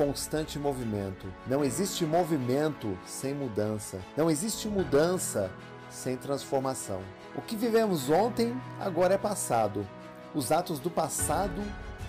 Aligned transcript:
constante 0.00 0.58
movimento. 0.58 1.26
Não 1.46 1.62
existe 1.62 2.06
movimento 2.06 2.98
sem 3.04 3.34
mudança. 3.34 4.00
Não 4.16 4.30
existe 4.30 4.66
mudança 4.66 5.50
sem 5.90 6.16
transformação. 6.16 7.02
O 7.36 7.42
que 7.42 7.54
vivemos 7.54 8.08
ontem 8.08 8.58
agora 8.80 9.12
é 9.12 9.18
passado. 9.18 9.86
Os 10.34 10.50
atos 10.50 10.80
do 10.80 10.88
passado 10.88 11.62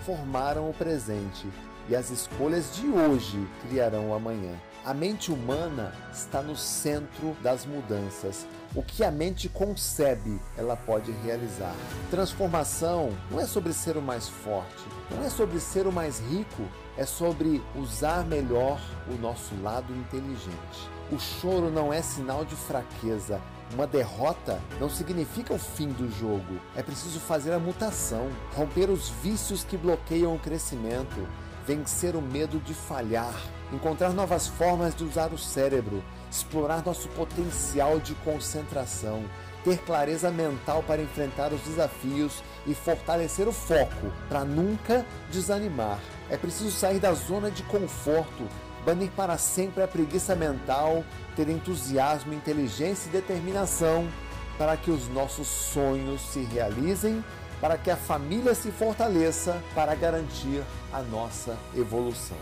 formaram 0.06 0.70
o 0.70 0.72
presente 0.72 1.46
e 1.86 1.94
as 1.94 2.08
escolhas 2.08 2.74
de 2.74 2.86
hoje 2.88 3.46
criarão 3.68 4.08
o 4.08 4.14
amanhã. 4.14 4.54
A 4.86 4.94
mente 4.94 5.30
humana 5.30 5.92
está 6.14 6.40
no 6.40 6.56
centro 6.56 7.36
das 7.42 7.66
mudanças. 7.66 8.46
O 8.74 8.82
que 8.82 9.04
a 9.04 9.10
mente 9.10 9.50
concebe, 9.50 10.40
ela 10.56 10.76
pode 10.76 11.12
realizar. 11.12 11.74
Transformação 12.10 13.10
não 13.30 13.38
é 13.38 13.44
sobre 13.44 13.74
ser 13.74 13.98
o 13.98 14.02
mais 14.02 14.28
forte, 14.28 14.82
não 15.10 15.22
é 15.22 15.28
sobre 15.28 15.60
ser 15.60 15.86
o 15.86 15.92
mais 15.92 16.20
rico, 16.20 16.66
é 16.96 17.04
sobre 17.04 17.62
usar 17.74 18.24
melhor 18.24 18.80
o 19.08 19.14
nosso 19.20 19.54
lado 19.62 19.92
inteligente. 19.94 20.90
O 21.10 21.18
choro 21.18 21.70
não 21.70 21.92
é 21.92 22.02
sinal 22.02 22.44
de 22.44 22.54
fraqueza. 22.54 23.40
Uma 23.74 23.86
derrota 23.86 24.60
não 24.78 24.88
significa 24.88 25.54
o 25.54 25.58
fim 25.58 25.88
do 25.88 26.10
jogo. 26.18 26.60
É 26.76 26.82
preciso 26.82 27.18
fazer 27.20 27.52
a 27.52 27.58
mutação, 27.58 28.28
romper 28.54 28.90
os 28.90 29.08
vícios 29.08 29.64
que 29.64 29.76
bloqueiam 29.76 30.34
o 30.34 30.38
crescimento, 30.38 31.26
vencer 31.66 32.14
o 32.14 32.20
medo 32.20 32.58
de 32.58 32.74
falhar, 32.74 33.34
encontrar 33.72 34.12
novas 34.12 34.46
formas 34.46 34.94
de 34.94 35.04
usar 35.04 35.32
o 35.32 35.38
cérebro, 35.38 36.02
explorar 36.30 36.84
nosso 36.84 37.08
potencial 37.10 37.98
de 37.98 38.14
concentração, 38.16 39.24
ter 39.64 39.78
clareza 39.78 40.30
mental 40.30 40.82
para 40.82 41.02
enfrentar 41.02 41.52
os 41.52 41.60
desafios 41.62 42.42
e 42.66 42.74
fortalecer 42.74 43.46
o 43.46 43.52
foco 43.52 44.12
para 44.28 44.44
nunca 44.44 45.06
desanimar. 45.30 46.00
É 46.32 46.36
preciso 46.38 46.70
sair 46.70 46.98
da 46.98 47.12
zona 47.12 47.50
de 47.50 47.62
conforto, 47.64 48.48
banir 48.86 49.10
para 49.10 49.36
sempre 49.36 49.82
a 49.82 49.86
preguiça 49.86 50.34
mental, 50.34 51.04
ter 51.36 51.46
entusiasmo, 51.46 52.32
inteligência 52.32 53.10
e 53.10 53.12
determinação 53.12 54.08
para 54.56 54.74
que 54.78 54.90
os 54.90 55.08
nossos 55.08 55.46
sonhos 55.46 56.22
se 56.22 56.40
realizem 56.44 57.22
para 57.60 57.76
que 57.76 57.90
a 57.90 57.96
família 57.98 58.54
se 58.54 58.72
fortaleça 58.72 59.62
para 59.74 59.94
garantir 59.94 60.64
a 60.90 61.02
nossa 61.02 61.54
evolução. 61.76 62.38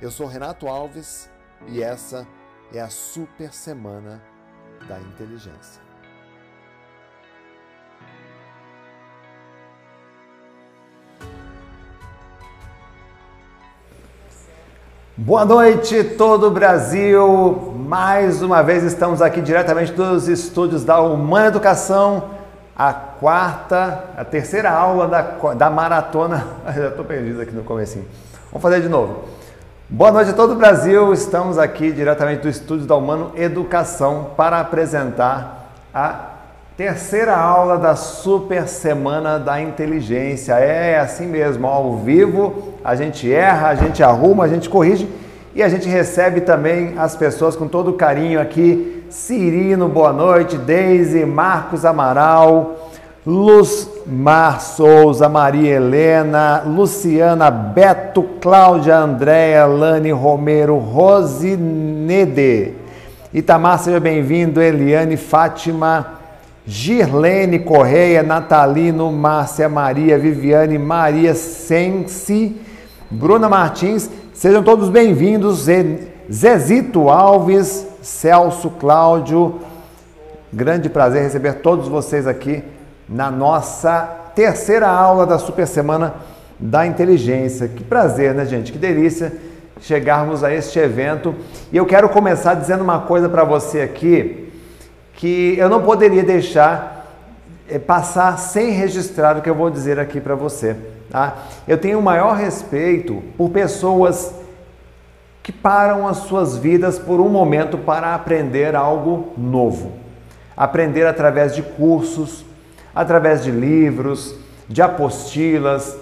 Eu 0.00 0.10
sou 0.10 0.26
Renato 0.26 0.66
Alves 0.66 1.30
e 1.68 1.80
essa 1.80 2.26
é 2.74 2.80
a 2.80 2.90
Super 2.90 3.54
Semana 3.54 4.20
da 4.88 4.98
Inteligência. 4.98 5.81
Boa 15.14 15.44
noite, 15.44 16.02
todo 16.02 16.46
o 16.46 16.50
Brasil! 16.50 17.74
Mais 17.86 18.40
uma 18.40 18.62
vez 18.62 18.82
estamos 18.82 19.20
aqui 19.20 19.42
diretamente 19.42 19.92
dos 19.92 20.26
estúdios 20.26 20.84
da 20.84 21.02
Humana 21.02 21.48
Educação 21.48 22.30
a 22.74 22.94
quarta, 22.94 24.04
a 24.16 24.24
terceira 24.24 24.70
aula 24.70 25.06
da, 25.06 25.20
da 25.52 25.68
maratona. 25.68 26.46
Já 26.74 26.88
estou 26.88 27.04
perdido 27.04 27.42
aqui 27.42 27.54
no 27.54 27.62
comecinho. 27.62 28.06
Vamos 28.50 28.62
fazer 28.62 28.80
de 28.80 28.88
novo. 28.88 29.24
Boa 29.86 30.10
noite 30.10 30.30
a 30.30 30.32
todo 30.32 30.54
o 30.54 30.56
Brasil. 30.56 31.12
Estamos 31.12 31.58
aqui 31.58 31.92
diretamente 31.92 32.40
do 32.40 32.48
estúdio 32.48 32.86
da 32.86 32.96
Humano 32.96 33.32
Educação 33.36 34.30
para 34.34 34.60
apresentar 34.60 35.74
a 35.92 36.31
terceira 36.82 37.36
aula 37.36 37.78
da 37.78 37.94
Super 37.94 38.66
Semana 38.66 39.38
da 39.38 39.62
Inteligência. 39.62 40.54
É 40.54 40.98
assim 40.98 41.28
mesmo, 41.28 41.64
ao 41.64 41.98
vivo, 41.98 42.74
a 42.84 42.96
gente 42.96 43.32
erra, 43.32 43.68
a 43.68 43.74
gente 43.76 44.02
arruma, 44.02 44.42
a 44.42 44.48
gente 44.48 44.68
corrige 44.68 45.08
e 45.54 45.62
a 45.62 45.68
gente 45.68 45.88
recebe 45.88 46.40
também 46.40 46.94
as 46.98 47.14
pessoas 47.14 47.54
com 47.54 47.68
todo 47.68 47.92
carinho 47.92 48.40
aqui 48.40 49.04
Cirino, 49.08 49.88
boa 49.88 50.12
noite. 50.12 50.58
Deise, 50.58 51.24
Marcos 51.24 51.84
Amaral, 51.84 52.90
Luz 53.24 53.88
Mar 54.04 54.60
Souza, 54.60 55.28
Maria 55.28 55.76
Helena, 55.76 56.64
Luciana, 56.66 57.48
Beto, 57.48 58.24
Cláudia, 58.40 58.96
Andréia, 58.96 59.66
Lani 59.66 60.10
Romero, 60.10 60.78
Rosinede. 60.78 62.74
Itamar, 63.32 63.78
seja 63.78 64.00
bem-vindo. 64.00 64.60
Eliane, 64.60 65.16
Fátima, 65.16 66.21
Girlene 66.64 67.58
Correia, 67.58 68.22
Natalino, 68.22 69.10
Márcia, 69.10 69.68
Maria, 69.68 70.16
Viviane, 70.16 70.78
Maria 70.78 71.34
Sensi, 71.34 72.56
Bruna 73.10 73.48
Martins. 73.48 74.08
Sejam 74.32 74.62
todos 74.62 74.88
bem-vindos. 74.88 75.66
Zezito 76.32 77.08
Alves, 77.08 77.86
Celso, 78.00 78.70
Cláudio. 78.70 79.60
Grande 80.52 80.88
prazer 80.88 81.24
receber 81.24 81.54
todos 81.54 81.88
vocês 81.88 82.28
aqui 82.28 82.62
na 83.08 83.28
nossa 83.28 84.02
terceira 84.34 84.86
aula 84.86 85.26
da 85.26 85.38
Super 85.38 85.66
Semana 85.66 86.14
da 86.60 86.86
Inteligência. 86.86 87.66
Que 87.66 87.82
prazer, 87.82 88.34
né, 88.34 88.46
gente? 88.46 88.70
Que 88.70 88.78
delícia 88.78 89.32
chegarmos 89.80 90.44
a 90.44 90.54
este 90.54 90.78
evento. 90.78 91.34
E 91.72 91.76
eu 91.76 91.84
quero 91.84 92.08
começar 92.08 92.54
dizendo 92.54 92.84
uma 92.84 93.00
coisa 93.00 93.28
para 93.28 93.42
você 93.42 93.80
aqui 93.80 94.41
que 95.22 95.54
eu 95.56 95.68
não 95.68 95.80
poderia 95.80 96.24
deixar 96.24 97.06
eh, 97.68 97.78
passar 97.78 98.36
sem 98.40 98.72
registrar 98.72 99.36
o 99.36 99.40
que 99.40 99.48
eu 99.48 99.54
vou 99.54 99.70
dizer 99.70 100.00
aqui 100.00 100.20
para 100.20 100.34
você. 100.34 100.76
Tá? 101.08 101.44
Eu 101.68 101.78
tenho 101.78 102.00
o 102.00 102.02
maior 102.02 102.34
respeito 102.34 103.22
por 103.38 103.50
pessoas 103.50 104.34
que 105.40 105.52
param 105.52 106.08
as 106.08 106.16
suas 106.16 106.56
vidas 106.56 106.98
por 106.98 107.20
um 107.20 107.28
momento 107.28 107.78
para 107.78 108.16
aprender 108.16 108.74
algo 108.74 109.32
novo. 109.38 109.92
Aprender 110.56 111.06
através 111.06 111.54
de 111.54 111.62
cursos, 111.62 112.44
através 112.92 113.44
de 113.44 113.52
livros, 113.52 114.34
de 114.68 114.82
apostilas, 114.82 115.96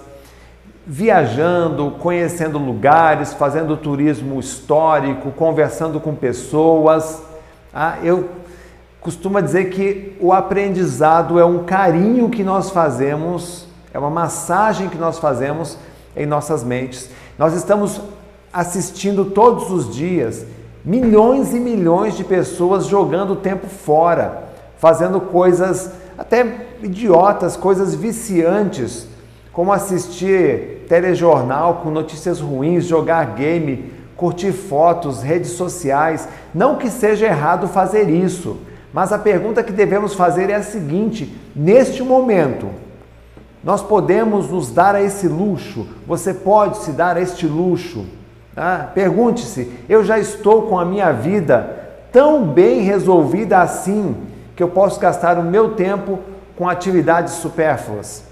viajando, 0.83 1.91
conhecendo 1.99 2.57
lugares, 2.57 3.35
fazendo 3.35 3.77
turismo 3.77 4.39
histórico, 4.39 5.29
conversando 5.29 5.99
com 5.99 6.15
pessoas. 6.15 7.21
Ah, 7.71 7.99
eu 8.01 8.41
costumo 9.01 9.41
dizer 9.41 9.71
que 9.71 10.15
o 10.19 10.31
aprendizado 10.31 11.39
é 11.39 11.43
um 11.43 11.63
carinho 11.63 12.29
que 12.29 12.43
nós 12.43 12.69
fazemos, 12.69 13.67
é 13.91 13.97
uma 13.97 14.11
massagem 14.11 14.87
que 14.89 14.97
nós 14.97 15.17
fazemos 15.17 15.77
em 16.15 16.27
nossas 16.27 16.63
mentes. 16.63 17.09
Nós 17.37 17.53
estamos 17.55 17.99
assistindo 18.53 19.25
todos 19.25 19.71
os 19.71 19.93
dias 19.93 20.45
milhões 20.85 21.53
e 21.53 21.59
milhões 21.59 22.15
de 22.15 22.23
pessoas 22.23 22.85
jogando 22.85 23.35
tempo 23.35 23.67
fora, 23.67 24.43
fazendo 24.77 25.19
coisas 25.19 25.91
até 26.17 26.67
idiotas, 26.83 27.57
coisas 27.57 27.95
viciantes, 27.95 29.07
como 29.51 29.71
assistir 29.71 30.85
telejornal 30.87 31.81
com 31.83 31.89
notícias 31.89 32.39
ruins, 32.39 32.85
jogar 32.85 33.35
game, 33.35 33.91
curtir 34.15 34.51
fotos, 34.51 35.21
redes 35.21 35.51
sociais. 35.51 36.27
Não 36.53 36.75
que 36.75 36.89
seja 36.89 37.25
errado 37.25 37.67
fazer 37.67 38.09
isso, 38.09 38.57
mas 38.93 39.13
a 39.13 39.17
pergunta 39.17 39.63
que 39.63 39.71
devemos 39.71 40.13
fazer 40.13 40.49
é 40.49 40.55
a 40.55 40.63
seguinte: 40.63 41.33
neste 41.55 42.03
momento, 42.03 42.69
nós 43.63 43.81
podemos 43.81 44.49
nos 44.49 44.71
dar 44.71 44.95
a 44.95 45.01
esse 45.01 45.27
luxo? 45.27 45.87
Você 46.07 46.33
pode 46.33 46.77
se 46.77 46.91
dar 46.91 47.17
a 47.17 47.21
este 47.21 47.45
luxo? 47.47 48.05
Ah, 48.55 48.89
Pergunte-se: 48.93 49.71
eu 49.87 50.03
já 50.03 50.19
estou 50.19 50.63
com 50.63 50.77
a 50.77 50.85
minha 50.85 51.11
vida 51.11 51.79
tão 52.11 52.45
bem 52.45 52.81
resolvida 52.81 53.59
assim 53.59 54.15
que 54.55 54.61
eu 54.61 54.67
posso 54.67 54.99
gastar 54.99 55.37
o 55.37 55.43
meu 55.43 55.75
tempo 55.75 56.19
com 56.57 56.67
atividades 56.67 57.35
supérfluas? 57.35 58.23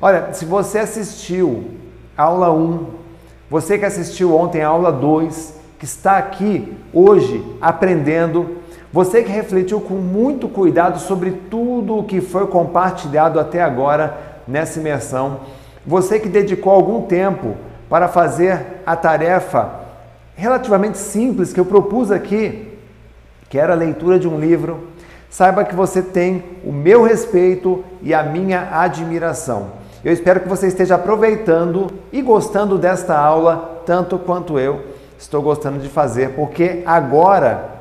Olha, 0.00 0.32
se 0.32 0.44
você 0.44 0.78
assistiu 0.78 1.64
a 2.16 2.24
aula 2.24 2.52
1, 2.52 2.86
você 3.50 3.78
que 3.78 3.84
assistiu 3.84 4.36
ontem 4.36 4.62
a 4.62 4.68
aula 4.68 4.90
2, 4.90 5.54
que 5.78 5.84
está 5.84 6.16
aqui 6.16 6.76
hoje 6.92 7.44
aprendendo, 7.60 8.61
você 8.92 9.22
que 9.22 9.30
refletiu 9.30 9.80
com 9.80 9.94
muito 9.94 10.48
cuidado 10.48 10.98
sobre 10.98 11.30
tudo 11.50 11.96
o 11.96 12.04
que 12.04 12.20
foi 12.20 12.46
compartilhado 12.46 13.40
até 13.40 13.62
agora 13.62 14.18
nessa 14.46 14.78
imersão, 14.78 15.40
você 15.86 16.20
que 16.20 16.28
dedicou 16.28 16.72
algum 16.72 17.02
tempo 17.02 17.56
para 17.88 18.06
fazer 18.06 18.82
a 18.84 18.94
tarefa 18.94 19.80
relativamente 20.34 20.98
simples 20.98 21.52
que 21.52 21.60
eu 21.60 21.64
propus 21.64 22.10
aqui, 22.10 22.78
que 23.48 23.58
era 23.58 23.72
a 23.72 23.76
leitura 23.76 24.18
de 24.18 24.28
um 24.28 24.38
livro, 24.38 24.88
saiba 25.30 25.64
que 25.64 25.74
você 25.74 26.02
tem 26.02 26.44
o 26.62 26.72
meu 26.72 27.02
respeito 27.02 27.82
e 28.02 28.12
a 28.12 28.22
minha 28.22 28.68
admiração. 28.72 29.68
Eu 30.04 30.12
espero 30.12 30.40
que 30.40 30.48
você 30.48 30.66
esteja 30.66 30.96
aproveitando 30.96 31.86
e 32.12 32.20
gostando 32.20 32.76
desta 32.76 33.16
aula 33.16 33.82
tanto 33.86 34.18
quanto 34.18 34.58
eu 34.58 34.80
estou 35.18 35.40
gostando 35.40 35.78
de 35.78 35.88
fazer, 35.88 36.30
porque 36.30 36.82
agora 36.84 37.71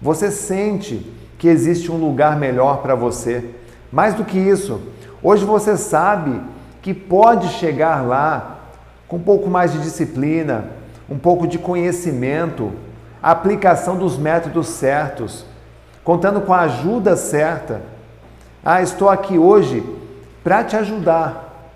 você 0.00 0.30
sente 0.30 1.12
que 1.38 1.48
existe 1.48 1.90
um 1.90 1.96
lugar 1.96 2.36
melhor 2.36 2.78
para 2.78 2.94
você. 2.94 3.44
Mais 3.92 4.14
do 4.14 4.24
que 4.24 4.38
isso, 4.38 4.80
hoje 5.22 5.44
você 5.44 5.76
sabe 5.76 6.40
que 6.82 6.94
pode 6.94 7.48
chegar 7.48 8.06
lá 8.06 8.60
com 9.08 9.16
um 9.16 9.22
pouco 9.22 9.48
mais 9.48 9.72
de 9.72 9.80
disciplina, 9.80 10.70
um 11.08 11.18
pouco 11.18 11.46
de 11.46 11.58
conhecimento, 11.58 12.72
a 13.22 13.30
aplicação 13.30 13.96
dos 13.96 14.18
métodos 14.18 14.68
certos, 14.68 15.44
contando 16.04 16.40
com 16.40 16.52
a 16.52 16.60
ajuda 16.60 17.16
certa. 17.16 17.82
Ah, 18.64 18.82
estou 18.82 19.08
aqui 19.08 19.38
hoje 19.38 19.84
para 20.42 20.62
te 20.64 20.76
ajudar 20.76 21.72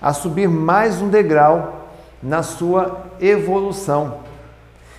a 0.00 0.12
subir 0.12 0.48
mais 0.48 1.02
um 1.02 1.08
degrau 1.08 1.86
na 2.22 2.42
sua 2.42 3.06
evolução. 3.20 4.27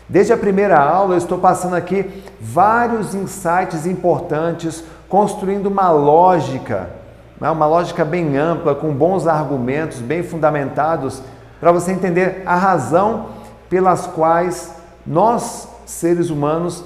Desde 0.09 0.33
a 0.33 0.37
primeira 0.37 0.79
aula, 0.79 1.13
eu 1.13 1.19
estou 1.19 1.37
passando 1.37 1.75
aqui 1.75 2.23
vários 2.41 3.13
insights 3.13 3.85
importantes, 3.85 4.83
construindo 5.07 5.67
uma 5.67 5.91
lógica, 5.91 6.89
né, 7.39 7.47
uma 7.51 7.67
lógica 7.67 8.03
bem 8.03 8.35
ampla, 8.35 8.73
com 8.73 8.91
bons 8.91 9.27
argumentos, 9.27 9.99
bem 9.99 10.23
fundamentados, 10.23 11.21
para 11.59 11.71
você 11.71 11.91
entender 11.91 12.41
a 12.43 12.55
razão 12.55 13.27
pelas 13.69 14.07
quais 14.07 14.73
nós, 15.05 15.67
seres 15.85 16.31
humanos, 16.31 16.83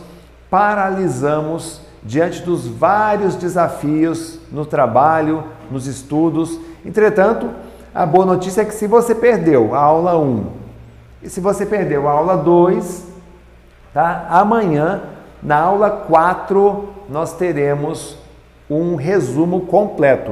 paralisamos 0.49 1.79
diante 2.03 2.41
dos 2.41 2.67
vários 2.67 3.35
desafios 3.35 4.37
no 4.51 4.65
trabalho, 4.65 5.45
nos 5.71 5.87
estudos. 5.87 6.59
Entretanto, 6.85 7.49
a 7.95 8.05
boa 8.05 8.25
notícia 8.25 8.63
é 8.63 8.65
que 8.65 8.73
se 8.73 8.85
você 8.85 9.15
perdeu 9.15 9.73
a 9.73 9.79
aula 9.79 10.17
1 10.17 10.45
e 11.21 11.29
se 11.29 11.39
você 11.39 11.65
perdeu 11.65 12.09
a 12.09 12.11
aula 12.11 12.35
2, 12.35 13.12
tá? 13.93 14.27
Amanhã, 14.29 15.01
na 15.41 15.57
aula 15.57 15.89
4, 15.89 16.89
nós 17.09 17.33
teremos 17.33 18.17
um 18.69 18.95
resumo 18.95 19.61
completo. 19.61 20.31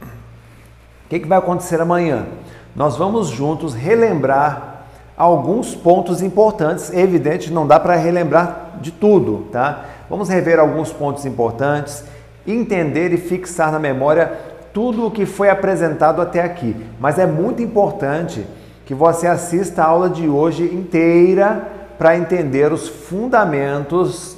O 0.00 1.08
que, 1.08 1.20
que 1.20 1.26
vai 1.26 1.38
acontecer 1.38 1.80
amanhã? 1.80 2.26
Nós 2.74 2.96
vamos 2.96 3.28
juntos 3.28 3.74
relembrar 3.74 4.84
alguns 5.16 5.74
pontos 5.74 6.22
importantes. 6.22 6.92
Evidente, 6.92 7.52
não 7.52 7.66
dá 7.66 7.80
para 7.80 7.96
relembrar 7.96 8.78
de 8.80 8.90
tudo, 8.90 9.48
tá? 9.50 9.84
Vamos 10.08 10.28
rever 10.28 10.58
alguns 10.58 10.92
pontos 10.92 11.26
importantes, 11.26 12.04
entender 12.46 13.12
e 13.12 13.16
fixar 13.16 13.70
na 13.70 13.78
memória 13.78 14.32
tudo 14.72 15.06
o 15.06 15.10
que 15.10 15.26
foi 15.26 15.50
apresentado 15.50 16.22
até 16.22 16.42
aqui. 16.42 16.76
Mas 16.98 17.18
é 17.18 17.26
muito 17.26 17.60
importante 17.60 18.46
que 18.90 18.94
você 18.96 19.28
assista 19.28 19.84
a 19.84 19.86
aula 19.86 20.10
de 20.10 20.28
hoje 20.28 20.64
inteira 20.64 21.62
para 21.96 22.16
entender 22.16 22.72
os 22.72 22.88
fundamentos 22.88 24.36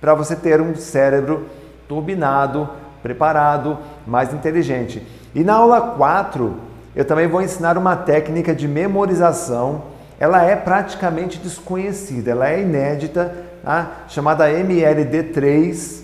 para 0.00 0.12
você 0.12 0.34
ter 0.34 0.60
um 0.60 0.74
cérebro 0.74 1.46
turbinado, 1.86 2.68
preparado, 3.00 3.78
mais 4.04 4.34
inteligente. 4.34 5.06
E 5.32 5.44
na 5.44 5.54
aula 5.54 5.80
4, 5.80 6.52
eu 6.96 7.04
também 7.04 7.28
vou 7.28 7.40
ensinar 7.40 7.78
uma 7.78 7.94
técnica 7.94 8.52
de 8.52 8.66
memorização. 8.66 9.82
Ela 10.18 10.42
é 10.42 10.56
praticamente 10.56 11.38
desconhecida, 11.38 12.32
ela 12.32 12.48
é 12.48 12.60
inédita, 12.60 13.32
tá? 13.62 13.88
chamada 14.08 14.50
MLD3, 14.50 16.02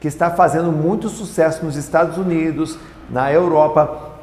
que 0.00 0.08
está 0.08 0.32
fazendo 0.32 0.72
muito 0.72 1.08
sucesso 1.08 1.64
nos 1.64 1.76
Estados 1.76 2.18
Unidos, 2.18 2.76
na 3.08 3.32
Europa, 3.32 4.15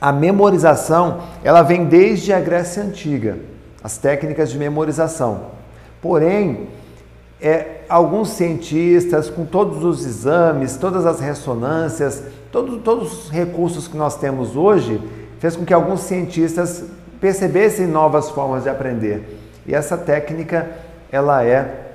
a 0.00 0.12
memorização, 0.12 1.20
ela 1.42 1.62
vem 1.62 1.84
desde 1.84 2.32
a 2.32 2.40
Grécia 2.40 2.82
Antiga, 2.82 3.38
as 3.82 3.98
técnicas 3.98 4.50
de 4.50 4.58
memorização. 4.58 5.46
Porém, 6.00 6.68
é, 7.40 7.82
alguns 7.88 8.30
cientistas, 8.30 9.28
com 9.28 9.44
todos 9.44 9.84
os 9.84 10.04
exames, 10.04 10.76
todas 10.76 11.06
as 11.06 11.20
ressonâncias, 11.20 12.22
todo, 12.52 12.78
todos 12.78 13.24
os 13.24 13.30
recursos 13.30 13.88
que 13.88 13.96
nós 13.96 14.16
temos 14.16 14.56
hoje, 14.56 15.00
fez 15.38 15.56
com 15.56 15.64
que 15.64 15.74
alguns 15.74 16.00
cientistas 16.00 16.84
percebessem 17.20 17.86
novas 17.86 18.30
formas 18.30 18.64
de 18.64 18.68
aprender. 18.68 19.38
E 19.66 19.74
essa 19.74 19.96
técnica, 19.96 20.68
ela 21.10 21.44
é 21.44 21.92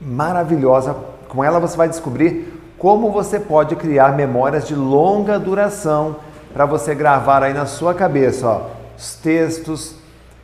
maravilhosa. 0.00 0.94
Com 1.28 1.42
ela 1.42 1.58
você 1.58 1.76
vai 1.76 1.88
descobrir 1.88 2.52
como 2.78 3.10
você 3.10 3.40
pode 3.40 3.76
criar 3.76 4.14
memórias 4.14 4.66
de 4.66 4.74
longa 4.74 5.38
duração 5.38 6.16
para 6.54 6.64
você 6.64 6.94
gravar 6.94 7.42
aí 7.42 7.52
na 7.52 7.66
sua 7.66 7.92
cabeça, 7.92 8.46
ó, 8.46 8.60
os 8.96 9.16
textos 9.16 9.96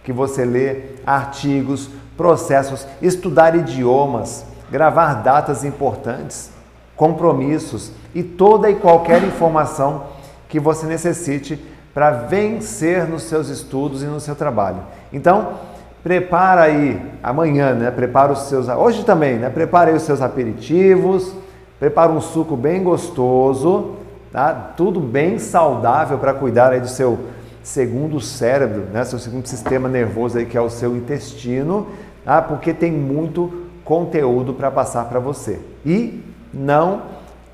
que 0.02 0.12
você 0.12 0.44
lê, 0.44 0.96
artigos, 1.06 1.88
processos, 2.16 2.86
estudar 3.00 3.54
idiomas, 3.54 4.44
gravar 4.70 5.14
datas 5.22 5.64
importantes, 5.64 6.50
compromissos 6.96 7.92
e 8.12 8.22
toda 8.22 8.68
e 8.68 8.74
qualquer 8.74 9.22
informação 9.22 10.02
que 10.48 10.58
você 10.58 10.84
necessite 10.84 11.64
para 11.94 12.10
vencer 12.10 13.06
nos 13.06 13.22
seus 13.22 13.48
estudos 13.48 14.02
e 14.02 14.06
no 14.06 14.20
seu 14.20 14.34
trabalho. 14.34 14.80
Então, 15.12 15.54
prepara 16.02 16.62
aí 16.62 17.00
amanhã, 17.22 17.72
né? 17.72 17.90
Prepara 17.90 18.32
os 18.32 18.40
seus 18.40 18.68
hoje 18.68 19.04
também, 19.04 19.36
né? 19.36 19.48
Prepare 19.48 19.90
aí 19.90 19.96
os 19.96 20.02
seus 20.02 20.20
aperitivos 20.20 21.32
Prepara 21.80 22.12
um 22.12 22.20
suco 22.20 22.56
bem 22.56 22.82
gostoso, 22.82 23.92
tá? 24.32 24.72
Tudo 24.76 25.00
bem 25.00 25.38
saudável 25.38 26.18
para 26.18 26.34
cuidar 26.34 26.72
aí 26.72 26.80
do 26.80 26.88
seu 26.88 27.18
segundo 27.62 28.20
cérebro, 28.20 28.86
né? 28.92 29.04
Seu 29.04 29.18
segundo 29.18 29.46
sistema 29.46 29.88
nervoso 29.88 30.38
aí 30.38 30.46
que 30.46 30.56
é 30.56 30.60
o 30.60 30.70
seu 30.70 30.96
intestino, 30.96 31.86
tá? 32.24 32.40
Porque 32.40 32.72
tem 32.72 32.92
muito 32.92 33.66
conteúdo 33.84 34.54
para 34.54 34.70
passar 34.70 35.06
para 35.06 35.18
você. 35.18 35.60
E 35.84 36.22
não 36.52 37.02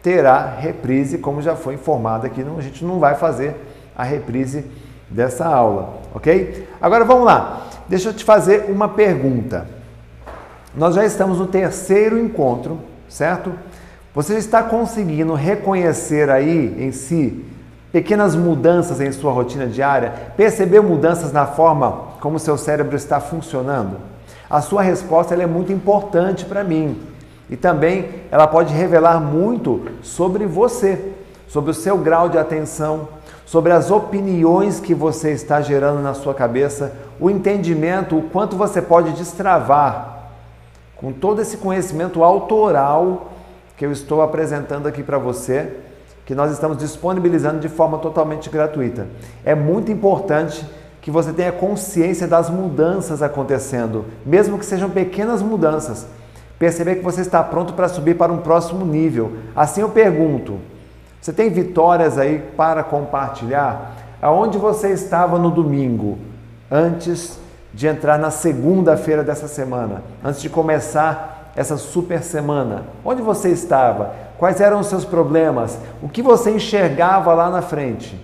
terá 0.02 0.46
reprise, 0.46 1.18
como 1.18 1.42
já 1.42 1.56
foi 1.56 1.74
informado 1.74 2.26
aqui, 2.26 2.44
a 2.56 2.62
gente 2.62 2.84
não 2.84 3.00
vai 3.00 3.16
fazer 3.16 3.56
a 3.96 4.04
reprise 4.04 4.64
dessa 5.10 5.46
aula, 5.46 5.94
ok? 6.14 6.68
Agora 6.80 7.04
vamos 7.04 7.24
lá, 7.24 7.66
deixa 7.88 8.10
eu 8.10 8.14
te 8.14 8.24
fazer 8.24 8.70
uma 8.70 8.88
pergunta. 8.88 9.66
Nós 10.74 10.94
já 10.94 11.04
estamos 11.04 11.38
no 11.38 11.46
terceiro 11.46 12.18
encontro, 12.18 12.78
certo? 13.08 13.52
Você 14.16 14.38
está 14.38 14.62
conseguindo 14.62 15.34
reconhecer 15.34 16.30
aí 16.30 16.74
em 16.78 16.90
si 16.90 17.44
pequenas 17.92 18.34
mudanças 18.34 18.98
em 18.98 19.12
sua 19.12 19.30
rotina 19.30 19.66
diária? 19.66 20.10
Perceber 20.34 20.80
mudanças 20.80 21.32
na 21.32 21.44
forma 21.44 22.14
como 22.18 22.38
seu 22.38 22.56
cérebro 22.56 22.96
está 22.96 23.20
funcionando? 23.20 23.98
A 24.48 24.62
sua 24.62 24.80
resposta 24.80 25.34
é 25.34 25.46
muito 25.46 25.70
importante 25.70 26.46
para 26.46 26.64
mim 26.64 26.98
e 27.50 27.58
também 27.58 28.08
ela 28.30 28.46
pode 28.46 28.72
revelar 28.72 29.20
muito 29.20 29.86
sobre 30.00 30.46
você, 30.46 31.12
sobre 31.46 31.70
o 31.70 31.74
seu 31.74 31.98
grau 31.98 32.30
de 32.30 32.38
atenção, 32.38 33.08
sobre 33.44 33.70
as 33.70 33.90
opiniões 33.90 34.80
que 34.80 34.94
você 34.94 35.32
está 35.32 35.60
gerando 35.60 36.00
na 36.00 36.14
sua 36.14 36.32
cabeça, 36.32 36.90
o 37.20 37.28
entendimento, 37.28 38.16
o 38.16 38.22
quanto 38.22 38.56
você 38.56 38.80
pode 38.80 39.12
destravar 39.12 40.30
com 40.96 41.12
todo 41.12 41.42
esse 41.42 41.58
conhecimento 41.58 42.24
autoral 42.24 43.35
que 43.76 43.84
eu 43.84 43.92
estou 43.92 44.22
apresentando 44.22 44.86
aqui 44.86 45.02
para 45.02 45.18
você, 45.18 45.76
que 46.24 46.34
nós 46.34 46.50
estamos 46.50 46.78
disponibilizando 46.78 47.60
de 47.60 47.68
forma 47.68 47.98
totalmente 47.98 48.50
gratuita. 48.50 49.06
É 49.44 49.54
muito 49.54 49.92
importante 49.92 50.66
que 51.00 51.10
você 51.10 51.32
tenha 51.32 51.52
consciência 51.52 52.26
das 52.26 52.50
mudanças 52.50 53.22
acontecendo, 53.22 54.06
mesmo 54.24 54.58
que 54.58 54.66
sejam 54.66 54.90
pequenas 54.90 55.40
mudanças. 55.40 56.06
Perceber 56.58 56.96
que 56.96 57.04
você 57.04 57.20
está 57.20 57.42
pronto 57.44 57.74
para 57.74 57.88
subir 57.88 58.16
para 58.16 58.32
um 58.32 58.38
próximo 58.38 58.84
nível. 58.84 59.36
Assim 59.54 59.82
eu 59.82 59.90
pergunto: 59.90 60.58
você 61.20 61.32
tem 61.32 61.50
vitórias 61.50 62.18
aí 62.18 62.42
para 62.56 62.82
compartilhar? 62.82 63.94
Aonde 64.22 64.56
você 64.56 64.88
estava 64.88 65.38
no 65.38 65.50
domingo, 65.50 66.18
antes 66.70 67.38
de 67.74 67.86
entrar 67.86 68.18
na 68.18 68.30
segunda-feira 68.30 69.22
dessa 69.22 69.46
semana, 69.46 70.02
antes 70.24 70.40
de 70.40 70.48
começar 70.48 71.35
essa 71.56 71.78
super 71.78 72.22
semana? 72.22 72.84
Onde 73.02 73.22
você 73.22 73.48
estava? 73.48 74.14
Quais 74.38 74.60
eram 74.60 74.80
os 74.80 74.88
seus 74.88 75.04
problemas? 75.04 75.78
O 76.02 76.08
que 76.08 76.20
você 76.20 76.50
enxergava 76.50 77.32
lá 77.32 77.48
na 77.48 77.62
frente? 77.62 78.20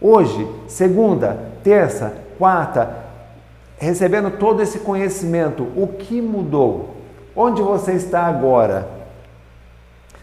Hoje, 0.00 0.48
segunda, 0.68 1.36
terça, 1.64 2.14
quarta, 2.38 2.96
recebendo 3.76 4.30
todo 4.38 4.62
esse 4.62 4.78
conhecimento, 4.78 5.64
o 5.76 5.88
que 5.88 6.22
mudou? 6.22 6.96
Onde 7.34 7.60
você 7.60 7.92
está 7.92 8.22
agora? 8.22 8.88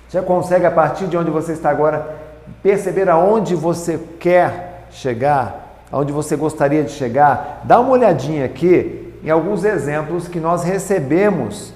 Já 0.10 0.22
consegue, 0.22 0.66
a 0.66 0.72
partir 0.72 1.06
de 1.08 1.18
onde 1.18 1.30
você 1.30 1.52
está 1.52 1.70
agora, 1.70 2.16
perceber 2.64 3.10
aonde 3.10 3.56
você 3.56 4.00
quer 4.20 4.88
chegar? 4.90 5.84
Aonde 5.92 6.14
você 6.14 6.36
gostaria 6.36 6.84
de 6.84 6.92
chegar? 6.92 7.62
Dá 7.66 7.80
uma 7.80 7.92
olhadinha 7.92 8.46
aqui 8.46 9.14
em 9.22 9.30
alguns 9.30 9.66
exemplos 9.66 10.28
que 10.28 10.40
nós 10.40 10.64
recebemos 10.64 11.74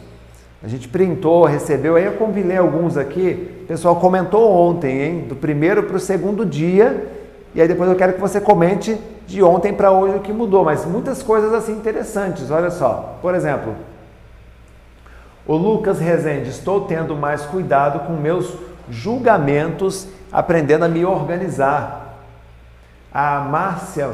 a 0.63 0.67
gente 0.67 0.87
printou, 0.87 1.45
recebeu, 1.45 1.95
aí 1.95 2.05
eu 2.05 2.13
compilei 2.13 2.57
alguns 2.57 2.95
aqui. 2.95 3.61
O 3.63 3.65
pessoal 3.65 3.95
comentou 3.95 4.51
ontem, 4.51 5.01
hein? 5.01 5.25
Do 5.27 5.35
primeiro 5.35 5.83
para 5.83 5.95
o 5.95 5.99
segundo 5.99 6.45
dia. 6.45 7.07
E 7.55 7.61
aí 7.61 7.67
depois 7.67 7.89
eu 7.89 7.95
quero 7.95 8.13
que 8.13 8.19
você 8.19 8.39
comente 8.39 8.95
de 9.25 9.41
ontem 9.41 9.73
para 9.73 9.91
hoje 9.91 10.17
o 10.17 10.19
que 10.19 10.31
mudou. 10.31 10.63
Mas 10.63 10.85
muitas 10.85 11.23
coisas 11.23 11.51
assim 11.51 11.71
interessantes, 11.73 12.51
olha 12.51 12.69
só. 12.69 13.17
Por 13.23 13.33
exemplo, 13.33 13.73
o 15.47 15.55
Lucas 15.55 15.99
Rezende, 15.99 16.51
estou 16.51 16.81
tendo 16.81 17.15
mais 17.15 17.41
cuidado 17.41 18.05
com 18.05 18.13
meus 18.13 18.53
julgamentos, 18.87 20.07
aprendendo 20.31 20.85
a 20.85 20.87
me 20.87 21.03
organizar. 21.03 22.19
A 23.11 23.39
Márcia 23.39 24.11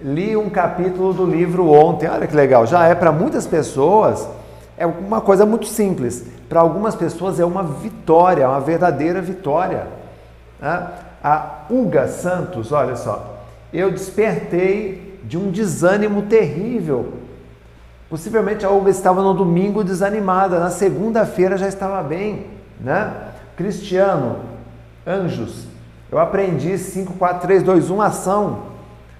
li 0.00 0.36
um 0.36 0.48
capítulo 0.48 1.12
do 1.12 1.26
livro 1.26 1.68
ontem. 1.68 2.08
Olha 2.08 2.28
que 2.28 2.36
legal. 2.36 2.64
Já 2.64 2.86
é 2.86 2.94
para 2.94 3.10
muitas 3.10 3.44
pessoas 3.44 4.28
é 4.76 4.86
uma 4.86 5.20
coisa 5.20 5.46
muito 5.46 5.66
simples. 5.66 6.24
Para 6.48 6.60
algumas 6.60 6.94
pessoas 6.94 7.38
é 7.38 7.44
uma 7.44 7.62
vitória, 7.62 8.48
uma 8.48 8.60
verdadeira 8.60 9.20
vitória. 9.20 9.86
Né? 10.60 10.88
A 11.22 11.64
Uga 11.70 12.08
Santos, 12.08 12.72
olha 12.72 12.96
só. 12.96 13.42
Eu 13.72 13.90
despertei 13.90 15.20
de 15.24 15.38
um 15.38 15.50
desânimo 15.50 16.22
terrível. 16.22 17.14
Possivelmente 18.10 18.64
a 18.64 18.70
Uga 18.70 18.90
estava 18.90 19.22
no 19.22 19.32
domingo 19.32 19.82
desanimada, 19.82 20.60
na 20.60 20.70
segunda-feira 20.70 21.56
já 21.56 21.66
estava 21.66 22.02
bem, 22.02 22.46
né? 22.78 23.12
Cristiano, 23.56 24.40
anjos, 25.06 25.66
eu 26.12 26.18
aprendi 26.18 26.76
5, 26.78 27.14
4, 27.14 27.40
3, 27.40 27.62
2, 27.62 27.90
1, 27.90 28.02
ação. 28.02 28.74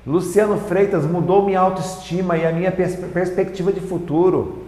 Luciano 0.07 0.59
Freitas 0.59 1.05
mudou 1.05 1.45
minha 1.45 1.59
autoestima 1.59 2.37
e 2.37 2.47
a 2.47 2.53
minha 2.53 2.71
pers 2.71 2.95
perspectiva 2.95 3.73
de 3.73 3.81
futuro. 3.81 4.64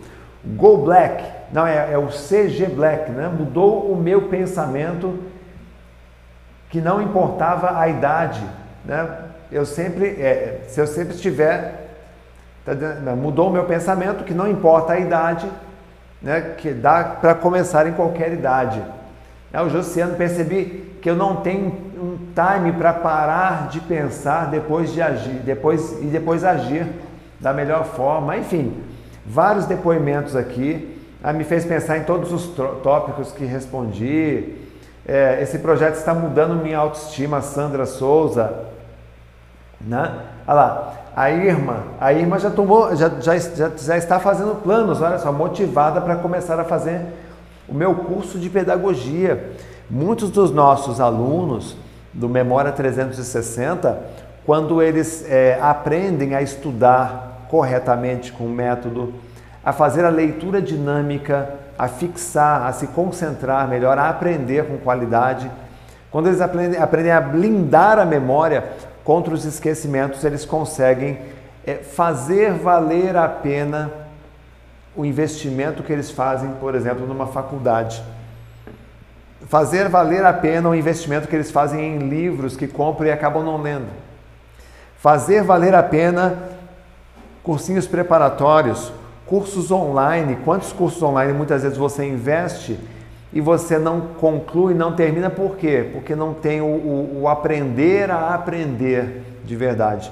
Go 0.55 0.79
Black, 0.79 1.25
não, 1.53 1.67
é, 1.67 1.93
é 1.93 1.99
o 1.99 2.07
CG 2.07 2.67
Black, 2.67 3.11
né? 3.11 3.29
Mudou 3.29 3.91
o 3.91 3.97
meu 3.97 4.23
pensamento 4.23 5.19
que 6.71 6.81
não 6.81 7.03
importava 7.03 7.79
a 7.79 7.89
idade, 7.89 8.43
né? 8.85 9.09
Eu 9.51 9.65
sempre, 9.65 10.07
é, 10.07 10.65
se 10.69 10.81
eu 10.81 10.87
sempre 10.87 11.15
estiver, 11.15 11.89
tá, 12.65 12.73
mudou 13.17 13.49
o 13.49 13.53
meu 13.53 13.65
pensamento 13.65 14.25
que 14.25 14.35
não 14.35 14.49
importa 14.49 14.95
a 14.95 14.99
idade, 14.99 15.49
né? 16.23 16.55
Que 16.59 16.73
dá 16.73 17.05
para 17.05 17.35
começar 17.35 17.87
em 17.87 17.93
qualquer 17.93 18.33
idade. 18.33 18.83
É, 19.53 19.61
o 19.61 19.69
Josiano 19.69 20.17
percebi 20.17 20.99
que 21.03 21.11
eu 21.11 21.17
não 21.17 21.37
tenho 21.37 21.67
um 21.97 22.19
time 22.35 22.73
para 22.73 22.93
parar 22.93 23.69
de 23.69 23.81
pensar 23.81 24.51
depois 24.51 24.93
de 24.93 25.01
agir, 25.01 25.41
depois 25.45 25.93
e 26.03 26.07
depois 26.07 26.45
agir 26.45 26.87
da 27.41 27.53
melhor 27.53 27.85
forma. 27.85 28.37
Enfim, 28.37 28.83
vários 29.27 29.67
depoimentos 29.67 30.37
aqui 30.37 30.97
ah, 31.23 31.33
me 31.33 31.45
fez 31.45 31.65
pensar 31.65 31.99
em 31.99 32.05
todos 32.05 32.33
os 32.33 32.47
tópicos 32.83 33.33
que 33.33 33.45
respondi. 33.45 34.55
É, 35.05 35.41
esse 35.43 35.59
projeto 35.59 35.97
está 35.97 36.15
mudando 36.15 36.63
minha 36.63 36.79
autoestima, 36.79 37.41
Sandra 37.41 37.87
Souza, 37.87 38.53
né? 39.81 40.13
Olha 40.47 40.55
lá, 40.55 40.95
a 41.17 41.31
Irma, 41.31 41.85
a 42.01 42.13
Irma 42.13 42.39
já 42.39 42.51
tomou, 42.51 42.95
já, 42.95 43.09
já, 43.21 43.37
já, 43.39 43.71
já 43.77 43.97
está 43.97 44.21
fazendo 44.21 44.61
planos, 44.63 45.01
olha 45.01 45.19
só, 45.19 45.33
motivada 45.33 46.01
para 46.01 46.17
começar 46.17 46.61
a 46.61 46.65
fazer 46.65 47.01
o 47.69 47.75
meu 47.75 47.95
curso 47.95 48.39
de 48.39 48.49
pedagogia. 48.49 49.53
Muitos 49.89 50.31
dos 50.31 50.51
nossos 50.51 51.01
alunos 51.01 51.77
do 52.13 52.29
Memória 52.29 52.73
360, 52.73 53.99
quando 54.45 54.83
eles 54.83 55.25
é, 55.29 55.59
aprendem 55.61 56.35
a 56.35 56.43
estudar 56.43 57.36
corretamente 57.49 58.33
com 58.33 58.45
o 58.45 58.51
método, 58.51 59.15
a 59.65 59.73
fazer 59.73 60.05
a 60.05 60.11
leitura 60.11 60.63
dinâmica, 60.63 61.51
a 61.79 61.89
fixar, 61.89 62.67
a 62.67 62.73
se 62.73 62.87
concentrar 62.89 63.67
melhor, 63.69 63.99
a 63.99 64.09
aprender 64.09 64.67
com 64.67 64.79
qualidade, 64.79 65.51
quando 66.11 66.29
eles 66.29 66.41
aprendem, 66.41 66.81
aprendem 66.81 67.13
a 67.13 67.21
blindar 67.21 67.99
a 67.99 68.05
memória 68.07 68.65
contra 69.05 69.35
os 69.35 69.45
esquecimentos, 69.45 70.25
eles 70.25 70.45
conseguem 70.45 71.19
é, 71.67 71.75
fazer 71.75 72.53
valer 72.53 73.17
a 73.17 73.29
pena 73.29 73.91
o 74.97 75.05
investimento 75.05 75.83
que 75.83 75.93
eles 75.93 76.11
fazem, 76.11 76.53
por 76.53 76.75
exemplo, 76.75 77.07
numa 77.07 77.27
faculdade. 77.27 78.03
Fazer 79.47 79.89
valer 79.89 80.25
a 80.25 80.33
pena 80.33 80.71
o 80.71 80.75
investimento 80.75 81.29
que 81.29 81.37
eles 81.37 81.51
fazem 81.51 81.97
em 81.97 82.09
livros 82.09 82.57
que 82.57 82.67
compram 82.67 83.09
e 83.09 83.13
acabam 83.13 83.45
não 83.45 83.61
lendo. 83.61 83.89
Fazer 84.97 85.43
valer 85.43 85.75
a 85.75 85.83
pena 85.83 86.35
cursinhos 87.47 87.87
preparatórios, 87.87 88.93
cursos 89.25 89.71
online. 89.71 90.37
Quantos 90.45 90.73
cursos 90.73 91.01
online 91.01 91.33
muitas 91.33 91.63
vezes 91.63 91.79
você 91.79 92.05
investe 92.05 92.77
e 93.33 93.41
você 93.41 93.79
não 93.79 94.01
conclui, 94.01 94.75
não 94.75 94.97
termina, 94.97 95.31
por 95.31 95.57
quê? 95.57 95.89
Porque 95.93 96.17
não 96.17 96.35
tem 96.35 96.61
o, 96.61 96.67
o, 96.67 97.21
o 97.23 97.29
aprender 97.29 98.11
a 98.11 98.35
aprender 98.35 99.23
de 99.45 99.55
verdade. 99.55 100.11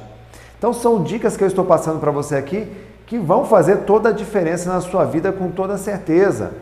Então 0.57 0.73
são 0.73 1.03
dicas 1.03 1.37
que 1.37 1.43
eu 1.43 1.49
estou 1.49 1.65
passando 1.65 1.99
para 1.99 2.13
você 2.13 2.37
aqui 2.37 2.71
que 3.05 3.19
vão 3.19 3.45
fazer 3.45 3.79
toda 3.79 4.11
a 4.11 4.13
diferença 4.13 4.73
na 4.73 4.81
sua 4.81 5.05
vida 5.05 5.33
com 5.33 5.51
toda 5.51 5.77
certeza. 5.77 6.53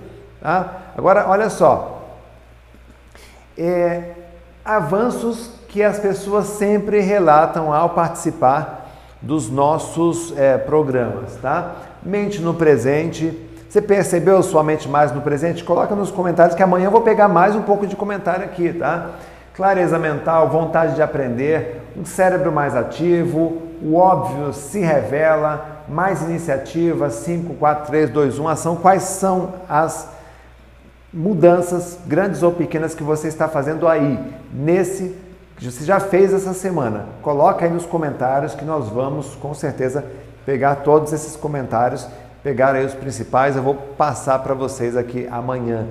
Tá? 0.40 0.92
Agora, 0.96 1.28
olha 1.28 1.50
só, 1.50 2.16
é, 3.58 4.12
avanços 4.64 5.50
que 5.68 5.82
as 5.82 5.98
pessoas 5.98 6.46
sempre 6.46 7.00
relatam 7.00 7.72
ao 7.72 7.90
participar 7.90 8.81
dos 9.22 9.48
nossos 9.48 10.36
é, 10.36 10.58
programas, 10.58 11.36
tá? 11.36 11.76
Mente 12.02 12.40
no 12.40 12.54
presente. 12.54 13.32
Você 13.68 13.80
percebeu 13.80 14.42
sua 14.42 14.62
mente 14.62 14.88
mais 14.88 15.12
no 15.12 15.20
presente? 15.22 15.64
Coloca 15.64 15.94
nos 15.94 16.10
comentários 16.10 16.54
que 16.54 16.62
amanhã 16.62 16.86
eu 16.86 16.90
vou 16.90 17.00
pegar 17.02 17.28
mais 17.28 17.54
um 17.54 17.62
pouco 17.62 17.86
de 17.86 17.96
comentário 17.96 18.44
aqui, 18.44 18.72
tá? 18.72 19.10
Clareza 19.54 19.98
mental, 19.98 20.48
vontade 20.48 20.94
de 20.94 21.02
aprender, 21.02 21.82
um 21.96 22.04
cérebro 22.04 22.50
mais 22.50 22.74
ativo, 22.74 23.62
o 23.82 23.96
óbvio 23.96 24.52
se 24.52 24.80
revela, 24.80 25.84
mais 25.88 26.22
iniciativa, 26.22 27.10
5, 27.10 27.54
4, 27.54 27.86
3, 27.86 28.10
2, 28.10 28.38
1, 28.38 28.48
ação. 28.48 28.76
Quais 28.76 29.02
são 29.02 29.54
as 29.68 30.08
mudanças, 31.12 31.98
grandes 32.06 32.42
ou 32.42 32.52
pequenas, 32.52 32.94
que 32.94 33.02
você 33.02 33.28
está 33.28 33.48
fazendo 33.48 33.86
aí, 33.86 34.18
nesse 34.52 35.14
que 35.56 35.70
você 35.70 35.84
já 35.84 36.00
fez 36.00 36.32
essa 36.32 36.52
semana? 36.52 37.06
Coloca 37.22 37.64
aí 37.64 37.70
nos 37.70 37.86
comentários 37.86 38.54
que 38.54 38.64
nós 38.64 38.88
vamos, 38.88 39.34
com 39.34 39.54
certeza, 39.54 40.04
pegar 40.44 40.76
todos 40.76 41.12
esses 41.12 41.36
comentários, 41.36 42.06
pegar 42.42 42.74
aí 42.74 42.84
os 42.84 42.94
principais, 42.94 43.56
eu 43.56 43.62
vou 43.62 43.74
passar 43.74 44.38
para 44.40 44.54
vocês 44.54 44.96
aqui 44.96 45.28
amanhã. 45.30 45.86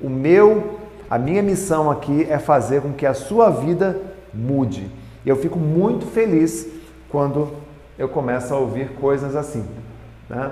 O 0.00 0.08
meu, 0.08 0.78
a 1.08 1.18
minha 1.18 1.42
missão 1.42 1.90
aqui 1.90 2.26
é 2.28 2.38
fazer 2.38 2.82
com 2.82 2.92
que 2.92 3.06
a 3.06 3.14
sua 3.14 3.50
vida 3.50 3.96
mude. 4.32 4.90
Eu 5.24 5.36
fico 5.36 5.58
muito 5.58 6.06
feliz 6.06 6.66
quando 7.10 7.48
eu 7.98 8.08
começo 8.08 8.52
a 8.52 8.58
ouvir 8.58 8.94
coisas 8.94 9.36
assim. 9.36 9.64
Né? 10.28 10.50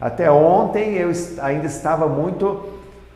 Até 0.00 0.30
ontem 0.30 0.94
eu 0.94 1.10
ainda 1.40 1.66
estava 1.66 2.06
muito 2.06 2.66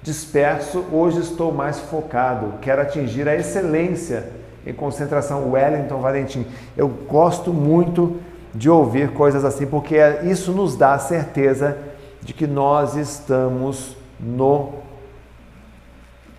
disperso, 0.03 0.85
hoje 0.91 1.21
estou 1.21 1.53
mais 1.53 1.79
focado, 1.79 2.55
quero 2.61 2.83
atingir 2.83 3.29
a 3.29 3.37
excelência 3.37 4.42
em 4.67 4.73
concentração. 4.73 5.51
Wellington 5.51 5.99
Valentim, 5.99 6.47
eu 6.77 6.89
gosto 6.89 7.53
muito 7.53 8.21
de 8.55 8.69
ouvir 8.69 9.13
coisas 9.13 9.45
assim, 9.45 9.67
porque 9.67 9.97
isso 10.25 10.53
nos 10.53 10.77
dá 10.77 10.95
a 10.95 10.99
certeza 10.99 11.77
de 12.21 12.33
que 12.33 12.47
nós 12.47 12.95
estamos 12.97 13.97
no 14.21 14.75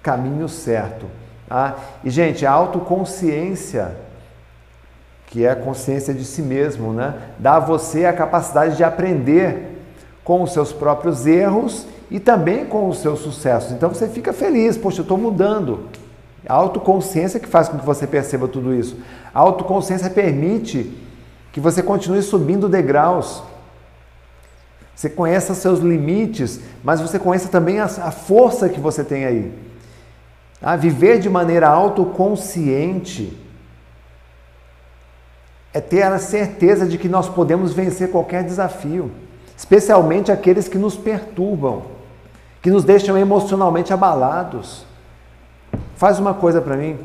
caminho 0.02 0.48
certo. 0.48 1.06
Tá? 1.48 1.78
E, 2.04 2.10
gente, 2.10 2.46
a 2.46 2.52
autoconsciência 2.52 4.04
que 5.34 5.44
é 5.44 5.50
a 5.50 5.56
consciência 5.56 6.14
de 6.14 6.24
si 6.24 6.44
mesmo, 6.44 6.94
né? 6.94 7.16
Dá 7.40 7.56
a 7.56 7.60
você 7.60 8.06
a 8.06 8.14
capacidade 8.14 8.78
de 8.78 8.84
aprender 8.84 9.82
com 10.24 10.44
os 10.44 10.54
seus 10.54 10.72
próprios 10.72 11.26
erros 11.26 11.88
e 12.12 12.20
também 12.20 12.68
com 12.68 12.88
os 12.88 13.00
seus 13.00 13.22
sucessos. 13.22 13.72
Então 13.72 13.90
você 13.90 14.08
fica 14.08 14.32
feliz, 14.32 14.78
poxa, 14.78 15.00
eu 15.00 15.02
estou 15.02 15.18
mudando. 15.18 15.90
A 16.48 16.54
autoconsciência 16.54 17.40
que 17.40 17.48
faz 17.48 17.70
com 17.70 17.78
que 17.78 17.86
você 17.86 18.06
perceba 18.06 18.48
tudo 18.48 18.74
isso. 18.74 18.98
A 19.34 19.40
autoconsciência 19.40 20.10
permite 20.10 20.92
que 21.52 21.60
você 21.60 21.82
continue 21.82 22.22
subindo 22.22 22.68
degraus. 22.68 23.44
Você 24.96 25.10
conheça 25.10 25.54
seus 25.54 25.80
limites, 25.80 26.60
mas 26.84 27.02
você 27.02 27.18
conheça 27.18 27.48
também 27.48 27.80
a, 27.80 27.86
a 27.86 28.12
força 28.12 28.70
que 28.70 28.80
você 28.80 29.04
tem 29.04 29.26
aí. 29.26 29.54
A 30.62 30.76
viver 30.76 31.20
de 31.20 31.30
maneira 31.30 31.68
autoconsciente 31.68 33.38
é 35.74 35.82
ter 35.82 36.04
a 36.04 36.20
certeza 36.20 36.86
de 36.86 36.98
que 36.98 37.10
nós 37.10 37.28
podemos 37.28 37.74
vencer 37.74 38.12
qualquer 38.12 38.44
desafio, 38.44 39.12
especialmente 39.58 40.32
aqueles 40.32 40.68
que 40.68 40.78
nos 40.78 40.96
perturbam, 40.96 41.84
que 42.62 42.70
nos 42.70 42.84
deixam 42.84 43.18
emocionalmente 43.18 43.92
abalados. 43.92 44.86
Faz 46.04 46.20
uma 46.20 46.34
coisa 46.34 46.62
para 46.62 46.76
mim. 46.76 47.00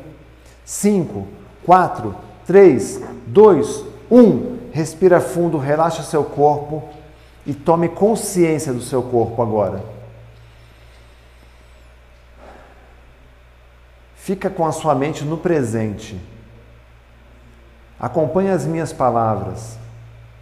5, 0.65 1.25
4, 1.65 2.13
3, 2.45 3.01
2, 3.27 3.85
1. 4.11 4.57
Respira 4.73 5.21
fundo, 5.21 5.57
relaxa 5.57 6.03
seu 6.03 6.21
corpo 6.21 6.83
e 7.45 7.53
tome 7.53 7.87
consciência 7.87 8.73
do 8.73 8.81
seu 8.81 9.01
corpo 9.01 9.41
agora. 9.41 9.81
Fica 14.17 14.49
com 14.49 14.65
a 14.65 14.71
sua 14.73 14.93
mente 14.93 15.23
no 15.23 15.37
presente. 15.37 16.19
Acompanhe 17.97 18.49
as 18.49 18.65
minhas 18.65 18.91
palavras, 18.91 19.77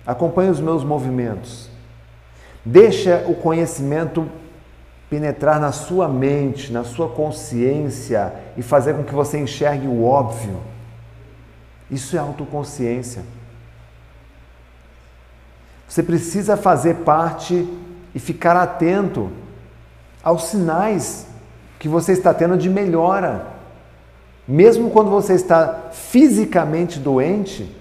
acompanhe 0.04 0.50
os 0.50 0.60
meus 0.60 0.84
movimentos. 0.84 1.70
Deixa 2.66 3.24
o 3.28 3.36
conhecimento 3.36 4.28
penetrar 5.10 5.60
na 5.60 5.72
sua 5.72 6.08
mente, 6.08 6.72
na 6.72 6.84
sua 6.84 7.08
consciência 7.08 8.34
e 8.58 8.62
fazer 8.62 8.94
com 8.94 9.04
que 9.04 9.14
você 9.14 9.38
enxergue 9.38 9.88
o 9.88 10.04
óbvio. 10.04 10.60
Isso 11.90 12.18
é 12.18 12.20
autoconsciência. 12.20 13.24
Você 15.88 16.04
precisa 16.04 16.58
fazer 16.58 16.96
parte 16.98 17.66
e 18.14 18.20
ficar 18.20 18.58
atento 18.58 19.32
aos 20.22 20.44
sinais 20.46 21.28
que 21.80 21.88
você 21.88 22.12
está 22.12 22.34
tendo 22.34 22.58
de 22.58 22.70
melhora. 22.70 23.48
Mesmo 24.46 24.90
quando 24.90 25.10
você 25.10 25.34
está 25.34 25.90
fisicamente 25.94 27.00
doente, 27.00 27.77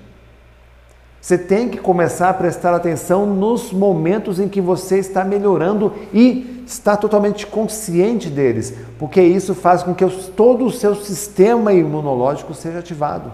você 1.27 1.37
tem 1.37 1.69
que 1.69 1.79
começar 1.79 2.31
a 2.31 2.35
prestar 2.35 2.73
atenção 2.73 3.27
nos 3.27 3.73
momentos 3.73 4.39
em 4.39 4.49
que 4.49 4.61
você 4.61 5.01
está 5.01 5.25
melhorando 5.25 5.93
e 6.15 6.63
está 6.65 6.97
totalmente 6.97 7.49
consciente 7.49 8.31
deles, 8.31 8.73
porque 8.97 9.21
isso 9.21 9.53
faz 9.53 9.83
com 9.83 9.93
que 9.93 10.09
todo 10.37 10.65
o 10.65 10.71
seu 10.71 10.95
sistema 10.95 11.73
imunológico 11.73 12.55
seja 12.55 12.79
ativado. 12.79 13.33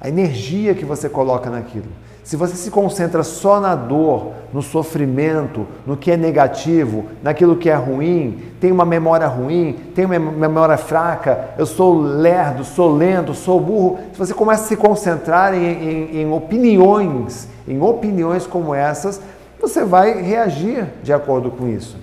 A 0.00 0.08
energia 0.08 0.74
que 0.74 0.86
você 0.86 1.06
coloca 1.06 1.50
naquilo. 1.50 1.92
Se 2.26 2.34
você 2.34 2.56
se 2.56 2.72
concentra 2.72 3.22
só 3.22 3.60
na 3.60 3.76
dor, 3.76 4.32
no 4.52 4.60
sofrimento, 4.60 5.64
no 5.86 5.96
que 5.96 6.10
é 6.10 6.16
negativo, 6.16 7.04
naquilo 7.22 7.54
que 7.54 7.70
é 7.70 7.74
ruim, 7.76 8.42
tem 8.58 8.72
uma 8.72 8.84
memória 8.84 9.28
ruim, 9.28 9.76
tem 9.94 10.04
uma 10.04 10.18
memória 10.18 10.76
fraca, 10.76 11.50
eu 11.56 11.64
sou 11.64 11.96
lerdo, 11.96 12.64
sou 12.64 12.92
lento, 12.92 13.32
sou 13.32 13.60
burro. 13.60 14.00
Se 14.12 14.18
você 14.18 14.34
começa 14.34 14.64
a 14.64 14.66
se 14.66 14.76
concentrar 14.76 15.54
em, 15.54 15.64
em, 15.64 16.16
em 16.22 16.32
opiniões, 16.32 17.48
em 17.68 17.80
opiniões 17.80 18.44
como 18.44 18.74
essas, 18.74 19.20
você 19.60 19.84
vai 19.84 20.20
reagir 20.20 20.84
de 21.04 21.12
acordo 21.12 21.48
com 21.52 21.68
isso. 21.68 21.96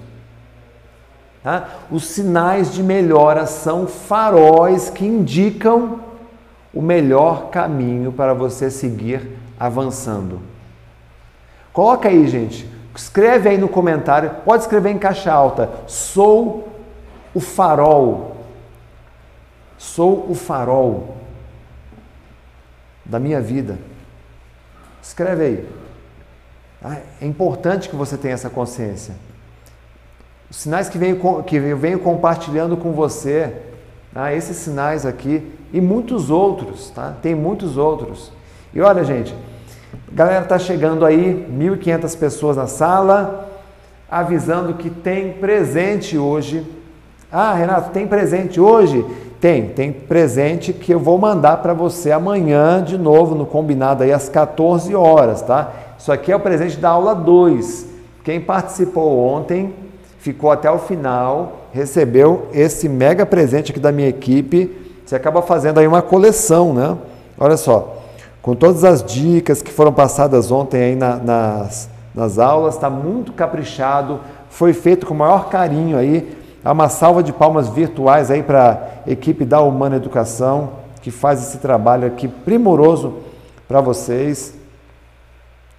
Tá? 1.44 1.68
Os 1.92 2.06
sinais 2.06 2.74
de 2.74 2.82
melhora 2.82 3.46
são 3.46 3.88
faróis 3.88 4.90
que 4.90 5.06
indicam 5.06 6.00
o 6.74 6.82
melhor 6.82 7.50
caminho 7.50 8.14
para 8.14 8.34
você 8.34 8.72
seguir 8.72 9.43
avançando. 9.66 10.42
Coloca 11.72 12.10
aí, 12.10 12.28
gente. 12.28 12.70
Escreve 12.94 13.48
aí 13.48 13.58
no 13.58 13.70
comentário. 13.70 14.30
Pode 14.44 14.64
escrever 14.64 14.90
em 14.90 15.00
caixa 15.00 15.32
alta. 15.32 15.70
Sou 15.88 16.68
o 17.34 17.40
farol. 17.40 18.36
Sou 19.78 20.30
o 20.30 20.36
farol 20.36 21.16
da 23.06 23.20
minha 23.20 23.40
vida. 23.40 23.80
Escreve 25.02 25.44
aí. 25.46 25.70
Ah, 26.84 26.98
é 27.22 27.26
importante 27.26 27.88
que 27.88 27.96
você 27.96 28.18
tenha 28.18 28.34
essa 28.34 28.50
consciência. 28.50 29.16
Os 30.52 30.58
sinais 30.58 30.90
que, 30.90 30.98
venho, 30.98 31.44
que 31.44 31.56
eu 31.56 31.78
venho 31.78 32.00
compartilhando 32.00 32.76
com 32.76 32.92
você, 32.92 33.62
tá? 34.14 34.34
esses 34.34 34.58
sinais 34.58 35.06
aqui 35.06 35.58
e 35.72 35.80
muitos 35.80 36.30
outros, 36.30 36.90
tá? 36.90 37.16
Tem 37.22 37.34
muitos 37.34 37.78
outros. 37.78 38.32
E 38.74 38.82
olha, 38.82 39.04
gente, 39.04 39.34
galera 40.14 40.46
tá 40.46 40.60
chegando 40.60 41.06
aí, 41.06 41.48
1.500 41.52 42.18
pessoas 42.18 42.58
na 42.58 42.68
sala, 42.68 43.50
avisando 44.10 44.76
que 44.76 44.90
tem 44.90 45.34
presente 45.34 46.18
hoje. 46.18 46.64
Ah, 47.32 47.54
Renato, 47.54 47.90
tem 47.90 48.06
presente 48.06 48.62
hoje? 48.62 49.04
Tem, 49.42 49.70
tem 49.70 49.92
presente 49.92 50.72
que 50.72 50.94
eu 50.94 51.00
vou 51.00 51.18
mandar 51.18 51.58
para 51.58 51.74
você 51.74 52.12
amanhã 52.12 52.82
de 52.84 52.96
novo, 52.96 53.34
no 53.34 53.46
combinado 53.46 54.04
aí 54.04 54.14
às 54.14 54.30
14 54.30 54.94
horas, 54.94 55.42
tá? 55.42 55.72
Isso 55.98 56.12
aqui 56.12 56.32
é 56.32 56.36
o 56.36 56.40
presente 56.40 56.78
da 56.78 56.90
aula 56.90 57.16
2. 57.16 57.88
Quem 58.24 58.40
participou 58.40 59.18
ontem, 59.18 59.74
ficou 60.20 60.52
até 60.52 60.70
o 60.70 60.78
final, 60.78 61.64
recebeu 61.74 62.48
esse 62.54 62.88
mega 62.88 63.26
presente 63.26 63.72
aqui 63.72 63.80
da 63.80 63.92
minha 63.92 64.10
equipe. 64.10 64.72
Você 65.04 65.16
acaba 65.16 65.42
fazendo 65.42 65.80
aí 65.80 65.88
uma 65.88 66.04
coleção, 66.04 66.72
né? 66.72 66.96
Olha 67.38 67.58
só, 67.58 68.03
com 68.44 68.54
todas 68.56 68.84
as 68.84 69.02
dicas 69.02 69.62
que 69.62 69.72
foram 69.72 69.94
passadas 69.94 70.52
ontem 70.52 70.84
aí 70.84 70.96
na, 70.96 71.16
nas, 71.16 71.90
nas 72.14 72.38
aulas, 72.38 72.76
está 72.76 72.90
muito 72.90 73.32
caprichado, 73.32 74.20
foi 74.50 74.74
feito 74.74 75.06
com 75.06 75.14
o 75.14 75.18
maior 75.18 75.48
carinho 75.48 75.98
aí. 75.98 76.38
Há 76.64 76.74
uma 76.74 76.90
salva 76.90 77.24
de 77.24 77.32
palmas 77.32 77.70
virtuais 77.70 78.30
aí 78.30 78.44
para 78.44 79.02
a 79.08 79.10
equipe 79.10 79.46
da 79.46 79.62
Humana 79.62 79.96
Educação, 79.96 80.72
que 81.02 81.10
faz 81.10 81.42
esse 81.42 81.60
trabalho 81.60 82.06
aqui 82.06 82.28
primoroso 82.28 83.20
para 83.66 83.80
vocês. 83.80 84.54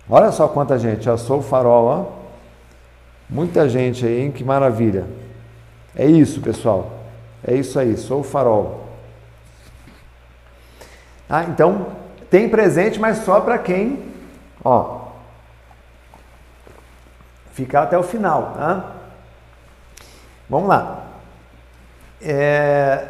Olha 0.09 0.33
só 0.33 0.49
quanta 0.49 0.79
gente, 0.79 1.07
eu 1.07 1.19
sou 1.19 1.41
o 1.41 1.43
farol, 1.43 1.85
ó. 1.85 2.05
Muita 3.29 3.69
gente 3.69 4.07
aí, 4.07 4.23
hein? 4.23 4.31
Que 4.31 4.43
maravilha. 4.43 5.05
É 5.95 6.07
isso, 6.07 6.41
pessoal. 6.41 6.93
É 7.47 7.55
isso 7.55 7.79
aí, 7.79 7.95
sou 7.99 8.21
o 8.21 8.25
farol. 8.25 8.85
Ah, 11.29 11.45
então, 11.45 12.04
tem 12.35 12.49
presente, 12.49 12.99
mas 12.99 13.19
só 13.19 13.41
para 13.41 13.57
quem, 13.59 14.03
ó, 14.65 15.03
ficar 17.53 17.85
até 17.85 17.97
o 17.97 18.03
final, 18.03 18.55
tá? 18.57 18.91
Vamos 20.51 20.69
lá. 20.69 21.05
É, 22.21 23.05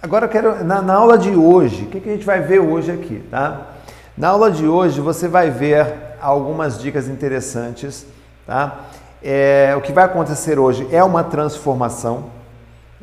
agora 0.00 0.26
eu 0.26 0.28
quero, 0.28 0.64
na, 0.64 0.80
na, 0.80 0.94
aula 0.94 1.18
de 1.18 1.34
hoje, 1.34 1.86
o 1.86 1.86
que, 1.88 1.98
que 1.98 2.08
a 2.08 2.12
gente 2.12 2.24
vai 2.24 2.40
ver 2.40 2.60
hoje 2.60 2.92
aqui, 2.92 3.18
tá? 3.28 3.62
Na 4.16 4.28
aula 4.28 4.48
de 4.48 4.68
hoje 4.68 5.00
você 5.00 5.26
vai 5.26 5.50
ver 5.50 6.16
algumas 6.20 6.78
dicas 6.78 7.08
interessantes, 7.08 8.06
tá? 8.46 8.84
É, 9.20 9.74
o 9.76 9.80
que 9.80 9.90
vai 9.90 10.04
acontecer 10.04 10.56
hoje 10.56 10.86
é 10.92 11.02
uma 11.02 11.24
transformação, 11.24 12.26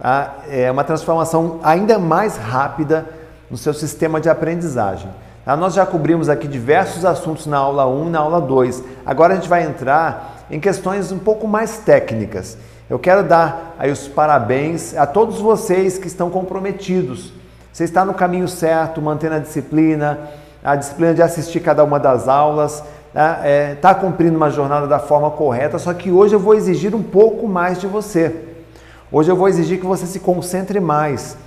tá? 0.02 0.36
é 0.48 0.72
uma 0.72 0.86
transformação 0.86 1.60
ainda 1.62 2.00
mais 2.00 2.38
rápida 2.38 3.06
no 3.52 3.58
seu 3.58 3.74
sistema 3.74 4.22
de 4.22 4.30
aprendizagem. 4.30 5.25
Ah, 5.48 5.56
nós 5.56 5.76
já 5.76 5.86
cobrimos 5.86 6.28
aqui 6.28 6.48
diversos 6.48 7.06
assuntos 7.06 7.46
na 7.46 7.58
aula 7.58 7.88
1 7.88 8.08
e 8.08 8.10
na 8.10 8.20
aula 8.20 8.42
2. 8.42 8.84
Agora 9.06 9.34
a 9.34 9.36
gente 9.36 9.48
vai 9.48 9.64
entrar 9.64 10.44
em 10.50 10.60
questões 10.60 11.12
um 11.12 11.20
pouco 11.20 11.48
mais 11.48 11.78
técnicas. 11.78 12.58
Eu 12.90 12.98
quero 12.98 13.24
dar 13.24 13.76
aí 13.78 13.92
os 13.92 14.08
parabéns 14.08 14.98
a 14.98 15.06
todos 15.06 15.40
vocês 15.40 16.00
que 16.00 16.08
estão 16.08 16.32
comprometidos. 16.32 17.32
Você 17.72 17.84
está 17.84 18.04
no 18.04 18.16
caminho 18.16 18.48
certo, 18.48 19.00
mantendo 19.00 19.36
a 19.36 19.40
disciplina, 19.40 20.32
a 20.64 20.76
disciplina 20.76 21.14
de 21.14 21.22
assistir 21.22 21.60
cada 21.60 21.84
uma 21.84 22.00
das 22.00 22.28
aulas, 22.28 22.84
está 23.10 23.40
né? 23.44 23.78
é, 23.84 23.94
cumprindo 23.94 24.36
uma 24.36 24.50
jornada 24.50 24.88
da 24.88 24.98
forma 24.98 25.30
correta, 25.30 25.78
só 25.78 25.94
que 25.94 26.10
hoje 26.10 26.34
eu 26.36 26.40
vou 26.40 26.56
exigir 26.56 26.96
um 26.96 27.04
pouco 27.04 27.48
mais 27.48 27.80
de 27.80 27.86
você. 27.86 28.36
Hoje 29.12 29.32
eu 29.32 29.36
vou 29.36 29.48
exigir 29.48 29.80
que 29.80 29.86
você 29.86 30.08
se 30.08 30.20
concentre 30.20 30.80
mais. 30.80 31.38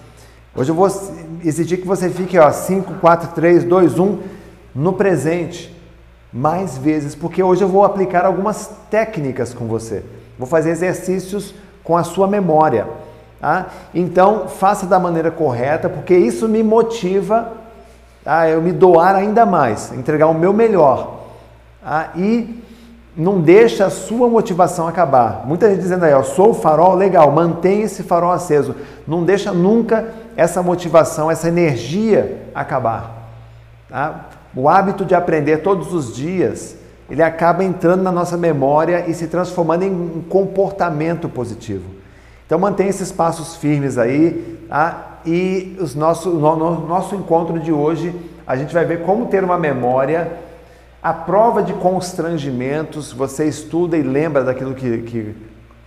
Hoje 0.54 0.70
eu 0.70 0.74
vou 0.74 0.88
exigir 1.44 1.81
que 1.81 1.87
você 1.87 2.09
fique 2.11 2.38
ó, 2.38 2.51
5, 2.51 2.94
4, 2.94 3.31
3, 3.35 3.64
2, 3.64 3.98
1 3.98 4.18
no 4.74 4.92
presente 4.92 5.74
mais 6.33 6.77
vezes, 6.77 7.14
porque 7.14 7.42
hoje 7.42 7.62
eu 7.62 7.68
vou 7.68 7.85
aplicar 7.85 8.24
algumas 8.24 8.70
técnicas 8.90 9.55
com 9.55 9.66
você. 9.66 10.05
Vou 10.38 10.46
fazer 10.46 10.70
exercícios 10.70 11.55
com 11.83 11.96
a 11.96 12.05
sua 12.05 12.27
memória. 12.27 12.87
Tá? 13.40 13.66
Então, 13.94 14.48
faça 14.48 14.87
da 14.87 14.98
maneira 14.98 15.31
correta, 15.31 15.88
porque 15.88 16.14
isso 16.14 16.48
me 16.48 16.62
motiva 16.62 17.53
a 18.27 18.48
eu 18.48 18.61
me 18.61 18.72
doar 18.72 19.14
ainda 19.14 19.46
mais, 19.46 19.92
entregar 19.92 20.27
o 20.27 20.35
meu 20.35 20.53
melhor. 20.53 21.20
Tá? 21.83 22.12
E 22.14 22.62
não 23.16 23.40
deixa 23.40 23.87
a 23.87 23.90
sua 23.90 24.29
motivação 24.29 24.87
acabar. 24.87 25.44
Muita 25.46 25.68
gente 25.70 25.81
dizendo 25.81 26.05
aí, 26.05 26.12
eu 26.12 26.22
sou 26.22 26.51
o 26.51 26.55
farol, 26.55 26.94
legal, 26.94 27.33
mantenha 27.33 27.85
esse 27.85 28.03
farol 28.03 28.31
aceso. 28.31 28.77
Não 29.07 29.24
deixa 29.24 29.53
nunca 29.53 30.12
essa 30.38 30.62
motivação, 30.62 31.29
essa 31.29 31.48
energia 31.48 32.40
acabar. 32.55 33.29
Tá? 33.88 34.27
O 34.55 34.68
hábito 34.68 35.05
de 35.05 35.12
aprender 35.12 35.59
todos 35.59 35.92
os 35.92 36.14
dias, 36.14 36.77
ele 37.11 37.24
acaba 37.24 37.64
entrando 37.64 38.05
na 38.05 38.12
nossa 38.12 38.37
memória 38.37 39.05
e 39.09 39.14
se 39.14 39.27
transformando 39.27 39.83
em 39.83 39.90
um 39.90 40.22
comportamento 40.22 41.29
positivo. 41.29 41.90
Então 42.46 42.57
mantenha 42.57 42.88
esses 42.88 43.11
passos 43.11 43.57
firmes 43.57 43.98
aí, 43.98 44.64
tá? 44.68 45.18
e 45.27 45.77
os 45.81 45.96
nosso, 45.96 46.31
no, 46.31 46.55
no 46.55 46.87
nosso 46.87 47.16
encontro 47.16 47.59
de 47.59 47.72
hoje, 47.72 48.14
a 48.46 48.55
gente 48.55 48.72
vai 48.72 48.85
ver 48.85 49.03
como 49.03 49.27
ter 49.27 49.42
uma 49.42 49.59
memória 49.59 50.31
a 51.03 51.12
prova 51.12 51.62
de 51.62 51.72
constrangimentos, 51.74 53.12
você 53.12 53.46
estuda 53.46 53.96
e 53.96 54.03
lembra 54.03 54.42
daquilo 54.42 54.74
que, 54.74 54.98
que, 54.98 55.35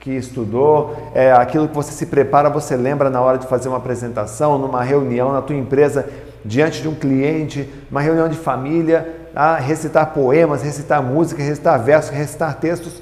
que 0.01 0.09
estudou, 0.09 0.95
é, 1.13 1.31
aquilo 1.31 1.67
que 1.67 1.75
você 1.75 1.91
se 1.91 2.07
prepara, 2.07 2.49
você 2.49 2.75
lembra 2.75 3.07
na 3.07 3.21
hora 3.21 3.37
de 3.37 3.45
fazer 3.45 3.69
uma 3.69 3.77
apresentação, 3.77 4.57
numa 4.57 4.83
reunião 4.83 5.31
na 5.31 5.43
tua 5.43 5.55
empresa, 5.55 6.09
diante 6.43 6.81
de 6.81 6.89
um 6.89 6.95
cliente, 6.95 7.71
uma 7.89 8.01
reunião 8.01 8.27
de 8.27 8.35
família, 8.35 9.29
a 9.35 9.57
recitar 9.57 10.11
poemas, 10.11 10.63
recitar 10.63 11.03
música, 11.03 11.43
recitar 11.43 11.79
versos, 11.79 12.09
recitar 12.09 12.55
textos. 12.55 12.93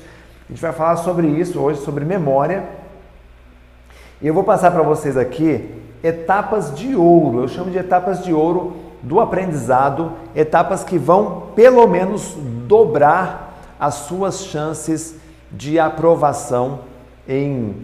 A 0.46 0.52
gente 0.52 0.62
vai 0.62 0.74
falar 0.74 0.98
sobre 0.98 1.26
isso 1.26 1.58
hoje, 1.58 1.80
sobre 1.80 2.04
memória. 2.04 2.66
E 4.22 4.28
eu 4.28 4.34
vou 4.34 4.44
passar 4.44 4.70
para 4.70 4.84
vocês 4.84 5.16
aqui 5.16 5.74
etapas 6.04 6.76
de 6.76 6.98
ouro, 6.98 7.44
eu 7.44 7.48
chamo 7.48 7.72
de 7.72 7.78
etapas 7.78 8.22
de 8.22 8.34
ouro 8.34 8.76
do 9.02 9.22
aprendizado, 9.22 10.12
etapas 10.36 10.84
que 10.84 10.98
vão 10.98 11.48
pelo 11.56 11.88
menos 11.88 12.36
dobrar 12.68 13.58
as 13.80 13.94
suas 13.96 14.44
chances 14.44 15.16
de 15.50 15.80
aprovação 15.80 16.89
em 17.30 17.76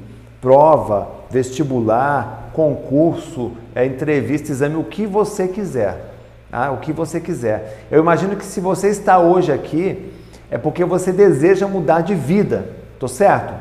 prova, 0.42 1.08
vestibular 1.30 2.50
concurso, 2.52 3.52
é, 3.76 3.86
entrevista, 3.86 4.52
exame, 4.52 4.76
o 4.76 4.84
que 4.84 5.06
você 5.06 5.48
quiser. 5.48 6.14
Tá? 6.50 6.72
O 6.72 6.78
que 6.78 6.92
você 6.92 7.20
quiser. 7.20 7.86
Eu 7.92 8.00
imagino 8.00 8.36
que 8.36 8.46
se 8.46 8.60
você 8.60 8.88
está 8.88 9.20
hoje 9.20 9.52
aqui, 9.52 10.12
é 10.50 10.58
porque 10.58 10.84
você 10.84 11.12
deseja 11.12 11.68
mudar 11.68 12.02
de 12.02 12.16
vida, 12.16 12.70
tô 13.00 13.08
certo? 13.08 13.54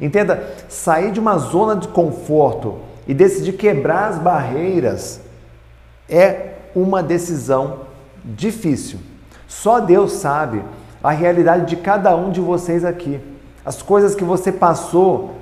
Entenda, 0.00 0.42
sair 0.68 1.12
de 1.12 1.20
uma 1.20 1.38
zona 1.38 1.76
de 1.76 1.88
conforto 1.88 2.78
e 3.06 3.14
decidir 3.14 3.52
quebrar 3.52 4.08
as 4.08 4.18
barreiras 4.18 5.20
é 6.08 6.54
uma 6.74 7.02
decisão 7.02 7.80
difícil. 8.24 8.98
Só 9.46 9.78
Deus 9.78 10.12
sabe 10.12 10.62
a 11.02 11.10
realidade 11.10 11.66
de 11.66 11.76
cada 11.76 12.16
um 12.16 12.30
de 12.30 12.40
vocês 12.40 12.84
aqui, 12.84 13.20
as 13.64 13.82
coisas 13.82 14.14
que 14.14 14.24
você 14.24 14.50
passou 14.50 15.32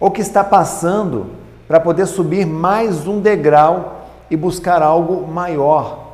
ou 0.00 0.10
que 0.10 0.20
está 0.20 0.42
passando 0.42 1.26
para 1.68 1.78
poder 1.78 2.06
subir 2.06 2.46
mais 2.46 3.06
um 3.06 3.20
degrau 3.20 4.06
e 4.30 4.36
buscar 4.36 4.82
algo 4.82 5.26
maior. 5.26 6.12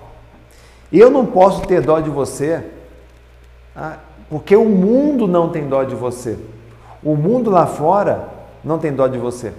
E 0.90 0.98
eu 0.98 1.10
não 1.10 1.26
posso 1.26 1.62
ter 1.62 1.80
dó 1.80 2.00
de 2.00 2.10
você, 2.10 2.64
ah, 3.74 3.96
porque 4.28 4.56
o 4.56 4.64
mundo 4.64 5.26
não 5.26 5.50
tem 5.50 5.68
dó 5.68 5.84
de 5.84 5.94
você. 5.94 6.38
O 7.02 7.14
mundo 7.14 7.50
lá 7.50 7.66
fora 7.66 8.28
não 8.64 8.78
tem 8.78 8.92
dó 8.92 9.06
de 9.06 9.18
você. 9.18 9.52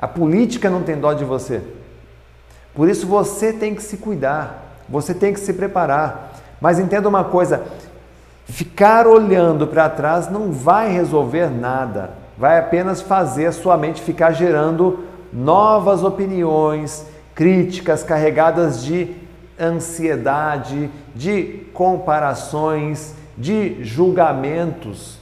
A 0.00 0.06
política 0.06 0.70
não 0.70 0.82
tem 0.82 0.96
dó 0.96 1.12
de 1.12 1.24
você. 1.24 1.62
Por 2.74 2.88
isso 2.88 3.06
você 3.06 3.52
tem 3.52 3.74
que 3.74 3.82
se 3.82 3.96
cuidar, 3.96 4.76
você 4.88 5.12
tem 5.12 5.32
que 5.32 5.40
se 5.40 5.52
preparar. 5.52 6.32
Mas 6.60 6.78
entenda 6.78 7.08
uma 7.08 7.24
coisa: 7.24 7.66
ficar 8.48 9.06
olhando 9.06 9.66
para 9.66 9.88
trás 9.88 10.30
não 10.30 10.50
vai 10.52 10.90
resolver 10.90 11.50
nada, 11.50 12.10
vai 12.36 12.58
apenas 12.58 13.00
fazer 13.00 13.46
a 13.46 13.52
sua 13.52 13.76
mente 13.76 14.00
ficar 14.00 14.32
gerando 14.32 15.00
novas 15.32 16.02
opiniões, 16.02 17.06
críticas 17.34 18.02
carregadas 18.02 18.82
de 18.82 19.14
ansiedade, 19.60 20.90
de 21.14 21.66
comparações, 21.72 23.14
de 23.36 23.84
julgamentos. 23.84 25.18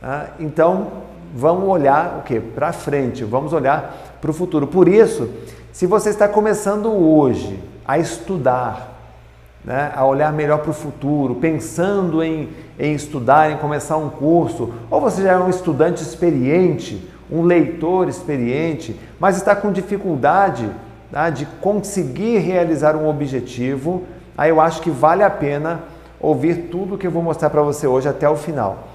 Tá? 0.00 0.30
Então, 0.38 0.88
vamos 1.34 1.68
olhar 1.68 2.18
o 2.18 2.22
que? 2.22 2.40
Para 2.40 2.72
frente, 2.72 3.22
vamos 3.22 3.52
olhar 3.52 4.18
para 4.20 4.30
o 4.30 4.34
futuro. 4.34 4.66
Por 4.66 4.88
isso, 4.88 5.28
se 5.72 5.86
você 5.86 6.10
está 6.10 6.26
começando 6.26 6.90
hoje 6.90 7.62
a 7.86 7.98
estudar, 7.98 8.89
né, 9.64 9.92
a 9.94 10.04
olhar 10.04 10.32
melhor 10.32 10.58
para 10.58 10.70
o 10.70 10.74
futuro, 10.74 11.34
pensando 11.34 12.22
em, 12.22 12.48
em 12.78 12.94
estudar, 12.94 13.50
em 13.50 13.56
começar 13.58 13.96
um 13.96 14.08
curso, 14.08 14.72
ou 14.90 15.00
você 15.00 15.22
já 15.22 15.32
é 15.32 15.38
um 15.38 15.50
estudante 15.50 16.02
experiente, 16.02 17.06
um 17.30 17.42
leitor 17.42 18.08
experiente, 18.08 18.98
mas 19.18 19.36
está 19.36 19.54
com 19.54 19.70
dificuldade 19.70 20.68
tá, 21.12 21.30
de 21.30 21.46
conseguir 21.60 22.38
realizar 22.38 22.96
um 22.96 23.08
objetivo, 23.08 24.04
aí 24.36 24.50
eu 24.50 24.60
acho 24.60 24.80
que 24.80 24.90
vale 24.90 25.22
a 25.22 25.30
pena 25.30 25.80
ouvir 26.18 26.68
tudo 26.70 26.98
que 26.98 27.06
eu 27.06 27.10
vou 27.10 27.22
mostrar 27.22 27.50
para 27.50 27.62
você 27.62 27.86
hoje 27.86 28.08
até 28.08 28.28
o 28.28 28.36
final. 28.36 28.88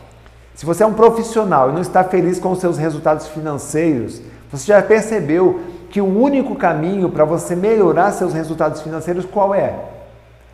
Se 0.54 0.66
você 0.66 0.84
é 0.84 0.88
um 0.88 0.94
profissional 0.94 1.70
e 1.70 1.74
não 1.74 1.82
está 1.82 2.04
feliz 2.04 2.40
com 2.40 2.52
os 2.52 2.60
seus 2.60 2.78
resultados 2.78 3.28
financeiros, 3.28 4.22
você 4.52 4.68
já 4.68 4.82
percebeu 4.82 5.60
que 5.90 6.00
o 6.02 6.06
único 6.06 6.56
caminho 6.56 7.10
para 7.10 7.26
você 7.26 7.56
melhorar 7.56 8.12
seus 8.12 8.34
resultados 8.34 8.82
financeiros 8.82 9.26
qual 9.26 9.54
é? 9.54 9.76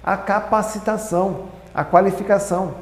A 0.04 0.18
capacitação, 0.18 1.46
a 1.74 1.84
qualificação. 1.84 2.74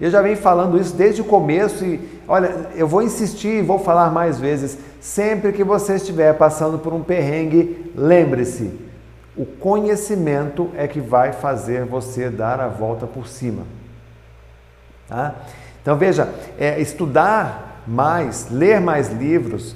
Eu 0.00 0.10
já 0.10 0.22
venho 0.22 0.36
falando 0.36 0.80
isso 0.80 0.94
desde 0.94 1.20
o 1.20 1.24
começo 1.24 1.84
e 1.84 2.00
olha, 2.26 2.68
eu 2.76 2.86
vou 2.86 3.02
insistir 3.02 3.58
e 3.58 3.62
vou 3.62 3.78
falar 3.78 4.10
mais 4.10 4.38
vezes. 4.38 4.78
Sempre 5.00 5.52
que 5.52 5.64
você 5.64 5.96
estiver 5.96 6.34
passando 6.34 6.78
por 6.78 6.92
um 6.92 7.02
perrengue, 7.02 7.92
lembre-se: 7.96 8.70
o 9.36 9.44
conhecimento 9.44 10.70
é 10.76 10.86
que 10.86 11.00
vai 11.00 11.32
fazer 11.32 11.84
você 11.84 12.30
dar 12.30 12.60
a 12.60 12.68
volta 12.68 13.06
por 13.06 13.26
cima. 13.26 13.62
Tá? 15.08 15.34
Então 15.82 15.96
veja, 15.96 16.28
é, 16.58 16.80
estudar 16.80 17.82
mais, 17.86 18.48
ler 18.50 18.80
mais 18.80 19.10
livros, 19.12 19.74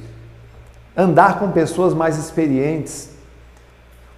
andar 0.97 1.39
com 1.39 1.51
pessoas 1.51 1.95
mais 1.95 2.19
experientes. 2.19 3.12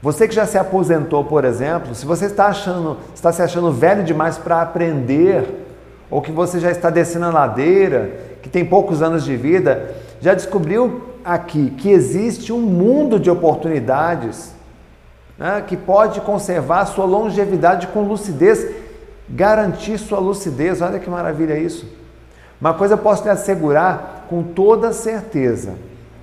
Você 0.05 0.29
que 0.29 0.35
já 0.35 0.45
se 0.45 0.59
aposentou, 0.59 1.25
por 1.25 1.47
exemplo, 1.47 1.95
se 1.95 2.05
você 2.05 2.27
está 2.27 2.49
achando, 2.49 2.99
está 3.14 3.33
se 3.33 3.40
achando 3.40 3.73
velho 3.73 4.05
demais 4.05 4.37
para 4.37 4.61
aprender, 4.61 5.64
ou 6.11 6.21
que 6.21 6.31
você 6.31 6.61
já 6.61 6.71
está 6.71 6.90
descendo 6.90 7.25
a 7.25 7.31
ladeira, 7.31 8.11
que 8.43 8.51
tem 8.51 8.67
poucos 8.67 9.01
anos 9.01 9.25
de 9.25 9.35
vida, 9.35 9.95
já 10.21 10.35
descobriu 10.35 11.05
aqui 11.25 11.71
que 11.79 11.90
existe 11.90 12.53
um 12.53 12.61
mundo 12.61 13.19
de 13.19 13.31
oportunidades 13.31 14.55
né, 15.38 15.64
que 15.67 15.75
pode 15.75 16.21
conservar 16.21 16.85
sua 16.85 17.07
longevidade 17.07 17.87
com 17.87 18.03
lucidez, 18.03 18.69
garantir 19.27 19.97
sua 19.97 20.19
lucidez. 20.19 20.83
Olha 20.83 20.99
que 20.99 21.09
maravilha 21.09 21.59
isso. 21.59 21.88
Uma 22.61 22.75
coisa 22.75 22.93
eu 22.93 22.99
posso 22.99 23.25
lhe 23.25 23.31
assegurar 23.31 24.27
com 24.29 24.43
toda 24.43 24.93
certeza 24.93 25.73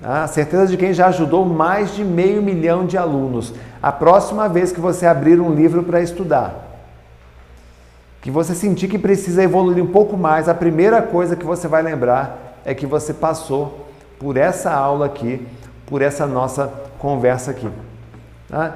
a 0.02 0.26
certeza 0.26 0.66
de 0.66 0.76
quem 0.76 0.92
já 0.92 1.06
ajudou 1.06 1.44
mais 1.44 1.94
de 1.94 2.04
meio 2.04 2.42
milhão 2.42 2.84
de 2.84 2.98
alunos. 2.98 3.54
A 3.82 3.90
próxima 3.90 4.48
vez 4.48 4.70
que 4.70 4.80
você 4.80 5.06
abrir 5.06 5.40
um 5.40 5.52
livro 5.52 5.82
para 5.82 6.00
estudar, 6.00 6.68
que 8.20 8.30
você 8.30 8.54
sentir 8.54 8.86
que 8.86 8.98
precisa 8.98 9.42
evoluir 9.42 9.82
um 9.82 9.88
pouco 9.88 10.16
mais, 10.16 10.48
a 10.48 10.54
primeira 10.54 11.02
coisa 11.02 11.34
que 11.34 11.44
você 11.44 11.66
vai 11.66 11.82
lembrar 11.82 12.60
é 12.64 12.72
que 12.72 12.86
você 12.86 13.12
passou 13.12 13.88
por 14.20 14.36
essa 14.36 14.70
aula 14.70 15.06
aqui, 15.06 15.44
por 15.84 16.00
essa 16.00 16.24
nossa 16.28 16.72
conversa 16.96 17.50
aqui. 17.50 17.68
Tá? 18.48 18.72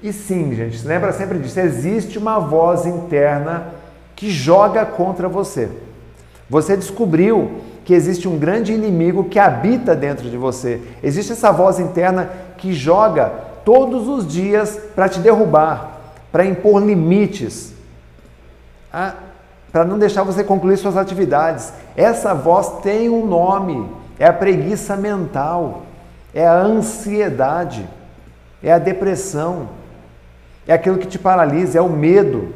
E 0.00 0.12
sim, 0.12 0.54
gente, 0.54 0.86
lembra 0.86 1.12
sempre 1.12 1.40
disso: 1.40 1.58
existe 1.58 2.18
uma 2.18 2.38
voz 2.38 2.86
interna 2.86 3.66
que 4.14 4.30
joga 4.30 4.86
contra 4.86 5.28
você. 5.28 5.68
Você 6.48 6.76
descobriu 6.76 7.62
que 7.84 7.94
existe 7.94 8.28
um 8.28 8.38
grande 8.38 8.72
inimigo 8.72 9.24
que 9.24 9.40
habita 9.40 9.96
dentro 9.96 10.30
de 10.30 10.36
você. 10.36 10.80
Existe 11.02 11.32
essa 11.32 11.50
voz 11.50 11.80
interna 11.80 12.30
que 12.56 12.72
joga 12.72 13.50
todos 13.64 14.08
os 14.08 14.26
dias 14.26 14.78
para 14.94 15.08
te 15.08 15.20
derrubar, 15.20 16.00
para 16.30 16.44
impor 16.44 16.82
limites, 16.82 17.72
ah, 18.92 19.14
para 19.70 19.84
não 19.84 19.98
deixar 19.98 20.22
você 20.22 20.44
concluir 20.44 20.76
suas 20.76 20.96
atividades. 20.96 21.72
Essa 21.96 22.34
voz 22.34 22.80
tem 22.82 23.08
um 23.08 23.26
nome: 23.26 23.88
é 24.18 24.26
a 24.26 24.32
preguiça 24.32 24.96
mental, 24.96 25.82
é 26.34 26.46
a 26.46 26.60
ansiedade, 26.60 27.88
é 28.62 28.72
a 28.72 28.78
depressão, 28.78 29.68
é 30.66 30.72
aquilo 30.72 30.98
que 30.98 31.06
te 31.06 31.18
paralisa, 31.18 31.78
é 31.78 31.82
o 31.82 31.88
medo. 31.88 32.54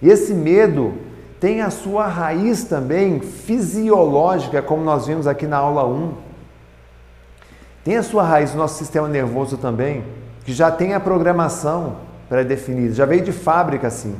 E 0.00 0.08
esse 0.08 0.32
medo 0.32 0.94
tem 1.40 1.60
a 1.60 1.70
sua 1.70 2.06
raiz 2.06 2.64
também 2.64 3.20
fisiológica, 3.20 4.60
como 4.62 4.82
nós 4.82 5.06
vimos 5.06 5.26
aqui 5.26 5.46
na 5.46 5.58
aula 5.58 5.86
1. 5.86 6.12
Tem 7.84 7.96
a 7.96 8.02
sua 8.02 8.22
raiz 8.22 8.52
no 8.52 8.58
nosso 8.58 8.76
sistema 8.76 9.08
nervoso 9.08 9.56
também, 9.56 10.04
que 10.48 10.54
já 10.54 10.70
tem 10.70 10.94
a 10.94 11.00
programação 11.00 11.96
pré-definida, 12.26 12.94
já 12.94 13.04
veio 13.04 13.20
de 13.20 13.32
fábrica 13.32 13.88
assim. 13.88 14.16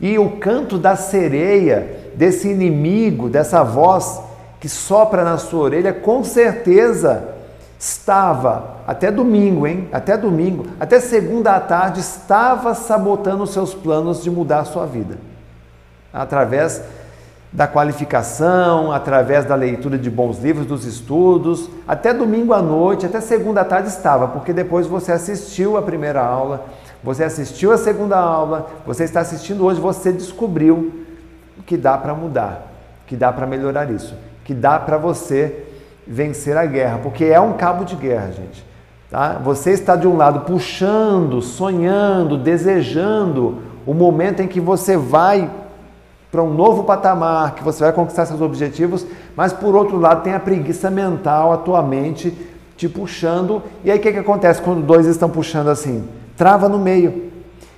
E 0.00 0.16
o 0.16 0.36
canto 0.36 0.78
da 0.78 0.94
sereia, 0.94 2.12
desse 2.14 2.46
inimigo, 2.46 3.28
dessa 3.28 3.64
voz 3.64 4.22
que 4.60 4.68
sopra 4.68 5.24
na 5.24 5.38
sua 5.38 5.62
orelha, 5.62 5.92
com 5.92 6.22
certeza 6.22 7.34
estava 7.80 8.76
até 8.86 9.10
domingo, 9.10 9.66
hein? 9.66 9.88
Até 9.90 10.16
domingo, 10.16 10.66
até 10.78 11.00
segunda 11.00 11.56
à 11.56 11.58
tarde, 11.58 11.98
estava 11.98 12.72
sabotando 12.72 13.42
os 13.42 13.50
seus 13.50 13.74
planos 13.74 14.22
de 14.22 14.30
mudar 14.30 14.60
a 14.60 14.64
sua 14.64 14.86
vida 14.86 15.18
através 16.12 16.80
da 17.52 17.66
qualificação, 17.66 18.92
através 18.92 19.44
da 19.44 19.56
leitura 19.56 19.98
de 19.98 20.08
bons 20.08 20.38
livros, 20.40 20.66
dos 20.66 20.84
estudos, 20.84 21.68
até 21.86 22.14
domingo 22.14 22.52
à 22.52 22.62
noite, 22.62 23.06
até 23.06 23.20
segunda 23.20 23.64
tarde 23.64 23.88
estava, 23.88 24.28
porque 24.28 24.52
depois 24.52 24.86
você 24.86 25.10
assistiu 25.10 25.76
a 25.76 25.82
primeira 25.82 26.22
aula, 26.22 26.64
você 27.02 27.24
assistiu 27.24 27.72
a 27.72 27.78
segunda 27.78 28.16
aula, 28.16 28.70
você 28.86 29.02
está 29.04 29.20
assistindo 29.20 29.64
hoje, 29.64 29.80
você 29.80 30.12
descobriu 30.12 31.04
que 31.66 31.76
dá 31.76 31.98
para 31.98 32.14
mudar, 32.14 32.68
que 33.06 33.16
dá 33.16 33.32
para 33.32 33.46
melhorar 33.46 33.90
isso, 33.90 34.14
que 34.44 34.54
dá 34.54 34.78
para 34.78 34.96
você 34.96 35.66
vencer 36.06 36.56
a 36.56 36.66
guerra, 36.66 37.00
porque 37.02 37.24
é 37.24 37.40
um 37.40 37.54
cabo 37.54 37.84
de 37.84 37.96
guerra, 37.96 38.30
gente. 38.32 38.64
Tá? 39.10 39.40
Você 39.42 39.72
está 39.72 39.96
de 39.96 40.06
um 40.06 40.16
lado 40.16 40.40
puxando, 40.40 41.42
sonhando, 41.42 42.36
desejando 42.36 43.58
o 43.84 43.92
momento 43.92 44.40
em 44.40 44.46
que 44.46 44.60
você 44.60 44.96
vai 44.96 45.50
para 46.30 46.42
um 46.42 46.54
novo 46.54 46.84
patamar, 46.84 47.54
que 47.54 47.64
você 47.64 47.82
vai 47.82 47.92
conquistar 47.92 48.26
seus 48.26 48.40
objetivos, 48.40 49.04
mas 49.34 49.52
por 49.52 49.74
outro 49.74 49.98
lado 49.98 50.22
tem 50.22 50.32
a 50.32 50.40
preguiça 50.40 50.90
mental, 50.90 51.52
a 51.52 51.56
tua 51.56 51.82
mente 51.82 52.36
te 52.76 52.88
puxando. 52.88 53.62
E 53.84 53.90
aí 53.90 53.98
o 53.98 54.00
que, 54.00 54.12
que 54.12 54.18
acontece 54.18 54.62
quando 54.62 54.82
dois 54.82 55.06
estão 55.06 55.28
puxando 55.28 55.68
assim? 55.68 56.08
Trava 56.36 56.68
no 56.68 56.78
meio. 56.78 57.30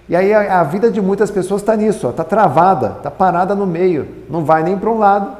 E 0.09 0.15
aí 0.15 0.33
a, 0.35 0.61
a 0.61 0.65
vida 0.65 0.91
de 0.91 1.01
muitas 1.01 1.31
pessoas 1.31 1.63
está 1.63 1.75
nisso, 1.75 2.09
está 2.09 2.25
travada, 2.25 2.97
está 2.99 3.11
parada 3.11 3.55
no 3.55 3.67
meio, 3.67 4.07
não 4.29 4.45
vai 4.45 4.63
nem 4.63 4.77
para 4.77 4.91
um 4.91 4.99
lado 4.99 5.37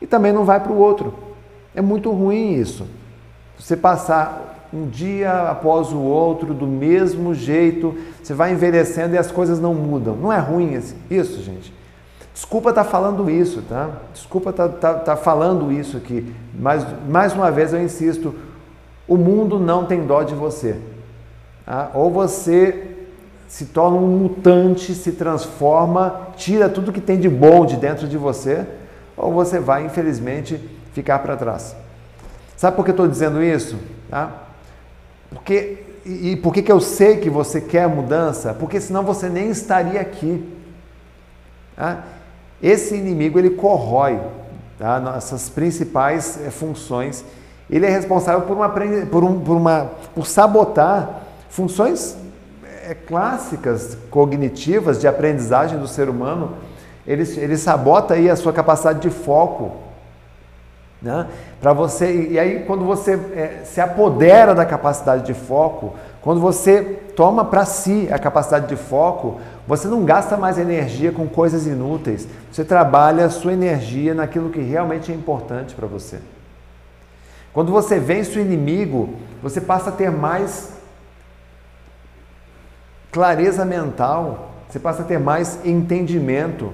e 0.00 0.06
também 0.06 0.32
não 0.32 0.44
vai 0.44 0.60
para 0.60 0.72
o 0.72 0.78
outro. 0.78 1.12
É 1.74 1.82
muito 1.82 2.10
ruim 2.10 2.54
isso. 2.54 2.86
Você 3.58 3.76
passar 3.76 4.68
um 4.72 4.86
dia 4.86 5.50
após 5.50 5.92
o 5.92 5.98
outro 5.98 6.52
do 6.54 6.66
mesmo 6.66 7.34
jeito, 7.34 7.94
você 8.22 8.34
vai 8.34 8.52
envelhecendo 8.52 9.14
e 9.14 9.18
as 9.18 9.30
coisas 9.30 9.60
não 9.60 9.74
mudam. 9.74 10.16
Não 10.16 10.32
é 10.32 10.38
ruim 10.38 10.80
isso, 11.10 11.42
gente. 11.42 11.72
Desculpa 12.34 12.70
estar 12.70 12.82
tá 12.82 12.90
falando 12.90 13.30
isso, 13.30 13.62
tá? 13.62 13.90
Desculpa 14.12 14.50
estar 14.50 14.68
tá, 14.68 14.94
tá, 14.94 15.16
falando 15.16 15.70
isso 15.70 15.96
aqui. 15.96 16.34
Mas 16.52 16.84
mais 17.08 17.32
uma 17.32 17.48
vez 17.48 17.72
eu 17.72 17.80
insisto, 17.80 18.34
o 19.06 19.16
mundo 19.16 19.60
não 19.60 19.86
tem 19.86 20.04
dó 20.04 20.24
de 20.24 20.34
você. 20.34 20.76
Tá? 21.64 21.92
Ou 21.94 22.10
você 22.10 22.96
se 23.46 23.66
torna 23.66 23.98
um 23.98 24.18
mutante, 24.18 24.94
se 24.94 25.12
transforma, 25.12 26.28
tira 26.36 26.68
tudo 26.68 26.92
que 26.92 27.00
tem 27.00 27.20
de 27.20 27.28
bom 27.28 27.64
de 27.64 27.76
dentro 27.76 28.08
de 28.08 28.18
você, 28.18 28.66
ou 29.16 29.32
você 29.32 29.60
vai, 29.60 29.86
infelizmente, 29.86 30.60
ficar 30.92 31.20
para 31.20 31.36
trás. 31.36 31.76
Sabe 32.56 32.76
por 32.76 32.84
que 32.84 32.90
eu 32.90 32.94
estou 32.94 33.06
dizendo 33.06 33.40
isso? 33.40 33.78
Tá? 34.10 34.32
Porque, 35.30 35.84
e, 36.04 36.32
e 36.32 36.36
por 36.36 36.52
que, 36.52 36.62
que 36.62 36.72
eu 36.72 36.80
sei 36.80 37.18
que 37.18 37.30
você 37.30 37.60
quer 37.60 37.86
mudança? 37.86 38.52
Porque 38.54 38.80
senão 38.80 39.04
você 39.04 39.28
nem 39.28 39.50
estaria 39.50 40.00
aqui. 40.00 40.52
Tá? 41.76 42.02
Esse 42.64 42.94
inimigo 42.94 43.38
ele 43.38 43.50
corrói 43.50 44.18
tá? 44.78 44.98
nossas 44.98 45.50
principais 45.50 46.40
é, 46.46 46.50
funções. 46.50 47.22
Ele 47.68 47.84
é 47.84 47.90
responsável 47.90 48.40
por, 48.40 48.56
uma, 48.56 48.70
por, 48.70 49.22
um, 49.22 49.38
por, 49.40 49.54
uma, 49.54 49.90
por 50.14 50.26
sabotar 50.26 51.24
funções 51.50 52.16
é, 52.88 52.94
clássicas 52.94 53.98
cognitivas 54.10 54.98
de 54.98 55.06
aprendizagem 55.06 55.78
do 55.78 55.86
ser 55.86 56.08
humano. 56.08 56.52
Ele, 57.06 57.22
ele 57.38 57.58
sabota 57.58 58.14
aí 58.14 58.30
a 58.30 58.36
sua 58.36 58.50
capacidade 58.50 59.00
de 59.00 59.10
foco, 59.10 59.72
né? 61.02 61.26
Para 61.60 61.74
você 61.74 62.28
e 62.30 62.38
aí 62.38 62.64
quando 62.66 62.86
você 62.86 63.12
é, 63.12 63.60
se 63.64 63.78
apodera 63.78 64.54
da 64.54 64.64
capacidade 64.64 65.26
de 65.26 65.34
foco, 65.34 65.94
quando 66.22 66.40
você 66.40 66.82
toma 67.14 67.44
para 67.44 67.66
si 67.66 68.08
a 68.10 68.18
capacidade 68.18 68.68
de 68.68 68.76
foco, 68.76 69.38
você 69.66 69.88
não 69.88 70.04
gasta 70.04 70.36
mais 70.36 70.58
energia 70.58 71.10
com 71.10 71.26
coisas 71.26 71.66
inúteis. 71.66 72.28
Você 72.52 72.64
trabalha 72.64 73.24
a 73.24 73.30
sua 73.30 73.52
energia 73.52 74.14
naquilo 74.14 74.50
que 74.50 74.60
realmente 74.60 75.10
é 75.10 75.14
importante 75.14 75.74
para 75.74 75.86
você. 75.86 76.18
Quando 77.52 77.72
você 77.72 77.98
vence 77.98 78.38
o 78.38 78.42
inimigo, 78.42 79.14
você 79.42 79.60
passa 79.60 79.90
a 79.90 79.92
ter 79.92 80.10
mais 80.10 80.72
clareza 83.10 83.64
mental, 83.64 84.50
você 84.68 84.78
passa 84.78 85.02
a 85.02 85.04
ter 85.04 85.18
mais 85.18 85.64
entendimento 85.64 86.72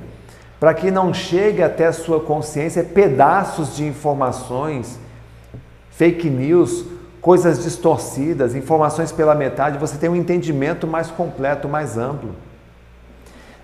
para 0.59 0.75
que 0.75 0.91
não 0.91 1.13
chegue 1.13 1.63
até 1.63 1.87
a 1.87 1.93
sua 1.93 2.21
consciência 2.21 2.83
pedaços 2.83 3.77
de 3.77 3.85
informações, 3.85 4.99
fake 5.91 6.29
news, 6.29 6.85
coisas 7.21 7.63
distorcidas, 7.63 8.55
informações 8.55 9.13
pela 9.13 9.35
metade, 9.35 9.79
você 9.79 9.97
tem 9.99 10.09
um 10.09 10.17
entendimento 10.17 10.87
mais 10.87 11.11
completo, 11.11 11.69
mais 11.69 11.99
amplo. 11.99 12.35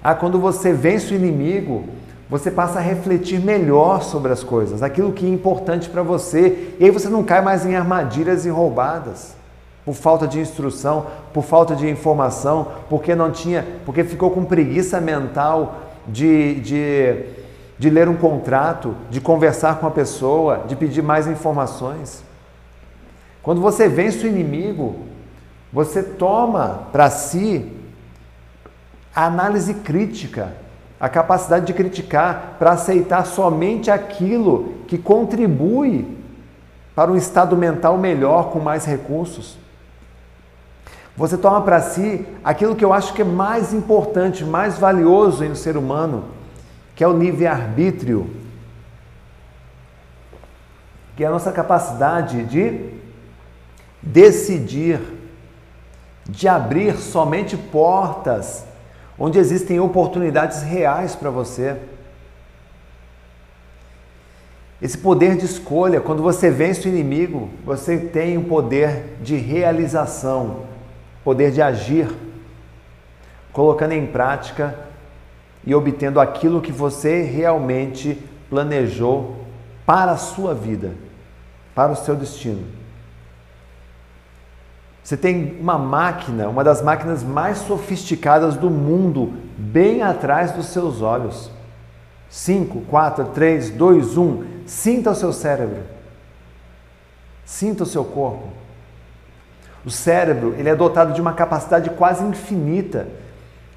Ah, 0.03 0.15
quando 0.15 0.39
você 0.39 0.73
vence 0.73 1.13
o 1.13 1.17
inimigo, 1.17 1.85
você 2.29 2.51
passa 2.51 2.79
a 2.79 2.83
refletir 2.83 3.41
melhor 3.41 4.03
sobre 4.03 4.33
as 4.33 4.43
coisas, 4.43 4.83
aquilo 4.83 5.13
que 5.13 5.25
é 5.25 5.29
importante 5.29 5.89
para 5.89 6.03
você, 6.03 6.75
e 6.79 6.85
aí 6.85 6.91
você 6.91 7.09
não 7.09 7.23
cai 7.23 7.41
mais 7.41 7.65
em 7.65 7.77
armadilhas 7.77 8.45
e 8.45 8.49
roubadas. 8.49 9.37
Por 9.85 9.95
falta 9.95 10.27
de 10.27 10.41
instrução, 10.41 11.07
por 11.33 11.45
falta 11.45 11.77
de 11.77 11.89
informação, 11.89 12.73
porque 12.89 13.15
não 13.15 13.31
tinha, 13.31 13.65
porque 13.85 14.03
ficou 14.03 14.33
com 14.33 14.45
preguiça 14.45 15.01
mental 15.01 15.77
de, 16.09 16.57
de, 16.57 17.25
de 17.79 17.91
ler 17.91 18.09
um 18.09 18.17
contrato, 18.17 18.97
de 19.09 19.21
conversar 19.21 19.79
com 19.79 19.87
a 19.87 19.91
pessoa, 19.93 20.65
de 20.67 20.75
pedir 20.75 21.03
mais 21.03 21.29
informações. 21.29 22.25
Quando 23.45 23.61
você 23.61 23.89
vence 23.89 24.27
o 24.27 24.29
inimigo, 24.29 24.97
você 25.73 26.03
toma 26.03 26.89
para 26.91 27.09
si 27.09 27.76
a 29.17 29.25
análise 29.25 29.73
crítica, 29.73 30.53
a 31.01 31.09
capacidade 31.09 31.65
de 31.65 31.73
criticar, 31.73 32.57
para 32.59 32.73
aceitar 32.73 33.25
somente 33.25 33.91
aquilo 33.91 34.75
que 34.87 34.99
contribui 34.99 36.19
para 36.95 37.11
um 37.11 37.17
estado 37.17 37.57
mental 37.57 37.97
melhor, 37.97 38.51
com 38.51 38.61
mais 38.61 38.85
recursos. 38.85 39.57
Você 41.17 41.39
toma 41.39 41.63
para 41.63 41.81
si 41.81 42.27
aquilo 42.45 42.77
que 42.77 42.85
eu 42.85 42.93
acho 42.93 43.15
que 43.15 43.23
é 43.23 43.25
mais 43.25 43.73
importante, 43.73 44.45
mais 44.45 44.77
valioso 44.77 45.43
em 45.43 45.51
um 45.51 45.55
ser 45.55 45.79
humano, 45.79 46.27
que 46.95 47.03
é 47.03 47.09
o 47.09 47.17
livre-arbítrio, 47.17 48.31
que 51.17 51.25
é 51.25 51.27
a 51.27 51.31
nossa 51.31 51.51
capacidade 51.53 52.45
de 52.45 52.91
decidir, 54.03 55.01
de 56.29 56.47
abrir 56.47 56.99
somente 56.99 57.57
portas 57.57 58.67
onde 59.19 59.39
existem 59.39 59.81
oportunidades 59.81 60.63
reais 60.63 61.15
para 61.15 61.31
você. 61.31 61.77
Esse 64.81 64.99
poder 64.99 65.37
de 65.37 65.47
escolha, 65.47 66.01
quando 66.01 66.23
você 66.23 66.51
vence 66.51 66.87
o 66.87 66.91
inimigo, 66.91 67.49
você 67.65 67.99
tem 67.99 68.37
o 68.37 68.41
um 68.41 68.45
poder 68.45 69.17
de 69.23 69.37
realização 69.37 70.67
poder 71.27 71.51
de 71.51 71.61
agir, 71.61 72.09
colocando 73.53 73.91
em 73.91 74.07
prática 74.07 74.79
e 75.67 75.75
obtendo 75.75 76.21
aquilo 76.21 76.61
que 76.61 76.71
você 76.71 77.23
realmente 77.23 78.17
planejou 78.49 79.35
para 79.85 80.13
a 80.13 80.17
sua 80.17 80.55
vida, 80.55 80.93
para 81.75 81.91
o 81.91 81.97
seu 81.97 82.15
destino. 82.15 82.65
Você 85.07 85.17
tem 85.17 85.57
uma 85.61 85.79
máquina, 85.79 86.49
uma 86.49 86.65
das 86.65 86.83
máquinas 86.83 87.23
mais 87.23 87.59
sofisticadas 87.59 88.57
do 88.57 88.69
mundo, 88.69 89.35
bem 89.57 90.03
atrás 90.03 90.51
dos 90.51 90.67
seus 90.67 91.01
olhos. 91.01 91.49
5, 92.29 92.81
4, 92.81 93.27
3, 93.27 93.71
2, 93.71 94.19
1. 94.19 94.45
Sinta 94.67 95.13
o 95.13 95.15
seu 95.15 95.33
cérebro. 95.33 95.85
Sinta 97.45 97.85
o 97.85 97.87
seu 97.87 98.05
corpo. 98.05 98.49
O 99.85 99.93
cérebro 99.93 100.57
ele 100.59 100.71
é 100.71 100.75
dotado 100.75 101.13
de 101.13 101.21
uma 101.21 101.35
capacidade 101.35 101.89
quase 101.91 102.25
infinita 102.25 103.07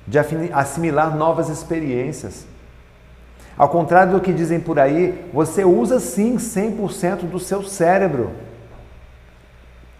de 0.07 0.17
assimilar 0.51 1.15
novas 1.15 1.47
experiências. 1.47 2.47
Ao 3.55 3.69
contrário 3.69 4.13
do 4.13 4.19
que 4.19 4.33
dizem 4.33 4.59
por 4.59 4.79
aí, 4.79 5.29
você 5.31 5.63
usa 5.63 5.99
sim 5.99 6.37
100% 6.37 7.29
do 7.29 7.39
seu 7.39 7.61
cérebro. 7.61 8.31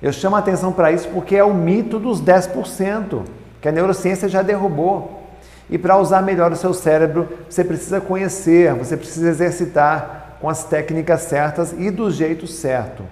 Eu 0.02 0.14
chamo 0.14 0.36
a 0.36 0.40
atenção 0.40 0.72
para 0.72 0.92
isso 0.92 1.10
porque 1.10 1.36
é 1.36 1.44
o 1.44 1.54
mito 1.54 2.00
dos 2.00 2.22
10%, 2.22 3.24
que 3.62 3.68
a 3.68 3.72
neurociência 3.72 4.30
já 4.30 4.42
derrubou. 4.42 5.24
E 5.70 5.78
para 5.78 5.98
usar 5.98 6.22
melhor 6.22 6.52
o 6.52 6.56
seu 6.56 6.74
cérebro, 6.74 7.28
você 7.50 7.64
precisa 7.64 8.00
conhecer, 8.02 8.74
você 8.74 8.96
precisa 8.96 9.30
exercitar 9.30 10.38
com 10.40 10.50
as 10.50 10.64
técnicas 10.64 11.22
certas 11.22 11.74
e 11.78 11.92
do 11.92 12.10
jeito 12.10 12.48
certo. 12.48 13.04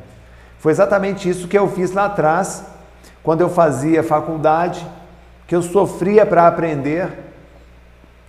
Foi 0.60 0.72
exatamente 0.72 1.30
isso 1.30 1.48
que 1.48 1.58
eu 1.58 1.68
fiz 1.68 1.92
lá 1.92 2.06
atrás 2.06 2.64
quando 3.22 3.42
eu 3.42 3.50
fazia 3.50 4.02
faculdade, 4.02 4.88
que 5.46 5.56
eu 5.56 5.62
sofria 5.62 6.26
para 6.26 6.48
aprender. 6.48 7.10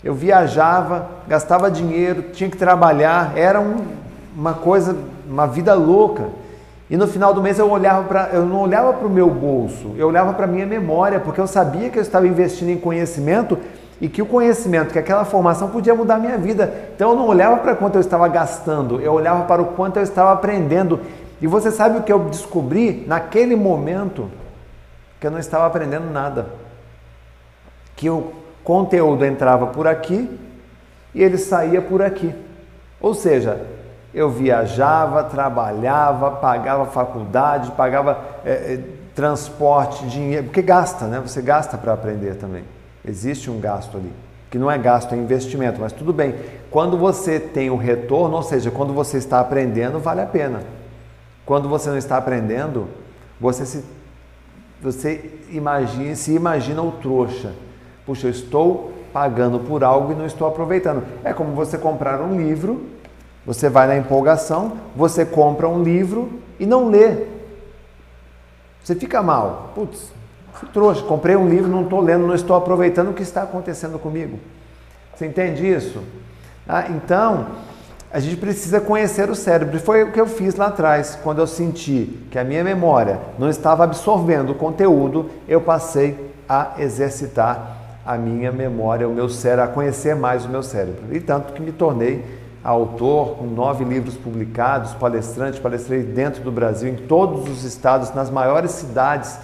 Eu 0.03 0.15
viajava, 0.15 1.09
gastava 1.27 1.71
dinheiro, 1.71 2.23
tinha 2.33 2.51
que 2.51 2.57
trabalhar, 2.57 3.37
era 3.37 3.61
um, 3.61 3.87
uma 4.37 4.55
coisa, 4.55 4.97
uma 5.29 5.47
vida 5.47 5.75
louca. 5.75 6.29
E 6.91 6.97
no 6.97 7.07
final 7.07 7.35
do 7.35 7.43
mês 7.43 7.59
eu 7.59 7.71
olhava 7.71 8.05
para, 8.05 8.31
eu 8.33 8.47
não 8.47 8.61
olhava 8.61 8.93
para 8.95 9.07
o 9.07 9.11
meu 9.11 9.29
bolso, 9.29 9.95
eu 9.97 10.09
olhava 10.09 10.33
para 10.33 10.47
minha 10.47 10.67
memória, 10.67 11.21
porque 11.21 11.41
eu 11.41 11.47
sabia 11.47 11.91
que 11.91 11.99
eu 11.99 12.03
estava 12.03 12.27
investindo 12.27 12.71
em 12.71 12.79
conhecimento 12.79 13.59
e 14.01 14.09
que 14.09 14.23
o 14.23 14.27
conhecimento, 14.27 14.93
que 14.93 14.99
aquela 14.99 15.25
formação 15.25 15.69
podia 15.69 15.95
mudar 15.95 16.15
a 16.15 16.19
minha 16.19 16.39
vida. 16.39 16.73
Então 16.95 17.11
eu 17.11 17.17
não 17.17 17.27
olhava 17.27 17.59
para 17.59 17.75
quanto 17.75 17.97
eu 17.97 18.01
estava 18.01 18.27
gastando, 18.29 19.01
eu 19.01 19.13
olhava 19.13 19.45
para 19.45 19.61
o 19.61 19.67
quanto 19.67 19.99
eu 19.99 20.03
estava 20.03 20.33
aprendendo. 20.33 21.01
E 21.41 21.47
você 21.47 21.71
sabe 21.71 21.99
o 21.99 22.03
que 22.03 22.13
eu 22.13 22.21
descobri 22.21 23.05
naquele 23.07 23.55
momento? 23.55 24.31
que 25.21 25.27
eu 25.27 25.31
não 25.31 25.39
estava 25.39 25.67
aprendendo 25.67 26.11
nada. 26.11 26.47
Que 27.97 28.09
o 28.09 28.33
conteúdo 28.63 29.25
entrava 29.25 29.67
por 29.67 29.87
aqui 29.87 30.39
e 31.15 31.23
ele 31.23 31.39
saía 31.39 31.83
por 31.83 32.03
aqui. 32.03 32.35
Ou 33.01 33.15
seja, 33.15 33.61
eu 34.13 34.31
viajava, 34.31 35.25
trabalhava, 35.25 36.33
pagava 36.33 36.87
faculdade, 36.87 37.71
pagava 37.73 38.19
é, 38.45 38.81
transporte, 39.15 40.07
dinheiro, 40.07 40.45
porque 40.45 40.63
gasta, 40.63 41.07
né? 41.07 41.21
Você 41.21 41.43
gasta 41.43 41.77
para 41.77 41.93
aprender 41.93 42.37
também. 42.37 42.65
Existe 43.05 43.51
um 43.51 43.61
gasto 43.61 43.97
ali, 43.97 44.13
que 44.51 44.59
não 44.59 44.71
é 44.71 44.79
gasto, 44.79 45.15
é 45.15 45.19
investimento, 45.19 45.81
mas 45.81 45.93
tudo 45.93 46.13
bem. 46.13 46.35
Quando 46.71 46.97
você 46.97 47.39
tem 47.39 47.71
o 47.71 47.77
retorno, 47.77 48.37
ou 48.37 48.43
seja, 48.43 48.71
quando 48.71 48.93
você 48.93 49.19
está 49.19 49.41
aprendendo, 49.41 49.99
vale 49.99 50.21
a 50.21 50.27
pena. 50.27 50.63
Quando 51.45 51.69
você 51.69 51.91
não 51.91 51.97
está 51.97 52.17
aprendendo, 52.17 52.89
você 53.41 53.65
se 53.65 53.85
você 54.81 55.41
imagina, 55.51 56.15
se 56.15 56.33
imagina 56.33 56.83
o 56.83 56.93
trouxa. 56.93 57.53
Puxa, 58.07 58.29
eu 58.29 58.31
estou 58.31 58.93
pagando 59.13 59.59
por 59.59 59.83
algo 59.83 60.13
e 60.13 60.15
não 60.15 60.27
estou 60.27 60.47
aproveitando. 60.47 61.03
É 61.25 61.33
como 61.33 61.53
você 61.53 61.77
comprar 61.77 62.21
um 62.21 62.37
livro, 62.37 62.87
você 63.49 63.71
vai 63.71 63.87
na 63.87 63.97
empolgação, 63.97 64.73
você 64.95 65.25
compra 65.25 65.67
um 65.67 65.83
livro 65.83 66.31
e 66.61 66.67
não 66.67 66.91
lê. 66.91 67.25
Você 68.85 68.95
fica 68.95 69.23
mal. 69.23 69.73
Putz, 69.75 70.13
fui 70.53 70.69
trouxa, 70.69 71.03
comprei 71.05 71.35
um 71.35 71.49
livro, 71.49 71.71
não 71.71 71.85
estou 71.85 71.99
lendo, 72.03 72.27
não 72.27 72.35
estou 72.35 72.55
aproveitando 72.55 73.09
o 73.09 73.15
que 73.15 73.23
está 73.23 73.45
acontecendo 73.45 73.99
comigo. 73.99 74.39
Você 75.17 75.25
entende 75.25 75.67
isso? 75.67 76.03
Ah, 76.69 76.91
então, 76.91 77.47
a 78.13 78.21
gente 78.21 78.37
precisa 78.37 78.83
conhecer 78.83 79.31
o 79.31 79.35
cérebro. 79.35 79.81
Foi 79.81 80.03
o 80.03 80.13
que 80.13 80.21
eu 80.21 80.27
fiz 80.27 80.55
lá 80.55 80.67
atrás, 80.67 81.19
quando 81.25 81.39
eu 81.39 81.47
senti 81.47 82.19
que 82.31 82.39
a 82.39 82.45
minha 82.45 82.63
memória 82.63 83.19
não 83.39 83.49
estava 83.49 83.83
absorvendo 83.83 84.53
o 84.53 84.57
conteúdo, 84.57 85.31
eu 85.49 85.63
passei 85.63 86.35
a 86.47 86.73
exercitar 86.79 87.79
a 88.05 88.19
minha 88.19 88.53
memória, 88.53 89.09
o 89.09 89.15
meu 89.15 89.31
cérebro, 89.31 89.65
a 89.65 89.69
conhecer 89.69 90.15
mais 90.15 90.45
o 90.45 90.51
meu 90.51 90.63
cérebro. 90.63 91.05
E 91.13 91.19
tanto 91.21 91.55
que 91.55 91.63
me 91.63 91.73
tornei 91.73 92.38
autor, 92.69 93.37
com 93.37 93.47
nove 93.47 93.83
livros 93.83 94.15
publicados, 94.15 94.93
palestrante, 94.95 95.61
palestrei 95.61 96.03
dentro 96.03 96.43
do 96.43 96.53
Brasil, 96.53 96.89
em 96.89 96.97
todos 96.97 97.49
os 97.49 97.65
estados, 97.65 98.13
nas 98.15 98.31
maiores 98.31 98.73
cidades 98.73 99.39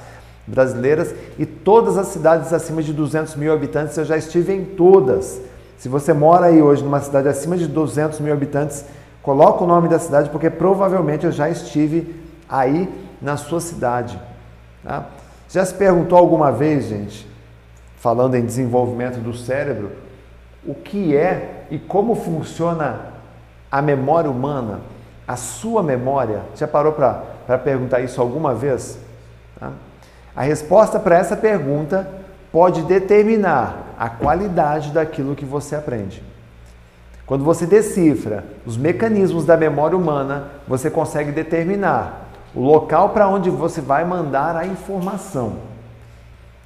brasileiras 0.47 1.15
e 1.39 1.47
todas 1.47 1.97
as 1.97 2.09
cidades 2.09 2.53
acima 2.53 2.83
de 2.83 2.93
200 2.93 3.35
mil 3.37 3.53
habitantes, 3.53 3.97
eu 3.97 4.05
já 4.05 4.17
estive 4.17 4.53
em 4.53 4.65
todas. 4.65 5.41
Se 5.79 5.89
você 5.89 6.13
mora 6.13 6.47
aí 6.47 6.61
hoje 6.61 6.85
numa 6.85 7.01
cidade 7.01 7.27
acima 7.27 7.57
de 7.57 7.67
200 7.67 8.21
mil 8.21 8.33
habitantes, 8.33 8.85
coloca 9.23 9.65
o 9.65 9.67
nome 9.67 9.89
da 9.89 9.99
cidade, 9.99 10.29
porque 10.29 10.51
provavelmente 10.51 11.25
eu 11.25 11.33
já 11.33 11.49
estive 11.49 12.15
aí 12.47 12.93
na 13.23 13.39
sua 13.39 13.61
cidade. 13.61 14.21
Tá? 14.83 15.07
Já 15.49 15.65
se 15.65 15.73
perguntou 15.75 16.19
alguma 16.19 16.53
vez, 16.53 16.85
gente, 16.85 17.27
falando 17.97 18.35
em 18.35 18.45
desenvolvimento 18.45 19.19
do 19.19 19.33
cérebro, 19.33 19.93
o 20.67 20.75
que 20.75 21.17
é 21.17 21.65
e 21.71 21.79
como 21.79 22.15
funciona 22.15 23.14
a 23.75 23.83
memória 23.83 24.31
humana, 24.31 24.83
a 25.27 25.35
sua 25.35 25.83
memória? 25.83 26.43
Já 26.55 26.69
parou 26.69 26.93
para 26.93 27.59
perguntar 27.59 27.99
isso 28.03 28.21
alguma 28.21 28.55
vez? 28.55 28.97
Tá? 29.59 29.73
A 30.37 30.43
resposta 30.43 31.01
para 31.01 31.19
essa 31.19 31.37
pergunta 31.37 32.09
pode 32.53 32.83
determinar 32.83 33.97
a 33.99 34.09
qualidade 34.09 34.93
daquilo 34.93 35.35
que 35.35 35.45
você 35.45 35.75
aprende. 35.75 36.23
Quando 37.27 37.43
você 37.43 37.67
decifra 37.67 38.45
os 38.65 38.77
mecanismos 38.77 39.45
da 39.45 39.57
memória 39.57 39.99
humana, 39.99 40.51
você 40.69 40.89
consegue 40.89 41.33
determinar 41.33 42.29
o 42.55 42.61
local 42.61 43.09
para 43.09 43.27
onde 43.27 43.51
você 43.51 43.81
vai 43.81 44.05
mandar 44.05 44.55
a 44.55 44.65
informação. 44.65 45.57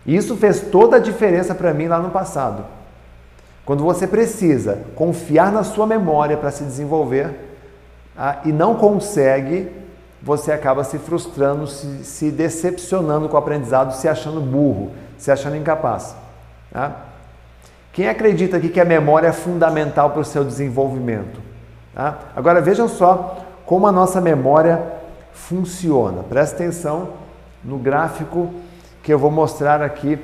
Isso 0.06 0.36
fez 0.36 0.60
toda 0.60 0.96
a 0.96 1.00
diferença 1.00 1.54
para 1.54 1.72
mim 1.72 1.88
lá 1.88 2.00
no 2.00 2.10
passado. 2.10 2.66
Quando 3.68 3.84
você 3.84 4.06
precisa 4.06 4.78
confiar 4.94 5.52
na 5.52 5.62
sua 5.62 5.86
memória 5.86 6.38
para 6.38 6.50
se 6.50 6.64
desenvolver 6.64 7.34
ah, 8.16 8.38
e 8.46 8.50
não 8.50 8.74
consegue, 8.74 9.70
você 10.22 10.52
acaba 10.52 10.82
se 10.84 10.98
frustrando, 10.98 11.66
se, 11.66 12.02
se 12.02 12.30
decepcionando 12.30 13.28
com 13.28 13.34
o 13.34 13.38
aprendizado, 13.38 13.92
se 13.92 14.08
achando 14.08 14.40
burro, 14.40 14.92
se 15.18 15.30
achando 15.30 15.54
incapaz. 15.54 16.16
Tá? 16.72 16.96
Quem 17.92 18.08
acredita 18.08 18.56
aqui 18.56 18.70
que 18.70 18.80
a 18.80 18.86
memória 18.86 19.28
é 19.28 19.32
fundamental 19.32 20.12
para 20.12 20.22
o 20.22 20.24
seu 20.24 20.44
desenvolvimento? 20.44 21.38
Tá? 21.94 22.20
Agora 22.34 22.62
vejam 22.62 22.88
só 22.88 23.44
como 23.66 23.86
a 23.86 23.92
nossa 23.92 24.18
memória 24.18 24.82
funciona. 25.34 26.22
Presta 26.22 26.56
atenção 26.56 27.10
no 27.62 27.76
gráfico 27.76 28.48
que 29.02 29.12
eu 29.12 29.18
vou 29.18 29.30
mostrar 29.30 29.82
aqui 29.82 30.18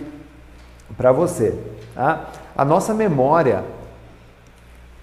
para 0.97 1.13
você. 1.13 1.55
Tá? 1.95 2.31
A 2.57 2.65
nossa 2.65 2.95
memória, 2.95 3.65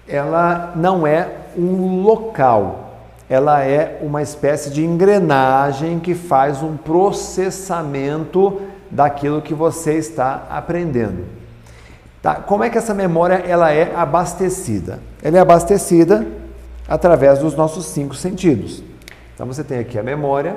ela 0.08 0.72
não 0.74 1.06
é 1.06 1.28
um 1.56 2.02
local, 2.02 2.92
ela 3.28 3.62
é 3.62 3.98
uma 4.02 4.22
espécie 4.22 4.70
de 4.70 4.84
engrenagem 4.84 5.98
que 5.98 6.14
faz 6.14 6.62
um 6.62 6.76
processamento 6.76 8.60
daquilo 8.90 9.42
que 9.42 9.54
você 9.54 9.94
está 9.94 10.46
aprendendo. 10.50 11.24
Tá? 12.22 12.36
Como 12.36 12.62
é 12.62 12.70
que 12.70 12.78
essa 12.78 12.94
memória 12.94 13.34
ela 13.34 13.72
é 13.72 13.94
abastecida? 13.94 15.00
Ela 15.22 15.38
é 15.38 15.40
abastecida 15.40 16.26
através 16.88 17.38
dos 17.38 17.54
nossos 17.54 17.86
cinco 17.86 18.14
sentidos. 18.14 18.82
Então 19.34 19.46
você 19.46 19.64
tem 19.64 19.78
aqui 19.78 19.98
a 19.98 20.02
memória. 20.02 20.56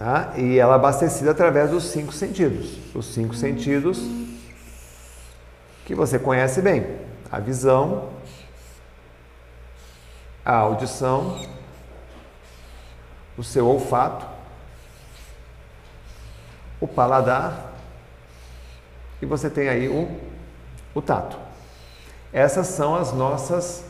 Tá? 0.00 0.32
E 0.38 0.58
ela 0.58 0.72
é 0.72 0.76
abastecida 0.76 1.30
através 1.30 1.68
dos 1.68 1.84
cinco 1.84 2.10
sentidos. 2.10 2.78
Os 2.94 3.04
cinco 3.12 3.34
sentidos 3.34 4.00
que 5.84 5.94
você 5.94 6.18
conhece 6.18 6.62
bem: 6.62 6.86
a 7.30 7.38
visão, 7.38 8.08
a 10.42 10.54
audição, 10.54 11.38
o 13.36 13.44
seu 13.44 13.66
olfato, 13.66 14.24
o 16.80 16.88
paladar 16.88 17.74
e 19.20 19.26
você 19.26 19.50
tem 19.50 19.68
aí 19.68 19.86
o, 19.86 20.18
o 20.94 21.02
tato. 21.02 21.36
Essas 22.32 22.68
são 22.68 22.94
as 22.94 23.12
nossas 23.12 23.84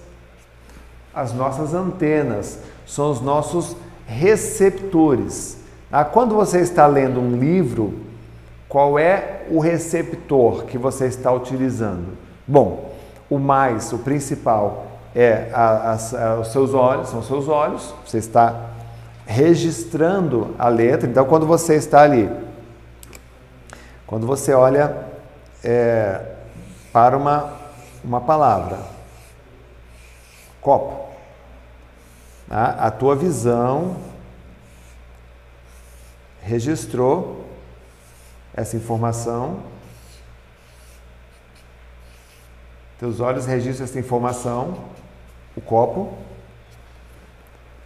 as 1.14 1.32
nossas 1.32 1.72
antenas, 1.72 2.58
são 2.84 3.12
os 3.12 3.20
nossos 3.20 3.76
receptores. 4.08 5.59
Ah, 5.92 6.04
quando 6.04 6.36
você 6.36 6.60
está 6.60 6.86
lendo 6.86 7.20
um 7.20 7.36
livro, 7.36 7.94
qual 8.68 8.96
é 8.96 9.42
o 9.50 9.58
receptor 9.58 10.64
que 10.64 10.78
você 10.78 11.06
está 11.06 11.32
utilizando? 11.32 12.16
Bom, 12.46 12.94
o 13.28 13.38
mais, 13.38 13.92
o 13.92 13.98
principal 13.98 14.86
é 15.14 15.50
a, 15.52 15.92
a, 15.92 15.92
a, 15.94 16.40
os 16.40 16.52
seus 16.52 16.72
olhos, 16.74 17.08
são 17.08 17.18
os 17.18 17.26
seus 17.26 17.48
olhos, 17.48 17.92
você 18.06 18.18
está 18.18 18.70
registrando 19.26 20.54
a 20.56 20.68
letra. 20.68 21.08
Então, 21.08 21.24
quando 21.24 21.46
você 21.46 21.74
está 21.74 22.02
ali, 22.02 22.30
quando 24.06 24.26
você 24.26 24.54
olha 24.54 24.96
é, 25.64 26.20
para 26.92 27.16
uma, 27.16 27.52
uma 28.04 28.20
palavra, 28.20 28.78
copo, 30.60 31.08
tá? 32.48 32.76
a 32.78 32.90
tua 32.92 33.16
visão 33.16 33.96
registrou 36.42 37.46
essa 38.54 38.76
informação, 38.76 39.62
teus 42.98 43.20
olhos 43.20 43.46
registram 43.46 43.84
essa 43.84 43.98
informação 43.98 44.76
o 45.56 45.60
copo, 45.60 46.12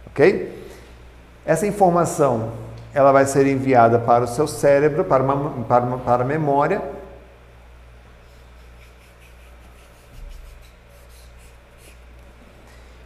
ok? 0.07 0.67
Essa 1.45 1.67
informação 1.67 2.51
ela 2.93 3.11
vai 3.11 3.25
ser 3.25 3.45
enviada 3.45 3.99
para 3.99 4.23
o 4.23 4.27
seu 4.27 4.47
cérebro, 4.47 5.03
para, 5.03 5.21
uma, 5.21 5.63
para, 5.65 5.83
uma, 5.83 5.97
para 5.97 6.23
a 6.23 6.25
memória. 6.25 6.81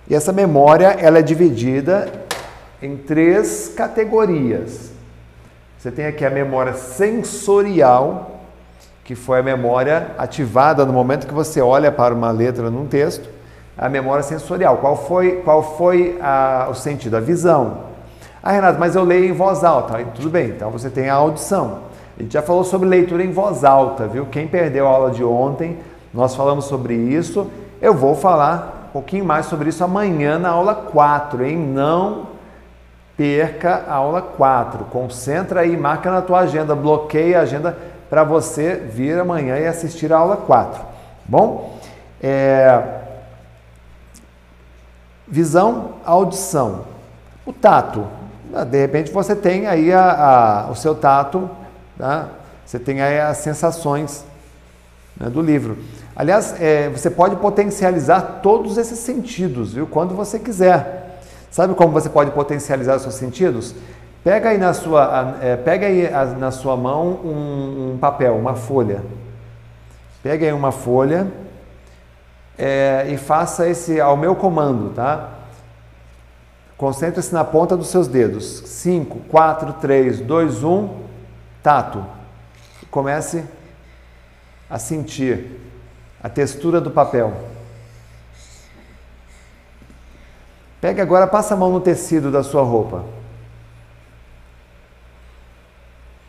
E 0.08 0.16
essa 0.16 0.32
memória 0.32 0.88
ela 0.88 1.20
é 1.20 1.22
dividida 1.22 2.26
em 2.82 2.95
três 2.97 3.74
categorias. 3.76 4.91
Você 5.80 5.90
tem 5.90 6.08
aqui 6.08 6.26
a 6.26 6.30
memória 6.30 6.74
sensorial, 6.74 8.42
que 9.06 9.16
foi 9.16 9.40
a 9.40 9.44
memória 9.44 10.12
ativada 10.18 10.86
no 10.86 10.92
momento 10.92 11.26
que 11.26 11.34
você 11.34 11.62
olha 11.62 11.90
para 11.90 12.14
uma 12.14 12.32
letra 12.32 12.70
num 12.70 12.86
texto 12.86 13.30
a 13.78 13.88
memória 13.88 14.22
sensorial. 14.22 14.76
Qual 14.80 14.98
foi, 14.98 15.38
qual 15.38 15.78
foi 15.78 16.20
a, 16.22 16.68
o 16.70 16.76
sentido? 16.76 17.16
A 17.16 17.22
visão. 17.22 17.78
Ah, 18.44 18.52
Renato, 18.52 18.78
mas 18.78 18.94
eu 18.94 19.06
leio 19.06 19.24
em 19.24 19.32
voz 19.32 19.64
alta. 19.64 20.04
Tudo 20.14 20.30
bem, 20.30 20.50
então 20.50 20.70
você 20.70 20.90
tem 20.90 21.10
a 21.10 21.14
audição. 21.14 21.80
A 22.18 22.22
gente 22.22 22.34
já 22.34 22.42
falou 22.42 22.66
sobre 22.66 22.90
leitura 22.90 23.24
em 23.24 23.32
voz 23.32 23.64
alta, 23.64 24.06
viu? 24.06 24.26
Quem 24.26 24.50
perdeu 24.50 24.86
a 24.86 24.90
aula 24.90 25.12
de 25.12 25.24
ontem, 25.24 25.78
nós 26.14 26.36
falamos 26.36 26.66
sobre 26.66 26.94
isso. 26.94 27.50
Eu 27.82 27.94
vou 27.94 28.16
falar 28.16 28.88
um 28.90 28.92
pouquinho 28.92 29.24
mais 29.24 29.46
sobre 29.46 29.70
isso 29.70 29.82
amanhã 29.82 30.38
na 30.38 30.50
aula 30.50 30.76
4, 30.76 31.46
hein? 31.46 31.58
Não 31.58 32.29
perca 33.20 33.84
a 33.86 33.96
aula 33.96 34.22
4. 34.22 34.86
Concentra 34.86 35.60
aí, 35.60 35.76
marca 35.76 36.10
na 36.10 36.22
tua 36.22 36.40
agenda, 36.40 36.74
bloqueia 36.74 37.40
a 37.40 37.42
agenda 37.42 37.78
para 38.10 38.24
você 38.24 38.76
vir 38.76 39.20
amanhã 39.20 39.58
e 39.58 39.68
assistir 39.68 40.14
a 40.14 40.18
aula 40.18 40.38
4. 40.38 40.82
Bom? 41.26 41.78
É, 42.24 42.82
Visão, 45.28 45.96
audição. 46.06 46.86
O 47.46 47.52
tato. 47.52 48.08
Ah, 48.54 48.64
de 48.64 48.80
repente 48.80 49.12
você 49.12 49.36
tem 49.36 49.68
aí 49.68 49.92
a, 49.92 50.66
a, 50.68 50.72
o 50.72 50.76
seu 50.76 50.96
tato, 50.96 51.50
tá? 51.98 52.30
você 52.66 52.80
tem 52.80 53.02
aí 53.02 53.20
as 53.20 53.38
sensações 53.40 54.24
né, 55.20 55.30
do 55.30 55.42
livro. 55.42 55.78
Aliás, 56.16 56.56
é, 56.60 56.88
você 56.88 57.10
pode 57.10 57.36
potencializar 57.36 58.40
todos 58.42 58.78
esses 58.78 58.98
sentidos, 59.00 59.74
viu? 59.74 59.86
Quando 59.86 60.16
você 60.16 60.40
quiser. 60.40 61.09
Sabe 61.52 61.74
como 61.74 61.91
você 61.91 62.10
pode 62.10 62.32
potencializar 62.32 62.95
os 62.95 63.02
seus 63.02 63.16
sentidos? 63.16 63.74
Pega 64.24 64.50
aí 64.50 64.58
na 64.58 64.74
sua, 64.74 65.38
é, 65.41 65.56
pega 65.56 65.88
aí 65.88 66.10
na 66.38 66.52
sua 66.52 66.76
mão 66.76 67.20
um, 67.24 67.93
um 67.93 67.97
papel, 67.97 68.36
uma 68.36 68.56
folha. 68.56 69.02
Pega 70.22 70.45
aí 70.45 70.54
uma 70.54 70.72
folha 70.72 71.32
é, 72.58 73.08
e 73.10 73.18
faça 73.18 73.68
esse 73.68 74.02
ao 74.02 74.18
meu 74.18 74.36
comando, 74.36 74.93
tá? 74.93 75.30
Concentre-se 76.78 77.34
na 77.34 77.43
ponta 77.43 77.76
dos 77.76 77.88
seus 77.88 78.08
dedos. 78.08 78.64
5, 78.66 79.20
4, 79.30 79.74
3, 79.74 80.20
2, 80.22 80.64
1, 80.64 80.89
tato. 81.64 82.06
Comece 82.91 83.43
a 84.70 84.78
sentir 84.78 85.60
a 86.22 86.30
textura 86.30 86.80
do 86.80 86.91
papel. 86.91 87.34
Pegue 90.82 91.02
agora, 91.02 91.28
passa 91.28 91.54
a 91.54 91.58
mão 91.58 91.72
no 91.72 91.82
tecido 91.82 92.32
da 92.32 92.42
sua 92.42 92.64
roupa. 92.64 93.04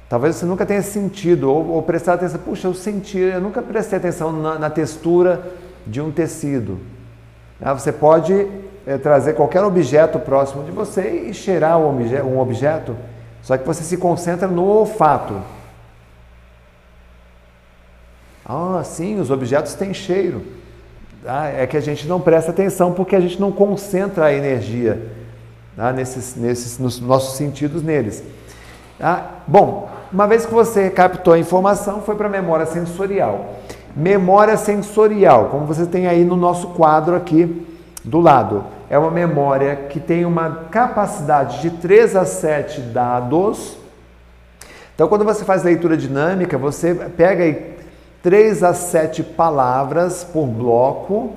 Talvez 0.08 0.34
você 0.34 0.44
nunca 0.44 0.66
tenha 0.66 0.82
sentido 0.82 1.48
ou, 1.48 1.68
ou 1.68 1.82
prestado 1.82 2.16
atenção. 2.16 2.40
Puxa, 2.40 2.66
eu 2.66 2.74
senti, 2.74 3.18
eu 3.18 3.40
nunca 3.40 3.62
prestei 3.62 3.96
atenção 3.96 4.32
na, 4.32 4.58
na 4.58 4.68
textura 4.68 5.52
de 5.86 6.00
um 6.00 6.10
tecido. 6.10 6.80
Ah, 7.62 7.74
você 7.74 7.92
pode 7.92 8.48
é, 8.86 8.98
trazer 8.98 9.34
qualquer 9.34 9.62
objeto 9.62 10.18
próximo 10.18 10.64
de 10.64 10.72
você 10.72 11.28
e 11.28 11.34
cheirar 11.34 11.78
um, 11.78 11.90
um 12.24 12.40
objeto, 12.40 12.96
só 13.42 13.56
que 13.56 13.64
você 13.64 13.84
se 13.84 13.96
concentra 13.98 14.48
no 14.48 14.64
olfato. 14.64 15.40
Ah, 18.44 18.82
sim, 18.82 19.20
os 19.20 19.30
objetos 19.30 19.74
têm 19.74 19.94
cheiro. 19.94 20.44
Ah, 21.26 21.48
é 21.48 21.66
que 21.66 21.76
a 21.76 21.80
gente 21.80 22.08
não 22.08 22.20
presta 22.20 22.50
atenção 22.50 22.92
porque 22.92 23.14
a 23.14 23.20
gente 23.20 23.38
não 23.38 23.52
concentra 23.52 24.26
a 24.26 24.32
energia 24.32 25.06
ah, 25.76 25.92
nesses, 25.92 26.34
nesses, 26.34 26.78
nos 26.78 26.98
nossos 26.98 27.36
sentidos 27.36 27.82
neles. 27.82 28.22
Ah, 28.98 29.24
bom, 29.46 29.90
uma 30.12 30.26
vez 30.26 30.46
que 30.46 30.52
você 30.52 30.88
captou 30.88 31.34
a 31.34 31.38
informação, 31.38 32.00
foi 32.00 32.14
para 32.14 32.26
a 32.26 32.30
memória 32.30 32.66
sensorial. 32.66 33.56
Memória 33.94 34.56
sensorial, 34.56 35.48
como 35.50 35.66
você 35.66 35.84
tem 35.84 36.06
aí 36.06 36.24
no 36.24 36.36
nosso 36.36 36.68
quadro 36.68 37.14
aqui 37.14 37.66
do 38.02 38.18
lado, 38.18 38.64
é 38.88 38.98
uma 38.98 39.10
memória 39.10 39.76
que 39.76 40.00
tem 40.00 40.24
uma 40.24 40.66
capacidade 40.70 41.60
de 41.60 41.70
3 41.70 42.16
a 42.16 42.24
7 42.24 42.80
dados. 42.80 43.76
Então, 44.94 45.06
quando 45.06 45.24
você 45.24 45.44
faz 45.44 45.62
leitura 45.62 45.96
dinâmica, 45.96 46.56
você 46.56 46.94
pega 46.94 47.44
aí 47.44 47.79
3 48.22 48.62
a 48.62 48.74
7 48.74 49.22
palavras 49.22 50.24
por 50.24 50.46
bloco, 50.46 51.32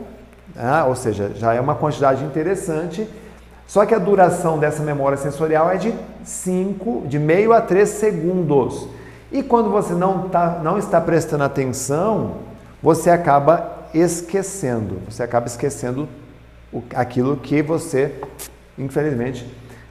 né? 0.55 0.84
ou 0.84 0.95
seja, 0.95 1.31
já 1.36 1.53
é 1.53 1.61
uma 1.61 1.75
quantidade 1.75 2.23
interessante. 2.23 3.07
Só 3.65 3.86
que 3.86 3.95
a 3.95 3.99
duração 3.99 4.59
dessa 4.59 4.84
memória 4.84 5.17
sensorial 5.17 5.71
é 5.71 5.77
de 5.77 5.93
5, 6.23 7.07
de 7.07 7.17
meio 7.17 7.53
a 7.53 7.61
3 7.61 7.88
segundos. 7.88 8.88
E 9.31 9.41
quando 9.41 9.69
você 9.69 9.93
não, 9.93 10.29
tá, 10.29 10.59
não 10.61 10.77
está 10.77 11.01
prestando 11.01 11.43
atenção, 11.43 12.36
você 12.81 13.09
acaba 13.09 13.88
esquecendo. 13.93 14.99
Você 15.09 15.23
acaba 15.23 15.47
esquecendo 15.47 16.07
o, 16.71 16.84
aquilo 16.93 17.38
que 17.38 17.61
você, 17.61 18.13
infelizmente, 18.77 19.47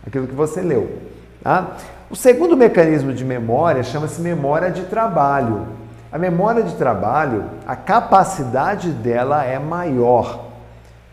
aquilo 0.07 0.27
que 0.27 0.35
você 0.35 0.61
leu. 0.61 0.99
Tá? 1.43 1.77
O 2.11 2.15
segundo 2.15 2.57
mecanismo 2.57 3.13
de 3.13 3.25
memória 3.25 3.83
chama-se 3.83 4.21
memória 4.21 4.71
de 4.71 4.83
trabalho. 4.85 5.67
A 6.13 6.19
memória 6.19 6.63
de 6.63 6.75
trabalho, 6.75 7.47
a 7.67 7.75
capacidade 7.75 8.91
dela 8.91 9.45
é 9.45 9.59
maior, 9.59 10.45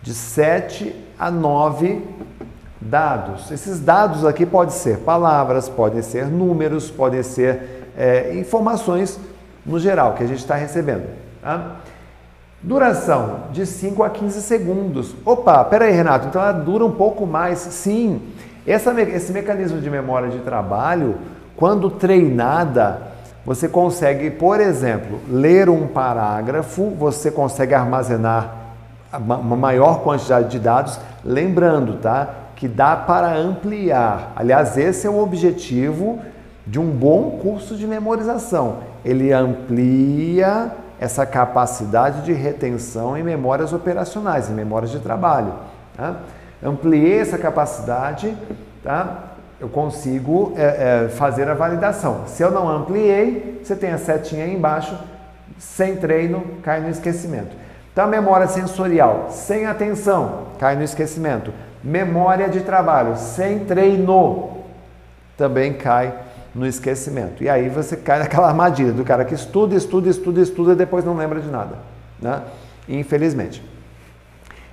de 0.01 0.13
7 0.13 0.93
a 1.17 1.31
9 1.31 2.05
dados. 2.81 3.49
Esses 3.49 3.79
dados 3.79 4.25
aqui 4.25 4.45
podem 4.45 4.75
ser 4.75 4.97
palavras, 4.97 5.69
podem 5.69 6.01
ser 6.01 6.25
números, 6.25 6.91
podem 6.91 7.23
ser 7.23 7.87
é, 7.97 8.35
informações 8.35 9.17
no 9.65 9.79
geral 9.79 10.15
que 10.15 10.23
a 10.23 10.27
gente 10.27 10.39
está 10.39 10.55
recebendo. 10.55 11.07
Tá? 11.41 11.77
Duração 12.61 13.43
de 13.53 13.65
5 13.65 14.03
a 14.03 14.09
15 14.09 14.41
segundos. 14.41 15.15
Opa, 15.23 15.63
peraí, 15.63 15.93
Renato, 15.93 16.27
então 16.27 16.41
ela 16.41 16.51
dura 16.51 16.85
um 16.85 16.91
pouco 16.91 17.25
mais. 17.25 17.59
Sim, 17.59 18.21
essa, 18.67 18.91
esse 19.01 19.31
mecanismo 19.31 19.79
de 19.79 19.89
memória 19.89 20.27
de 20.27 20.39
trabalho, 20.39 21.15
quando 21.55 21.89
treinada, 21.89 23.08
você 23.45 23.67
consegue, 23.67 24.29
por 24.29 24.59
exemplo, 24.59 25.19
ler 25.27 25.69
um 25.69 25.87
parágrafo, 25.87 26.89
você 26.91 27.31
consegue 27.31 27.73
armazenar 27.73 28.55
uma 29.17 29.55
maior 29.55 30.01
quantidade 30.01 30.49
de 30.49 30.59
dados, 30.59 30.99
lembrando, 31.23 31.97
tá? 31.97 32.29
Que 32.55 32.67
dá 32.67 32.95
para 32.95 33.33
ampliar. 33.35 34.33
Aliás, 34.35 34.77
esse 34.77 35.07
é 35.07 35.09
o 35.09 35.19
objetivo 35.19 36.19
de 36.67 36.79
um 36.79 36.91
bom 36.91 37.39
curso 37.41 37.75
de 37.75 37.87
memorização. 37.87 38.77
Ele 39.03 39.33
amplia 39.33 40.71
essa 40.99 41.25
capacidade 41.25 42.21
de 42.23 42.33
retenção 42.33 43.17
em 43.17 43.23
memórias 43.23 43.73
operacionais, 43.73 44.49
em 44.49 44.53
memórias 44.53 44.91
de 44.91 44.99
trabalho. 44.99 45.53
Tá? 45.95 46.17
Ampliei 46.61 47.19
essa 47.19 47.37
capacidade, 47.37 48.35
tá? 48.83 49.28
Eu 49.59 49.67
consigo 49.67 50.53
é, 50.55 51.05
é, 51.05 51.09
fazer 51.09 51.49
a 51.49 51.53
validação. 51.53 52.23
Se 52.27 52.41
eu 52.41 52.49
não 52.49 52.69
ampliei, 52.69 53.59
você 53.61 53.75
tem 53.75 53.91
a 53.91 53.97
setinha 53.97 54.45
aí 54.45 54.53
embaixo, 54.53 54.97
sem 55.57 55.97
treino, 55.97 56.43
cai 56.63 56.79
no 56.79 56.89
esquecimento. 56.89 57.55
Então, 57.91 58.07
memória 58.07 58.47
sensorial, 58.47 59.27
sem 59.29 59.65
atenção, 59.65 60.47
cai 60.57 60.75
no 60.75 60.83
esquecimento. 60.83 61.51
Memória 61.83 62.47
de 62.47 62.61
trabalho, 62.61 63.17
sem 63.17 63.59
treino, 63.59 64.57
também 65.37 65.73
cai 65.73 66.13
no 66.55 66.65
esquecimento. 66.65 67.43
E 67.43 67.49
aí 67.49 67.67
você 67.67 67.97
cai 67.97 68.19
naquela 68.19 68.47
armadilha 68.47 68.91
do 68.91 69.03
cara 69.03 69.25
que 69.25 69.33
estuda, 69.33 69.75
estuda, 69.75 70.09
estuda, 70.09 70.41
estuda 70.41 70.73
e 70.73 70.75
depois 70.75 71.03
não 71.03 71.15
lembra 71.15 71.41
de 71.41 71.49
nada. 71.49 71.77
Né? 72.21 72.41
Infelizmente. 72.87 73.63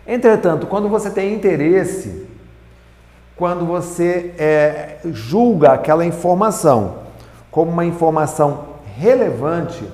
Entretanto, 0.07 0.67
quando 0.67 0.89
você 0.89 1.11
tem 1.11 1.35
interesse 1.35 2.26
quando 3.37 3.67
você 3.67 4.35
é, 4.39 4.97
julga 5.05 5.73
aquela 5.73 6.05
informação 6.05 7.07
como 7.51 7.71
uma 7.71 7.85
informação 7.85 8.77
relevante, 8.99 9.85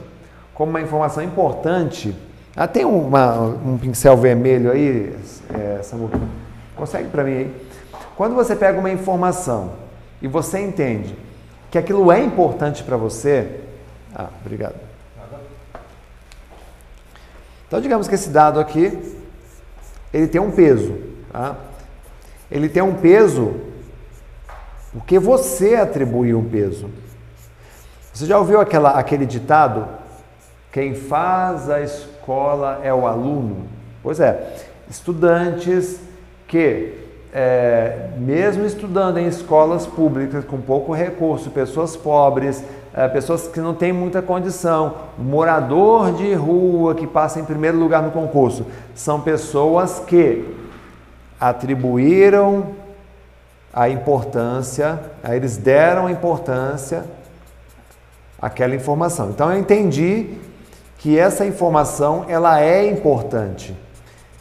como 0.54 0.70
uma 0.70 0.80
informação 0.80 1.22
importante. 1.22 2.16
Ah, 2.56 2.68
tem 2.68 2.84
uma, 2.84 3.38
um 3.40 3.76
pincel 3.78 4.16
vermelho 4.16 4.70
aí, 4.70 5.16
é, 5.52 5.82
Samu? 5.82 6.10
Consegue 6.76 7.08
para 7.08 7.24
mim 7.24 7.32
aí? 7.32 7.66
Quando 8.16 8.34
você 8.34 8.54
pega 8.54 8.78
uma 8.78 8.90
informação 8.90 9.72
e 10.20 10.28
você 10.28 10.60
entende 10.60 11.16
que 11.70 11.78
aquilo 11.78 12.12
é 12.12 12.22
importante 12.22 12.84
para 12.84 12.96
você. 12.96 13.60
Ah, 14.14 14.28
obrigado. 14.44 14.74
Então, 17.66 17.80
digamos 17.80 18.06
que 18.06 18.14
esse 18.14 18.28
dado 18.28 18.60
aqui, 18.60 19.16
ele 20.12 20.28
tem 20.28 20.40
um 20.40 20.50
peso. 20.50 20.94
Tá? 21.32 21.56
Ele 22.52 22.68
tem 22.68 22.82
um 22.82 22.94
peso 22.94 23.54
porque 24.92 25.18
você 25.18 25.74
atribuiu 25.74 26.38
um 26.38 26.44
peso. 26.44 26.88
Você 28.12 28.26
já 28.26 28.38
ouviu 28.38 28.60
aquela, 28.60 28.90
aquele 28.90 29.24
ditado? 29.24 29.88
Quem 30.70 30.94
faz 30.94 31.70
a 31.70 31.80
escola 31.80 32.80
é 32.84 32.92
o 32.92 33.06
aluno. 33.06 33.68
Pois 34.02 34.20
é, 34.20 34.54
estudantes 34.90 35.98
que, 36.46 36.92
é, 37.32 38.10
mesmo 38.18 38.66
estudando 38.66 39.16
em 39.16 39.26
escolas 39.26 39.86
públicas 39.86 40.44
com 40.44 40.60
pouco 40.60 40.92
recurso, 40.92 41.50
pessoas 41.50 41.96
pobres, 41.96 42.62
é, 42.92 43.08
pessoas 43.08 43.48
que 43.48 43.60
não 43.60 43.74
têm 43.74 43.94
muita 43.94 44.20
condição, 44.20 44.96
morador 45.16 46.12
de 46.12 46.34
rua 46.34 46.94
que 46.94 47.06
passa 47.06 47.40
em 47.40 47.44
primeiro 47.44 47.78
lugar 47.78 48.02
no 48.02 48.10
concurso, 48.10 48.66
são 48.94 49.22
pessoas 49.22 50.00
que 50.00 50.61
atribuíram 51.42 52.68
a 53.74 53.88
importância, 53.88 55.00
eles 55.28 55.56
deram 55.56 56.08
importância 56.08 57.04
àquela 58.40 58.76
informação. 58.76 59.30
Então 59.30 59.52
eu 59.52 59.58
entendi 59.58 60.34
que 60.98 61.18
essa 61.18 61.44
informação 61.44 62.24
ela 62.28 62.60
é 62.60 62.88
importante. 62.88 63.76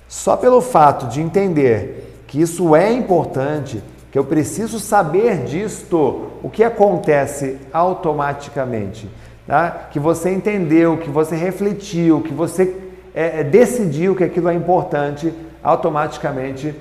Só 0.07 0.37
pelo 0.37 0.61
fato 0.61 1.07
de 1.07 1.21
entender 1.21 2.21
que 2.27 2.39
isso 2.39 2.75
é 2.75 2.93
importante, 2.93 3.81
que 4.11 4.19
eu 4.19 4.23
preciso 4.23 4.79
saber 4.79 5.43
disto, 5.45 6.27
o 6.43 6.49
que 6.51 6.63
acontece 6.63 7.57
automaticamente, 7.73 9.09
tá? 9.47 9.87
que 9.89 9.99
você 9.99 10.29
entendeu, 10.29 10.97
que 10.97 11.09
você 11.09 11.35
refletiu, 11.35 12.21
que 12.21 12.33
você 12.33 12.75
é, 13.15 13.43
decidiu 13.43 14.15
que 14.15 14.23
aquilo 14.23 14.49
é 14.49 14.53
importante, 14.53 15.33
automaticamente 15.63 16.75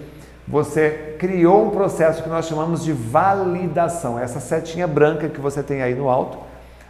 você 0.51 1.14
criou 1.16 1.68
um 1.68 1.70
processo 1.70 2.24
que 2.24 2.28
nós 2.28 2.46
chamamos 2.46 2.82
de 2.82 2.92
validação. 2.92 4.18
Essa 4.18 4.40
setinha 4.40 4.86
branca 4.86 5.28
que 5.28 5.40
você 5.40 5.62
tem 5.62 5.80
aí 5.80 5.94
no 5.94 6.09
alto, 6.09 6.38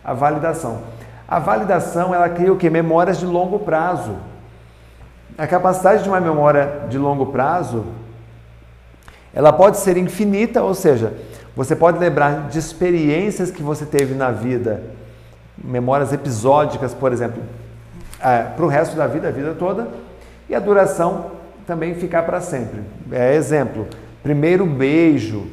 a 0.03 0.15
validação. 0.15 0.81
A 1.29 1.39
validação, 1.39 2.15
ela 2.15 2.31
cria 2.31 2.51
o 2.51 2.57
que? 2.57 2.71
Memórias 2.71 3.19
de 3.19 3.27
longo 3.27 3.59
prazo. 3.59 4.17
A 5.37 5.47
capacidade 5.47 6.03
de 6.03 6.09
uma 6.09 6.21
memória 6.21 6.87
de 6.89 6.97
longo 6.97 7.27
prazo, 7.27 7.85
ela 9.35 9.53
pode 9.53 9.77
ser 9.77 9.99
infinita, 9.99 10.63
ou 10.63 10.75
seja, 10.75 11.13
você 11.55 11.77
pode 11.77 11.99
lembrar 11.99 12.49
de 12.49 12.59
experiências 12.59 13.51
que 13.51 13.63
você 13.63 13.85
teve 13.85 14.15
na 14.15 14.31
vida, 14.31 14.83
memórias 15.63 16.15
episódicas, 16.15 16.95
por 16.95 17.13
exemplo, 17.13 17.43
é, 18.23 18.43
para 18.43 18.65
o 18.65 18.69
resto 18.69 18.97
da 18.97 19.07
vida, 19.07 19.29
a 19.29 19.31
vida 19.31 19.55
toda, 19.59 19.87
E 20.49 20.55
a 20.55 20.59
duração 20.59 21.40
também 21.71 21.95
ficar 21.95 22.25
para 22.25 22.41
sempre. 22.41 22.81
É 23.13 23.33
exemplo, 23.37 23.87
primeiro 24.25 24.67
beijo, 24.67 25.47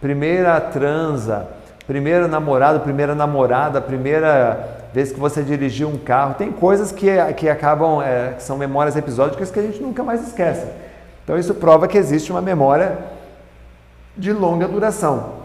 primeira 0.00 0.60
transa, 0.60 1.48
primeiro 1.84 2.28
namorado, 2.28 2.78
primeira 2.78 3.12
namorada, 3.12 3.80
primeira 3.80 4.86
vez 4.94 5.10
que 5.10 5.18
você 5.18 5.42
dirigiu 5.42 5.88
um 5.88 5.98
carro. 5.98 6.34
Tem 6.34 6.52
coisas 6.52 6.92
que, 6.92 7.08
que 7.36 7.48
acabam, 7.48 8.00
é, 8.00 8.36
são 8.38 8.56
memórias 8.56 8.94
episódicas 8.94 9.50
que 9.50 9.58
a 9.58 9.62
gente 9.62 9.82
nunca 9.82 10.04
mais 10.04 10.24
esquece. 10.24 10.64
Então 11.24 11.36
isso 11.36 11.52
prova 11.54 11.88
que 11.88 11.98
existe 11.98 12.30
uma 12.30 12.40
memória 12.40 12.96
de 14.16 14.32
longa 14.32 14.68
duração. 14.68 15.38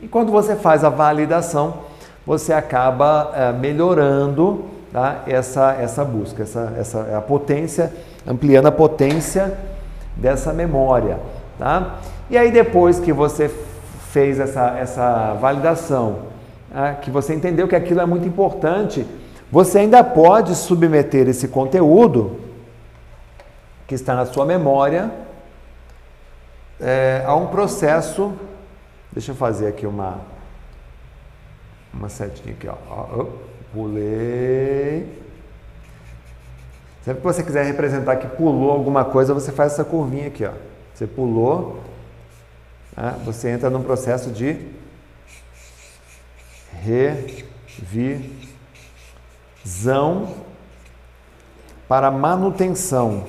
E 0.00 0.08
quando 0.08 0.32
você 0.32 0.56
faz 0.56 0.82
a 0.82 0.88
validação, 0.88 1.74
você 2.26 2.52
acaba 2.52 3.30
é, 3.36 3.52
melhorando 3.52 4.64
tá, 4.92 5.22
essa, 5.26 5.72
essa 5.74 6.04
busca, 6.04 6.42
essa, 6.42 6.74
essa 6.78 7.16
a 7.16 7.20
potência 7.20 7.92
ampliando 8.26 8.66
a 8.66 8.72
potência 8.72 9.56
dessa 10.16 10.52
memória. 10.52 11.18
Tá? 11.58 11.98
E 12.28 12.36
aí 12.36 12.50
depois 12.50 13.00
que 13.00 13.12
você 13.12 13.48
fez 14.10 14.38
essa, 14.38 14.78
essa 14.78 15.34
validação, 15.34 16.20
tá? 16.72 16.94
que 16.94 17.10
você 17.10 17.34
entendeu 17.34 17.68
que 17.68 17.76
aquilo 17.76 18.00
é 18.00 18.06
muito 18.06 18.26
importante, 18.26 19.06
você 19.50 19.80
ainda 19.80 20.02
pode 20.04 20.54
submeter 20.54 21.28
esse 21.28 21.48
conteúdo 21.48 22.40
que 23.86 23.94
está 23.94 24.14
na 24.14 24.24
sua 24.26 24.46
memória 24.46 25.10
é, 26.80 27.24
a 27.26 27.34
um 27.34 27.48
processo. 27.48 28.32
Deixa 29.12 29.32
eu 29.32 29.34
fazer 29.34 29.66
aqui 29.66 29.86
uma 29.86 30.18
uma 31.92 32.08
setinha 32.08 32.54
aqui, 32.54 32.68
ó. 32.68 33.26
Pulei. 33.72 35.20
Sempre 37.04 37.20
que 37.22 37.26
você 37.26 37.42
quiser 37.42 37.64
representar 37.64 38.16
que 38.16 38.26
pulou 38.26 38.70
alguma 38.70 39.04
coisa, 39.04 39.32
você 39.32 39.50
faz 39.50 39.72
essa 39.72 39.84
curvinha 39.84 40.26
aqui. 40.28 40.44
Ó. 40.44 40.52
Você 40.94 41.06
pulou, 41.06 41.82
né? 42.96 43.18
você 43.24 43.48
entra 43.50 43.70
num 43.70 43.82
processo 43.82 44.30
de 44.30 44.68
revisão 49.62 50.34
para 51.88 52.10
manutenção. 52.10 53.26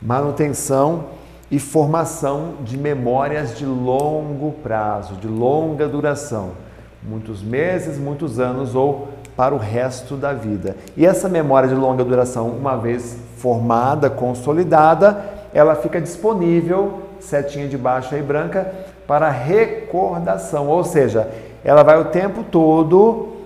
Manutenção 0.00 1.15
e 1.50 1.58
formação 1.58 2.54
de 2.64 2.76
memórias 2.76 3.56
de 3.56 3.64
longo 3.64 4.52
prazo, 4.62 5.14
de 5.14 5.28
longa 5.28 5.86
duração 5.86 6.66
muitos 7.06 7.42
meses, 7.42 7.98
muitos 7.98 8.40
anos 8.40 8.74
ou 8.74 9.08
para 9.36 9.54
o 9.54 9.58
resto 9.58 10.16
da 10.16 10.32
vida. 10.32 10.76
E 10.96 11.06
essa 11.06 11.28
memória 11.28 11.68
de 11.68 11.74
longa 11.74 12.04
duração, 12.04 12.48
uma 12.48 12.76
vez 12.76 13.16
formada, 13.36 14.10
consolidada, 14.10 15.24
ela 15.54 15.74
fica 15.76 16.00
disponível, 16.00 17.02
setinha 17.20 17.68
de 17.68 17.78
baixo 17.78 18.14
aí 18.14 18.22
branca, 18.22 18.72
para 19.06 19.30
recordação, 19.30 20.68
ou 20.68 20.82
seja, 20.82 21.30
ela 21.64 21.82
vai 21.82 21.98
o 22.00 22.06
tempo 22.06 22.42
todo 22.42 23.36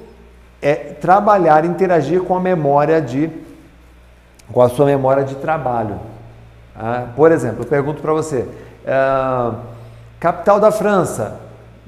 é, 0.62 0.74
trabalhar, 0.74 1.64
interagir 1.64 2.22
com 2.22 2.34
a 2.34 2.40
memória 2.40 3.00
de, 3.00 3.30
com 4.50 4.62
a 4.62 4.68
sua 4.68 4.86
memória 4.86 5.22
de 5.22 5.34
trabalho. 5.36 5.96
Ah, 6.82 7.08
por 7.14 7.30
exemplo, 7.30 7.62
eu 7.62 7.66
pergunto 7.66 8.00
para 8.00 8.14
você, 8.14 8.48
ah, 8.86 9.52
capital 10.18 10.58
da 10.58 10.72
França, 10.72 11.38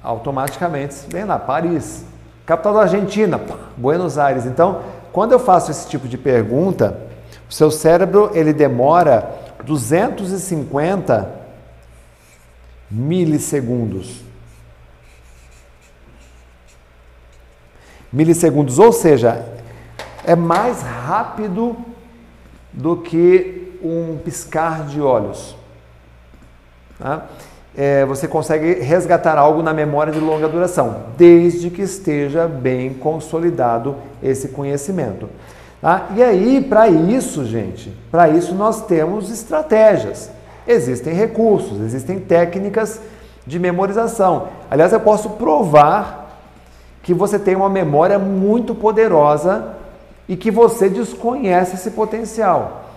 automaticamente 0.02 0.96
vem 1.08 1.24
lá, 1.24 1.38
Paris. 1.38 2.04
Capital 2.44 2.74
da 2.74 2.80
Argentina, 2.82 3.40
Buenos 3.74 4.18
Aires. 4.18 4.44
Então, 4.44 4.82
quando 5.10 5.32
eu 5.32 5.38
faço 5.38 5.70
esse 5.70 5.88
tipo 5.88 6.06
de 6.06 6.18
pergunta, 6.18 7.00
o 7.48 7.52
seu 7.52 7.70
cérebro 7.70 8.30
ele 8.34 8.52
demora 8.52 9.30
250 9.64 11.30
milissegundos. 12.90 14.20
Milissegundos, 18.12 18.78
ou 18.78 18.92
seja, 18.92 19.42
é 20.22 20.36
mais 20.36 20.82
rápido 20.82 21.78
do 22.74 22.98
que 22.98 23.61
um 23.82 24.18
piscar 24.24 24.86
de 24.86 25.00
olhos. 25.00 25.56
Tá? 26.98 27.26
é, 27.76 28.04
você 28.04 28.28
consegue 28.28 28.74
resgatar 28.74 29.38
algo 29.38 29.62
na 29.62 29.72
memória 29.72 30.12
de 30.12 30.18
longa 30.18 30.48
duração, 30.48 31.04
desde 31.16 31.70
que 31.70 31.82
esteja 31.82 32.46
bem 32.46 32.92
consolidado 32.92 33.96
esse 34.22 34.48
conhecimento. 34.48 35.28
Tá? 35.80 36.08
E 36.14 36.22
aí, 36.22 36.60
para 36.60 36.88
isso, 36.88 37.44
gente, 37.44 37.92
para 38.10 38.28
isso 38.28 38.54
nós 38.54 38.84
temos 38.86 39.30
estratégias. 39.30 40.30
Existem 40.66 41.14
recursos, 41.14 41.80
existem 41.80 42.20
técnicas 42.20 43.00
de 43.46 43.58
memorização. 43.58 44.48
Aliás, 44.70 44.92
eu 44.92 45.00
posso 45.00 45.30
provar 45.30 46.20
que 47.02 47.12
você 47.12 47.38
tem 47.38 47.56
uma 47.56 47.68
memória 47.68 48.18
muito 48.18 48.74
poderosa 48.74 49.74
e 50.28 50.36
que 50.36 50.52
você 50.52 50.88
desconhece 50.88 51.74
esse 51.74 51.90
potencial. 51.90 52.91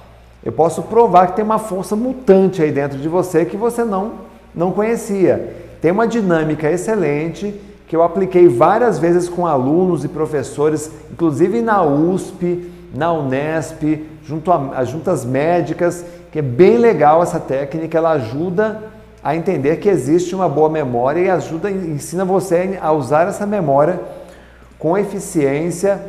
Eu 0.45 0.51
posso 0.51 0.83
provar 0.83 1.27
que 1.27 1.37
tem 1.37 1.43
uma 1.43 1.59
força 1.59 1.95
mutante 1.95 2.61
aí 2.61 2.71
dentro 2.71 2.99
de 2.99 3.09
você 3.09 3.43
que 3.43 3.57
você 3.57 3.83
não 3.83 4.23
não 4.55 4.71
conhecia. 4.71 5.53
Tem 5.81 5.91
uma 5.91 6.07
dinâmica 6.07 6.71
excelente 6.71 7.53
que 7.87 7.95
eu 7.95 8.01
apliquei 8.01 8.47
várias 8.47 8.97
vezes 8.97 9.27
com 9.27 9.45
alunos 9.45 10.03
e 10.03 10.07
professores, 10.07 10.89
inclusive 11.11 11.61
na 11.61 11.83
USP, 11.83 12.71
na 12.93 13.11
Unesp, 13.11 13.83
junto 14.23 14.51
às 14.51 14.89
juntas 14.89 15.23
médicas, 15.25 16.03
que 16.31 16.39
é 16.39 16.41
bem 16.41 16.77
legal 16.77 17.21
essa 17.21 17.39
técnica, 17.39 17.97
ela 17.97 18.11
ajuda 18.11 18.83
a 19.23 19.35
entender 19.35 19.77
que 19.77 19.89
existe 19.89 20.33
uma 20.33 20.47
boa 20.47 20.69
memória 20.69 21.19
e 21.19 21.29
ajuda, 21.29 21.69
ensina 21.69 22.23
você 22.23 22.79
a 22.81 22.91
usar 22.91 23.27
essa 23.27 23.45
memória 23.45 23.99
com 24.79 24.97
eficiência, 24.97 25.99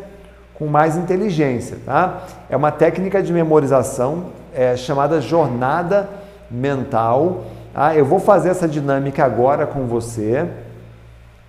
com 0.59 0.67
mais 0.67 0.97
inteligência, 0.97 1.79
tá? 1.85 2.23
É 2.49 2.57
uma 2.57 2.71
técnica 2.71 3.23
de 3.23 3.33
memorização 3.33 4.27
é, 4.55 4.77
chamada 4.77 5.21
jornada 5.21 6.09
mental 6.51 7.45
ah, 7.79 7.95
eu 7.95 8.07
vou 8.07 8.19
fazer 8.19 8.49
essa 8.49 8.67
dinâmica 8.67 9.23
agora 9.23 9.67
com 9.67 9.87
você, 9.87 10.49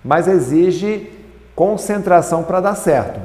mas 0.04 0.28
exige 0.28 1.10
concentração 1.56 2.42
para 2.42 2.60
dar 2.60 2.74
certo. 2.74 3.18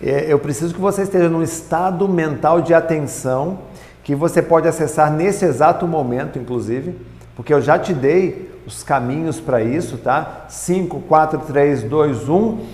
É, 0.00 0.32
eu 0.32 0.38
preciso 0.38 0.72
que 0.72 0.80
você 0.80 1.02
esteja 1.02 1.28
num 1.28 1.42
estado 1.42 2.06
mental 2.06 2.62
de 2.62 2.72
atenção 2.72 3.62
que 4.04 4.14
você 4.14 4.40
pode 4.40 4.68
acessar 4.68 5.10
nesse 5.10 5.44
exato 5.44 5.88
momento, 5.88 6.38
inclusive, 6.38 6.96
porque 7.34 7.52
eu 7.52 7.60
já 7.60 7.80
te 7.80 7.92
dei 7.92 8.49
os 8.70 8.82
caminhos 8.82 9.40
para 9.40 9.62
isso, 9.62 9.98
tá? 9.98 10.46
5, 10.48 11.00
4, 11.00 11.38
3, 11.40 11.82
2, 11.82 12.28
1. 12.28 12.66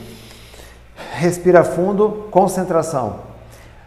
Respira 1.14 1.64
fundo, 1.64 2.28
concentração. 2.30 3.20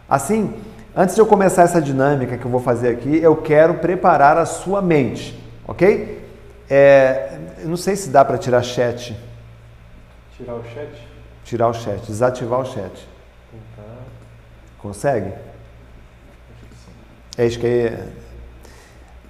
Assim, 0.08 0.52
Antes 0.94 1.14
de 1.14 1.20
eu 1.20 1.26
começar 1.26 1.62
essa 1.62 1.80
dinâmica 1.80 2.36
que 2.36 2.44
eu 2.44 2.50
vou 2.50 2.60
fazer 2.60 2.88
aqui, 2.88 3.16
eu 3.22 3.36
quero 3.36 3.74
preparar 3.74 4.36
a 4.36 4.44
sua 4.44 4.82
mente, 4.82 5.38
ok? 5.66 6.20
É, 6.68 7.38
não 7.62 7.76
sei 7.76 7.94
se 7.94 8.10
dá 8.10 8.24
para 8.24 8.36
tirar 8.36 8.62
chat. 8.62 9.16
Tirar 10.36 10.54
o 10.54 10.64
chat? 10.64 11.08
Tirar 11.44 11.68
o 11.68 11.74
chat, 11.74 12.06
desativar 12.06 12.60
o 12.60 12.64
chat. 12.64 13.08
Tentar. 13.50 14.02
Consegue? 14.78 15.32
É 17.38 17.46
isso 17.46 17.60
que 17.60 17.66
é. 17.66 18.08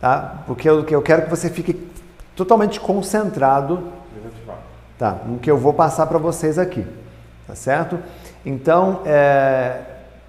Tá? 0.00 0.42
Porque 0.46 0.68
eu, 0.68 0.82
eu 0.88 1.02
quero 1.02 1.22
que 1.22 1.30
você 1.30 1.50
fique 1.50 1.74
totalmente 2.40 2.80
concentrado. 2.80 3.82
Tá, 4.98 5.18
no 5.26 5.38
que 5.38 5.50
eu 5.50 5.58
vou 5.58 5.74
passar 5.74 6.06
para 6.06 6.18
vocês 6.18 6.58
aqui. 6.58 6.86
Tá 7.46 7.54
certo? 7.54 7.98
Então, 8.44 9.00
é, 9.04 9.80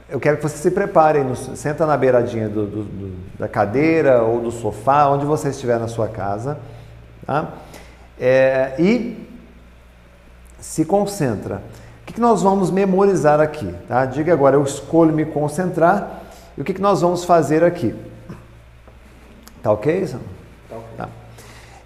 eu 0.10 0.20
quero 0.20 0.38
que 0.38 0.44
você 0.44 0.58
se 0.58 0.72
prepare, 0.72 1.24
no, 1.24 1.36
senta 1.36 1.86
na 1.86 1.96
beiradinha 1.96 2.50
do, 2.50 2.66
do, 2.66 2.84
do, 2.84 3.18
da 3.40 3.48
cadeira 3.48 4.24
ou 4.24 4.42
do 4.42 4.52
sofá, 4.52 5.08
onde 5.08 5.26
você 5.26 5.50
estiver 5.50 5.80
na 5.80 5.88
sua 5.88 6.10
casa, 6.10 6.58
tá? 7.26 7.50
É, 8.20 8.76
e 8.78 9.28
se 10.60 10.84
concentra. 10.84 11.62
O 12.02 12.06
que, 12.06 12.14
que 12.14 12.22
nós 12.22 12.42
vamos 12.44 12.72
memorizar 12.72 13.40
aqui? 13.40 13.74
Tá? 13.88 14.06
Diga 14.06 14.34
agora, 14.34 14.56
eu 14.56 14.64
escolho 14.64 15.14
me 15.14 15.26
concentrar 15.26 16.22
e 16.58 16.62
o 16.62 16.64
que, 16.64 16.74
que 16.74 16.82
nós 16.82 17.02
vamos 17.02 17.24
fazer 17.24 17.64
aqui? 17.64 17.96
Tá? 18.28 18.36
Tá 19.64 19.72
ok. 19.72 20.08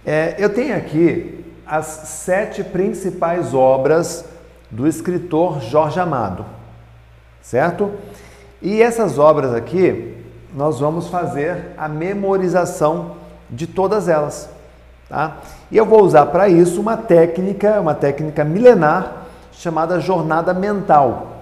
É, 0.08 0.36
eu 0.38 0.48
tenho 0.48 0.76
aqui 0.76 1.44
as 1.66 1.84
sete 1.84 2.62
principais 2.62 3.52
obras 3.52 4.24
do 4.70 4.86
escritor 4.86 5.60
Jorge 5.60 5.98
Amado, 5.98 6.46
certo? 7.42 7.90
E 8.62 8.80
essas 8.80 9.18
obras 9.18 9.52
aqui, 9.52 10.16
nós 10.54 10.78
vamos 10.78 11.08
fazer 11.08 11.72
a 11.76 11.88
memorização 11.88 13.16
de 13.50 13.66
todas 13.66 14.08
elas. 14.08 14.48
Tá? 15.08 15.38
E 15.72 15.76
eu 15.76 15.84
vou 15.84 16.04
usar 16.04 16.26
para 16.26 16.48
isso 16.48 16.80
uma 16.80 16.96
técnica, 16.96 17.80
uma 17.80 17.94
técnica 17.94 18.44
milenar 18.44 19.24
chamada 19.50 19.98
jornada 19.98 20.54
mental. 20.54 21.32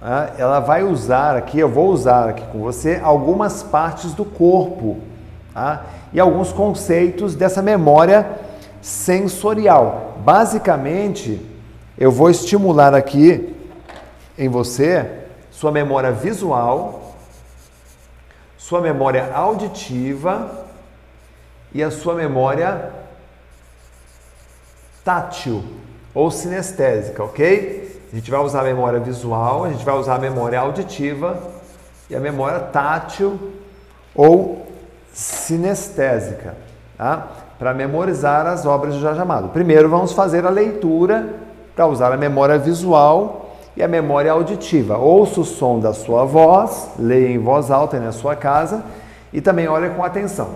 Tá? 0.00 0.30
Ela 0.38 0.58
vai 0.58 0.82
usar 0.82 1.36
aqui, 1.36 1.58
eu 1.58 1.68
vou 1.68 1.90
usar 1.90 2.30
aqui 2.30 2.46
com 2.50 2.60
você 2.60 2.98
algumas 3.04 3.62
partes 3.62 4.14
do 4.14 4.24
corpo 4.24 5.02
tá? 5.52 5.84
E 6.12 6.20
alguns 6.20 6.52
conceitos 6.52 7.34
dessa 7.34 7.62
memória 7.62 8.26
sensorial. 8.80 10.18
Basicamente, 10.24 11.40
eu 11.98 12.10
vou 12.10 12.30
estimular 12.30 12.94
aqui 12.94 13.54
em 14.38 14.48
você 14.48 15.08
sua 15.50 15.70
memória 15.70 16.10
visual, 16.10 17.14
sua 18.56 18.80
memória 18.80 19.32
auditiva 19.34 20.66
e 21.72 21.82
a 21.82 21.90
sua 21.90 22.14
memória 22.14 22.90
tátil 25.04 25.62
ou 26.14 26.30
sinestésica, 26.30 27.22
ok? 27.22 28.00
A 28.12 28.16
gente 28.16 28.30
vai 28.30 28.40
usar 28.40 28.60
a 28.60 28.64
memória 28.64 28.98
visual, 28.98 29.64
a 29.64 29.70
gente 29.70 29.84
vai 29.84 29.94
usar 29.94 30.16
a 30.16 30.18
memória 30.18 30.58
auditiva 30.58 31.40
e 32.08 32.16
a 32.16 32.20
memória 32.20 32.58
tátil 32.60 33.38
ou 34.14 34.69
sinestésica, 35.12 36.54
tá? 36.96 37.28
Para 37.58 37.74
memorizar 37.74 38.46
as 38.46 38.64
obras 38.64 38.94
de 38.94 39.00
Jorge 39.00 39.20
Amado. 39.20 39.48
Primeiro 39.48 39.88
vamos 39.88 40.12
fazer 40.12 40.46
a 40.46 40.50
leitura 40.50 41.28
para 41.74 41.86
usar 41.86 42.12
a 42.12 42.16
memória 42.16 42.58
visual 42.58 43.56
e 43.76 43.82
a 43.82 43.88
memória 43.88 44.32
auditiva. 44.32 44.98
Ouça 44.98 45.40
o 45.40 45.44
som 45.44 45.78
da 45.78 45.92
sua 45.92 46.24
voz, 46.24 46.90
leia 46.98 47.28
em 47.28 47.38
voz 47.38 47.70
alta 47.70 47.98
na 47.98 48.12
sua 48.12 48.34
casa 48.34 48.82
e 49.32 49.40
também 49.40 49.68
olhe 49.68 49.90
com 49.90 50.04
atenção. 50.04 50.50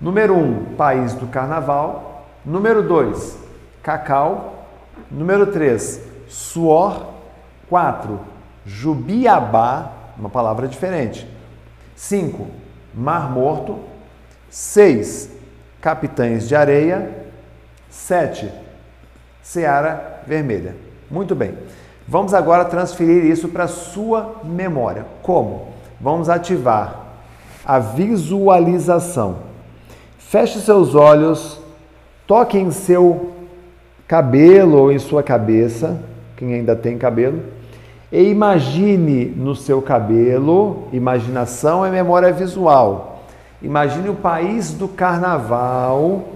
Número 0.00 0.34
1, 0.34 0.38
um, 0.38 0.64
país 0.76 1.14
do 1.14 1.26
carnaval. 1.26 2.26
Número 2.44 2.82
2, 2.82 3.38
cacau. 3.82 4.66
Número 5.10 5.46
3, 5.46 6.00
suor. 6.28 7.14
4, 7.68 8.20
jubiabá, 8.64 9.90
uma 10.18 10.28
palavra 10.28 10.68
diferente. 10.68 11.26
5, 11.96 12.46
mar 12.94 13.30
morto. 13.30 13.78
6, 14.54 15.30
capitães 15.80 16.46
de 16.46 16.54
areia. 16.54 17.10
7, 17.90 18.48
seara 19.42 20.22
vermelha. 20.28 20.76
Muito 21.10 21.34
bem. 21.34 21.58
Vamos 22.06 22.32
agora 22.32 22.64
transferir 22.64 23.24
isso 23.24 23.48
para 23.48 23.66
sua 23.66 24.36
memória. 24.44 25.06
Como? 25.24 25.70
Vamos 26.00 26.28
ativar 26.28 27.00
a 27.66 27.80
visualização. 27.80 29.38
Feche 30.18 30.60
seus 30.60 30.94
olhos, 30.94 31.60
toque 32.24 32.56
em 32.56 32.70
seu 32.70 33.32
cabelo 34.06 34.78
ou 34.82 34.92
em 34.92 35.00
sua 35.00 35.24
cabeça, 35.24 36.00
quem 36.36 36.54
ainda 36.54 36.76
tem 36.76 36.96
cabelo, 36.96 37.42
e 38.12 38.22
imagine 38.22 39.24
no 39.24 39.56
seu 39.56 39.82
cabelo, 39.82 40.86
imaginação 40.92 41.84
é 41.84 41.90
memória 41.90 42.32
visual. 42.32 43.13
Imagine 43.64 44.10
o 44.10 44.14
país 44.14 44.74
do 44.74 44.86
carnaval 44.86 46.28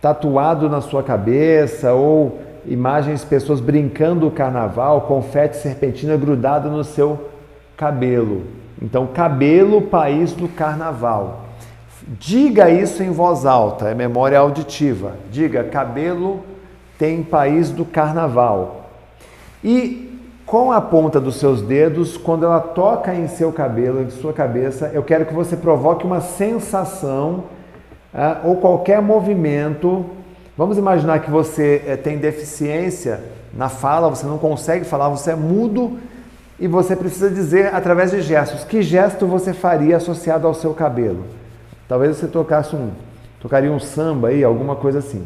tatuado 0.00 0.68
na 0.68 0.80
sua 0.80 1.02
cabeça 1.02 1.92
ou 1.92 2.40
imagens 2.64 3.20
de 3.20 3.26
pessoas 3.26 3.60
brincando 3.60 4.26
o 4.26 4.30
carnaval, 4.30 5.02
confete 5.02 5.58
serpentina 5.58 6.16
grudado 6.16 6.70
no 6.70 6.82
seu 6.82 7.28
cabelo. 7.76 8.44
Então, 8.80 9.06
cabelo, 9.08 9.82
país 9.82 10.32
do 10.32 10.48
carnaval. 10.48 11.44
Diga 12.18 12.70
isso 12.70 13.02
em 13.02 13.10
voz 13.10 13.44
alta, 13.44 13.90
é 13.90 13.94
memória 13.94 14.38
auditiva. 14.38 15.16
Diga, 15.30 15.64
cabelo 15.64 16.40
tem 16.98 17.22
país 17.22 17.70
do 17.70 17.84
carnaval. 17.84 18.88
E 19.62 20.07
com 20.48 20.72
a 20.72 20.80
ponta 20.80 21.20
dos 21.20 21.36
seus 21.36 21.62
dedos, 21.62 22.16
quando 22.16 22.44
ela 22.44 22.60
toca 22.60 23.14
em 23.14 23.28
seu 23.28 23.52
cabelo, 23.52 24.02
em 24.02 24.10
sua 24.10 24.32
cabeça, 24.32 24.90
eu 24.92 25.02
quero 25.02 25.24
que 25.24 25.34
você 25.34 25.56
provoque 25.56 26.04
uma 26.04 26.20
sensação 26.20 27.44
ah, 28.12 28.40
ou 28.42 28.56
qualquer 28.56 29.00
movimento 29.00 30.04
Vamos 30.58 30.76
imaginar 30.76 31.20
que 31.20 31.30
você 31.30 31.84
é, 31.86 31.96
tem 31.96 32.18
deficiência 32.18 33.20
na 33.54 33.68
fala, 33.68 34.10
você 34.10 34.26
não 34.26 34.38
consegue 34.38 34.84
falar, 34.84 35.08
você 35.08 35.30
é 35.30 35.36
mudo 35.36 36.00
e 36.58 36.66
você 36.66 36.96
precisa 36.96 37.30
dizer 37.30 37.72
através 37.72 38.10
de 38.10 38.20
gestos. 38.20 38.64
Que 38.64 38.82
gesto 38.82 39.24
você 39.24 39.52
faria 39.52 39.98
associado 39.98 40.48
ao 40.48 40.54
seu 40.54 40.74
cabelo? 40.74 41.26
Talvez 41.86 42.16
você 42.16 42.26
tocasse 42.26 42.74
um, 42.74 42.90
tocaria 43.40 43.70
um 43.70 43.78
samba 43.78 44.28
aí, 44.28 44.42
alguma 44.42 44.74
coisa 44.74 44.98
assim. 44.98 45.24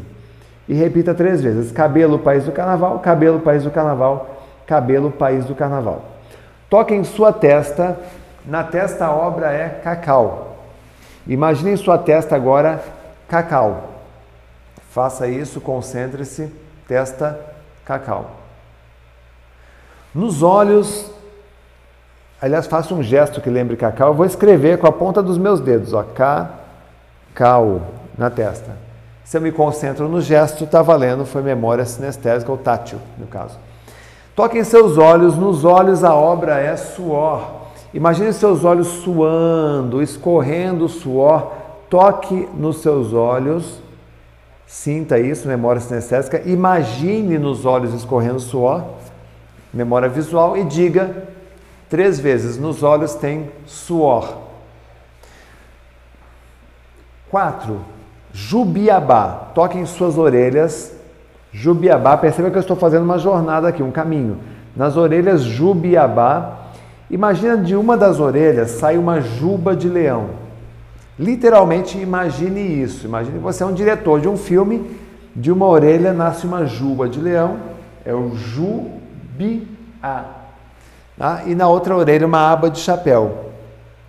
E 0.69 0.75
repita 0.75 1.15
três 1.15 1.41
vezes: 1.41 1.71
cabelo, 1.71 2.19
país 2.19 2.45
do 2.45 2.51
carnaval, 2.51 2.99
cabelo, 2.99 3.39
país 3.39 3.63
do 3.63 3.71
carnaval, 3.71 4.32
cabelo, 4.65 5.11
país 5.11 5.45
do 5.45 5.55
carnaval. 5.55 6.03
Toque 6.69 6.93
em 6.93 7.03
sua 7.03 7.31
testa. 7.31 7.97
Na 8.45 8.63
testa 8.63 9.05
a 9.05 9.11
obra 9.11 9.51
é 9.51 9.69
cacau. 9.69 10.57
Imagine 11.27 11.71
em 11.71 11.77
sua 11.77 11.97
testa 11.97 12.35
agora 12.35 12.83
cacau. 13.27 13.91
Faça 14.89 15.27
isso, 15.27 15.61
concentre-se, 15.61 16.53
testa 16.87 17.39
cacau. 17.85 18.31
Nos 20.13 20.43
olhos, 20.43 21.09
aliás, 22.39 22.67
faça 22.67 22.93
um 22.93 23.01
gesto 23.01 23.41
que 23.41 23.49
lembre 23.49 23.75
cacau. 23.75 24.09
Eu 24.09 24.13
vou 24.13 24.25
escrever 24.25 24.77
com 24.77 24.85
a 24.85 24.91
ponta 24.91 25.23
dos 25.23 25.37
meus 25.37 25.59
dedos, 25.59 25.93
ó, 25.93 26.03
cacau 26.03 27.81
na 28.17 28.29
testa. 28.29 28.71
Se 29.23 29.37
eu 29.37 29.41
me 29.41 29.51
concentro 29.51 30.07
no 30.07 30.21
gesto, 30.21 30.65
está 30.65 30.81
valendo, 30.81 31.25
foi 31.25 31.41
memória 31.41 31.85
sinestésica 31.85 32.51
ou 32.51 32.57
tátil, 32.57 32.99
no 33.17 33.25
caso. 33.25 33.57
Toque 34.35 34.57
em 34.57 34.63
seus 34.63 34.97
olhos, 34.97 35.37
nos 35.37 35.63
olhos 35.63 36.03
a 36.03 36.15
obra 36.15 36.59
é 36.59 36.75
suor. 36.75 37.63
Imagine 37.93 38.33
seus 38.33 38.63
olhos 38.63 38.87
suando, 38.87 40.01
escorrendo 40.01 40.89
suor. 40.89 41.51
Toque 41.89 42.49
nos 42.55 42.77
seus 42.81 43.13
olhos 43.13 43.83
Sinta 44.73 45.19
isso, 45.19 45.47
memória 45.47 45.79
sinestésica. 45.79 46.41
Imagine 46.47 47.37
nos 47.37 47.63
olhos 47.63 47.93
escorrendo 47.93 48.39
suor, 48.39 48.83
memória 49.71 50.09
visual, 50.09 50.57
e 50.57 50.63
diga 50.63 51.27
três 51.87 52.19
vezes: 52.19 52.57
nos 52.57 52.81
olhos 52.81 53.13
tem 53.13 53.51
suor. 53.67 54.35
Quatro, 57.29 57.81
Jubiabá. 58.33 59.51
Toque 59.53 59.77
em 59.77 59.85
suas 59.85 60.17
orelhas. 60.17 60.92
Jubiabá. 61.53 62.17
Perceba 62.17 62.49
que 62.49 62.57
eu 62.57 62.61
estou 62.61 62.75
fazendo 62.75 63.03
uma 63.03 63.19
jornada 63.19 63.67
aqui, 63.67 63.83
um 63.83 63.91
caminho. 63.91 64.39
Nas 64.75 64.97
orelhas, 64.97 65.41
Jubiabá. 65.41 66.59
Imagina 67.09 67.55
de 67.55 67.75
uma 67.75 67.95
das 67.95 68.19
orelhas 68.19 68.71
sai 68.71 68.97
uma 68.97 69.21
juba 69.21 69.75
de 69.75 69.87
leão. 69.87 70.43
Literalmente 71.17 71.97
imagine 71.97 72.81
isso. 72.81 73.05
Imagine 73.05 73.37
você 73.37 73.61
é 73.63 73.65
um 73.65 73.73
diretor 73.73 74.19
de 74.19 74.27
um 74.27 74.35
filme, 74.35 74.97
de 75.35 75.51
uma 75.51 75.67
orelha 75.67 76.11
nasce 76.11 76.47
uma 76.47 76.65
juba 76.65 77.07
de 77.07 77.19
leão, 77.19 77.57
é 78.03 78.13
o 78.13 78.35
jubiá. 78.35 80.25
Tá? 81.15 81.43
E 81.45 81.53
na 81.53 81.67
outra 81.67 81.95
orelha 81.95 82.25
uma 82.25 82.51
aba 82.51 82.69
de 82.69 82.79
chapéu. 82.79 83.51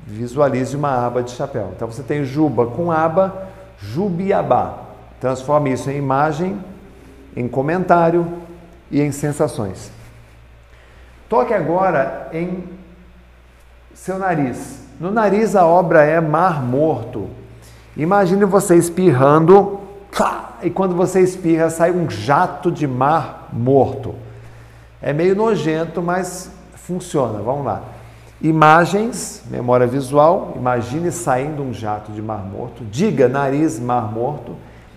Visualize 0.06 0.74
uma 0.74 1.06
aba 1.06 1.22
de 1.22 1.30
chapéu. 1.32 1.72
Então 1.76 1.90
você 1.90 2.02
tem 2.02 2.24
juba 2.24 2.66
com 2.66 2.90
aba, 2.90 3.48
jubiabá. 3.78 4.78
Transforme 5.20 5.72
isso 5.72 5.90
em 5.90 5.96
imagem, 5.98 6.58
em 7.36 7.48
comentário 7.48 8.26
e 8.90 9.00
em 9.00 9.12
sensações. 9.12 9.90
Toque 11.28 11.52
agora 11.52 12.28
em 12.32 12.64
seu 13.94 14.18
nariz. 14.18 14.80
No 15.00 15.10
nariz 15.10 15.56
a 15.56 15.66
obra 15.66 16.04
é 16.04 16.20
Mar 16.20 16.62
Morto. 16.62 17.28
Imagine 17.96 18.44
você 18.44 18.76
espirrando 18.76 19.80
e 20.62 20.70
quando 20.70 20.94
você 20.94 21.20
espirra 21.20 21.68
sai 21.68 21.90
um 21.90 22.08
jato 22.08 22.70
de 22.70 22.86
mar 22.86 23.50
morto. 23.52 24.14
É 25.02 25.12
meio 25.12 25.36
nojento, 25.36 26.00
mas 26.00 26.50
funciona. 26.74 27.40
Vamos 27.40 27.66
lá. 27.66 27.82
Imagens, 28.40 29.42
memória 29.50 29.86
visual, 29.86 30.54
imagine 30.56 31.10
saindo 31.12 31.62
um 31.62 31.72
jato 31.72 32.12
de 32.12 32.22
mar 32.22 32.44
morto. 32.44 32.82
Diga 32.84 33.28
nariz 33.28 33.78
mar 33.78 34.10
morto 34.10 34.56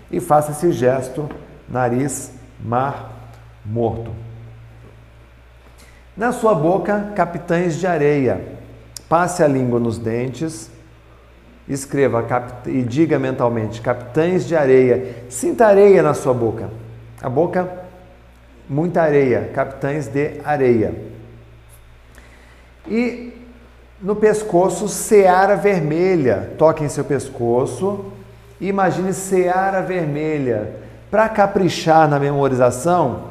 e 0.10 0.20
faça 0.20 0.52
esse 0.52 0.72
gesto 0.72 1.30
nariz 1.70 2.32
mar 2.60 3.32
morto. 3.66 4.12
Na 6.16 6.32
sua 6.32 6.56
boca, 6.56 7.12
capitães 7.16 7.76
de 7.76 7.86
areia. 7.86 8.42
Passe 9.08 9.44
a 9.44 9.48
língua 9.48 9.80
nos 9.80 9.98
dentes, 9.98 10.70
escreva 11.68 12.26
e 12.66 12.82
diga 12.82 13.20
mentalmente: 13.20 13.82
capitães 13.82 14.46
de 14.48 14.56
areia. 14.56 15.26
Sinta 15.30 15.68
areia 15.68 16.02
na 16.02 16.14
sua 16.14 16.34
boca. 16.34 16.70
A 17.22 17.30
boca, 17.30 17.70
muita 18.68 19.02
areia. 19.02 19.52
Capitães 19.54 20.08
de 20.08 20.42
areia. 20.44 20.94
E 22.88 23.34
no 24.02 24.16
pescoço, 24.16 24.88
seara 24.88 25.56
vermelha. 25.56 26.54
Toque 26.58 26.84
em 26.84 26.90
seu 26.90 27.04
pescoço 27.04 28.12
Imagine 28.60 29.14
seara 29.14 29.82
vermelha. 29.82 30.87
Para 31.10 31.30
caprichar 31.30 32.08
na 32.10 32.20
memorização, 32.20 33.22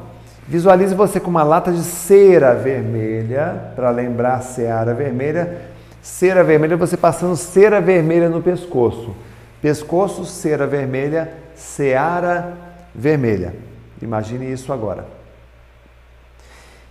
visualize 0.47 0.95
você 0.95 1.19
com 1.19 1.29
uma 1.29 1.43
lata 1.43 1.71
de 1.71 1.83
cera 1.83 2.55
vermelha, 2.55 3.71
para 3.75 3.91
lembrar 3.91 4.41
seara 4.41 4.93
vermelha. 4.93 5.61
Cera 6.01 6.43
vermelha, 6.43 6.75
você 6.75 6.97
passando 6.97 7.35
cera 7.35 7.79
vermelha 7.79 8.29
no 8.29 8.41
pescoço. 8.41 9.15
Pescoço, 9.61 10.25
cera 10.25 10.65
vermelha, 10.65 11.31
seara 11.53 12.53
vermelha. 12.95 13.53
Imagine 14.01 14.51
isso 14.51 14.73
agora. 14.73 15.05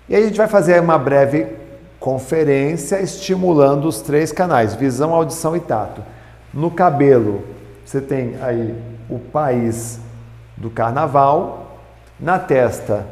E 0.08 0.14
aí 0.14 0.22
a 0.22 0.26
gente 0.26 0.38
vai 0.38 0.48
fazer 0.48 0.80
uma 0.80 0.98
breve 0.98 1.46
conferência 1.98 3.00
estimulando 3.00 3.88
os 3.88 4.00
três 4.00 4.30
canais: 4.30 4.74
visão, 4.74 5.12
audição 5.12 5.56
e 5.56 5.60
tato. 5.60 6.02
No 6.54 6.70
cabelo, 6.70 7.42
você 7.84 8.00
tem 8.00 8.36
aí 8.40 8.74
o 9.08 9.18
país 9.18 10.00
do 10.56 10.70
carnaval, 10.70 11.78
na 12.18 12.38
testa, 12.38 13.06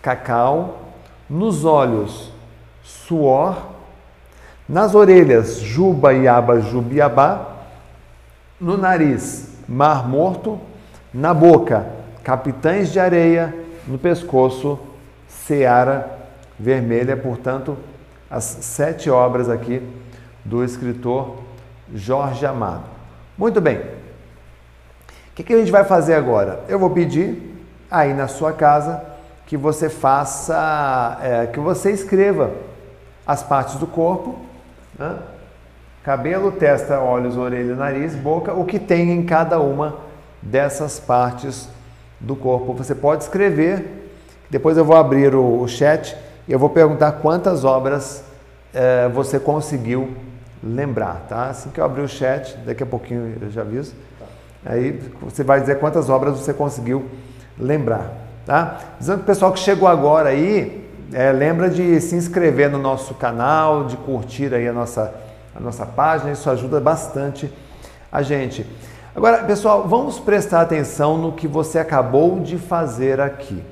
cacau, 0.00 0.92
nos 1.28 1.64
olhos, 1.64 2.32
suor, 2.82 3.56
nas 4.68 4.94
orelhas, 4.94 5.56
juba, 5.56 6.12
iaba, 6.14 6.60
jubiabá, 6.60 7.56
no 8.60 8.76
nariz, 8.76 9.56
mar 9.68 10.08
morto, 10.08 10.58
na 11.12 11.32
boca, 11.32 11.86
capitães 12.24 12.90
de 12.90 12.98
areia, 12.98 13.54
no 13.86 13.98
pescoço, 13.98 14.78
seara 15.26 16.18
vermelha, 16.58 17.16
portanto, 17.16 17.76
as 18.30 18.44
sete 18.44 19.08
obras 19.08 19.48
aqui 19.48 19.82
do 20.44 20.62
escritor 20.64 21.36
Jorge 21.94 22.44
Amado. 22.44 22.84
Muito 23.36 23.60
bem. 23.60 23.97
Que, 25.38 25.44
que 25.44 25.54
a 25.54 25.58
gente 25.58 25.70
vai 25.70 25.84
fazer 25.84 26.14
agora? 26.14 26.64
Eu 26.68 26.80
vou 26.80 26.90
pedir 26.90 27.64
aí 27.88 28.12
na 28.12 28.26
sua 28.26 28.52
casa 28.52 29.00
que 29.46 29.56
você 29.56 29.88
faça, 29.88 31.16
é, 31.22 31.46
que 31.46 31.60
você 31.60 31.92
escreva 31.92 32.50
as 33.24 33.40
partes 33.40 33.76
do 33.76 33.86
corpo, 33.86 34.36
né? 34.98 35.16
cabelo, 36.02 36.50
testa, 36.50 36.98
olhos, 36.98 37.36
orelha, 37.36 37.76
nariz, 37.76 38.16
boca, 38.16 38.52
o 38.52 38.64
que 38.64 38.80
tem 38.80 39.12
em 39.12 39.24
cada 39.24 39.60
uma 39.60 39.98
dessas 40.42 40.98
partes 40.98 41.68
do 42.18 42.34
corpo. 42.34 42.74
Você 42.74 42.96
pode 42.96 43.22
escrever, 43.22 44.10
depois 44.50 44.76
eu 44.76 44.84
vou 44.84 44.96
abrir 44.96 45.36
o, 45.36 45.60
o 45.60 45.68
chat 45.68 46.16
e 46.48 46.52
eu 46.52 46.58
vou 46.58 46.70
perguntar 46.70 47.12
quantas 47.12 47.64
obras 47.64 48.24
é, 48.74 49.08
você 49.08 49.38
conseguiu 49.38 50.16
lembrar, 50.60 51.26
tá? 51.28 51.44
Assim 51.50 51.70
que 51.70 51.78
eu 51.78 51.84
abrir 51.84 52.02
o 52.02 52.08
chat, 52.08 52.56
daqui 52.66 52.82
a 52.82 52.86
pouquinho 52.86 53.38
eu 53.40 53.50
já 53.52 53.60
aviso. 53.60 53.94
Aí 54.64 55.00
você 55.22 55.44
vai 55.44 55.60
dizer 55.60 55.78
quantas 55.78 56.08
obras 56.08 56.38
você 56.38 56.52
conseguiu 56.52 57.06
lembrar, 57.58 58.12
tá? 58.44 58.78
Dizendo 58.98 59.18
que 59.18 59.22
o 59.24 59.26
pessoal 59.26 59.52
que 59.52 59.58
chegou 59.60 59.88
agora 59.88 60.30
aí, 60.30 60.88
é, 61.12 61.32
lembra 61.32 61.70
de 61.70 62.00
se 62.00 62.14
inscrever 62.16 62.70
no 62.70 62.78
nosso 62.78 63.14
canal, 63.14 63.84
de 63.84 63.96
curtir 63.96 64.52
aí 64.52 64.68
a 64.68 64.72
nossa, 64.72 65.14
a 65.54 65.60
nossa 65.60 65.86
página, 65.86 66.32
isso 66.32 66.50
ajuda 66.50 66.80
bastante 66.80 67.52
a 68.10 68.22
gente. 68.22 68.66
Agora, 69.14 69.44
pessoal, 69.44 69.86
vamos 69.88 70.18
prestar 70.18 70.60
atenção 70.60 71.16
no 71.16 71.32
que 71.32 71.48
você 71.48 71.78
acabou 71.78 72.40
de 72.40 72.58
fazer 72.58 73.20
aqui, 73.20 73.62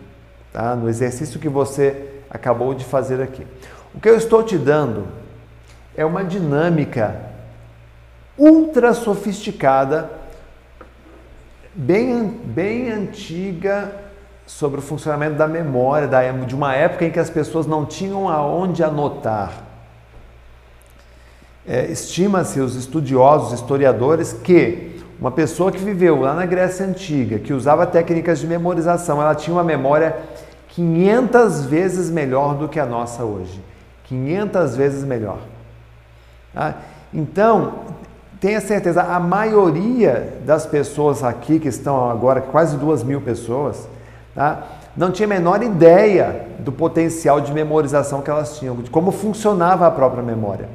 tá? 0.52 0.74
No 0.74 0.88
exercício 0.88 1.38
que 1.38 1.48
você 1.48 2.20
acabou 2.30 2.74
de 2.74 2.84
fazer 2.84 3.20
aqui. 3.22 3.46
O 3.94 4.00
que 4.00 4.08
eu 4.08 4.16
estou 4.16 4.42
te 4.42 4.58
dando 4.58 5.06
é 5.96 6.04
uma 6.04 6.24
dinâmica 6.24 7.16
ultra 8.36 8.92
sofisticada, 8.92 10.10
bem, 11.76 12.26
bem 12.26 12.90
antiga 12.90 13.92
sobre 14.46 14.78
o 14.78 14.82
funcionamento 14.82 15.36
da 15.36 15.46
memória, 15.46 16.08
de 16.46 16.54
uma 16.54 16.74
época 16.74 17.04
em 17.04 17.10
que 17.10 17.18
as 17.18 17.28
pessoas 17.28 17.66
não 17.66 17.84
tinham 17.84 18.28
aonde 18.28 18.82
anotar. 18.82 19.52
É, 21.66 21.86
Estima-se 21.86 22.60
os 22.60 22.76
estudiosos, 22.76 23.52
historiadores, 23.52 24.32
que 24.32 25.02
uma 25.20 25.30
pessoa 25.30 25.72
que 25.72 25.78
viveu 25.78 26.20
lá 26.20 26.34
na 26.34 26.46
Grécia 26.46 26.86
Antiga, 26.86 27.38
que 27.38 27.52
usava 27.52 27.86
técnicas 27.86 28.38
de 28.38 28.46
memorização, 28.46 29.20
ela 29.20 29.34
tinha 29.34 29.54
uma 29.54 29.64
memória 29.64 30.16
500 30.68 31.64
vezes 31.64 32.10
melhor 32.10 32.54
do 32.54 32.68
que 32.68 32.78
a 32.78 32.86
nossa 32.86 33.24
hoje. 33.24 33.60
500 34.04 34.76
vezes 34.76 35.04
melhor. 35.04 35.38
Tá? 36.54 36.76
Então, 37.12 37.80
tenha 38.40 38.60
certeza, 38.60 39.02
a 39.02 39.18
maioria 39.18 40.38
das 40.44 40.66
pessoas 40.66 41.22
aqui 41.24 41.58
que 41.58 41.68
estão 41.68 42.10
agora, 42.10 42.40
quase 42.40 42.76
duas 42.76 43.02
mil 43.02 43.20
pessoas, 43.20 43.88
tá? 44.34 44.62
não 44.96 45.10
tinha 45.10 45.26
a 45.26 45.28
menor 45.28 45.62
ideia 45.62 46.46
do 46.58 46.72
potencial 46.72 47.40
de 47.40 47.52
memorização 47.52 48.22
que 48.22 48.30
elas 48.30 48.58
tinham, 48.58 48.76
de 48.76 48.90
como 48.90 49.12
funcionava 49.12 49.86
a 49.86 49.90
própria 49.90 50.22
memória. 50.22 50.68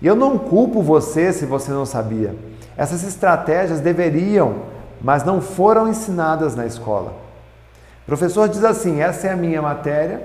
E 0.00 0.06
eu 0.06 0.16
não 0.16 0.38
culpo 0.38 0.82
você 0.82 1.32
se 1.32 1.44
você 1.44 1.70
não 1.70 1.84
sabia. 1.84 2.34
Essas 2.76 3.04
estratégias 3.04 3.80
deveriam, 3.80 4.54
mas 5.00 5.24
não 5.24 5.42
foram 5.42 5.88
ensinadas 5.88 6.56
na 6.56 6.64
escola. 6.64 7.12
O 8.02 8.06
professor 8.06 8.48
diz 8.48 8.64
assim: 8.64 9.02
essa 9.02 9.26
é 9.26 9.32
a 9.32 9.36
minha 9.36 9.60
matéria, 9.60 10.22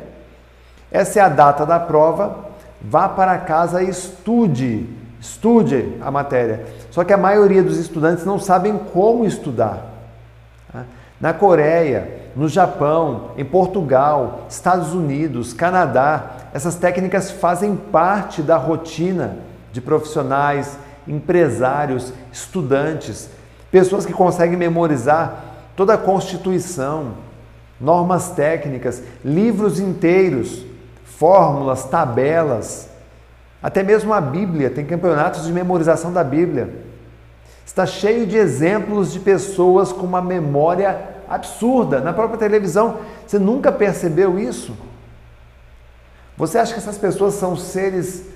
essa 0.89 1.19
é 1.19 1.21
a 1.21 1.27
data 1.27 1.65
da 1.65 1.79
prova, 1.79 2.45
vá 2.81 3.09
para 3.09 3.37
casa 3.39 3.83
e 3.83 3.89
estude, 3.89 4.87
estude 5.25 5.97
a 6.01 6.11
matéria. 6.11 6.65
Só 6.91 7.03
que 7.03 7.13
a 7.13 7.17
maioria 7.17 7.63
dos 7.63 7.77
estudantes 7.77 8.25
não 8.25 8.39
sabem 8.39 8.77
como 8.77 9.25
estudar. 9.25 9.93
Tá? 10.71 10.83
Na 11.19 11.33
Coreia, 11.33 12.29
no 12.35 12.47
Japão, 12.47 13.31
em 13.37 13.45
Portugal, 13.45 14.45
Estados 14.49 14.93
Unidos, 14.93 15.53
Canadá, 15.53 16.31
essas 16.53 16.75
técnicas 16.75 17.31
fazem 17.31 17.75
parte 17.75 18.41
da 18.41 18.57
rotina 18.57 19.37
de 19.71 19.81
profissionais, 19.81 20.77
empresários, 21.07 22.13
estudantes, 22.31 23.29
pessoas 23.71 24.05
que 24.05 24.13
conseguem 24.13 24.57
memorizar 24.57 25.43
toda 25.75 25.93
a 25.93 25.97
Constituição, 25.97 27.13
normas 27.79 28.29
técnicas, 28.31 29.01
livros 29.23 29.79
inteiros 29.79 30.65
fórmulas, 31.17 31.85
tabelas, 31.85 32.89
até 33.65 33.81
mesmo 33.81 34.13
a 34.13 34.21
Bíblia, 34.21 34.69
tem 34.69 34.85
campeonatos 34.85 35.43
de 35.43 35.51
memorização 35.51 36.13
da 36.13 36.23
Bíblia. 36.23 36.69
Está 37.65 37.83
cheio 37.83 38.27
de 38.27 38.37
exemplos 38.37 39.11
de 39.11 39.19
pessoas 39.19 39.91
com 39.91 40.05
uma 40.05 40.21
memória 40.21 40.99
absurda. 41.27 41.99
Na 41.99 42.13
própria 42.13 42.37
televisão, 42.37 42.97
você 43.25 43.39
nunca 43.39 43.71
percebeu 43.71 44.37
isso? 44.37 44.77
Você 46.37 46.59
acha 46.59 46.73
que 46.73 46.79
essas 46.79 46.99
pessoas 46.99 47.33
são 47.33 47.55
seres 47.55 48.27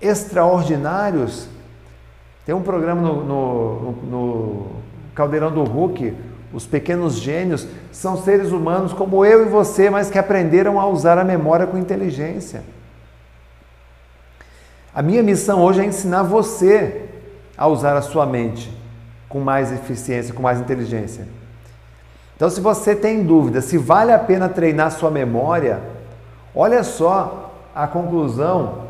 extraordinários? 0.00 1.48
Tem 2.46 2.54
um 2.54 2.62
programa 2.62 3.02
no, 3.02 3.24
no, 3.24 3.92
no 4.04 4.66
Caldeirão 5.12 5.50
do 5.50 5.64
Hulk, 5.64 6.14
os 6.52 6.68
pequenos 6.68 7.16
gênios 7.16 7.66
são 7.90 8.16
seres 8.16 8.52
humanos 8.52 8.92
como 8.92 9.24
eu 9.24 9.44
e 9.44 9.48
você, 9.48 9.90
mas 9.90 10.08
que 10.08 10.20
aprenderam 10.20 10.78
a 10.78 10.86
usar 10.86 11.18
a 11.18 11.24
memória 11.24 11.66
com 11.66 11.76
inteligência. 11.76 12.77
A 14.98 15.02
minha 15.02 15.22
missão 15.22 15.62
hoje 15.62 15.80
é 15.80 15.84
ensinar 15.84 16.24
você 16.24 17.04
a 17.56 17.68
usar 17.68 17.96
a 17.96 18.02
sua 18.02 18.26
mente 18.26 18.68
com 19.28 19.38
mais 19.38 19.70
eficiência, 19.70 20.34
com 20.34 20.42
mais 20.42 20.58
inteligência. 20.58 21.24
Então, 22.34 22.50
se 22.50 22.60
você 22.60 22.96
tem 22.96 23.22
dúvida 23.22 23.60
se 23.60 23.78
vale 23.78 24.10
a 24.10 24.18
pena 24.18 24.48
treinar 24.48 24.90
sua 24.90 25.08
memória, 25.08 25.78
olha 26.52 26.82
só 26.82 27.54
a 27.72 27.86
conclusão 27.86 28.86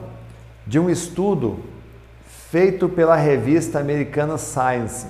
de 0.67 0.79
um 0.79 0.89
estudo 0.89 1.59
feito 2.51 2.89
pela 2.89 3.15
revista 3.15 3.79
americana 3.79 4.39
Science 4.39 5.09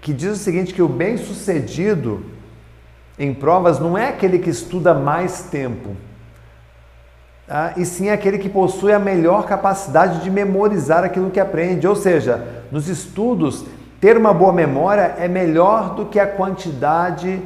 que 0.00 0.12
diz 0.12 0.32
o 0.32 0.42
seguinte: 0.42 0.74
que 0.74 0.82
o 0.82 0.88
bem-sucedido 0.88 2.24
em 3.16 3.32
provas 3.32 3.78
não 3.78 3.96
é 3.96 4.08
aquele 4.08 4.40
que 4.40 4.50
estuda 4.50 4.92
mais 4.92 5.42
tempo, 5.42 5.96
tá? 7.46 7.74
e 7.76 7.84
sim 7.84 8.10
aquele 8.10 8.38
que 8.38 8.48
possui 8.48 8.92
a 8.92 8.98
melhor 8.98 9.46
capacidade 9.46 10.22
de 10.22 10.30
memorizar 10.30 11.04
aquilo 11.04 11.30
que 11.30 11.40
aprende. 11.40 11.86
Ou 11.86 11.96
seja, 11.96 12.46
nos 12.70 12.88
estudos, 12.88 13.64
ter 14.00 14.16
uma 14.16 14.34
boa 14.34 14.52
memória 14.52 15.14
é 15.18 15.28
melhor 15.28 15.94
do 15.94 16.06
que 16.06 16.20
a 16.20 16.26
quantidade 16.26 17.40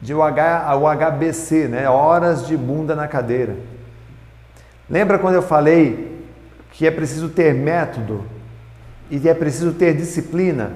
de 0.00 0.14
o 0.14 0.20
HBC, 0.20 1.68
né? 1.68 1.88
horas 1.88 2.46
de 2.46 2.56
bunda 2.56 2.94
na 2.94 3.08
cadeira. 3.08 3.56
Lembra 4.88 5.18
quando 5.18 5.34
eu 5.34 5.42
falei 5.42 6.22
que 6.72 6.86
é 6.86 6.90
preciso 6.90 7.28
ter 7.28 7.54
método 7.54 8.24
e 9.10 9.28
é 9.28 9.34
preciso 9.34 9.72
ter 9.72 9.96
disciplina? 9.96 10.72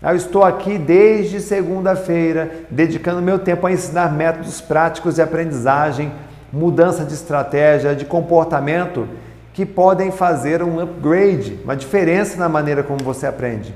Eu 0.00 0.14
estou 0.14 0.44
aqui 0.44 0.78
desde 0.78 1.40
segunda-feira, 1.40 2.50
dedicando 2.70 3.20
meu 3.20 3.38
tempo 3.38 3.66
a 3.66 3.72
ensinar 3.72 4.12
métodos 4.12 4.60
práticos 4.60 5.16
de 5.16 5.22
aprendizagem, 5.22 6.12
mudança 6.52 7.04
de 7.04 7.14
estratégia, 7.14 7.94
de 7.94 8.04
comportamento 8.04 9.08
que 9.52 9.66
podem 9.66 10.10
fazer 10.10 10.62
um 10.62 10.80
upgrade, 10.80 11.58
uma 11.64 11.74
diferença 11.74 12.36
na 12.36 12.48
maneira 12.48 12.82
como 12.82 13.02
você 13.02 13.26
aprende. 13.26 13.74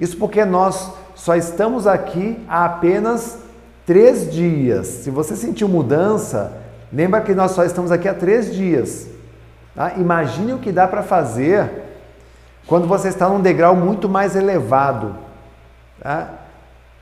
Isso 0.00 0.16
porque 0.16 0.44
nós 0.44 0.92
só 1.14 1.34
estamos 1.34 1.86
aqui 1.86 2.38
há 2.48 2.64
apenas 2.64 3.38
três 3.86 4.30
dias. 4.30 4.86
Se 4.86 5.10
você 5.10 5.34
sentiu 5.34 5.68
mudança, 5.68 6.52
lembra 6.92 7.20
que 7.20 7.34
nós 7.34 7.52
só 7.52 7.64
estamos 7.64 7.90
aqui 7.90 8.08
há 8.08 8.14
três 8.14 8.54
dias. 8.54 9.08
Tá? 9.74 9.94
Imagine 9.96 10.54
o 10.54 10.58
que 10.58 10.72
dá 10.72 10.86
para 10.86 11.02
fazer 11.02 11.70
quando 12.66 12.86
você 12.86 13.08
está 13.08 13.28
num 13.28 13.40
degrau 13.40 13.74
muito 13.74 14.08
mais 14.08 14.36
elevado. 14.36 15.14
Tá? 16.00 16.28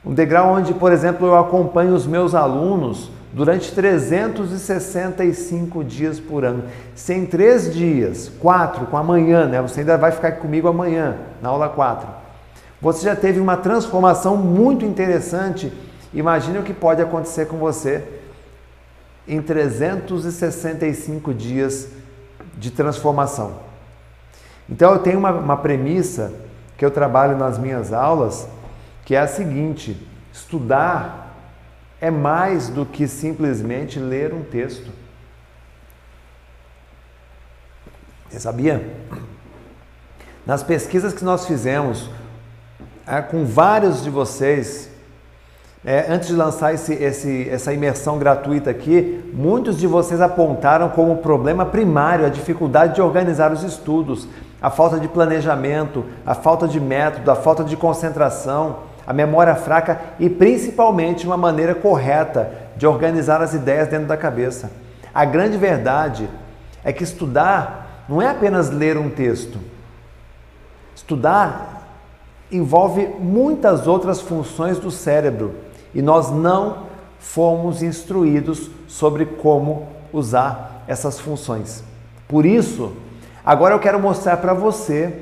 Um 0.05 0.13
degrau 0.13 0.53
onde, 0.53 0.73
por 0.73 0.91
exemplo, 0.91 1.27
eu 1.27 1.37
acompanho 1.37 1.93
os 1.93 2.07
meus 2.07 2.33
alunos 2.33 3.11
durante 3.33 3.71
365 3.71 5.83
dias 5.83 6.19
por 6.19 6.45
ano. 6.45 6.63
Se 6.95 7.13
em 7.13 7.25
três 7.25 7.73
dias, 7.73 8.31
quatro, 8.39 8.85
com 8.87 8.97
amanhã, 8.97 9.45
né? 9.45 9.61
Você 9.61 9.81
ainda 9.81 9.97
vai 9.97 10.11
ficar 10.11 10.33
comigo 10.33 10.67
amanhã, 10.67 11.17
na 11.41 11.49
aula 11.49 11.69
4. 11.69 12.07
Você 12.81 13.05
já 13.05 13.15
teve 13.15 13.39
uma 13.39 13.57
transformação 13.57 14.37
muito 14.37 14.85
interessante. 14.85 15.71
Imagine 16.13 16.59
o 16.59 16.63
que 16.63 16.73
pode 16.73 17.01
acontecer 17.01 17.47
com 17.47 17.57
você 17.57 18.03
em 19.27 19.41
365 19.41 21.33
dias 21.33 21.89
de 22.57 22.71
transformação. 22.71 23.67
Então 24.69 24.93
eu 24.93 24.99
tenho 24.99 25.19
uma, 25.19 25.31
uma 25.31 25.57
premissa 25.57 26.33
que 26.77 26.85
eu 26.85 26.91
trabalho 26.91 27.37
nas 27.37 27.57
minhas 27.57 27.91
aulas, 27.91 28.47
que 29.05 29.15
é 29.15 29.19
a 29.19 29.27
seguinte: 29.27 30.07
estudar 30.31 31.26
é 31.99 32.11
mais 32.11 32.69
do 32.69 32.85
que 32.85 33.07
simplesmente 33.07 33.99
ler 33.99 34.33
um 34.33 34.43
texto. 34.43 34.91
Você 38.29 38.39
sabia? 38.39 38.85
Nas 40.45 40.63
pesquisas 40.63 41.13
que 41.13 41.23
nós 41.23 41.45
fizemos 41.45 42.09
é, 43.05 43.21
com 43.21 43.45
vários 43.45 44.03
de 44.03 44.09
vocês, 44.09 44.89
é, 45.85 46.05
antes 46.09 46.27
de 46.27 46.35
lançar 46.35 46.73
esse, 46.73 46.93
esse, 46.93 47.49
essa 47.49 47.73
imersão 47.73 48.19
gratuita 48.19 48.69
aqui, 48.69 49.23
muitos 49.33 49.77
de 49.77 49.87
vocês 49.87 50.19
apontaram 50.19 50.89
como 50.89 51.17
problema 51.17 51.65
primário 51.65 52.25
a 52.25 52.29
dificuldade 52.29 52.95
de 52.95 53.01
organizar 53.01 53.51
os 53.51 53.63
estudos, 53.63 54.27
a 54.61 54.69
falta 54.69 54.99
de 54.99 55.07
planejamento, 55.07 56.03
a 56.25 56.35
falta 56.35 56.67
de 56.67 56.79
método, 56.79 57.31
a 57.31 57.35
falta 57.35 57.63
de 57.63 57.77
concentração, 57.77 58.86
a 59.07 59.13
memória 59.13 59.55
fraca 59.55 60.01
e 60.19 60.29
principalmente 60.29 61.25
uma 61.25 61.37
maneira 61.37 61.73
correta 61.73 62.51
de 62.75 62.85
organizar 62.85 63.41
as 63.41 63.53
ideias 63.53 63.87
dentro 63.87 64.05
da 64.05 64.17
cabeça. 64.17 64.69
A 65.13 65.23
grande 65.23 65.57
verdade 65.57 66.29
é 66.83 66.91
que 66.91 67.05
estudar 67.05 68.03
não 68.09 68.21
é 68.21 68.29
apenas 68.29 68.69
ler 68.69 68.97
um 68.97 69.09
texto. 69.09 69.57
Estudar 70.93 71.87
envolve 72.51 73.07
muitas 73.19 73.87
outras 73.87 74.19
funções 74.19 74.77
do 74.77 74.91
cérebro 74.91 75.55
e 75.93 76.01
nós 76.01 76.29
não 76.29 76.87
fomos 77.17 77.81
instruídos 77.81 78.69
sobre 78.87 79.25
como 79.25 79.87
usar 80.11 80.83
essas 80.87 81.19
funções. 81.19 81.83
Por 82.27 82.45
isso, 82.45 82.93
agora 83.45 83.73
eu 83.73 83.79
quero 83.79 83.99
mostrar 83.99 84.37
para 84.37 84.53
você 84.53 85.21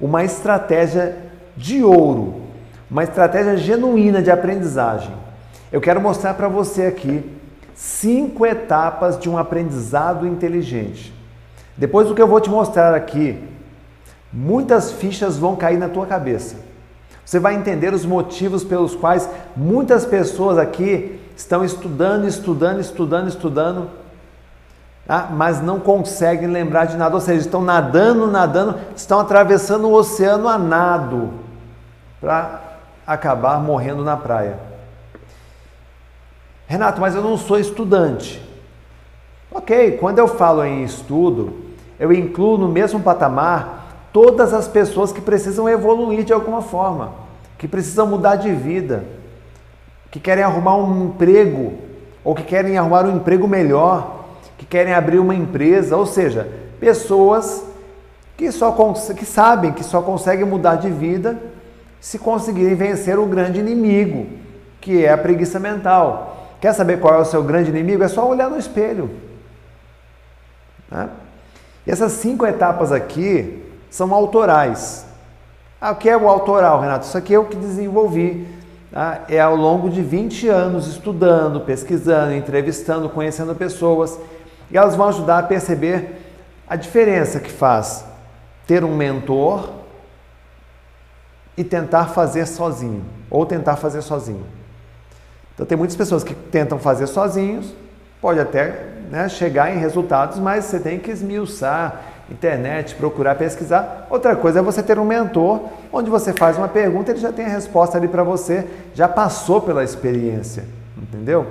uma 0.00 0.24
estratégia 0.24 1.16
de 1.56 1.82
ouro, 1.82 2.47
uma 2.90 3.04
estratégia 3.04 3.56
genuína 3.56 4.22
de 4.22 4.30
aprendizagem. 4.30 5.12
Eu 5.70 5.80
quero 5.80 6.00
mostrar 6.00 6.34
para 6.34 6.48
você 6.48 6.86
aqui 6.86 7.24
cinco 7.74 8.46
etapas 8.46 9.18
de 9.18 9.28
um 9.28 9.36
aprendizado 9.36 10.26
inteligente. 10.26 11.14
Depois 11.76 12.08
do 12.08 12.14
que 12.14 12.22
eu 12.22 12.26
vou 12.26 12.40
te 12.40 12.50
mostrar 12.50 12.94
aqui, 12.94 13.38
muitas 14.32 14.90
fichas 14.92 15.36
vão 15.36 15.54
cair 15.54 15.78
na 15.78 15.88
tua 15.88 16.06
cabeça. 16.06 16.56
Você 17.24 17.38
vai 17.38 17.54
entender 17.54 17.92
os 17.92 18.06
motivos 18.06 18.64
pelos 18.64 18.96
quais 18.96 19.28
muitas 19.54 20.06
pessoas 20.06 20.56
aqui 20.56 21.20
estão 21.36 21.62
estudando, 21.64 22.26
estudando, 22.26 22.80
estudando, 22.80 23.28
estudando, 23.28 23.90
tá? 25.06 25.28
mas 25.30 25.60
não 25.60 25.78
conseguem 25.78 26.48
lembrar 26.48 26.86
de 26.86 26.96
nada. 26.96 27.14
Ou 27.14 27.20
seja, 27.20 27.40
estão 27.40 27.60
nadando, 27.62 28.26
nadando, 28.26 28.76
estão 28.96 29.20
atravessando 29.20 29.88
o 29.88 29.92
oceano 29.92 30.48
a 30.48 30.58
nado 30.58 31.30
para 32.20 32.67
acabar 33.08 33.58
morrendo 33.58 34.04
na 34.04 34.18
praia. 34.18 34.58
Renato, 36.66 37.00
mas 37.00 37.14
eu 37.14 37.22
não 37.22 37.38
sou 37.38 37.58
estudante. 37.58 38.46
Ok, 39.50 39.92
quando 39.92 40.18
eu 40.18 40.28
falo 40.28 40.62
em 40.62 40.84
estudo, 40.84 41.54
eu 41.98 42.12
incluo 42.12 42.58
no 42.58 42.68
mesmo 42.68 43.00
patamar 43.00 44.10
todas 44.12 44.52
as 44.52 44.68
pessoas 44.68 45.10
que 45.10 45.22
precisam 45.22 45.66
evoluir 45.66 46.22
de 46.22 46.34
alguma 46.34 46.60
forma, 46.60 47.12
que 47.56 47.66
precisam 47.66 48.06
mudar 48.06 48.36
de 48.36 48.52
vida, 48.52 49.04
que 50.10 50.20
querem 50.20 50.44
arrumar 50.44 50.76
um 50.76 51.06
emprego 51.06 51.78
ou 52.22 52.34
que 52.34 52.42
querem 52.42 52.76
arrumar 52.76 53.06
um 53.06 53.16
emprego 53.16 53.48
melhor, 53.48 54.26
que 54.58 54.66
querem 54.66 54.92
abrir 54.92 55.18
uma 55.18 55.34
empresa, 55.34 55.96
ou 55.96 56.04
seja, 56.04 56.46
pessoas 56.78 57.64
que 58.36 58.52
só 58.52 58.76
que 59.16 59.24
sabem 59.24 59.72
que 59.72 59.82
só 59.82 60.02
conseguem 60.02 60.44
mudar 60.44 60.76
de 60.76 60.90
vida 60.90 61.38
se 62.00 62.18
conseguirem 62.18 62.74
vencer 62.74 63.18
o 63.18 63.26
grande 63.26 63.60
inimigo, 63.60 64.26
que 64.80 65.04
é 65.04 65.12
a 65.12 65.18
preguiça 65.18 65.58
mental. 65.58 66.48
Quer 66.60 66.72
saber 66.72 67.00
qual 67.00 67.14
é 67.14 67.18
o 67.18 67.24
seu 67.24 67.42
grande 67.42 67.70
inimigo? 67.70 68.02
É 68.02 68.08
só 68.08 68.28
olhar 68.28 68.48
no 68.48 68.58
espelho. 68.58 69.10
Né? 70.90 71.08
E 71.86 71.90
essas 71.90 72.12
cinco 72.12 72.46
etapas 72.46 72.92
aqui 72.92 73.64
são 73.90 74.12
autorais. 74.12 75.06
Ah, 75.80 75.92
o 75.92 75.96
que 75.96 76.08
é 76.08 76.16
o 76.16 76.28
autoral, 76.28 76.80
Renato? 76.80 77.06
Isso 77.06 77.16
aqui 77.16 77.34
é 77.34 77.38
o 77.38 77.44
que 77.44 77.56
desenvolvi. 77.56 78.46
Tá? 78.90 79.22
É 79.28 79.40
ao 79.40 79.54
longo 79.54 79.88
de 79.88 80.02
20 80.02 80.48
anos 80.48 80.88
estudando, 80.88 81.60
pesquisando, 81.60 82.34
entrevistando, 82.34 83.08
conhecendo 83.08 83.54
pessoas. 83.54 84.18
E 84.70 84.76
elas 84.76 84.96
vão 84.96 85.08
ajudar 85.08 85.38
a 85.38 85.42
perceber 85.42 86.16
a 86.68 86.76
diferença 86.76 87.40
que 87.40 87.50
faz 87.50 88.04
ter 88.66 88.84
um 88.84 88.94
mentor 88.94 89.77
e 91.58 91.64
tentar 91.64 92.06
fazer 92.06 92.46
sozinho, 92.46 93.04
ou 93.28 93.44
tentar 93.44 93.74
fazer 93.74 94.00
sozinho. 94.00 94.46
Então 95.52 95.66
tem 95.66 95.76
muitas 95.76 95.96
pessoas 95.96 96.22
que 96.22 96.32
tentam 96.32 96.78
fazer 96.78 97.08
sozinhos, 97.08 97.74
pode 98.22 98.38
até 98.38 98.84
né, 99.10 99.28
chegar 99.28 99.74
em 99.74 99.78
resultados, 99.78 100.38
mas 100.38 100.66
você 100.66 100.78
tem 100.78 101.00
que 101.00 101.10
esmiuçar, 101.10 102.00
internet, 102.30 102.94
procurar 102.94 103.34
pesquisar. 103.34 104.06
Outra 104.08 104.36
coisa 104.36 104.60
é 104.60 104.62
você 104.62 104.84
ter 104.84 105.00
um 105.00 105.04
mentor 105.04 105.62
onde 105.92 106.08
você 106.08 106.32
faz 106.32 106.56
uma 106.56 106.68
pergunta, 106.68 107.10
ele 107.10 107.18
já 107.18 107.32
tem 107.32 107.46
a 107.46 107.48
resposta 107.48 107.98
ali 107.98 108.06
para 108.06 108.22
você, 108.22 108.64
já 108.94 109.08
passou 109.08 109.60
pela 109.60 109.82
experiência, 109.82 110.64
entendeu? 110.96 111.44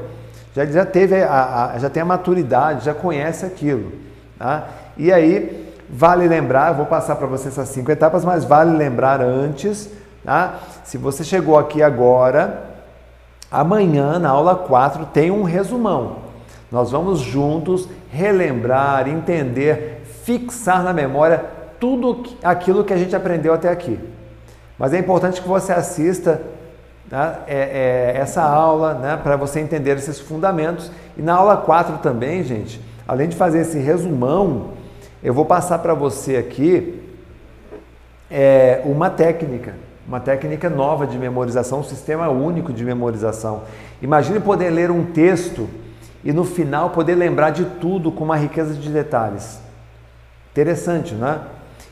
Já, 0.56 0.66
já 0.66 0.86
teve 0.86 1.22
a, 1.22 1.74
a, 1.74 1.80
já 1.80 1.90
tem 1.90 2.02
a 2.02 2.06
maturidade, 2.06 2.86
já 2.86 2.94
conhece 2.94 3.46
aquilo. 3.46 3.92
Tá? 4.40 4.70
E 4.96 5.12
aí 5.12 5.67
vale 5.90 6.28
lembrar, 6.28 6.74
vou 6.74 6.86
passar 6.86 7.16
para 7.16 7.28
você 7.28 7.48
essas 7.48 7.70
cinco 7.70 7.92
etapas, 7.92 8.26
mas 8.26 8.44
vale 8.44 8.76
lembrar 8.76 9.22
antes, 9.22 9.90
tá? 10.24 10.60
Se 10.84 10.98
você 10.98 11.24
chegou 11.24 11.58
aqui 11.58 11.82
agora, 11.82 12.64
amanhã 13.52 14.20
na 14.20 14.30
aula 14.30 14.56
4 14.56 15.06
tem 15.08 15.32
um 15.32 15.44
resumão. 15.44 16.28
Nós 16.72 16.92
vamos 16.92 17.20
juntos 17.20 17.88
relembrar, 18.12 19.08
entender 19.08 20.04
fixar 20.24 20.84
na 20.84 20.92
memória 20.92 21.46
tudo 21.80 22.24
aquilo 22.44 22.84
que 22.84 22.94
a 22.94 22.98
gente 22.98 23.16
aprendeu 23.16 23.54
até 23.54 23.70
aqui. 23.70 23.98
Mas 24.78 24.94
é 24.94 25.00
importante 25.00 25.42
que 25.42 25.48
você 25.48 25.72
assista 25.72 26.42
né, 27.10 27.36
é, 27.48 28.14
é, 28.16 28.20
essa 28.20 28.44
aula 28.44 28.94
né, 28.96 29.18
para 29.24 29.38
você 29.38 29.62
entender 29.62 29.96
esses 29.96 30.20
fundamentos. 30.20 30.92
E 31.16 31.22
na 31.22 31.36
aula 31.36 31.56
4 31.56 32.00
também, 32.00 32.44
gente, 32.44 32.82
além 33.08 33.30
de 33.30 33.38
fazer 33.38 33.60
esse 33.60 33.80
resumão, 33.80 34.72
eu 35.28 35.34
vou 35.34 35.44
passar 35.44 35.80
para 35.80 35.94
você 35.94 36.38
aqui 36.38 37.04
é, 38.32 38.82
uma 38.86 39.10
técnica, 39.10 39.74
uma 40.08 40.22
técnica 40.22 40.70
nova 40.70 41.06
de 41.06 41.18
memorização, 41.18 41.82
um 41.82 41.84
sistema 41.84 42.30
único 42.30 42.72
de 42.72 42.82
memorização. 42.86 43.64
Imagine 44.02 44.40
poder 44.40 44.70
ler 44.70 44.90
um 44.90 45.04
texto 45.04 45.68
e 46.24 46.32
no 46.32 46.46
final 46.46 46.92
poder 46.92 47.16
lembrar 47.16 47.50
de 47.50 47.66
tudo 47.66 48.10
com 48.10 48.24
uma 48.24 48.38
riqueza 48.38 48.74
de 48.74 48.90
detalhes. 48.90 49.60
Interessante, 50.54 51.14
né? 51.14 51.42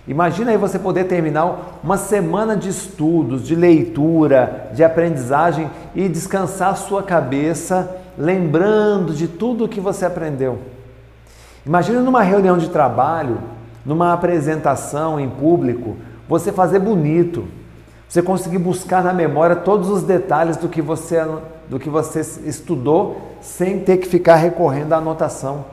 Imagina 0.07 0.51
aí 0.51 0.57
você 0.57 0.79
poder 0.79 1.03
terminar 1.03 1.81
uma 1.83 1.97
semana 1.97 2.55
de 2.55 2.69
estudos, 2.69 3.45
de 3.45 3.53
leitura, 3.53 4.69
de 4.71 4.81
aprendizagem 4.81 5.69
e 5.93 6.07
descansar 6.07 6.77
sua 6.77 7.03
cabeça 7.03 7.97
lembrando 8.17 9.13
de 9.13 9.27
tudo 9.27 9.65
o 9.65 9.67
que 9.67 9.81
você 9.81 10.05
aprendeu. 10.05 10.74
Imagina 11.65 12.01
numa 12.01 12.21
reunião 12.21 12.57
de 12.57 12.69
trabalho, 12.69 13.39
numa 13.85 14.13
apresentação 14.13 15.19
em 15.19 15.29
público, 15.29 15.97
você 16.27 16.51
fazer 16.51 16.79
bonito, 16.79 17.47
você 18.07 18.21
conseguir 18.21 18.59
buscar 18.59 19.03
na 19.03 19.11
memória 19.11 19.55
todos 19.55 19.89
os 19.89 20.03
detalhes 20.03 20.57
do 20.57 20.69
que 20.69 20.81
você, 20.81 21.25
do 21.67 21.79
que 21.79 21.89
você 21.89 22.21
estudou 22.47 23.35
sem 23.41 23.79
ter 23.79 23.97
que 23.97 24.07
ficar 24.07 24.35
recorrendo 24.35 24.93
à 24.93 24.97
anotação. 24.97 25.65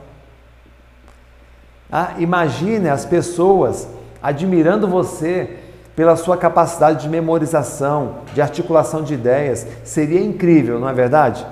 Ah, 1.90 2.14
imagine 2.18 2.88
as 2.88 3.04
pessoas 3.04 3.86
admirando 4.22 4.88
você 4.88 5.58
pela 5.94 6.16
sua 6.16 6.38
capacidade 6.38 7.02
de 7.02 7.08
memorização, 7.08 8.16
de 8.32 8.40
articulação 8.40 9.02
de 9.02 9.12
ideias. 9.12 9.66
Seria 9.84 10.20
incrível, 10.20 10.80
não 10.80 10.88
é 10.88 10.94
verdade? 10.94 11.46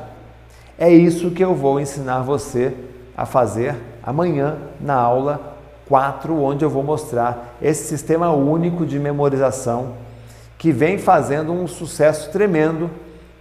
É 0.79 0.91
isso 0.91 1.31
que 1.31 1.45
eu 1.45 1.55
vou 1.55 1.79
ensinar 1.79 2.23
você 2.23 2.75
a 3.15 3.27
fazer 3.27 3.77
amanhã 4.03 4.57
na 4.81 4.95
aula 4.95 5.57
4, 5.89 6.41
onde 6.41 6.65
eu 6.65 6.71
vou 6.71 6.83
mostrar 6.83 7.57
esse 7.61 7.89
sistema 7.89 8.31
único 8.31 8.87
de 8.87 8.99
memorização 8.99 9.95
que 10.57 10.71
vem 10.73 10.99
fazendo 10.99 11.53
um 11.53 11.67
sucesso 11.67 12.31
tremendo 12.31 12.91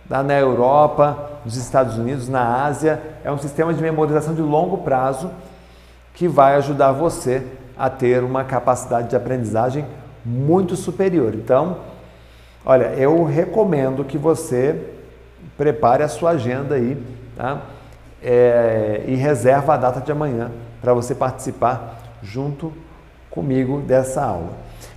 na 0.09 0.39
Europa, 0.39 1.29
nos 1.45 1.55
Estados 1.55 1.97
Unidos, 1.97 2.27
na 2.27 2.65
Ásia. 2.65 3.01
É 3.23 3.31
um 3.31 3.37
sistema 3.37 3.73
de 3.73 3.81
memorização 3.81 4.33
de 4.33 4.41
longo 4.41 4.79
prazo 4.79 5.29
que 6.13 6.27
vai 6.27 6.55
ajudar 6.55 6.91
você 6.91 7.45
a 7.77 7.89
ter 7.89 8.23
uma 8.23 8.43
capacidade 8.43 9.09
de 9.09 9.15
aprendizagem 9.15 9.85
muito 10.25 10.75
superior. 10.75 11.33
Então, 11.35 11.77
olha, 12.65 12.93
eu 12.95 13.23
recomendo 13.23 14.03
que 14.03 14.17
você 14.17 14.91
prepare 15.57 16.03
a 16.03 16.07
sua 16.07 16.31
agenda 16.31 16.75
aí, 16.75 17.01
tá? 17.35 17.61
É, 18.21 19.03
e 19.07 19.15
reserva 19.15 19.73
a 19.73 19.77
data 19.77 20.01
de 20.01 20.11
amanhã 20.11 20.51
para 20.81 20.93
você 20.93 21.15
participar 21.15 21.99
junto 22.21 22.73
comigo 23.29 23.79
dessa 23.81 24.23
aula. 24.23 24.51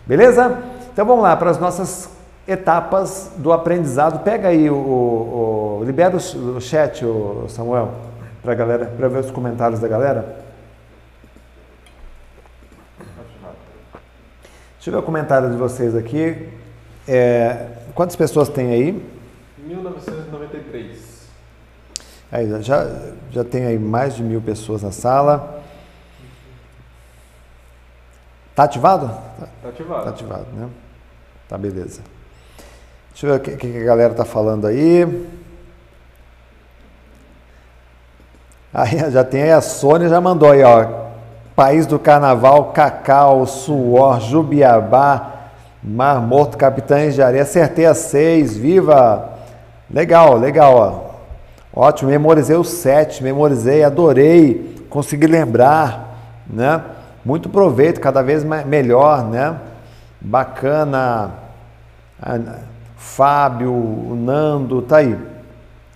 Beleza? 0.06 0.58
Então 0.92 1.06
vamos 1.06 1.22
lá 1.22 1.36
para 1.36 1.50
as 1.50 1.58
nossas 1.58 2.10
etapas 2.46 3.30
do 3.36 3.52
aprendizado. 3.52 4.22
Pega 4.24 4.48
aí 4.48 4.68
o, 4.68 4.74
o, 4.74 5.78
o 5.80 5.84
libera 5.84 6.16
o, 6.16 6.56
o 6.56 6.60
chat, 6.60 7.04
o 7.04 7.46
Samuel, 7.48 7.94
para 8.42 8.54
galera, 8.54 8.86
para 8.86 9.08
ver 9.08 9.20
os 9.20 9.30
comentários 9.30 9.80
da 9.80 9.88
galera. 9.88 10.42
Deixa 14.74 14.90
eu 14.90 14.92
ver 14.94 14.98
o 14.98 15.02
comentário 15.02 15.48
de 15.48 15.56
vocês 15.56 15.94
aqui. 15.94 16.48
É, 17.06 17.68
quantas 17.94 18.16
pessoas 18.16 18.48
tem 18.48 18.72
aí? 18.72 19.10
1993. 19.58 21.11
Aí, 22.32 22.62
já, 22.62 22.90
já 23.30 23.44
tem 23.44 23.66
aí 23.66 23.78
mais 23.78 24.16
de 24.16 24.22
mil 24.22 24.40
pessoas 24.40 24.82
na 24.82 24.90
sala. 24.90 25.60
Tá 28.54 28.64
ativado? 28.64 29.10
Tá 29.62 29.68
ativado. 29.68 30.04
Tá 30.04 30.10
ativado, 30.10 30.46
né? 30.54 30.68
Tá, 31.46 31.58
beleza. 31.58 32.00
Deixa 33.10 33.26
eu 33.26 33.32
ver 33.32 33.38
o 33.38 33.40
que, 33.42 33.56
que 33.58 33.78
a 33.78 33.84
galera 33.84 34.14
tá 34.14 34.24
falando 34.24 34.66
aí. 34.66 35.28
Aí 38.72 39.10
já 39.10 39.22
tem 39.22 39.42
aí 39.42 39.52
a 39.52 39.60
Sônia, 39.60 40.08
já 40.08 40.18
mandou 40.18 40.50
aí, 40.50 40.62
ó. 40.62 41.02
País 41.54 41.84
do 41.84 41.98
Carnaval, 41.98 42.72
Cacau, 42.72 43.46
Suor, 43.46 44.18
Jubiabá, 44.20 45.50
Mar 45.82 46.22
Morto, 46.22 46.56
Capitães 46.56 47.14
de 47.14 47.20
Areia. 47.20 47.42
Acertei 47.42 47.84
a 47.84 47.92
seis, 47.92 48.56
viva! 48.56 49.28
Legal, 49.90 50.38
legal, 50.38 50.74
ó. 50.74 51.11
Ótimo, 51.74 52.10
memorizei 52.10 52.56
o 52.56 52.64
sete, 52.64 53.22
memorizei, 53.22 53.82
adorei, 53.82 54.86
consegui 54.90 55.26
lembrar, 55.26 56.44
né? 56.46 56.82
Muito 57.24 57.48
proveito, 57.48 58.00
cada 58.00 58.20
vez 58.22 58.44
melhor, 58.44 59.24
né? 59.24 59.56
Bacana. 60.20 61.30
Fábio, 62.96 63.72
o 63.72 64.14
Nando, 64.14 64.82
tá 64.82 64.98
aí. 64.98 65.16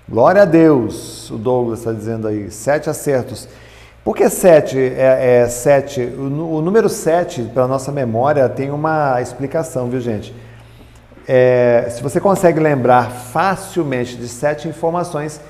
Glória 0.09 0.43
a 0.43 0.45
Deus, 0.45 1.31
o 1.31 1.37
Douglas 1.37 1.81
está 1.81 1.93
dizendo 1.93 2.27
aí. 2.27 2.51
Sete 2.51 2.89
acertos. 2.89 3.49
Por 4.03 4.17
que 4.17 4.31
sete 4.31 4.79
é, 4.79 5.43
é 5.43 5.49
sete? 5.49 6.01
O, 6.01 6.57
o 6.57 6.63
número 6.63 6.89
sete, 6.89 7.43
para 7.43 7.67
nossa 7.67 7.93
memória, 7.93 8.49
tem 8.49 8.71
uma 8.71 9.21
explicação, 9.21 9.89
viu, 9.89 10.01
gente? 10.01 10.35
É, 11.29 11.89
se 11.91 12.03
você 12.03 12.21
consegue 12.21 12.61
lembrar 12.61 13.11
facilmente 13.11 14.17
de 14.17 14.29
sete 14.29 14.69
informações, 14.69 15.41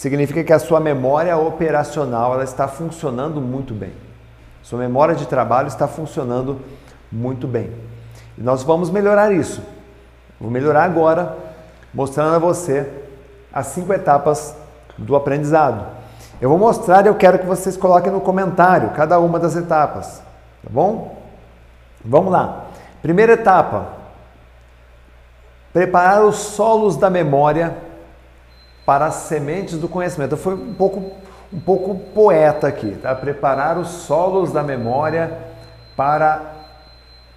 significa 0.00 0.42
que 0.42 0.52
a 0.54 0.58
sua 0.58 0.80
memória 0.80 1.36
operacional 1.36 2.32
ela 2.32 2.42
está 2.42 2.66
funcionando 2.66 3.38
muito 3.38 3.74
bem. 3.74 3.92
Sua 4.62 4.78
memória 4.78 5.14
de 5.14 5.26
trabalho 5.26 5.68
está 5.68 5.86
funcionando 5.86 6.58
muito 7.12 7.46
bem. 7.46 7.70
E 8.38 8.40
nós 8.40 8.62
vamos 8.62 8.88
melhorar 8.88 9.30
isso. 9.30 9.62
Vou 10.40 10.50
melhorar 10.50 10.84
agora, 10.84 11.36
mostrando 11.92 12.34
a 12.34 12.38
você 12.38 12.90
as 13.52 13.66
cinco 13.66 13.92
etapas 13.92 14.56
do 14.96 15.14
aprendizado. 15.14 15.84
Eu 16.40 16.48
vou 16.48 16.56
mostrar 16.56 17.04
e 17.04 17.08
eu 17.08 17.14
quero 17.14 17.38
que 17.38 17.44
vocês 17.44 17.76
coloquem 17.76 18.10
no 18.10 18.22
comentário 18.22 18.92
cada 18.96 19.20
uma 19.20 19.38
das 19.38 19.54
etapas, 19.54 20.22
tá 20.62 20.70
bom? 20.70 21.22
Vamos 22.02 22.32
lá. 22.32 22.68
Primeira 23.02 23.34
etapa: 23.34 23.84
preparar 25.74 26.24
os 26.24 26.36
solos 26.36 26.96
da 26.96 27.10
memória 27.10 27.89
para 28.90 29.06
as 29.06 29.14
sementes 29.14 29.78
do 29.78 29.86
conhecimento. 29.86 30.32
Eu 30.32 30.36
fui 30.36 30.52
um 30.52 30.74
pouco 30.74 31.12
um 31.52 31.60
pouco 31.60 31.94
poeta 32.12 32.66
aqui, 32.66 32.90
tá? 33.00 33.14
Preparar 33.14 33.78
os 33.78 33.86
solos 33.86 34.50
da 34.50 34.64
memória 34.64 35.32
para 35.96 36.42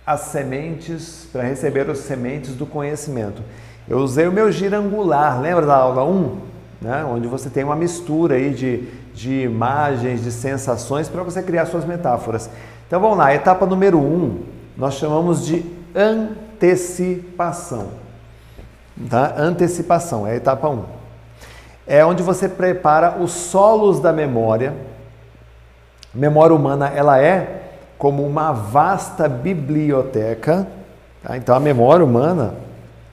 as 0.04 0.22
sementes, 0.22 1.28
para 1.32 1.44
receber 1.44 1.88
as 1.92 2.00
sementes 2.00 2.56
do 2.56 2.66
conhecimento. 2.66 3.44
Eu 3.88 4.00
usei 4.00 4.28
o 4.28 4.32
meu 4.32 4.52
girangular, 4.52 5.40
lembra 5.40 5.68
da 5.68 5.76
aula 5.76 6.04
1? 6.04 6.38
Né? 6.82 7.06
Onde 7.06 7.28
você 7.28 7.52
tem 7.52 7.64
uma 7.64 7.76
mistura 7.76 8.34
aí 8.34 8.50
de, 8.52 8.88
de 9.14 9.44
imagens, 9.44 10.24
de 10.24 10.32
sensações 10.32 11.08
para 11.08 11.22
você 11.22 11.44
criar 11.44 11.68
suas 11.68 11.86
metáforas. 11.86 12.50
Então 12.88 13.00
vamos 13.00 13.20
lá, 13.20 13.32
etapa 13.32 13.68
número 13.68 14.00
1, 14.00 14.40
nós 14.76 14.96
chamamos 14.96 15.46
de 15.46 15.64
antecipação. 15.96 17.90
Tá? 19.08 19.36
Antecipação, 19.38 20.26
é 20.26 20.32
a 20.32 20.36
etapa 20.36 20.68
1 20.68 21.03
é 21.86 22.06
onde 22.06 22.24
você 22.24 22.48
prepara 22.48 23.18
os 23.20 23.32
solos 23.32 24.00
da 24.00 24.14
memória. 24.14 24.74
memória 26.14 26.56
humana 26.56 26.88
ela 26.90 27.22
é 27.22 27.62
como 27.98 28.26
uma 28.26 28.52
vasta 28.52 29.28
biblioteca. 29.28 30.68
Tá? 31.22 31.38
Então 31.38 31.56
a 31.56 31.60
memória 31.60 32.06
humana, 32.06 32.56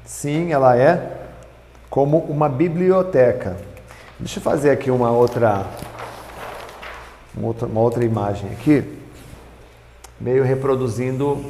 sim, 0.04 0.52
ela 0.52 0.76
é 0.76 1.18
como 1.88 2.18
uma 2.18 2.48
biblioteca. 2.48 3.56
Deixa 4.18 4.38
eu 4.38 4.42
fazer 4.42 4.70
aqui 4.70 4.90
uma 4.90 5.10
outra, 5.10 5.64
uma 7.36 7.48
outra, 7.48 7.66
uma 7.66 7.80
outra 7.80 8.04
imagem 8.04 8.50
aqui, 8.50 8.98
meio 10.20 10.44
reproduzindo 10.44 11.42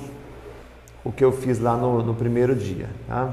o 1.04 1.10
que 1.10 1.24
eu 1.24 1.32
fiz 1.32 1.58
lá 1.58 1.76
no, 1.76 2.02
no 2.02 2.14
primeiro 2.14 2.54
dia. 2.54 2.88
Tá? 3.08 3.30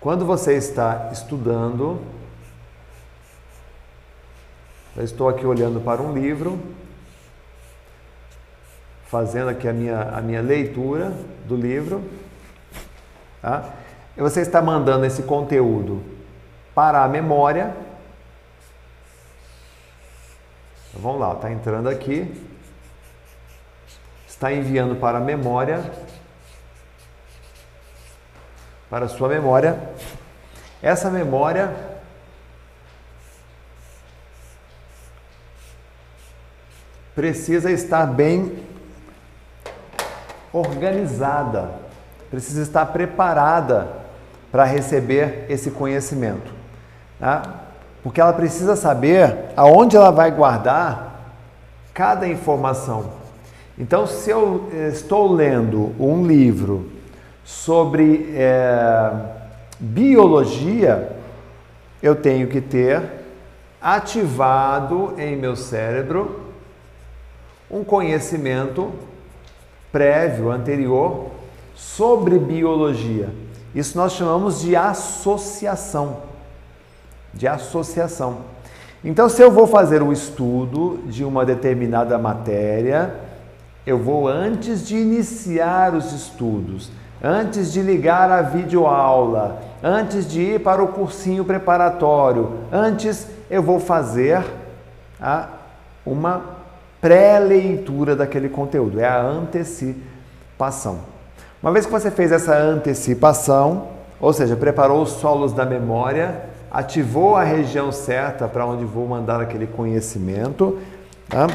Quando 0.00 0.24
você 0.24 0.54
está 0.54 1.10
estudando, 1.12 2.00
eu 4.96 5.04
estou 5.04 5.28
aqui 5.28 5.44
olhando 5.44 5.78
para 5.78 6.00
um 6.00 6.14
livro, 6.14 6.58
fazendo 9.08 9.50
aqui 9.50 9.68
a 9.68 9.74
minha, 9.74 10.00
a 10.00 10.22
minha 10.22 10.40
leitura 10.40 11.12
do 11.46 11.54
livro, 11.54 12.02
tá? 13.42 13.74
e 14.16 14.22
você 14.22 14.40
está 14.40 14.62
mandando 14.62 15.04
esse 15.04 15.24
conteúdo 15.24 16.02
para 16.74 17.04
a 17.04 17.08
memória. 17.08 17.76
Então, 20.88 21.02
vamos 21.02 21.20
lá, 21.20 21.34
está 21.34 21.52
entrando 21.52 21.90
aqui, 21.90 22.42
está 24.26 24.50
enviando 24.50 24.98
para 24.98 25.18
a 25.18 25.20
memória 25.20 25.92
para 28.90 29.06
a 29.06 29.08
sua 29.08 29.28
memória. 29.28 29.78
Essa 30.82 31.08
memória 31.08 31.72
precisa 37.14 37.70
estar 37.70 38.06
bem 38.06 38.64
organizada, 40.52 41.70
precisa 42.28 42.62
estar 42.62 42.86
preparada 42.86 43.88
para 44.50 44.64
receber 44.64 45.46
esse 45.48 45.70
conhecimento. 45.70 46.52
Tá? 47.20 47.42
Porque 48.02 48.20
ela 48.20 48.32
precisa 48.32 48.74
saber 48.74 49.50
aonde 49.56 49.96
ela 49.96 50.10
vai 50.10 50.30
guardar 50.30 51.34
cada 51.94 52.26
informação. 52.26 53.12
Então, 53.78 54.06
se 54.06 54.30
eu 54.30 54.68
estou 54.90 55.30
lendo 55.30 55.94
um 55.98 56.26
livro 56.26 56.90
sobre 57.44 58.32
é, 58.34 59.10
biologia, 59.78 61.16
eu 62.02 62.16
tenho 62.16 62.48
que 62.48 62.60
ter 62.60 63.02
ativado 63.80 65.14
em 65.18 65.36
meu 65.36 65.56
cérebro 65.56 66.50
um 67.70 67.84
conhecimento 67.84 68.90
prévio, 69.92 70.50
anterior, 70.50 71.30
sobre 71.74 72.38
biologia. 72.38 73.30
Isso 73.74 73.96
nós 73.96 74.12
chamamos 74.12 74.60
de 74.60 74.74
associação. 74.74 76.18
De 77.32 77.46
associação. 77.46 78.38
Então, 79.04 79.28
se 79.28 79.40
eu 79.40 79.50
vou 79.50 79.66
fazer 79.66 80.02
o 80.02 80.12
estudo 80.12 81.00
de 81.06 81.24
uma 81.24 81.44
determinada 81.46 82.18
matéria, 82.18 83.14
eu 83.86 83.98
vou 83.98 84.28
antes 84.28 84.86
de 84.86 84.96
iniciar 84.96 85.94
os 85.94 86.12
estudos, 86.12 86.90
antes 87.22 87.72
de 87.72 87.82
ligar 87.82 88.30
a 88.30 88.42
videoaula, 88.42 89.60
antes 89.82 90.28
de 90.28 90.40
ir 90.40 90.60
para 90.60 90.82
o 90.82 90.88
cursinho 90.88 91.44
preparatório, 91.44 92.60
antes 92.72 93.26
eu 93.50 93.62
vou 93.62 93.78
fazer 93.78 94.42
a, 95.20 95.48
uma 96.04 96.42
pré-leitura 97.00 98.14
daquele 98.14 98.48
conteúdo, 98.48 99.00
é 99.00 99.06
a 99.06 99.20
antecipação. 99.20 101.00
Uma 101.62 101.72
vez 101.72 101.86
que 101.86 101.92
você 101.92 102.10
fez 102.10 102.32
essa 102.32 102.56
antecipação, 102.56 103.88
ou 104.20 104.32
seja, 104.32 104.56
preparou 104.56 105.02
os 105.02 105.10
solos 105.10 105.52
da 105.52 105.64
memória, 105.64 106.42
ativou 106.70 107.36
a 107.36 107.42
região 107.42 107.90
certa 107.90 108.46
para 108.46 108.64
onde 108.64 108.84
vou 108.84 109.06
mandar 109.06 109.40
aquele 109.40 109.66
conhecimento, 109.66 110.78
tá? 111.28 111.48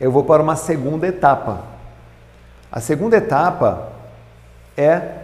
eu 0.00 0.10
vou 0.10 0.24
para 0.24 0.42
uma 0.42 0.56
segunda 0.56 1.06
etapa. 1.06 1.62
A 2.72 2.80
segunda 2.80 3.16
etapa 3.16 3.99
é 4.80 5.18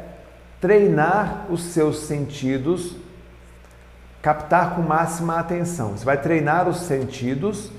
treinar 0.61 1.47
os 1.51 1.62
seus 1.62 2.01
sentidos, 2.01 2.95
captar 4.20 4.74
com 4.74 4.83
máxima 4.83 5.39
atenção. 5.39 5.97
Você 5.97 6.05
vai 6.05 6.20
treinar 6.20 6.69
os 6.69 6.81
sentidos 6.81 7.70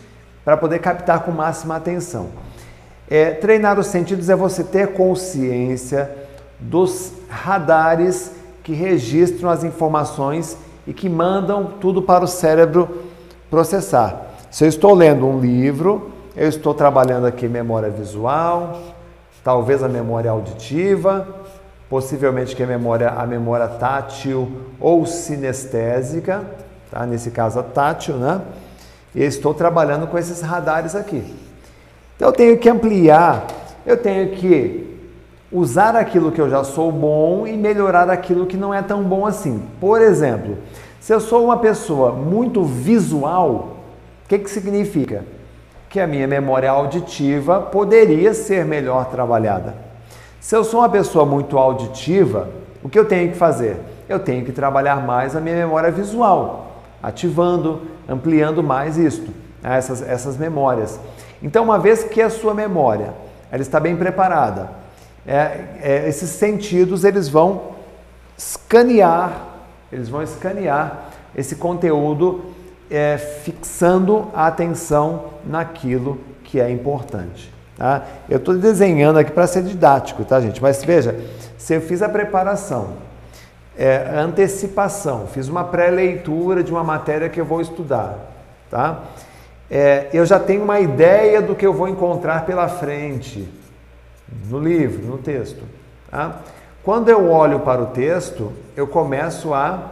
para 0.44 0.58
poder 0.58 0.80
captar 0.80 1.20
com 1.22 1.32
máxima 1.32 1.76
atenção. 1.76 2.30
É, 3.10 3.32
treinar 3.32 3.80
os 3.80 3.88
sentidos 3.88 4.30
é 4.30 4.36
você 4.36 4.64
ter 4.64 4.94
consciência 4.94 6.10
dos 6.60 7.14
radares 7.30 8.32
que 8.64 8.74
registram 8.74 9.49
as 9.49 9.64
informações 9.64 10.58
e 10.86 10.94
que 10.94 11.08
mandam 11.08 11.74
tudo 11.80 12.02
para 12.02 12.24
o 12.24 12.28
cérebro 12.28 13.04
processar. 13.49 14.34
Se 14.49 14.66
eu 14.66 14.70
estou 14.70 14.94
lendo 14.94 15.28
um 15.28 15.40
livro, 15.40 16.12
eu 16.36 16.49
estou 16.49 16.74
trabalhando 16.74 17.28
aqui 17.28 17.48
memória 17.48 17.90
visual, 17.90 18.80
talvez 19.44 19.84
a 19.84 19.88
memória 19.88 20.32
auditiva, 20.32 21.28
possivelmente 21.89 22.55
que 22.55 22.64
a 22.64 22.68
memória, 22.68 23.09
a 23.09 23.26
memória 23.26 23.68
tátil 23.68 24.51
ou 24.80 25.05
sinestésica, 25.05 26.43
tá? 26.91 27.05
nesse 27.05 27.31
caso 27.31 27.59
a 27.59 27.64
tátil, 27.64 28.15
né? 28.15 28.41
E 29.15 29.23
estou 29.23 29.53
trabalhando 29.53 30.07
com 30.07 30.18
esses 30.18 30.41
radares 30.41 30.95
aqui. 30.95 31.23
Então 32.15 32.30
eu 32.30 32.34
tenho 32.34 32.57
que 32.57 32.69
ampliar, 32.69 33.47
eu 33.85 33.97
tenho 33.97 34.31
que 34.31 34.88
usar 35.51 35.95
aquilo 35.95 36.31
que 36.31 36.41
eu 36.41 36.49
já 36.49 36.64
sou 36.64 36.91
bom 36.91 37.47
e 37.47 37.55
melhorar 37.55 38.09
aquilo 38.09 38.45
que 38.45 38.57
não 38.57 38.73
é 38.73 38.81
tão 38.81 39.03
bom 39.03 39.26
assim. 39.26 39.64
Por 39.80 40.01
exemplo, 40.01 40.57
se 40.99 41.14
eu 41.14 41.22
sou 41.22 41.45
uma 41.45 41.57
pessoa 41.57 42.11
muito 42.11 42.64
visual, 42.64 43.77
o 44.26 44.27
que, 44.27 44.39
que 44.39 44.49
significa? 44.49 45.23
Que 45.89 46.01
a 46.01 46.07
minha 46.07 46.27
memória 46.27 46.69
auditiva 46.69 47.61
poderia 47.61 48.34
ser 48.34 48.65
melhor 48.65 49.05
trabalhada. 49.09 49.86
Se 50.48 50.56
eu 50.56 50.64
sou 50.64 50.80
uma 50.80 50.88
pessoa 50.88 51.26
muito 51.26 51.57
auditiva, 51.57 52.48
o 52.82 52.88
que 52.88 52.98
eu 52.98 53.03
tenho 53.03 53.30
que 53.34 53.38
fazer? 53.38 53.82
Eu 54.07 54.18
tenho 54.18 54.45
que 54.45 54.53
trabalhar 54.53 55.06
mais 55.06 55.36
a 55.36 55.41
minha 55.41 55.57
memória 55.57 55.91
visual, 55.91 56.84
ativando, 57.03 57.82
ampliando 58.07 58.64
mais 58.64 58.98
isto, 58.98 59.30
né, 59.61 59.78
essas, 59.78 60.02
essas 60.02 60.38
memórias. 60.38 61.02
Então, 61.44 61.65
uma 61.65 61.78
vez 61.78 62.06
que 62.06 62.22
a 62.22 62.30
sua 62.30 62.53
memória 62.53 63.14
ela 63.52 63.61
está 63.61 63.78
bem 63.78 63.98
preparada, 63.98 64.69
é, 65.28 65.65
é, 65.82 66.07
esses 66.07 66.30
sentidos 66.30 67.03
eles 67.03 67.28
vão 67.28 67.74
escanear, 68.38 69.48
eles 69.91 70.07
vão 70.07 70.24
escanear 70.24 71.10
esse 71.36 71.57
conteúdo, 71.57 72.45
é, 72.90 73.18
fixando 73.18 74.30
a 74.34 74.48
atenção 74.48 75.26
naquilo 75.45 76.18
que 76.45 76.57
é 76.57 76.72
importante. 76.72 77.56
Tá? 77.78 78.04
Eu 78.28 78.38
estou 78.38 78.58
desenhando 78.58 79.20
aqui 79.20 79.32
para 79.32 79.45
ser 79.45 79.64
didático, 79.64 80.26
tá, 80.26 80.41
gente? 80.41 80.62
Mas 80.62 80.84
veja, 80.84 81.16
se 81.58 81.76
eu 81.76 81.82
fiz 81.82 82.02
a 82.02 82.10
preparação, 82.10 82.94
é, 83.78 84.14
antecipação, 84.18 85.28
fiz 85.28 85.48
uma 85.48 85.64
pré-leitura 85.64 86.64
de 86.64 86.72
uma 86.72 86.84
matéria 86.84 87.30
que 87.30 87.40
eu 87.40 87.45
vou 87.45 87.62
estudar, 87.62 88.18
tá? 88.72 89.04
É, 89.70 90.08
eu 90.14 90.26
já 90.26 90.40
tenho 90.40 90.64
uma 90.64 90.80
ideia 90.80 91.41
do 91.41 91.54
que 91.54 91.66
eu 91.66 91.74
vou 91.74 91.88
encontrar 91.88 92.45
pela 92.45 92.68
frente 92.68 93.48
no 94.49 94.60
livro, 94.60 95.06
no 95.06 95.18
texto. 95.18 95.62
Tá? 96.10 96.40
Quando 96.84 97.10
eu 97.10 97.30
olho 97.30 97.60
para 97.60 97.82
o 97.82 97.88
texto, 97.88 98.54
eu 98.76 98.88
começo 98.88 99.54
a 99.54 99.91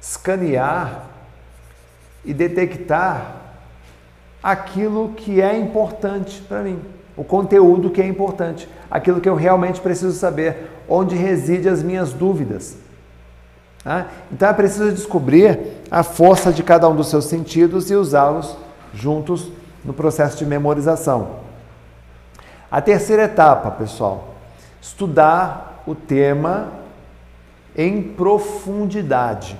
escanear 0.00 1.04
e 2.24 2.32
detectar 2.32 3.37
aquilo 4.42 5.10
que 5.16 5.40
é 5.40 5.56
importante 5.58 6.40
para 6.42 6.62
mim, 6.62 6.80
o 7.16 7.24
conteúdo 7.24 7.90
que 7.90 8.00
é 8.00 8.06
importante, 8.06 8.68
aquilo 8.90 9.20
que 9.20 9.28
eu 9.28 9.34
realmente 9.34 9.80
preciso 9.80 10.16
saber, 10.16 10.70
onde 10.88 11.16
reside 11.16 11.68
as 11.68 11.82
minhas 11.82 12.12
dúvidas. 12.12 12.76
Tá? 13.82 14.06
Então 14.30 14.48
é 14.48 14.52
preciso 14.52 14.92
descobrir 14.92 15.58
a 15.90 16.02
força 16.02 16.52
de 16.52 16.62
cada 16.62 16.88
um 16.88 16.94
dos 16.94 17.08
seus 17.08 17.24
sentidos 17.24 17.90
e 17.90 17.94
usá-los 17.94 18.56
juntos 18.94 19.50
no 19.84 19.92
processo 19.92 20.36
de 20.38 20.46
memorização. 20.46 21.48
A 22.70 22.80
terceira 22.80 23.24
etapa, 23.24 23.70
pessoal, 23.70 24.34
estudar 24.80 25.82
o 25.86 25.94
tema 25.94 26.68
em 27.76 28.02
profundidade. 28.02 29.56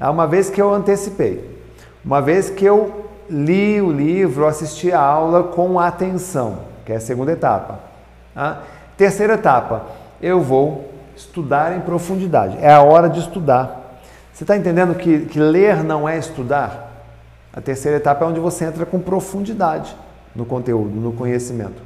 É 0.00 0.08
uma 0.08 0.26
vez 0.26 0.48
que 0.48 0.60
eu 0.60 0.72
antecipei, 0.72 1.58
uma 2.04 2.20
vez 2.20 2.48
que 2.48 2.64
eu 2.64 3.01
li 3.32 3.80
o 3.80 3.90
livro, 3.90 4.46
assisti 4.46 4.92
a 4.92 5.00
aula 5.00 5.44
com 5.44 5.80
atenção, 5.80 6.58
que 6.84 6.92
é 6.92 6.96
a 6.96 7.00
segunda 7.00 7.32
etapa. 7.32 7.80
Tá? 8.34 8.60
Terceira 8.96 9.34
etapa, 9.34 9.86
eu 10.20 10.40
vou 10.40 10.92
estudar 11.16 11.74
em 11.74 11.80
profundidade. 11.80 12.58
É 12.60 12.72
a 12.72 12.82
hora 12.82 13.08
de 13.08 13.20
estudar. 13.20 14.00
Você 14.32 14.44
está 14.44 14.56
entendendo 14.56 14.94
que, 14.94 15.20
que 15.20 15.38
ler 15.38 15.82
não 15.82 16.06
é 16.06 16.18
estudar? 16.18 16.90
A 17.54 17.60
terceira 17.60 17.96
etapa 17.96 18.24
é 18.24 18.28
onde 18.28 18.40
você 18.40 18.66
entra 18.66 18.84
com 18.84 19.00
profundidade 19.00 19.96
no 20.34 20.44
conteúdo, 20.44 20.94
no 21.00 21.12
conhecimento. 21.12 21.82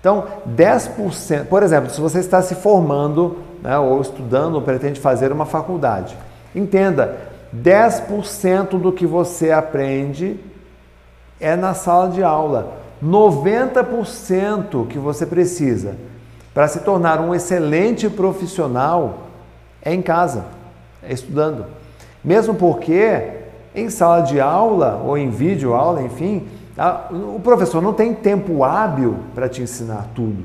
Então, 0.00 0.26
10%, 0.48 1.46
por 1.46 1.62
exemplo, 1.62 1.90
se 1.90 2.00
você 2.00 2.20
está 2.20 2.40
se 2.40 2.54
formando 2.54 3.38
né, 3.62 3.78
ou 3.78 4.00
estudando 4.00 4.54
ou 4.54 4.62
pretende 4.62 4.98
fazer 4.98 5.30
uma 5.30 5.44
faculdade, 5.44 6.16
entenda, 6.54 7.18
10% 7.54 8.80
do 8.80 8.92
que 8.92 9.06
você 9.06 9.50
aprende 9.50 10.40
é 11.40 11.56
na 11.56 11.74
sala 11.74 12.10
de 12.10 12.22
aula. 12.22 12.76
90% 13.02 14.86
que 14.86 14.98
você 14.98 15.24
precisa 15.24 15.96
para 16.52 16.68
se 16.68 16.80
tornar 16.80 17.20
um 17.20 17.34
excelente 17.34 18.10
profissional 18.10 19.20
é 19.82 19.94
em 19.94 20.02
casa, 20.02 20.44
é 21.02 21.12
estudando. 21.12 21.64
Mesmo 22.22 22.54
porque 22.54 23.22
em 23.74 23.88
sala 23.88 24.20
de 24.20 24.40
aula 24.40 25.02
ou 25.04 25.16
em 25.16 25.30
vídeo 25.30 25.72
aula, 25.74 26.02
enfim, 26.02 26.46
o 27.10 27.40
professor 27.40 27.80
não 27.80 27.92
tem 27.92 28.14
tempo 28.14 28.64
hábil 28.64 29.16
para 29.34 29.48
te 29.48 29.62
ensinar 29.62 30.08
tudo. 30.14 30.44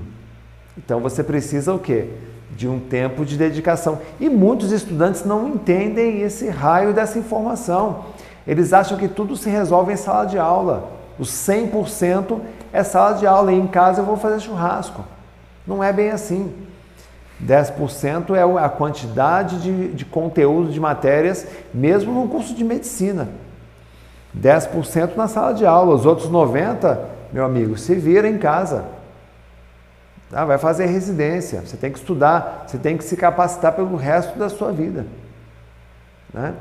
Então 0.77 0.99
você 0.99 1.23
precisa 1.23 1.73
o 1.73 1.80
quê? 1.80 2.09
De 2.55 2.67
um 2.67 2.80
tempo 2.80 3.26
de 3.26 3.38
dedicação. 3.38 3.99
E 4.19 4.30
muitos 4.30 4.72
estudantes 4.72 5.26
não 5.26 5.47
entendem 5.47 6.22
esse 6.22 6.47
raio 6.49 6.93
dessa 6.93 7.17
informação. 7.17 8.05
Eles 8.47 8.73
acham 8.73 8.97
que 8.97 9.07
tudo 9.07 9.35
se 9.35 9.49
resolve 9.49 9.93
em 9.93 9.97
sala 9.97 10.26
de 10.26 10.38
aula. 10.38 10.91
O 11.17 11.23
100% 11.23 12.39
é 12.72 12.84
sala 12.84 13.17
de 13.17 13.26
aula 13.26 13.51
e 13.51 13.59
em 13.59 13.67
casa 13.67 14.01
eu 14.01 14.05
vou 14.05 14.17
fazer 14.17 14.39
churrasco. 14.39 15.03
Não 15.65 15.84
é 15.84 15.91
bem 15.91 16.11
assim. 16.11 16.53
10% 17.43 18.34
é 18.35 18.63
a 18.63 18.69
quantidade 18.69 19.61
de, 19.61 19.93
de 19.93 20.05
conteúdo 20.05 20.72
de 20.72 20.80
matérias, 20.80 21.45
mesmo 21.73 22.13
no 22.13 22.30
curso 22.30 22.53
de 22.53 22.63
medicina. 22.63 23.27
10% 24.39 25.15
na 25.15 25.27
sala 25.27 25.53
de 25.53 25.65
aula, 25.65 25.95
os 25.95 26.05
outros 26.05 26.30
90%, 26.30 26.97
meu 27.34 27.43
amigo, 27.43 27.77
se 27.77 27.95
vira 27.95 28.27
em 28.27 28.38
casa. 28.38 28.85
Tá? 30.30 30.45
Vai 30.45 30.57
fazer 30.57 30.85
residência, 30.85 31.61
você 31.61 31.77
tem 31.77 31.91
que 31.91 31.99
estudar, 31.99 32.65
você 32.67 32.77
tem 32.77 32.97
que 32.97 33.03
se 33.03 33.15
capacitar 33.15 33.73
pelo 33.73 33.95
resto 33.95 34.38
da 34.38 34.49
sua 34.49 34.72
vida. 34.72 35.05
Né? 36.34 36.53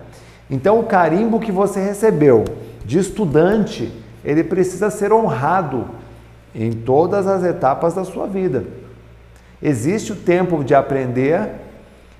Então, 0.51 0.79
o 0.79 0.85
carimbo 0.85 1.41
que 1.41 1.51
você 1.51 1.81
recebeu 1.81 2.45
de 2.85 2.99
estudante, 2.99 3.93
ele 4.25 4.45
precisa 4.45 4.91
ser 4.91 5.13
honrado 5.13 5.87
em 6.55 6.73
todas 6.73 7.27
as 7.27 7.43
etapas 7.43 7.95
da 7.95 8.05
sua 8.05 8.27
vida. 8.27 8.65
Existe 9.63 10.13
o 10.13 10.17
tempo 10.17 10.63
de 10.63 10.75
aprender 10.75 11.51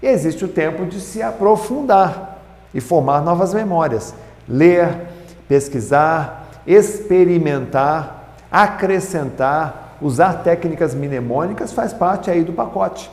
e 0.03 0.07
existe 0.07 0.45
o 0.45 0.49
tempo 0.49 0.87
de 0.87 1.01
se 1.01 1.23
aprofundar 1.23 2.39
e 2.73 2.81
formar 2.81 3.21
novas 3.21 3.53
memórias. 3.53 4.15
Ler, 4.49 5.09
pesquisar, 5.47 6.49
experimentar, 6.67 8.35
acrescentar, 8.51 9.97
usar 10.01 10.43
técnicas 10.43 10.95
mnemônicas 10.95 11.73
faz 11.73 11.93
parte 11.93 12.31
aí 12.31 12.43
do 12.43 12.53
pacote. 12.53 13.11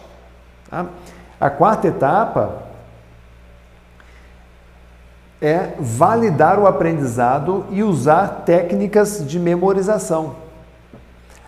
Tá? 0.70 0.86
A 1.40 1.50
quarta 1.50 1.88
etapa 1.88 2.70
é 5.41 5.73
validar 5.80 6.59
o 6.59 6.68
aprendizado 6.68 7.65
e 7.72 7.81
usar 7.81 8.43
técnicas 8.45 9.26
de 9.27 9.39
memorização. 9.39 10.35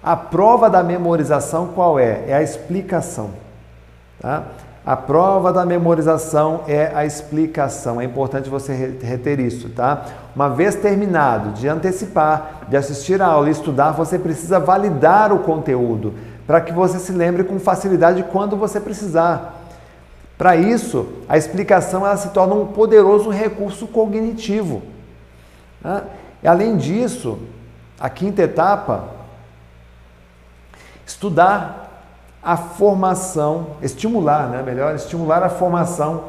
A 0.02 0.16
prova 0.16 0.70
da 0.70 0.82
memorização 0.82 1.68
qual 1.68 2.00
é? 2.00 2.24
É 2.28 2.34
a 2.34 2.42
explicação. 2.42 3.30
Tá? 4.20 4.44
A 4.86 4.98
prova 4.98 5.54
da 5.54 5.66
memorização 5.66 6.62
é 6.68 6.92
a 6.94 7.06
explicação. 7.06 8.02
É 8.02 8.04
importante 8.04 8.50
você 8.50 8.74
reter 9.02 9.40
isso, 9.40 9.70
tá? 9.70 10.06
Uma 10.36 10.50
vez 10.50 10.76
terminado 10.76 11.52
de 11.52 11.70
antecipar, 11.70 12.64
de 12.68 12.76
assistir 12.76 13.22
a 13.22 13.28
aula 13.28 13.48
e 13.48 13.52
estudar, 13.52 13.92
você 13.92 14.20
precisa 14.20 14.60
validar 14.60 15.32
o 15.32 15.40
conteúdo 15.40 16.14
para 16.46 16.60
que 16.60 16.74
você 16.74 17.00
se 17.00 17.14
lembre 17.14 17.46
com 17.46 17.58
facilidade 17.60 18.24
quando 18.24 18.58
você 18.58 18.78
precisar. 18.78 19.63
Para 20.44 20.58
isso, 20.58 21.08
a 21.30 21.38
explicação 21.38 22.06
ela 22.06 22.18
se 22.18 22.28
torna 22.32 22.54
um 22.54 22.66
poderoso 22.66 23.30
recurso 23.30 23.88
cognitivo. 23.88 24.82
Né? 25.82 26.04
Além 26.44 26.76
disso, 26.76 27.40
a 27.98 28.10
quinta 28.10 28.42
etapa, 28.42 29.06
estudar 31.08 32.12
a 32.44 32.58
formação, 32.58 33.68
estimular, 33.82 34.50
né? 34.50 34.62
melhor, 34.62 34.94
estimular 34.94 35.42
a 35.44 35.48
formação 35.48 36.26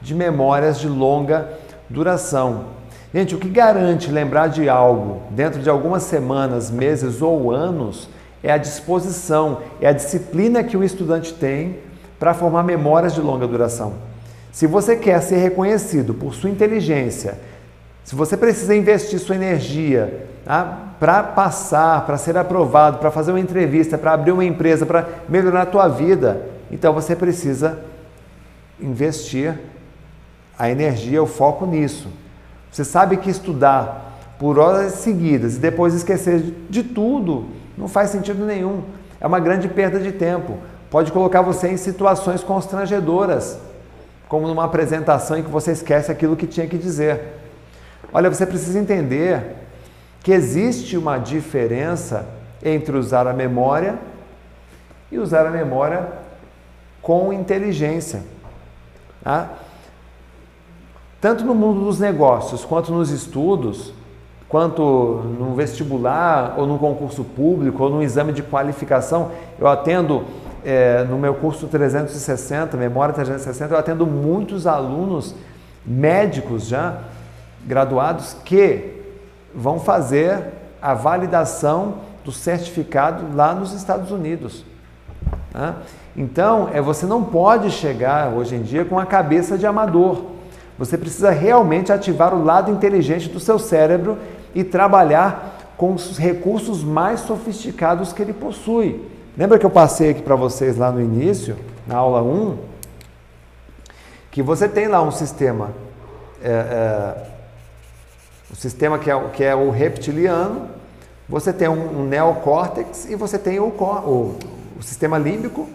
de 0.00 0.14
memórias 0.14 0.78
de 0.78 0.88
longa 0.88 1.48
duração. 1.90 2.66
Gente, 3.12 3.34
o 3.34 3.38
que 3.38 3.48
garante 3.48 4.12
lembrar 4.12 4.46
de 4.46 4.68
algo 4.68 5.22
dentro 5.30 5.60
de 5.60 5.68
algumas 5.68 6.04
semanas, 6.04 6.70
meses 6.70 7.20
ou 7.20 7.50
anos 7.50 8.08
é 8.44 8.52
a 8.52 8.58
disposição, 8.58 9.62
é 9.80 9.88
a 9.88 9.92
disciplina 9.92 10.62
que 10.62 10.76
o 10.76 10.84
estudante 10.84 11.34
tem 11.34 11.84
para 12.18 12.34
formar 12.34 12.62
memórias 12.62 13.14
de 13.14 13.20
longa 13.20 13.46
duração. 13.46 13.94
Se 14.52 14.66
você 14.66 14.96
quer 14.96 15.20
ser 15.20 15.36
reconhecido 15.36 16.14
por 16.14 16.34
sua 16.34 16.48
inteligência, 16.48 17.38
se 18.04 18.14
você 18.14 18.36
precisa 18.36 18.74
investir 18.74 19.18
sua 19.18 19.34
energia 19.34 20.26
tá, 20.44 20.94
para 20.98 21.22
passar, 21.22 22.06
para 22.06 22.16
ser 22.16 22.38
aprovado, 22.38 22.98
para 22.98 23.10
fazer 23.10 23.32
uma 23.32 23.40
entrevista, 23.40 23.98
para 23.98 24.12
abrir 24.12 24.32
uma 24.32 24.44
empresa, 24.44 24.86
para 24.86 25.06
melhorar 25.28 25.62
a 25.62 25.66
tua 25.66 25.88
vida, 25.88 26.40
então 26.70 26.92
você 26.92 27.14
precisa 27.14 27.80
investir 28.80 29.58
a 30.58 30.70
energia, 30.70 31.22
o 31.22 31.26
foco 31.26 31.66
nisso. 31.66 32.08
Você 32.70 32.84
sabe 32.84 33.16
que 33.18 33.28
estudar 33.28 34.16
por 34.38 34.58
horas 34.58 34.92
seguidas 34.92 35.56
e 35.56 35.58
depois 35.58 35.94
esquecer 35.94 36.54
de 36.68 36.82
tudo 36.82 37.46
não 37.76 37.88
faz 37.88 38.10
sentido 38.10 38.44
nenhum. 38.44 38.82
É 39.20 39.26
uma 39.26 39.40
grande 39.40 39.68
perda 39.68 39.98
de 39.98 40.12
tempo. 40.12 40.58
Pode 40.90 41.10
colocar 41.12 41.42
você 41.42 41.68
em 41.68 41.76
situações 41.76 42.42
constrangedoras, 42.42 43.58
como 44.28 44.46
numa 44.46 44.64
apresentação 44.64 45.36
em 45.36 45.42
que 45.42 45.50
você 45.50 45.72
esquece 45.72 46.10
aquilo 46.10 46.36
que 46.36 46.46
tinha 46.46 46.66
que 46.66 46.78
dizer. 46.78 47.40
Olha, 48.12 48.30
você 48.30 48.46
precisa 48.46 48.78
entender 48.78 49.56
que 50.22 50.32
existe 50.32 50.96
uma 50.96 51.18
diferença 51.18 52.26
entre 52.62 52.96
usar 52.96 53.26
a 53.26 53.32
memória 53.32 53.98
e 55.10 55.18
usar 55.18 55.46
a 55.46 55.50
memória 55.50 56.08
com 57.02 57.32
inteligência. 57.32 58.22
Tá? 59.22 59.50
Tanto 61.20 61.44
no 61.44 61.54
mundo 61.54 61.84
dos 61.84 61.98
negócios 61.98 62.64
quanto 62.64 62.92
nos 62.92 63.10
estudos, 63.10 63.92
quanto 64.48 64.82
no 65.38 65.54
vestibular 65.54 66.54
ou 66.56 66.66
no 66.66 66.78
concurso 66.78 67.24
público 67.24 67.82
ou 67.82 67.90
no 67.90 68.02
exame 68.02 68.32
de 68.32 68.42
qualificação, 68.42 69.32
eu 69.58 69.66
atendo 69.66 70.24
é, 70.66 71.04
no 71.04 71.16
meu 71.16 71.32
curso 71.32 71.68
360, 71.68 72.76
Memória 72.76 73.14
360, 73.14 73.72
eu 73.72 73.78
atendo 73.78 74.04
muitos 74.04 74.66
alunos 74.66 75.32
médicos 75.86 76.66
já 76.66 77.02
graduados 77.64 78.36
que 78.44 79.00
vão 79.54 79.78
fazer 79.78 80.42
a 80.82 80.92
validação 80.92 81.98
do 82.24 82.32
certificado 82.32 83.36
lá 83.36 83.54
nos 83.54 83.72
Estados 83.72 84.10
Unidos. 84.10 84.64
Então, 86.16 86.68
é, 86.72 86.80
você 86.80 87.06
não 87.06 87.22
pode 87.22 87.70
chegar 87.70 88.32
hoje 88.32 88.56
em 88.56 88.62
dia 88.62 88.84
com 88.84 88.98
a 88.98 89.06
cabeça 89.06 89.56
de 89.56 89.66
amador. 89.66 90.24
Você 90.76 90.98
precisa 90.98 91.30
realmente 91.30 91.92
ativar 91.92 92.34
o 92.34 92.42
lado 92.42 92.72
inteligente 92.72 93.28
do 93.28 93.38
seu 93.38 93.60
cérebro 93.60 94.18
e 94.52 94.64
trabalhar 94.64 95.74
com 95.76 95.94
os 95.94 96.18
recursos 96.18 96.82
mais 96.82 97.20
sofisticados 97.20 98.12
que 98.12 98.20
ele 98.20 98.32
possui. 98.32 99.15
Lembra 99.36 99.58
que 99.58 99.66
eu 99.66 99.70
passei 99.70 100.10
aqui 100.10 100.22
para 100.22 100.34
vocês 100.34 100.78
lá 100.78 100.90
no 100.90 100.98
início, 100.98 101.58
na 101.86 101.96
aula 101.96 102.22
1, 102.22 102.58
que 104.30 104.42
você 104.42 104.66
tem 104.66 104.88
lá 104.88 105.02
um 105.02 105.10
sistema, 105.10 105.74
é, 106.42 106.50
é, 106.50 107.30
um 108.50 108.54
sistema 108.54 108.98
que 108.98 109.10
é, 109.10 109.28
que 109.28 109.44
é 109.44 109.54
o 109.54 109.70
reptiliano, 109.70 110.70
você 111.28 111.52
tem 111.52 111.68
um, 111.68 112.00
um 112.00 112.06
neocórtex 112.06 113.04
e 113.10 113.14
você 113.14 113.38
tem 113.38 113.60
o, 113.60 113.66
o, 113.66 114.38
o 114.78 114.82
sistema 114.82 115.18
límbico 115.18 115.68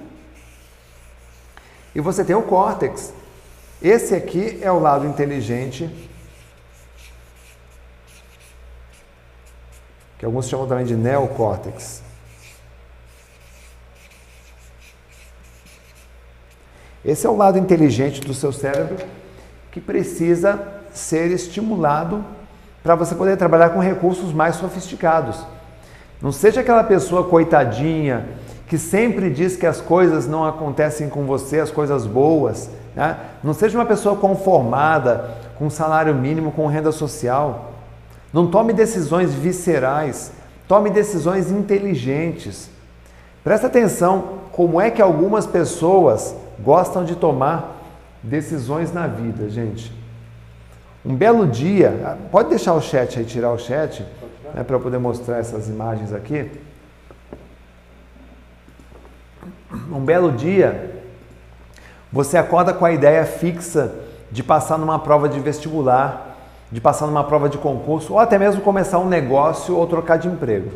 e 1.93 2.01
você 2.01 2.25
tem 2.25 2.35
o 2.35 2.41
córtex. 2.41 3.13
Esse 3.79 4.15
aqui 4.15 4.57
é 4.63 4.71
o 4.71 4.79
lado 4.79 5.05
inteligente, 5.05 5.87
que 10.17 10.25
alguns 10.25 10.49
chamam 10.49 10.67
também 10.67 10.85
de 10.85 10.95
neocórtex. 10.95 12.09
Esse 17.03 17.25
é 17.25 17.29
o 17.29 17.35
lado 17.35 17.57
inteligente 17.57 18.21
do 18.21 18.33
seu 18.33 18.51
cérebro 18.51 18.97
que 19.71 19.81
precisa 19.81 20.59
ser 20.93 21.31
estimulado 21.31 22.23
para 22.83 22.95
você 22.95 23.15
poder 23.15 23.37
trabalhar 23.37 23.69
com 23.69 23.79
recursos 23.79 24.31
mais 24.33 24.55
sofisticados. 24.55 25.43
Não 26.21 26.31
seja 26.31 26.61
aquela 26.61 26.83
pessoa 26.83 27.23
coitadinha 27.23 28.25
que 28.67 28.77
sempre 28.77 29.29
diz 29.29 29.55
que 29.55 29.65
as 29.65 29.81
coisas 29.81 30.27
não 30.27 30.45
acontecem 30.45 31.09
com 31.09 31.25
você, 31.25 31.59
as 31.59 31.71
coisas 31.71 32.05
boas. 32.05 32.69
Né? 32.95 33.17
Não 33.43 33.53
seja 33.53 33.77
uma 33.77 33.85
pessoa 33.85 34.15
conformada 34.15 35.31
com 35.57 35.69
salário 35.69 36.13
mínimo, 36.13 36.51
com 36.51 36.67
renda 36.67 36.91
social. 36.91 37.71
Não 38.31 38.47
tome 38.47 38.73
decisões 38.73 39.33
viscerais, 39.33 40.31
tome 40.67 40.89
decisões 40.89 41.51
inteligentes. 41.51 42.69
Presta 43.43 43.67
atenção 43.67 44.39
como 44.51 44.79
é 44.79 44.91
que 44.91 45.01
algumas 45.01 45.45
pessoas 45.45 46.35
gostam 46.63 47.03
de 47.03 47.15
tomar 47.15 47.77
decisões 48.21 48.93
na 48.93 49.07
vida, 49.07 49.49
gente. 49.49 49.91
Um 51.03 51.15
belo 51.15 51.47
dia, 51.47 52.17
pode 52.31 52.49
deixar 52.49 52.73
o 52.73 52.81
chat 52.81 53.17
aí, 53.17 53.25
tirar 53.25 53.51
o 53.51 53.57
chat, 53.57 54.05
né, 54.53 54.63
para 54.63 54.75
eu 54.75 54.79
poder 54.79 54.99
mostrar 54.99 55.37
essas 55.37 55.67
imagens 55.67 56.13
aqui. 56.13 56.51
Um 59.91 59.99
belo 59.99 60.31
dia, 60.31 61.01
você 62.11 62.37
acorda 62.37 62.73
com 62.73 62.85
a 62.85 62.91
ideia 62.91 63.25
fixa 63.25 63.93
de 64.29 64.43
passar 64.43 64.77
numa 64.77 64.99
prova 64.99 65.27
de 65.27 65.39
vestibular, 65.39 66.37
de 66.71 66.79
passar 66.79 67.07
numa 67.07 67.23
prova 67.23 67.49
de 67.49 67.57
concurso, 67.57 68.13
ou 68.13 68.19
até 68.19 68.37
mesmo 68.37 68.61
começar 68.61 68.99
um 68.99 69.07
negócio 69.07 69.75
ou 69.75 69.87
trocar 69.87 70.17
de 70.17 70.27
emprego. 70.27 70.71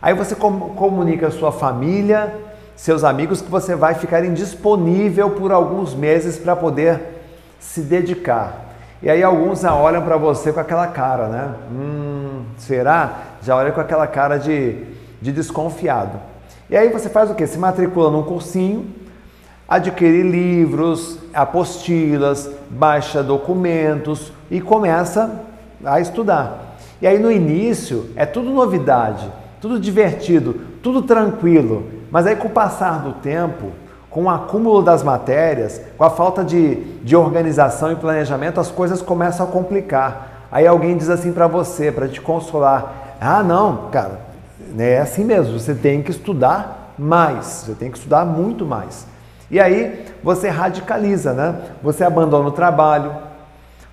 Aí 0.00 0.14
você 0.14 0.36
comunica 0.36 1.26
a 1.26 1.30
sua 1.30 1.50
família, 1.50 2.32
seus 2.78 3.02
amigos 3.02 3.42
que 3.42 3.50
você 3.50 3.74
vai 3.74 3.94
ficar 3.94 4.24
indisponível 4.24 5.30
por 5.30 5.50
alguns 5.50 5.96
meses 5.96 6.38
para 6.38 6.54
poder 6.54 7.00
se 7.58 7.80
dedicar. 7.80 8.66
E 9.02 9.10
aí 9.10 9.20
alguns 9.20 9.62
já 9.62 9.74
olham 9.74 10.00
para 10.02 10.16
você 10.16 10.52
com 10.52 10.60
aquela 10.60 10.86
cara, 10.86 11.26
né? 11.26 11.54
Hum, 11.72 12.44
será? 12.56 13.18
Já 13.42 13.56
olha 13.56 13.72
com 13.72 13.80
aquela 13.80 14.06
cara 14.06 14.38
de, 14.38 14.84
de 15.20 15.32
desconfiado. 15.32 16.20
E 16.70 16.76
aí 16.76 16.88
você 16.88 17.08
faz 17.08 17.28
o 17.28 17.34
quê? 17.34 17.48
Se 17.48 17.58
matricula 17.58 18.12
num 18.12 18.22
cursinho, 18.22 18.86
adquire 19.68 20.22
livros, 20.22 21.18
apostilas, 21.34 22.48
baixa 22.70 23.24
documentos 23.24 24.32
e 24.48 24.60
começa 24.60 25.40
a 25.84 25.98
estudar. 25.98 26.76
E 27.02 27.08
aí 27.08 27.18
no 27.18 27.30
início 27.30 28.10
é 28.14 28.24
tudo 28.24 28.50
novidade, 28.50 29.28
tudo 29.60 29.80
divertido, 29.80 30.54
tudo 30.80 31.02
tranquilo, 31.02 31.97
mas 32.10 32.26
aí 32.26 32.36
com 32.36 32.48
o 32.48 32.50
passar 32.50 33.02
do 33.02 33.12
tempo, 33.14 33.72
com 34.10 34.24
o 34.24 34.30
acúmulo 34.30 34.82
das 34.82 35.02
matérias, 35.02 35.80
com 35.96 36.04
a 36.04 36.10
falta 36.10 36.42
de, 36.42 36.76
de 37.02 37.14
organização 37.14 37.92
e 37.92 37.96
planejamento, 37.96 38.58
as 38.58 38.70
coisas 38.70 39.02
começam 39.02 39.46
a 39.46 39.50
complicar. 39.50 40.46
Aí 40.50 40.66
alguém 40.66 40.96
diz 40.96 41.10
assim 41.10 41.32
para 41.32 41.46
você, 41.46 41.92
para 41.92 42.08
te 42.08 42.20
consolar: 42.20 43.16
ah, 43.20 43.42
não, 43.42 43.88
cara, 43.90 44.20
é 44.78 44.98
assim 44.98 45.24
mesmo, 45.24 45.58
você 45.58 45.74
tem 45.74 46.02
que 46.02 46.10
estudar 46.10 46.94
mais, 46.98 47.64
você 47.66 47.74
tem 47.74 47.90
que 47.90 47.98
estudar 47.98 48.24
muito 48.24 48.64
mais. 48.64 49.06
E 49.50 49.60
aí 49.60 50.06
você 50.22 50.48
radicaliza, 50.48 51.32
né? 51.32 51.54
Você 51.82 52.04
abandona 52.04 52.48
o 52.48 52.52
trabalho, 52.52 53.12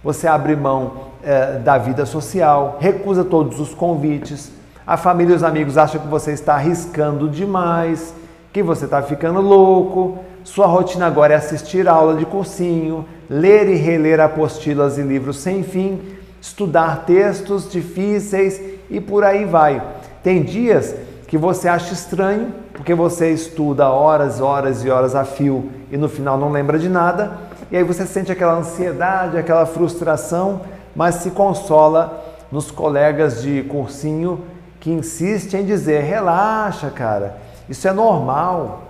você 0.03 0.27
abre 0.27 0.55
mão 0.55 1.05
é, 1.23 1.59
da 1.59 1.77
vida 1.77 2.05
social, 2.05 2.77
recusa 2.79 3.23
todos 3.23 3.59
os 3.59 3.73
convites, 3.73 4.51
a 4.85 4.97
família 4.97 5.33
e 5.33 5.35
os 5.35 5.43
amigos 5.43 5.77
acham 5.77 5.99
que 5.99 6.07
você 6.07 6.31
está 6.31 6.53
arriscando 6.55 7.27
demais, 7.27 8.13
que 8.53 8.61
você 8.61 8.85
está 8.85 9.01
ficando 9.01 9.41
louco. 9.41 10.19
Sua 10.43 10.67
rotina 10.67 11.07
agora 11.07 11.33
é 11.33 11.37
assistir 11.37 11.87
aula 11.87 12.15
de 12.15 12.25
cursinho, 12.25 13.03
ler 13.27 13.67
e 13.67 13.75
reler 13.75 14.19
apostilas 14.19 14.99
e 14.99 15.01
livros 15.01 15.37
sem 15.37 15.63
fim, 15.63 15.99
estudar 16.39 17.03
textos 17.05 17.69
difíceis 17.69 18.61
e 18.87 19.01
por 19.01 19.23
aí 19.23 19.43
vai. 19.43 19.81
Tem 20.21 20.43
dias 20.43 20.95
que 21.27 21.37
você 21.37 21.67
acha 21.67 21.93
estranho, 21.93 22.53
porque 22.71 22.93
você 22.93 23.31
estuda 23.31 23.89
horas, 23.89 24.39
horas 24.39 24.85
e 24.85 24.89
horas 24.91 25.15
a 25.15 25.25
fio 25.25 25.71
e 25.91 25.97
no 25.97 26.07
final 26.07 26.37
não 26.37 26.51
lembra 26.51 26.77
de 26.77 26.87
nada, 26.87 27.39
e 27.71 27.77
aí 27.77 27.83
você 27.83 28.05
sente 28.05 28.31
aquela 28.31 28.53
ansiedade, 28.53 29.37
aquela 29.37 29.65
frustração, 29.65 30.61
mas 30.95 31.15
se 31.15 31.31
consola 31.31 32.23
nos 32.51 32.69
colegas 32.69 33.41
de 33.41 33.63
cursinho 33.63 34.41
que 34.85 34.91
insistem 34.91 35.61
em 35.61 35.65
dizer: 35.65 36.03
relaxa, 36.03 36.91
cara, 36.91 37.37
isso 37.67 37.87
é 37.87 37.91
normal. 37.91 38.83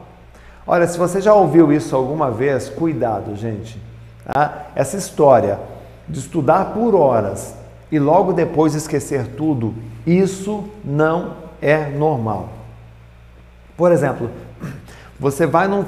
Olha, 0.67 0.85
se 0.85 0.97
você 0.97 1.21
já 1.21 1.33
ouviu 1.33 1.71
isso 1.71 1.95
alguma 1.95 2.29
vez, 2.29 2.67
cuidado, 2.67 3.33
gente. 3.37 3.81
Tá? 4.25 4.65
Essa 4.75 4.97
história 4.97 5.57
de 6.05 6.19
estudar 6.19 6.73
por 6.73 6.93
horas 6.95 7.55
e 7.89 7.97
logo 7.97 8.33
depois 8.33 8.75
esquecer 8.75 9.35
tudo, 9.37 9.73
isso 10.05 10.65
não 10.83 11.35
é 11.61 11.85
normal. 11.85 12.49
Por 13.77 13.89
exemplo, 13.89 14.29
você 15.17 15.45
vai 15.45 15.69
num, 15.69 15.85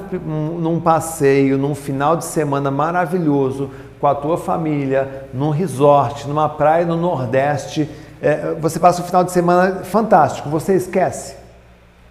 num, 0.58 0.80
passeio, 0.80 1.58
num 1.58 1.74
final 1.74 2.16
de 2.16 2.24
semana 2.24 2.70
maravilhoso 2.70 3.70
com 4.00 4.06
a 4.06 4.14
tua 4.14 4.38
família, 4.38 5.28
num 5.34 5.50
resort, 5.50 6.26
numa 6.26 6.48
praia 6.48 6.86
no 6.86 6.96
Nordeste. 6.96 7.90
É, 8.20 8.54
você 8.60 8.78
passa 8.78 9.02
um 9.02 9.04
final 9.04 9.22
de 9.22 9.32
semana 9.32 9.84
fantástico, 9.84 10.48
você 10.48 10.74
esquece. 10.74 11.36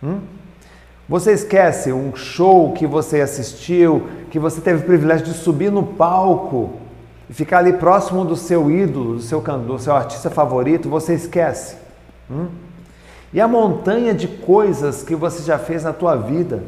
Hum? 0.02 0.20
Você 1.10 1.32
esquece 1.32 1.92
um 1.92 2.16
show 2.16 2.74
que 2.74 2.86
você 2.86 3.22
assistiu, 3.22 4.08
que 4.30 4.38
você 4.38 4.60
teve 4.60 4.84
o 4.84 4.86
privilégio 4.86 5.26
de 5.26 5.34
subir 5.34 5.72
no 5.72 5.84
palco 5.84 6.74
e 7.30 7.34
ficar 7.34 7.60
ali 7.60 7.74
próximo 7.74 8.26
do 8.26 8.36
seu 8.36 8.70
ídolo, 8.70 9.16
do 9.16 9.22
seu, 9.22 9.42
do 9.42 9.80
seu 9.80 9.96
artista 9.96 10.30
favorito, 10.30 10.90
você 10.90 11.14
esquece. 11.14 11.78
Hum? 12.30 12.48
E 13.34 13.40
a 13.40 13.48
montanha 13.48 14.14
de 14.14 14.28
coisas 14.28 15.04
que 15.04 15.16
você 15.16 15.44
já 15.44 15.58
fez 15.58 15.84
na 15.84 15.94
tua 15.94 16.16
vida, 16.16 16.64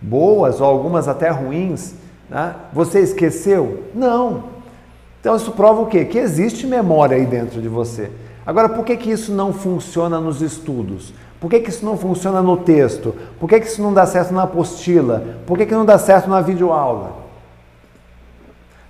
boas 0.00 0.60
ou 0.60 0.66
algumas 0.66 1.08
até 1.08 1.28
ruins, 1.30 1.94
né? 2.28 2.54
você 2.72 3.00
esqueceu? 3.00 3.84
Não. 3.94 4.44
Então 5.20 5.36
isso 5.36 5.52
prova 5.52 5.82
o 5.82 5.86
quê? 5.86 6.04
Que 6.04 6.18
existe 6.18 6.66
memória 6.66 7.16
aí 7.16 7.26
dentro 7.26 7.60
de 7.60 7.68
você. 7.68 8.10
Agora, 8.46 8.68
por 8.68 8.84
que, 8.84 8.96
que 8.96 9.10
isso 9.10 9.32
não 9.32 9.52
funciona 9.52 10.20
nos 10.20 10.40
estudos? 10.40 11.12
Por 11.40 11.50
que, 11.50 11.60
que 11.60 11.68
isso 11.68 11.84
não 11.84 11.98
funciona 11.98 12.40
no 12.40 12.56
texto? 12.56 13.14
Por 13.40 13.48
que, 13.48 13.60
que 13.60 13.66
isso 13.66 13.82
não 13.82 13.92
dá 13.92 14.06
certo 14.06 14.32
na 14.32 14.44
apostila? 14.44 15.36
Por 15.44 15.58
que, 15.58 15.66
que 15.66 15.74
não 15.74 15.84
dá 15.84 15.98
certo 15.98 16.30
na 16.30 16.40
videoaula? 16.40 17.16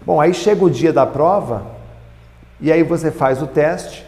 Bom, 0.05 0.21
aí 0.21 0.35
chega 0.35 0.63
o 0.63 0.71
dia 0.71 0.93
da 0.93 1.07
prova 1.07 1.63
e 2.61 2.71
aí 2.71 2.83
você 2.83 3.11
faz 3.11 3.43
o 3.43 3.47
teste, 3.47 4.07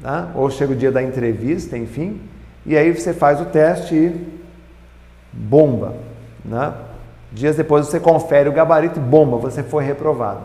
né? 0.00 0.28
ou 0.34 0.50
chega 0.50 0.72
o 0.72 0.76
dia 0.76 0.92
da 0.92 1.02
entrevista, 1.02 1.76
enfim, 1.76 2.20
e 2.64 2.76
aí 2.76 2.94
você 2.94 3.12
faz 3.12 3.40
o 3.40 3.46
teste 3.46 3.94
e 3.94 4.40
bomba. 5.32 5.94
Né? 6.44 6.72
Dias 7.32 7.56
depois 7.56 7.86
você 7.86 7.98
confere 7.98 8.48
o 8.48 8.52
gabarito 8.52 9.00
e 9.00 9.02
bomba, 9.02 9.38
você 9.38 9.62
foi 9.62 9.82
reprovado. 9.82 10.42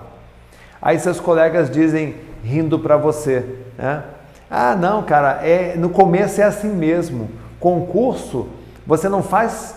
Aí 0.82 0.98
seus 0.98 1.20
colegas 1.20 1.70
dizem, 1.70 2.16
rindo 2.42 2.80
para 2.80 2.96
você, 2.96 3.46
né? 3.78 4.04
Ah, 4.50 4.76
não, 4.76 5.04
cara, 5.04 5.46
é, 5.46 5.76
no 5.76 5.90
começo 5.90 6.42
é 6.42 6.44
assim 6.44 6.70
mesmo. 6.70 7.30
Concurso 7.60 8.48
você 8.90 9.08
não 9.08 9.22
faz 9.22 9.76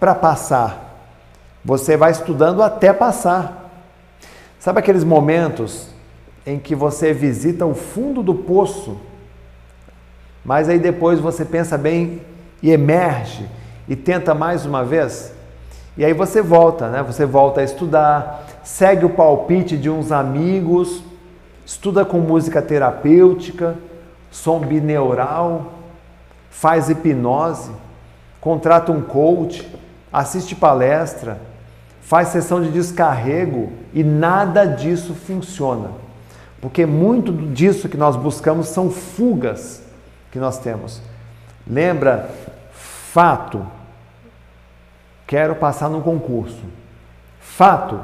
para 0.00 0.14
passar, 0.14 1.10
você 1.62 1.94
vai 1.94 2.10
estudando 2.10 2.62
até 2.62 2.90
passar. 2.90 3.70
Sabe 4.58 4.78
aqueles 4.78 5.04
momentos 5.04 5.90
em 6.46 6.58
que 6.58 6.74
você 6.74 7.12
visita 7.12 7.66
o 7.66 7.74
fundo 7.74 8.22
do 8.22 8.34
poço, 8.34 8.96
mas 10.42 10.70
aí 10.70 10.78
depois 10.78 11.20
você 11.20 11.44
pensa 11.44 11.76
bem 11.76 12.22
e 12.62 12.70
emerge 12.70 13.46
e 13.86 13.94
tenta 13.94 14.34
mais 14.34 14.64
uma 14.64 14.82
vez? 14.82 15.34
E 15.94 16.04
aí 16.04 16.14
você 16.14 16.40
volta, 16.40 16.88
né? 16.88 17.02
Você 17.02 17.26
volta 17.26 17.60
a 17.60 17.64
estudar, 17.64 18.46
segue 18.64 19.04
o 19.04 19.10
palpite 19.10 19.76
de 19.76 19.90
uns 19.90 20.10
amigos, 20.10 21.02
estuda 21.66 22.06
com 22.06 22.20
música 22.20 22.62
terapêutica 22.62 23.76
som 24.30 24.60
bineural, 24.60 25.72
faz 26.50 26.88
hipnose, 26.88 27.70
contrata 28.40 28.92
um 28.92 29.02
coach, 29.02 29.66
assiste 30.12 30.54
palestra, 30.54 31.38
faz 32.00 32.28
sessão 32.28 32.62
de 32.62 32.70
descarrego 32.70 33.72
e 33.92 34.04
nada 34.04 34.64
disso 34.64 35.14
funciona. 35.14 35.90
Porque 36.60 36.86
muito 36.86 37.32
disso 37.32 37.88
que 37.88 37.96
nós 37.96 38.16
buscamos 38.16 38.68
são 38.68 38.90
fugas 38.90 39.82
que 40.32 40.38
nós 40.38 40.58
temos. 40.58 41.02
Lembra, 41.66 42.30
fato, 42.72 43.66
quero 45.26 45.54
passar 45.56 45.88
no 45.88 46.00
concurso. 46.00 46.62
Fato, 47.40 48.00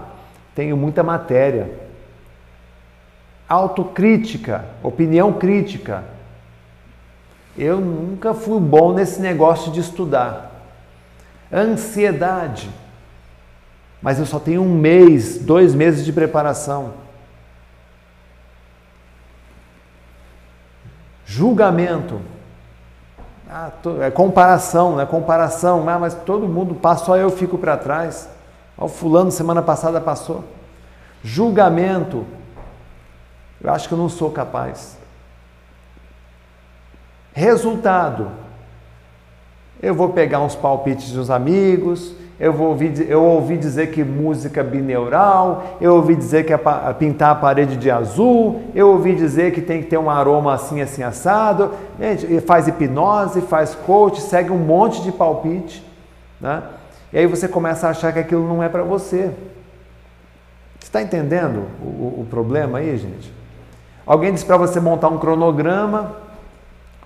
tenho 0.54 0.76
muita 0.76 1.02
matéria. 1.02 1.81
Autocrítica, 3.52 4.64
opinião 4.82 5.30
crítica, 5.34 6.04
eu 7.54 7.82
nunca 7.82 8.32
fui 8.32 8.58
bom 8.58 8.94
nesse 8.94 9.20
negócio 9.20 9.70
de 9.70 9.78
estudar. 9.78 10.50
Ansiedade. 11.52 12.70
Mas 14.00 14.18
eu 14.18 14.24
só 14.24 14.38
tenho 14.38 14.62
um 14.62 14.74
mês, 14.74 15.36
dois 15.36 15.74
meses 15.74 16.02
de 16.02 16.14
preparação. 16.14 16.94
Julgamento. 21.26 22.22
Ah, 23.50 23.70
é 24.00 24.10
comparação, 24.10 24.98
é 24.98 25.04
comparação. 25.04 25.86
Ah, 25.90 25.98
mas 25.98 26.14
todo 26.14 26.48
mundo 26.48 26.74
passa, 26.74 27.04
só 27.04 27.18
eu 27.18 27.28
fico 27.28 27.58
para 27.58 27.76
trás. 27.76 28.30
O 28.78 28.88
fulano 28.88 29.30
semana 29.30 29.60
passada 29.60 30.00
passou. 30.00 30.42
Julgamento. 31.22 32.24
Eu 33.62 33.72
acho 33.72 33.88
que 33.88 33.94
eu 33.94 33.98
não 33.98 34.08
sou 34.08 34.30
capaz. 34.30 34.98
Resultado: 37.32 38.28
eu 39.82 39.94
vou 39.94 40.10
pegar 40.10 40.40
uns 40.40 40.54
palpites 40.54 41.12
dos 41.12 41.30
amigos, 41.30 42.14
eu, 42.38 42.52
vou 42.52 42.68
ouvir, 42.68 43.08
eu 43.08 43.22
ouvi 43.22 43.56
dizer 43.56 43.90
que 43.90 44.02
música 44.02 44.62
bineural, 44.62 45.76
eu 45.80 45.94
ouvi 45.94 46.16
dizer 46.16 46.44
que 46.44 46.52
é 46.52 46.58
pintar 46.98 47.30
a 47.30 47.34
parede 47.34 47.76
de 47.76 47.90
azul, 47.90 48.62
eu 48.74 48.90
ouvi 48.90 49.14
dizer 49.14 49.52
que 49.52 49.60
tem 49.60 49.82
que 49.82 49.88
ter 49.88 49.98
um 49.98 50.10
aroma 50.10 50.54
assim, 50.54 50.80
assim, 50.80 51.02
assado. 51.02 51.72
Gente, 51.98 52.40
faz 52.40 52.66
hipnose, 52.66 53.42
faz 53.42 53.74
coach, 53.74 54.20
segue 54.20 54.50
um 54.50 54.58
monte 54.58 55.02
de 55.02 55.12
palpite. 55.12 55.84
Né? 56.40 56.62
E 57.12 57.18
aí 57.18 57.26
você 57.26 57.46
começa 57.46 57.86
a 57.86 57.90
achar 57.90 58.12
que 58.12 58.18
aquilo 58.18 58.46
não 58.46 58.62
é 58.62 58.68
para 58.68 58.82
você. 58.82 59.30
Você 60.80 60.88
está 60.88 61.00
entendendo 61.00 61.66
o, 61.80 62.22
o 62.22 62.26
problema 62.28 62.78
aí, 62.78 62.96
gente? 62.98 63.41
Alguém 64.12 64.34
disse 64.34 64.44
para 64.44 64.58
você 64.58 64.78
montar 64.78 65.08
um 65.08 65.16
cronograma, 65.16 66.16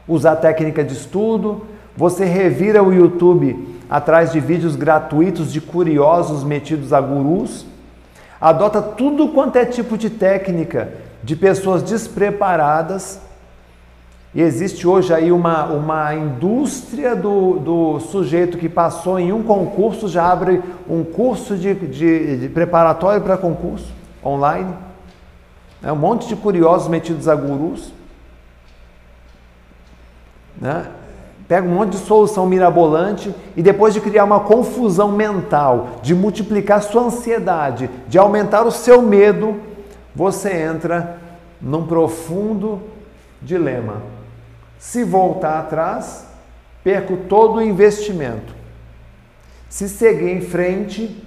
usar 0.08 0.34
técnica 0.34 0.82
de 0.82 0.92
estudo, 0.92 1.64
você 1.96 2.24
revira 2.24 2.82
o 2.82 2.92
YouTube 2.92 3.78
atrás 3.88 4.32
de 4.32 4.40
vídeos 4.40 4.74
gratuitos 4.74 5.52
de 5.52 5.60
curiosos 5.60 6.42
metidos 6.42 6.92
a 6.92 7.00
gurus, 7.00 7.64
adota 8.40 8.82
tudo 8.82 9.28
quanto 9.28 9.54
é 9.54 9.64
tipo 9.64 9.96
de 9.96 10.10
técnica 10.10 10.94
de 11.22 11.36
pessoas 11.36 11.80
despreparadas. 11.80 13.20
E 14.34 14.42
existe 14.42 14.84
hoje 14.84 15.14
aí 15.14 15.30
uma, 15.30 15.66
uma 15.66 16.12
indústria 16.12 17.14
do, 17.14 17.60
do 17.60 18.00
sujeito 18.00 18.58
que 18.58 18.68
passou 18.68 19.16
em 19.16 19.32
um 19.32 19.44
concurso, 19.44 20.08
já 20.08 20.28
abre 20.28 20.60
um 20.90 21.04
curso 21.04 21.56
de, 21.56 21.72
de, 21.72 22.36
de 22.38 22.48
preparatório 22.48 23.20
para 23.20 23.36
concurso 23.36 23.92
online. 24.24 24.74
É 25.82 25.92
um 25.92 25.96
monte 25.96 26.26
de 26.28 26.36
curiosos 26.36 26.88
metidos 26.88 27.28
a 27.28 27.34
gurus. 27.34 27.92
Né? 30.60 30.86
Pega 31.46 31.66
um 31.66 31.74
monte 31.74 31.92
de 31.92 31.98
solução 31.98 32.46
mirabolante 32.46 33.32
e 33.56 33.62
depois 33.62 33.94
de 33.94 34.00
criar 34.00 34.24
uma 34.24 34.40
confusão 34.40 35.12
mental, 35.12 36.00
de 36.02 36.14
multiplicar 36.14 36.82
sua 36.82 37.02
ansiedade, 37.04 37.88
de 38.08 38.18
aumentar 38.18 38.66
o 38.66 38.70
seu 38.72 39.00
medo, 39.00 39.60
você 40.14 40.52
entra 40.52 41.18
num 41.60 41.86
profundo 41.86 42.82
dilema. 43.40 44.02
Se 44.78 45.04
voltar 45.04 45.60
atrás, 45.60 46.26
perco 46.82 47.16
todo 47.28 47.56
o 47.56 47.62
investimento. 47.62 48.54
Se 49.68 49.88
seguir 49.88 50.30
em 50.30 50.40
frente, 50.40 51.24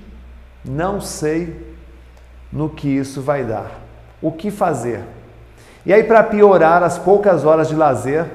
não 0.66 1.00
sei 1.00 1.76
no 2.52 2.70
que 2.70 2.90
isso 2.90 3.22
vai 3.22 3.44
dar. 3.44 3.89
O 4.22 4.32
que 4.32 4.52
fazer? 4.52 5.02
E 5.86 5.94
aí, 5.94 6.04
para 6.04 6.24
piorar 6.24 6.84
as 6.84 6.98
poucas 6.98 7.46
horas 7.46 7.68
de 7.68 7.76
lazer, 7.76 8.26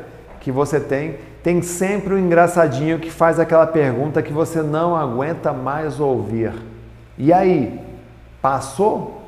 que 0.41 0.51
você 0.51 0.81
tem, 0.81 1.17
tem 1.43 1.61
sempre 1.63 2.15
um 2.15 2.19
engraçadinho 2.19 2.99
que 2.99 3.11
faz 3.11 3.39
aquela 3.39 3.67
pergunta 3.67 4.23
que 4.23 4.33
você 4.33 4.63
não 4.63 4.97
aguenta 4.97 5.53
mais 5.53 6.01
ouvir. 6.01 6.53
E 7.19 7.33
aí, 7.33 7.81
passou? 8.41 9.23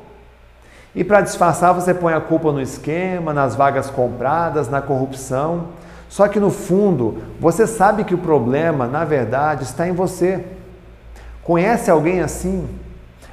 E 0.95 1.05
para 1.05 1.21
disfarçar, 1.21 1.75
você 1.75 1.93
põe 1.93 2.15
a 2.15 2.21
culpa 2.21 2.51
no 2.51 2.61
esquema, 2.61 3.35
nas 3.35 3.55
vagas 3.55 3.91
compradas, 3.91 4.71
na 4.71 4.81
corrupção. 4.81 5.67
Só 6.09 6.27
que 6.27 6.41
no 6.41 6.51
fundo, 6.51 7.23
você 7.39 7.67
sabe 7.67 8.03
que 8.03 8.15
o 8.15 8.19
problema, 8.19 8.87
na 8.87 9.05
verdade, 9.05 9.65
está 9.65 9.87
em 9.87 9.93
você. 9.93 10.43
Conhece 11.43 11.91
alguém 11.91 12.21
assim? 12.21 12.67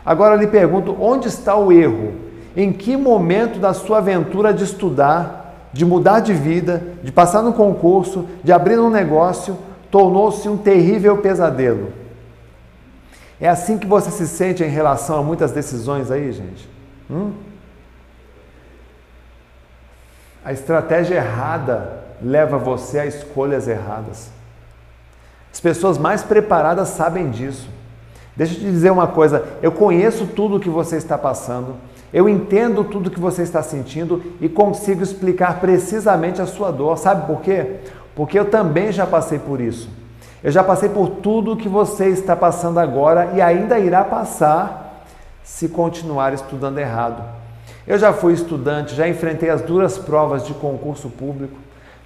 Agora 0.06 0.36
eu 0.36 0.40
lhe 0.40 0.48
pergunto: 0.48 0.96
onde 1.00 1.30
está 1.30 1.56
o 1.56 1.72
erro? 1.72 2.14
Em 2.56 2.72
que 2.72 2.96
momento 2.96 3.60
da 3.60 3.74
sua 3.74 3.98
aventura 3.98 4.54
de 4.54 4.64
estudar, 4.64 5.70
de 5.74 5.86
mudar 5.86 6.20
de 6.20 6.34
vida, 6.34 6.84
de 7.04 7.12
passar 7.12 7.42
no 7.42 7.54
concurso, 7.54 8.28
de 8.44 8.52
abrir 8.52 8.80
um 8.80 8.90
negócio, 8.90 9.58
tornou-se 9.90 10.48
um 10.48 10.58
terrível 10.58 11.18
pesadelo? 11.18 11.92
É 13.42 13.50
assim 13.50 13.78
que 13.78 13.88
você 13.88 14.12
se 14.12 14.28
sente 14.28 14.64
em 14.64 14.70
relação 14.70 15.18
a 15.18 15.24
muitas 15.24 15.52
decisões 15.52 16.12
aí, 16.12 16.32
gente? 16.32 16.70
Hum? 17.10 17.34
A 20.46 20.52
estratégia 20.52 21.16
errada 21.16 22.04
leva 22.22 22.58
você 22.58 23.00
a 23.00 23.06
escolhas 23.06 23.68
erradas. 23.68 24.30
As 25.52 25.60
pessoas 25.60 25.98
mais 25.98 26.24
preparadas 26.24 26.90
sabem 26.90 27.30
disso. 27.30 27.70
Deixa 28.36 28.56
eu 28.56 28.60
te 28.60 28.66
dizer 28.66 28.92
uma 28.92 29.08
coisa: 29.08 29.46
eu 29.62 29.72
conheço 29.72 30.28
tudo 30.28 30.58
o 30.58 30.60
que 30.60 30.70
você 30.70 30.98
está 30.98 31.18
passando, 31.18 31.76
eu 32.14 32.30
entendo 32.30 32.84
tudo 32.84 33.10
que 33.10 33.20
você 33.20 33.42
está 33.42 33.64
sentindo 33.64 34.22
e 34.40 34.48
consigo 34.48 35.02
explicar 35.02 35.60
precisamente 35.60 36.40
a 36.40 36.46
sua 36.46 36.70
dor. 36.70 36.98
Sabe 36.98 37.26
por 37.26 37.42
quê? 37.42 37.78
Porque 38.16 38.38
eu 38.38 38.46
também 38.46 38.92
já 38.92 39.08
passei 39.08 39.40
por 39.40 39.60
isso. 39.60 39.90
Eu 40.44 40.52
já 40.52 40.64
passei 40.64 40.90
por 40.90 41.10
tudo 41.10 41.58
que 41.58 41.68
você 41.68 42.10
está 42.10 42.36
passando 42.36 42.80
agora 42.80 43.32
e 43.34 43.42
ainda 43.42 43.80
irá 43.80 44.04
passar 44.04 45.06
se 45.44 45.68
continuar 45.68 46.34
estudando 46.34 46.78
errado. 46.78 47.24
Eu 47.88 47.98
já 47.98 48.14
fui 48.14 48.34
estudante, 48.34 48.94
já 48.94 49.08
enfrentei 49.08 49.50
as 49.50 49.62
duras 49.62 49.98
provas 49.98 50.46
de 50.46 50.54
concurso 50.54 51.10
público, 51.10 51.58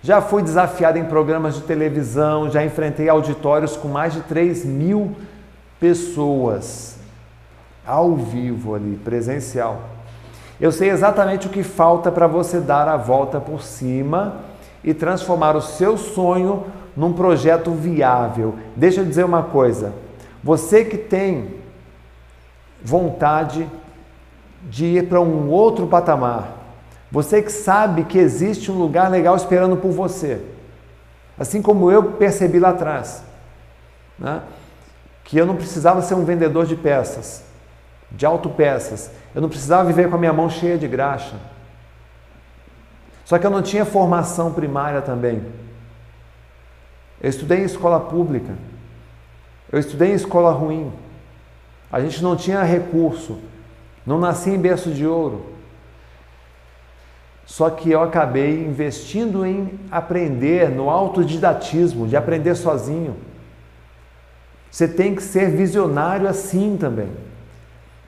já 0.02 0.22
fui 0.22 0.42
desafiado 0.42 0.98
em 0.98 1.04
programas 1.04 1.56
de 1.56 1.62
televisão, 1.62 2.50
já 2.50 2.64
enfrentei 2.64 3.10
auditórios 3.10 3.76
com 3.76 3.88
mais 3.90 4.14
de 4.14 4.22
3 4.22 4.64
mil 4.64 5.16
pessoas 5.80 6.98
ao 7.86 8.16
vivo 8.16 8.74
ali, 8.74 9.00
presencial. 9.04 9.97
Eu 10.60 10.72
sei 10.72 10.90
exatamente 10.90 11.48
o 11.48 11.50
que 11.50 11.64
falta 11.64 12.12
para 12.12 12.28
você 12.28 12.60
dar 12.60 12.88
a 12.88 12.98
volta 12.98 13.40
por 13.40 13.62
cima 13.62 14.42
e 14.84 14.94
transformar 14.94 15.56
o 15.56 15.62
seu 15.62 15.98
sonho 15.98 16.66
num 16.96 17.14
projeto 17.14 17.72
viável. 17.72 18.56
Deixa 18.76 19.02
eu 19.02 19.06
dizer 19.06 19.24
uma 19.24 19.44
coisa: 19.44 19.94
você 20.44 20.84
que 20.84 20.98
tem 20.98 21.56
vontade 22.84 23.68
de 24.64 24.86
ir 24.86 25.08
para 25.08 25.22
um 25.22 25.50
outro 25.50 25.88
patamar, 25.88 26.50
você 27.12 27.42
que 27.42 27.52
sabe 27.52 28.04
que 28.04 28.18
existe 28.18 28.72
um 28.72 28.78
lugar 28.78 29.12
legal 29.12 29.36
esperando 29.36 29.78
por 29.78 29.92
você, 29.92 30.42
assim 31.38 31.62
como 31.62 31.92
eu 31.92 32.04
percebi 32.14 32.60
lá 32.60 32.70
atrás. 32.70 33.24
Né? 34.18 34.42
que 35.28 35.38
eu 35.38 35.46
não 35.46 35.58
precisava 35.58 36.02
ser 36.02 36.14
um 36.14 36.24
vendedor 36.24 36.66
de 36.66 36.78
peças, 36.78 37.44
de 38.10 38.26
autopeças. 38.26 39.12
Eu 39.38 39.42
não 39.42 39.50
precisava 39.50 39.86
viver 39.86 40.10
com 40.10 40.16
a 40.16 40.18
minha 40.18 40.34
mão 40.34 40.50
cheia 40.50 40.80
de 40.80 40.88
graxa. 40.88 41.36
Só 43.24 43.38
que 43.38 43.46
eu 43.46 43.52
não 43.52 43.62
tinha 43.62 43.86
formação 43.86 44.52
primária 44.52 45.00
também. 45.00 45.44
Eu 47.22 47.30
estudei 47.30 47.60
em 47.60 47.66
escola 47.66 48.00
pública. 48.00 48.56
Eu 49.72 49.78
estudei 49.78 50.10
em 50.10 50.16
escola 50.16 50.50
ruim. 50.50 50.92
A 51.92 52.02
gente 52.02 52.24
não 52.24 52.36
tinha 52.36 52.64
recurso. 52.64 53.38
Não 54.04 54.18
nasci 54.18 54.50
em 54.50 54.60
berço 54.60 54.90
de 54.90 55.06
ouro. 55.06 55.54
Só 57.46 57.70
que 57.70 57.92
eu 57.92 58.02
acabei 58.02 58.66
investindo 58.66 59.46
em 59.46 59.80
aprender 59.92 60.72
no 60.72 60.90
autodidatismo, 60.90 62.08
de 62.08 62.18
aprender 62.18 62.56
sozinho. 62.56 63.16
Você 64.72 64.88
tem 64.88 65.14
que 65.14 65.22
ser 65.22 65.52
visionário 65.52 66.28
assim 66.28 66.76
também, 66.76 67.12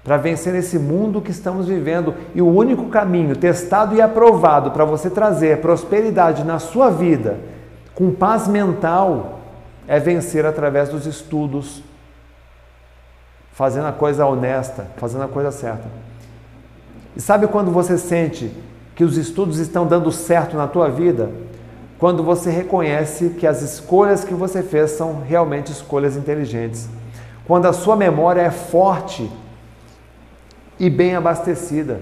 para 0.09 0.17
vencer 0.17 0.55
esse 0.55 0.79
mundo 0.79 1.21
que 1.21 1.29
estamos 1.29 1.67
vivendo. 1.67 2.15
E 2.33 2.41
o 2.41 2.47
único 2.47 2.87
caminho 2.87 3.35
testado 3.35 3.93
e 3.93 4.01
aprovado 4.01 4.71
para 4.71 4.83
você 4.83 5.07
trazer 5.07 5.61
prosperidade 5.61 6.43
na 6.43 6.57
sua 6.57 6.89
vida, 6.89 7.37
com 7.93 8.11
paz 8.11 8.47
mental, 8.47 9.41
é 9.87 9.99
vencer 9.99 10.47
através 10.47 10.89
dos 10.89 11.05
estudos, 11.05 11.83
fazendo 13.53 13.85
a 13.85 13.91
coisa 13.91 14.25
honesta, 14.25 14.87
fazendo 14.97 15.25
a 15.25 15.27
coisa 15.27 15.51
certa. 15.51 15.87
E 17.15 17.21
sabe 17.21 17.45
quando 17.45 17.69
você 17.69 17.95
sente 17.95 18.51
que 18.95 19.03
os 19.03 19.15
estudos 19.15 19.59
estão 19.59 19.85
dando 19.85 20.11
certo 20.11 20.57
na 20.57 20.67
tua 20.67 20.89
vida? 20.89 21.29
quando 21.99 22.23
você 22.23 22.49
reconhece 22.49 23.31
que 23.31 23.45
as 23.45 23.61
escolhas 23.61 24.23
que 24.23 24.33
você 24.33 24.63
fez 24.63 24.91
são 24.91 25.21
realmente 25.21 25.69
escolhas 25.69 26.15
inteligentes. 26.15 26.87
Quando 27.45 27.65
a 27.65 27.73
sua 27.73 27.97
memória 27.97 28.39
é 28.39 28.49
forte 28.49 29.29
e 30.79 30.89
bem 30.89 31.15
abastecida. 31.15 31.99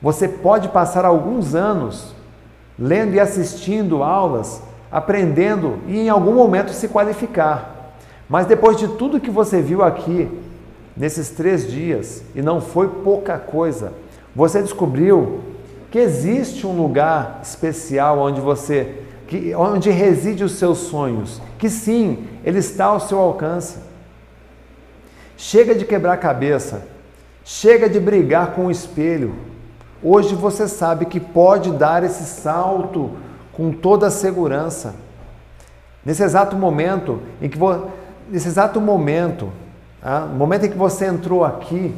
Você 0.00 0.28
pode 0.28 0.68
passar 0.68 1.04
alguns 1.04 1.54
anos 1.54 2.14
lendo 2.78 3.14
e 3.14 3.20
assistindo 3.20 4.02
aulas, 4.02 4.62
aprendendo 4.90 5.78
e 5.86 5.98
em 5.98 6.08
algum 6.08 6.34
momento 6.34 6.70
se 6.70 6.86
qualificar. 6.88 7.94
Mas 8.28 8.46
depois 8.46 8.76
de 8.76 8.88
tudo 8.88 9.20
que 9.20 9.30
você 9.30 9.60
viu 9.60 9.82
aqui, 9.82 10.28
nesses 10.96 11.30
três 11.30 11.70
dias, 11.70 12.22
e 12.34 12.42
não 12.42 12.60
foi 12.60 12.88
pouca 12.88 13.38
coisa, 13.38 13.92
você 14.34 14.62
descobriu 14.62 15.40
que 15.90 15.98
existe 15.98 16.66
um 16.66 16.76
lugar 16.76 17.40
especial 17.42 18.18
onde 18.18 18.40
você, 18.40 19.02
que, 19.26 19.54
onde 19.54 19.90
reside 19.90 20.44
os 20.44 20.52
seus 20.52 20.78
sonhos, 20.78 21.40
que 21.58 21.70
sim, 21.70 22.26
ele 22.44 22.58
está 22.58 22.86
ao 22.86 23.00
seu 23.00 23.18
alcance. 23.18 23.78
Chega 25.36 25.74
de 25.74 25.84
quebrar 25.84 26.16
cabeça, 26.18 26.82
chega 27.48 27.88
de 27.88 27.98
brigar 27.98 28.52
com 28.52 28.66
o 28.66 28.70
espelho. 28.70 29.34
Hoje 30.02 30.34
você 30.34 30.68
sabe 30.68 31.06
que 31.06 31.18
pode 31.18 31.72
dar 31.72 32.04
esse 32.04 32.24
salto 32.24 33.12
com 33.54 33.72
toda 33.72 34.08
a 34.08 34.10
segurança. 34.10 34.94
Nesse 36.04 36.22
exato 36.22 36.54
momento 36.56 37.22
em 37.40 37.48
que 37.48 37.58
nesse 38.28 38.48
exato 38.48 38.82
momento, 38.82 39.50
ah, 40.02 40.20
no 40.20 40.34
momento 40.34 40.66
em 40.66 40.70
que 40.70 40.76
você 40.76 41.06
entrou 41.06 41.42
aqui, 41.42 41.94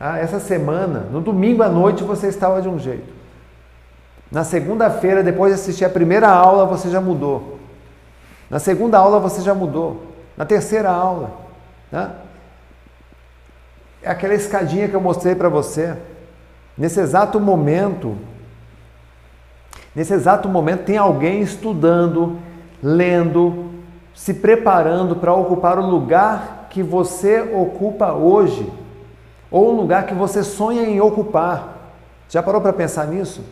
ah, 0.00 0.16
essa 0.16 0.40
semana, 0.40 1.00
no 1.12 1.20
domingo 1.20 1.62
à 1.62 1.68
noite, 1.68 2.02
você 2.02 2.28
estava 2.28 2.62
de 2.62 2.70
um 2.70 2.78
jeito. 2.78 3.12
Na 4.32 4.44
segunda-feira, 4.44 5.22
depois 5.22 5.54
de 5.54 5.60
assistir 5.60 5.84
a 5.84 5.90
primeira 5.90 6.26
aula, 6.26 6.64
você 6.64 6.88
já 6.88 7.02
mudou. 7.02 7.58
Na 8.48 8.58
segunda 8.58 8.96
aula, 8.96 9.20
você 9.20 9.42
já 9.42 9.54
mudou. 9.54 10.06
Na 10.38 10.46
terceira 10.46 10.90
aula. 10.90 11.32
Né? 11.92 12.10
É 14.02 14.10
aquela 14.10 14.34
escadinha 14.34 14.88
que 14.88 14.94
eu 14.94 15.00
mostrei 15.00 15.34
para 15.34 15.48
você. 15.48 15.96
Nesse 16.76 17.00
exato 17.00 17.40
momento, 17.40 18.16
nesse 19.94 20.14
exato 20.14 20.48
momento, 20.48 20.84
tem 20.84 20.96
alguém 20.96 21.40
estudando, 21.40 22.38
lendo, 22.82 23.70
se 24.14 24.34
preparando 24.34 25.16
para 25.16 25.34
ocupar 25.34 25.78
o 25.78 25.86
lugar 25.86 26.68
que 26.70 26.82
você 26.82 27.40
ocupa 27.40 28.12
hoje 28.12 28.70
ou 29.50 29.72
um 29.72 29.76
lugar 29.76 30.06
que 30.06 30.14
você 30.14 30.42
sonha 30.42 30.82
em 30.82 31.00
ocupar. 31.00 31.94
Já 32.28 32.42
parou 32.42 32.60
para 32.60 32.72
pensar 32.72 33.06
nisso? 33.06 33.42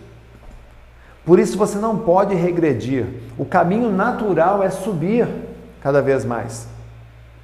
Por 1.24 1.40
isso 1.40 1.58
você 1.58 1.78
não 1.78 1.98
pode 1.98 2.34
regredir. 2.34 3.06
O 3.36 3.44
caminho 3.44 3.90
natural 3.90 4.62
é 4.62 4.70
subir 4.70 5.26
cada 5.80 6.00
vez 6.00 6.24
mais. 6.24 6.68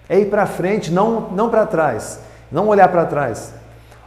É 0.08 0.20
ir 0.20 0.26
para 0.26 0.46
frente, 0.46 0.92
não, 0.92 1.30
não 1.30 1.48
para 1.48 1.66
trás. 1.66 2.20
Não 2.52 2.68
olhar 2.68 2.88
para 2.88 3.06
trás. 3.06 3.54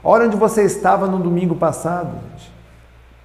Olha 0.04 0.28
onde 0.28 0.38
você 0.38 0.64
estava 0.64 1.08
no 1.08 1.18
domingo 1.18 1.56
passado, 1.56 2.12
gente. 2.32 2.54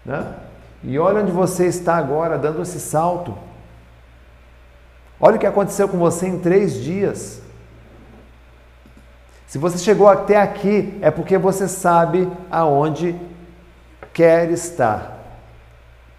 Né? 0.05 0.35
E 0.83 0.99
olha 0.99 1.23
onde 1.23 1.31
você 1.31 1.67
está 1.67 1.97
agora, 1.97 2.39
dando 2.39 2.63
esse 2.63 2.81
salto. 2.81 3.37
Olha 5.21 5.37
o 5.37 5.39
que 5.39 5.47
aconteceu 5.47 5.87
com 5.87 5.99
você 5.99 6.27
em 6.27 6.39
três 6.39 6.75
dias. 6.75 7.43
Se 9.47 9.59
você 9.59 9.77
chegou 9.77 10.09
até 10.09 10.41
aqui, 10.41 10.99
é 11.03 11.11
porque 11.11 11.37
você 11.37 11.69
sabe 11.69 12.31
aonde 12.51 13.15
quer 14.15 14.51
estar. 14.51 15.19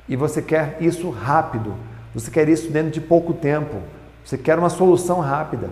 E 0.08 0.16
você 0.16 0.42
quer 0.42 0.78
isso 0.80 1.10
rápido. 1.10 1.74
Você 2.14 2.30
quer 2.30 2.48
isso 2.50 2.70
dentro 2.70 2.92
de 2.92 3.02
pouco 3.02 3.34
tempo. 3.34 3.78
Você 4.24 4.38
quer 4.38 4.60
uma 4.60 4.70
solução 4.70 5.20
rápida. 5.22 5.70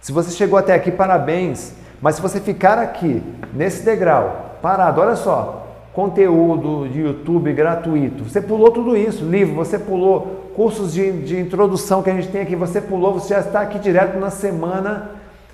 Se 0.00 0.12
você 0.12 0.30
chegou 0.30 0.58
até 0.58 0.72
aqui, 0.72 0.90
parabéns. 0.90 1.74
Mas 2.00 2.16
se 2.16 2.22
você 2.22 2.40
ficar 2.40 2.78
aqui, 2.78 3.22
nesse 3.52 3.84
degrau, 3.84 4.56
parado, 4.62 5.00
olha 5.00 5.16
só, 5.16 5.66
conteúdo 5.92 6.88
de 6.88 7.00
YouTube 7.00 7.52
gratuito. 7.52 8.24
Você 8.24 8.40
pulou 8.40 8.70
tudo 8.70 8.96
isso, 8.96 9.24
livro, 9.24 9.56
você 9.56 9.78
pulou 9.78 10.52
cursos 10.54 10.92
de, 10.92 11.10
de 11.22 11.38
introdução 11.38 12.02
que 12.02 12.10
a 12.10 12.14
gente 12.14 12.28
tem 12.28 12.42
aqui, 12.42 12.54
você 12.54 12.80
pulou, 12.80 13.14
você 13.14 13.34
já 13.34 13.40
está 13.40 13.60
aqui 13.60 13.78
direto 13.78 14.18
na 14.18 14.30
semana 14.30 15.10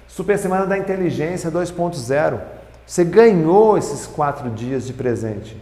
Super 0.07 0.39
Semana 0.39 0.67
da 0.67 0.77
Inteligência 0.79 1.51
2.0. 1.51 2.39
Você 2.87 3.05
ganhou 3.05 3.79
esses 3.79 4.07
quatro 4.07 4.51
dias 4.51 4.87
de 4.87 4.93
presente. 4.93 5.61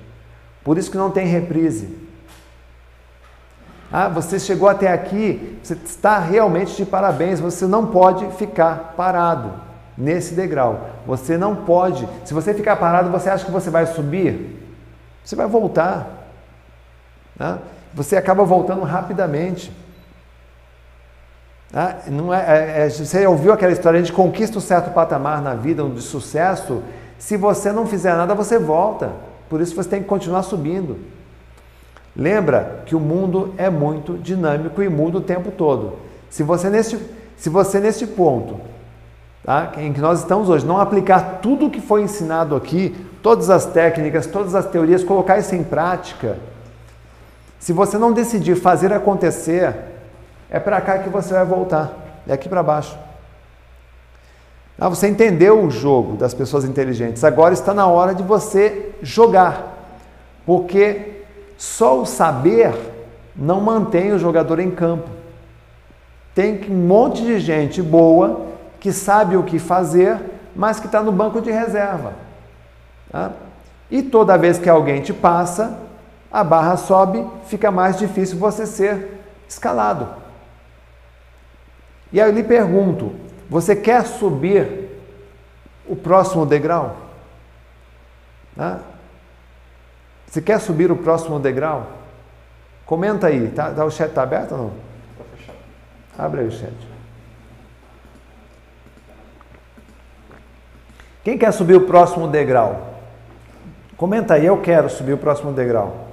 Por 0.65 0.77
isso 0.77 0.91
que 0.91 0.97
não 0.97 1.11
tem 1.11 1.27
reprise. 1.27 1.97
Ah, 3.91 4.09
você 4.09 4.39
chegou 4.41 4.69
até 4.69 4.93
aqui, 4.93 5.59
você 5.63 5.75
está 5.75 6.19
realmente 6.19 6.77
de 6.77 6.85
parabéns, 6.85 7.39
você 7.39 7.67
não 7.67 7.87
pode 7.87 8.27
ficar 8.33 8.95
parado 8.97 9.72
nesse 9.97 10.35
degrau. 10.35 10.89
Você 11.07 11.37
não 11.37 11.57
pode. 11.57 12.09
Se 12.25 12.35
você 12.35 12.55
ficar 12.55 12.77
parado, 12.77 13.11
você 13.11 13.29
acha 13.29 13.45
que 13.45 13.51
você 13.51 13.71
vai 13.71 13.87
subir? 13.87 14.59
Você 15.25 15.37
vai 15.37 15.47
voltar. 15.47 16.29
Né? 17.39 17.59
Você 17.95 18.17
acaba 18.17 18.45
voltando 18.45 18.83
rapidamente. 18.83 19.73
Ah, 21.75 21.97
não 22.09 22.33
é, 22.33 22.41
é, 22.41 22.87
é, 22.87 22.91
você 22.91 23.27
ouviu 23.27 23.53
aquela 23.53 23.73
história, 23.73 23.99
a 23.99 24.03
gente 24.03 24.13
conquista 24.13 24.59
um 24.59 24.61
certo 24.61 24.91
patamar 24.91 25.41
na 25.41 25.55
vida, 25.55 25.83
um 25.83 25.95
de 25.95 26.03
sucesso. 26.03 26.83
Se 27.19 27.37
você 27.37 27.73
não 27.73 27.87
fizer 27.87 28.15
nada, 28.15 28.35
você 28.35 28.59
volta. 28.59 29.13
Por 29.49 29.61
isso 29.61 29.75
você 29.75 29.89
tem 29.89 30.03
que 30.03 30.09
continuar 30.09 30.43
subindo. 30.43 30.99
Lembra 32.15 32.83
que 32.85 32.95
o 32.95 33.01
mundo 33.01 33.55
é 33.57 33.71
muito 33.71 34.19
dinâmico 34.19 34.83
e 34.83 34.89
muda 34.89 35.19
o 35.19 35.23
tempo 35.23 35.51
todo. 35.51 35.99
Se 36.29 36.43
você 36.43 36.69
neste, 36.69 36.99
se 37.37 37.49
você 37.49 37.81
neste 37.81 38.07
ponto, 38.07 38.61
tá, 39.45 39.73
em 39.79 39.93
que 39.93 40.01
nós 40.01 40.21
estamos 40.21 40.49
hoje, 40.49 40.65
não 40.65 40.79
aplicar 40.79 41.41
tudo 41.43 41.67
o 41.67 41.71
que 41.71 41.81
foi 41.81 42.03
ensinado 42.03 42.55
aqui, 42.55 42.95
todas 43.23 43.51
as 43.51 43.67
técnicas, 43.67 44.27
todas 44.27 44.55
as 44.55 44.67
teorias, 44.67 45.05
colocar 45.05 45.39
isso 45.39 45.55
em 45.55 45.63
prática, 45.63 46.39
se 47.63 47.73
você 47.73 47.97
não 47.97 48.13
decidir 48.13 48.57
fazer 48.57 48.93
acontecer, 48.93 49.73
é 50.51 50.59
para 50.59 50.81
cá 50.81 50.99
que 50.99 51.09
você 51.09 51.33
vai 51.33 51.45
voltar, 51.45 51.93
é 52.27 52.33
aqui 52.33 52.49
para 52.49 52.61
baixo. 52.61 52.99
Ah, 54.77 54.89
você 54.89 55.07
entendeu 55.07 55.63
o 55.65 55.71
jogo 55.71 56.17
das 56.17 56.35
pessoas 56.35 56.65
inteligentes, 56.65 57.23
agora 57.23 57.55
está 57.55 57.73
na 57.73 57.87
hora 57.87 58.17
de 58.17 58.23
você 58.25 58.91
jogar, 59.01 59.79
porque 60.45 61.23
só 61.57 62.01
o 62.01 62.05
saber 62.05 62.75
não 63.37 63.61
mantém 63.61 64.11
o 64.11 64.19
jogador 64.19 64.59
em 64.59 64.73
campo. 64.73 65.09
Tem 66.35 66.61
um 66.69 66.75
monte 66.75 67.23
de 67.23 67.39
gente 67.39 67.81
boa 67.81 68.52
que 68.83 68.93
sabe 68.93 69.37
o 69.37 69.45
que 69.45 69.61
fazer, 69.61 70.21
mas 70.57 70.81
que 70.81 70.87
está 70.87 71.01
no 71.01 71.13
banco 71.13 71.41
de 71.41 71.53
reserva. 71.53 72.15
Tá? 73.13 73.31
E 73.89 74.03
toda 74.03 74.37
vez 74.37 74.59
que 74.59 74.69
alguém 74.69 75.01
te 75.01 75.13
passa, 75.13 75.79
a 76.33 76.43
barra 76.43 76.77
sobe, 76.77 77.25
fica 77.47 77.71
mais 77.71 77.97
difícil 77.97 78.37
você 78.39 78.67
ser 78.67 79.21
escalado. 79.49 80.09
E 82.13 82.21
aí 82.21 82.29
eu 82.29 82.35
lhe 82.35 82.43
pergunto: 82.43 83.15
você 83.49 83.77
quer 83.77 84.05
subir 84.05 84.91
o 85.87 85.95
próximo 85.95 86.45
degrau? 86.45 86.97
Tá? 88.57 88.81
Você 90.27 90.43
quer 90.43 90.59
subir 90.59 90.91
o 90.91 90.97
próximo 90.97 91.39
degrau? 91.39 91.87
Comenta 92.85 93.29
aí, 93.29 93.49
tá, 93.55 93.71
tá 93.71 93.85
o 93.85 93.91
chat 93.93 94.09
está 94.09 94.25
aberto 94.25 94.53
ou 94.53 94.59
não? 94.59 94.73
Fechado. 95.37 95.59
Abre 96.19 96.41
aí 96.41 96.49
o 96.49 96.51
chat. 96.51 96.92
Quem 101.25 101.39
quer 101.39 101.53
subir 101.53 101.77
o 101.77 101.83
próximo 101.83 102.27
degrau? 102.27 102.93
Comenta 103.97 104.35
aí, 104.35 104.47
eu 104.47 104.61
quero 104.61 104.91
subir 104.91 105.13
o 105.13 105.19
próximo 105.19 105.53
degrau. 105.53 106.09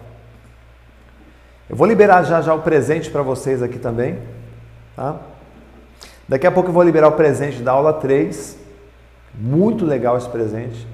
Eu 1.68 1.76
vou 1.76 1.88
liberar 1.88 2.23
já 2.23 2.41
já 2.41 2.53
o 2.53 2.61
presente 2.61 3.10
para 3.10 3.22
vocês 3.22 3.64
aqui 3.64 3.80
também. 3.80 4.19
Tá? 4.95 5.15
Daqui 6.27 6.45
a 6.45 6.52
pouco 6.52 6.69
eu 6.69 6.73
vou 6.73 6.84
liberar 6.84 7.07
o 7.07 7.14
presente 7.14 7.61
da 7.61 7.72
aula 7.72 7.94
3. 7.94 8.57
Muito 9.34 9.86
legal 9.86 10.18
esse 10.18 10.30
presente. 10.30 10.88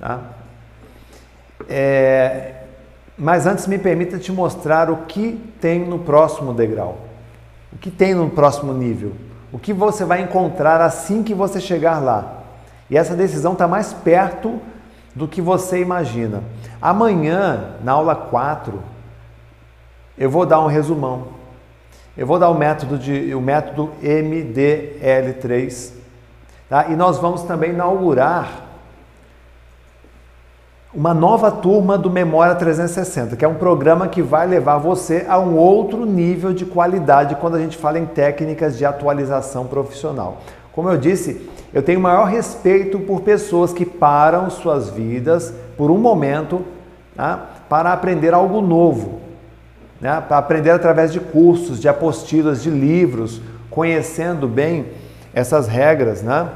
Tá? 0.00 0.20
É, 1.68 2.54
mas 3.16 3.46
antes 3.46 3.66
me 3.66 3.78
permita 3.78 4.18
te 4.18 4.32
mostrar 4.32 4.90
o 4.90 5.04
que 5.04 5.40
tem 5.60 5.80
no 5.86 5.98
próximo 5.98 6.52
degrau. 6.52 6.98
O 7.72 7.76
que 7.76 7.90
tem 7.90 8.14
no 8.14 8.30
próximo 8.30 8.72
nível. 8.72 9.12
O 9.52 9.58
que 9.58 9.72
você 9.72 10.04
vai 10.04 10.22
encontrar 10.22 10.80
assim 10.80 11.22
que 11.22 11.34
você 11.34 11.60
chegar 11.60 11.98
lá. 11.98 12.33
E 12.90 12.96
essa 12.96 13.14
decisão 13.14 13.52
está 13.54 13.66
mais 13.66 13.92
perto 13.92 14.60
do 15.14 15.28
que 15.28 15.40
você 15.40 15.80
imagina. 15.80 16.42
Amanhã, 16.80 17.76
na 17.82 17.92
aula 17.92 18.14
4, 18.14 18.82
eu 20.18 20.28
vou 20.28 20.44
dar 20.44 20.60
um 20.60 20.66
resumão. 20.66 21.28
Eu 22.16 22.26
vou 22.26 22.38
dar 22.38 22.48
o 22.48 22.54
método, 22.54 22.98
de, 22.98 23.34
o 23.34 23.40
método 23.40 23.90
MDL3. 24.02 25.92
Tá? 26.68 26.86
E 26.88 26.96
nós 26.96 27.18
vamos 27.18 27.42
também 27.42 27.70
inaugurar 27.70 28.62
uma 30.94 31.12
nova 31.12 31.50
turma 31.50 31.98
do 31.98 32.08
Memória 32.08 32.54
360, 32.54 33.34
que 33.34 33.44
é 33.44 33.48
um 33.48 33.56
programa 33.56 34.06
que 34.06 34.22
vai 34.22 34.46
levar 34.46 34.78
você 34.78 35.26
a 35.28 35.40
um 35.40 35.56
outro 35.56 36.06
nível 36.06 36.52
de 36.52 36.64
qualidade 36.64 37.34
quando 37.34 37.56
a 37.56 37.58
gente 37.58 37.76
fala 37.76 37.98
em 37.98 38.06
técnicas 38.06 38.78
de 38.78 38.84
atualização 38.84 39.66
profissional. 39.66 40.38
Como 40.74 40.90
eu 40.90 40.96
disse, 40.96 41.48
eu 41.72 41.82
tenho 41.82 42.00
maior 42.00 42.24
respeito 42.24 42.98
por 42.98 43.20
pessoas 43.20 43.72
que 43.72 43.84
param 43.84 44.50
suas 44.50 44.90
vidas 44.90 45.54
por 45.76 45.90
um 45.90 45.98
momento 45.98 46.64
tá, 47.14 47.36
para 47.68 47.92
aprender 47.92 48.34
algo 48.34 48.60
novo, 48.60 49.20
né, 50.00 50.22
para 50.26 50.38
aprender 50.38 50.70
através 50.70 51.12
de 51.12 51.20
cursos, 51.20 51.80
de 51.80 51.88
apostilas, 51.88 52.62
de 52.62 52.70
livros, 52.70 53.40
conhecendo 53.70 54.48
bem 54.48 54.86
essas 55.32 55.66
regras, 55.66 56.22
né? 56.22 56.48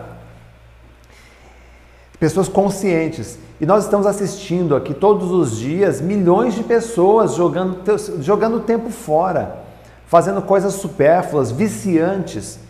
Pessoas 2.18 2.48
conscientes. 2.48 3.38
E 3.60 3.66
nós 3.66 3.84
estamos 3.84 4.06
assistindo 4.06 4.76
aqui 4.76 4.94
todos 4.94 5.30
os 5.30 5.56
dias 5.56 6.00
milhões 6.00 6.54
de 6.54 6.62
pessoas 6.62 7.34
jogando, 7.34 7.78
jogando 8.20 8.60
tempo 8.60 8.90
fora, 8.90 9.64
fazendo 10.06 10.42
coisas 10.42 10.74
supérfluas, 10.74 11.50
viciantes, 11.50 12.60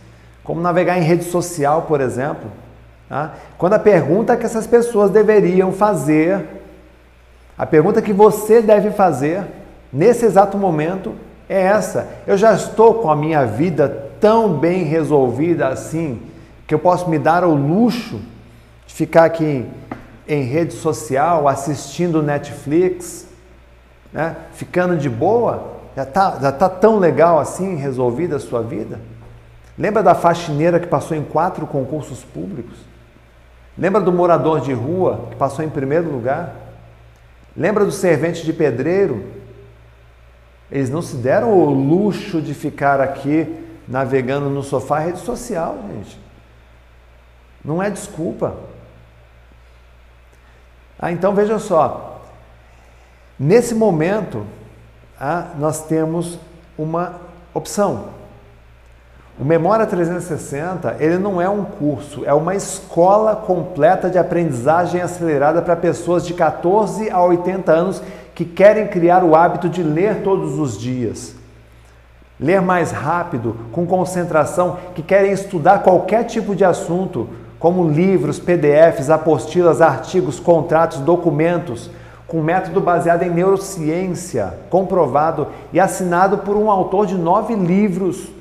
como 0.48 0.62
navegar 0.62 0.96
em 0.96 1.02
rede 1.02 1.24
social, 1.24 1.82
por 1.82 2.00
exemplo. 2.00 2.50
Tá? 3.06 3.34
Quando 3.58 3.74
a 3.74 3.78
pergunta 3.78 4.34
que 4.34 4.46
essas 4.46 4.66
pessoas 4.66 5.10
deveriam 5.10 5.72
fazer, 5.72 6.42
a 7.58 7.66
pergunta 7.66 8.00
que 8.00 8.14
você 8.14 8.62
deve 8.62 8.90
fazer 8.90 9.44
nesse 9.92 10.24
exato 10.24 10.56
momento 10.56 11.12
é 11.50 11.60
essa: 11.60 12.08
eu 12.26 12.38
já 12.38 12.54
estou 12.54 12.94
com 12.94 13.10
a 13.10 13.14
minha 13.14 13.44
vida 13.44 14.08
tão 14.18 14.54
bem 14.54 14.84
resolvida 14.84 15.68
assim 15.68 16.22
que 16.66 16.74
eu 16.74 16.78
posso 16.78 17.10
me 17.10 17.18
dar 17.18 17.44
o 17.44 17.52
luxo 17.52 18.18
de 18.86 18.94
ficar 18.94 19.24
aqui 19.24 19.66
em 20.26 20.44
rede 20.44 20.72
social, 20.72 21.46
assistindo 21.46 22.22
Netflix, 22.22 23.28
né? 24.10 24.34
ficando 24.54 24.96
de 24.96 25.10
boa, 25.10 25.74
já 25.94 26.04
está 26.04 26.38
já 26.40 26.52
tá 26.52 26.70
tão 26.70 26.98
legal 26.98 27.38
assim 27.38 27.76
resolvida 27.76 28.36
a 28.36 28.40
sua 28.40 28.62
vida? 28.62 28.98
Lembra 29.78 30.02
da 30.02 30.14
faxineira 30.14 30.80
que 30.80 30.88
passou 30.88 31.16
em 31.16 31.22
quatro 31.22 31.66
concursos 31.66 32.24
públicos? 32.24 32.76
Lembra 33.76 34.00
do 34.00 34.12
morador 34.12 34.60
de 34.60 34.72
rua 34.72 35.28
que 35.30 35.36
passou 35.36 35.64
em 35.64 35.70
primeiro 35.70 36.10
lugar? 36.10 36.52
Lembra 37.56 37.84
do 37.84 37.92
servente 37.92 38.44
de 38.44 38.52
pedreiro? 38.52 39.24
Eles 40.70 40.90
não 40.90 41.00
se 41.00 41.16
deram 41.16 41.52
o 41.52 41.70
luxo 41.70 42.42
de 42.42 42.54
ficar 42.54 43.00
aqui 43.00 43.64
navegando 43.86 44.50
no 44.50 44.64
sofá 44.64 44.98
rede 44.98 45.20
social, 45.20 45.78
gente. 45.94 46.18
Não 47.64 47.80
é 47.80 47.88
desculpa. 47.88 48.56
Ah, 50.98 51.12
então 51.12 51.32
veja 51.32 51.60
só, 51.60 52.24
nesse 53.38 53.74
momento 53.74 54.44
ah, 55.18 55.52
nós 55.56 55.86
temos 55.86 56.38
uma 56.76 57.20
opção. 57.54 58.17
O 59.40 59.44
Memória 59.44 59.86
360 59.86 60.96
ele 60.98 61.16
não 61.16 61.40
é 61.40 61.48
um 61.48 61.62
curso, 61.62 62.24
é 62.24 62.34
uma 62.34 62.56
escola 62.56 63.36
completa 63.36 64.10
de 64.10 64.18
aprendizagem 64.18 65.00
acelerada 65.00 65.62
para 65.62 65.76
pessoas 65.76 66.26
de 66.26 66.34
14 66.34 67.08
a 67.08 67.22
80 67.22 67.70
anos 67.70 68.02
que 68.34 68.44
querem 68.44 68.88
criar 68.88 69.22
o 69.22 69.36
hábito 69.36 69.68
de 69.68 69.80
ler 69.80 70.22
todos 70.24 70.58
os 70.58 70.76
dias. 70.76 71.36
Ler 72.40 72.60
mais 72.60 72.90
rápido, 72.90 73.56
com 73.70 73.86
concentração, 73.86 74.76
que 74.92 75.02
querem 75.02 75.30
estudar 75.30 75.84
qualquer 75.84 76.24
tipo 76.24 76.56
de 76.56 76.64
assunto 76.64 77.28
como 77.60 77.88
livros, 77.88 78.40
PDFs, 78.40 79.08
apostilas, 79.08 79.80
artigos, 79.80 80.40
contratos, 80.40 80.98
documentos, 80.98 81.90
com 82.26 82.42
método 82.42 82.80
baseado 82.80 83.22
em 83.22 83.30
neurociência, 83.30 84.54
comprovado 84.68 85.46
e 85.72 85.78
assinado 85.78 86.38
por 86.38 86.56
um 86.56 86.68
autor 86.70 87.06
de 87.06 87.16
nove 87.16 87.54
livros, 87.54 88.36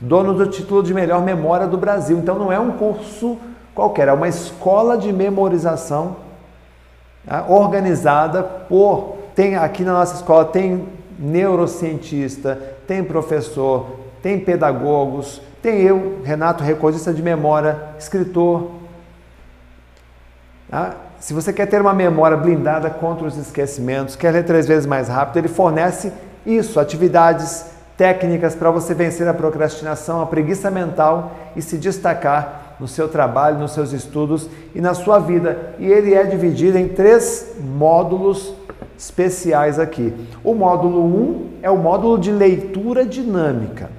dono 0.00 0.34
do 0.34 0.46
título 0.46 0.82
de 0.82 0.92
melhor 0.92 1.22
memória 1.22 1.66
do 1.66 1.76
Brasil. 1.76 2.18
Então 2.18 2.38
não 2.38 2.52
é 2.52 2.58
um 2.58 2.72
curso 2.72 3.38
qualquer, 3.74 4.08
é 4.08 4.12
uma 4.12 4.28
escola 4.28 4.96
de 4.96 5.12
memorização 5.12 6.16
tá? 7.26 7.44
organizada 7.48 8.42
por. 8.42 9.16
Tem 9.34 9.54
aqui 9.56 9.84
na 9.84 9.92
nossa 9.92 10.14
escola 10.14 10.46
tem 10.46 10.88
neurocientista, 11.18 12.58
tem 12.86 13.04
professor, 13.04 13.86
tem 14.22 14.38
pedagogos, 14.40 15.42
tem 15.62 15.82
eu, 15.82 16.20
Renato, 16.24 16.64
recordista 16.64 17.12
de 17.12 17.22
memória, 17.22 17.78
escritor. 17.98 18.70
Ah, 20.72 20.94
se 21.20 21.34
você 21.34 21.52
quer 21.52 21.66
ter 21.66 21.80
uma 21.80 21.92
memória 21.92 22.36
blindada 22.36 22.88
contra 22.88 23.26
os 23.26 23.36
esquecimentos, 23.36 24.16
quer 24.16 24.30
ler 24.32 24.44
três 24.44 24.66
vezes 24.66 24.86
mais 24.86 25.08
rápido, 25.08 25.38
ele 25.38 25.48
fornece 25.48 26.12
isso, 26.44 26.80
atividades 26.80 27.75
técnicas 27.96 28.54
para 28.54 28.70
você 28.70 28.94
vencer 28.94 29.26
a 29.26 29.34
procrastinação, 29.34 30.20
a 30.20 30.26
preguiça 30.26 30.70
mental 30.70 31.34
e 31.56 31.62
se 31.62 31.78
destacar 31.78 32.76
no 32.78 32.86
seu 32.86 33.08
trabalho, 33.08 33.58
nos 33.58 33.72
seus 33.72 33.92
estudos 33.92 34.48
e 34.74 34.80
na 34.80 34.94
sua 34.94 35.18
vida. 35.18 35.74
E 35.78 35.86
ele 35.86 36.14
é 36.14 36.24
dividido 36.24 36.76
em 36.78 36.88
três 36.88 37.56
módulos 37.58 38.52
especiais 38.98 39.78
aqui. 39.78 40.12
O 40.44 40.54
módulo 40.54 41.04
1 41.04 41.50
é 41.62 41.70
o 41.70 41.76
módulo 41.76 42.18
de 42.18 42.30
leitura 42.30 43.04
dinâmica. 43.04 43.90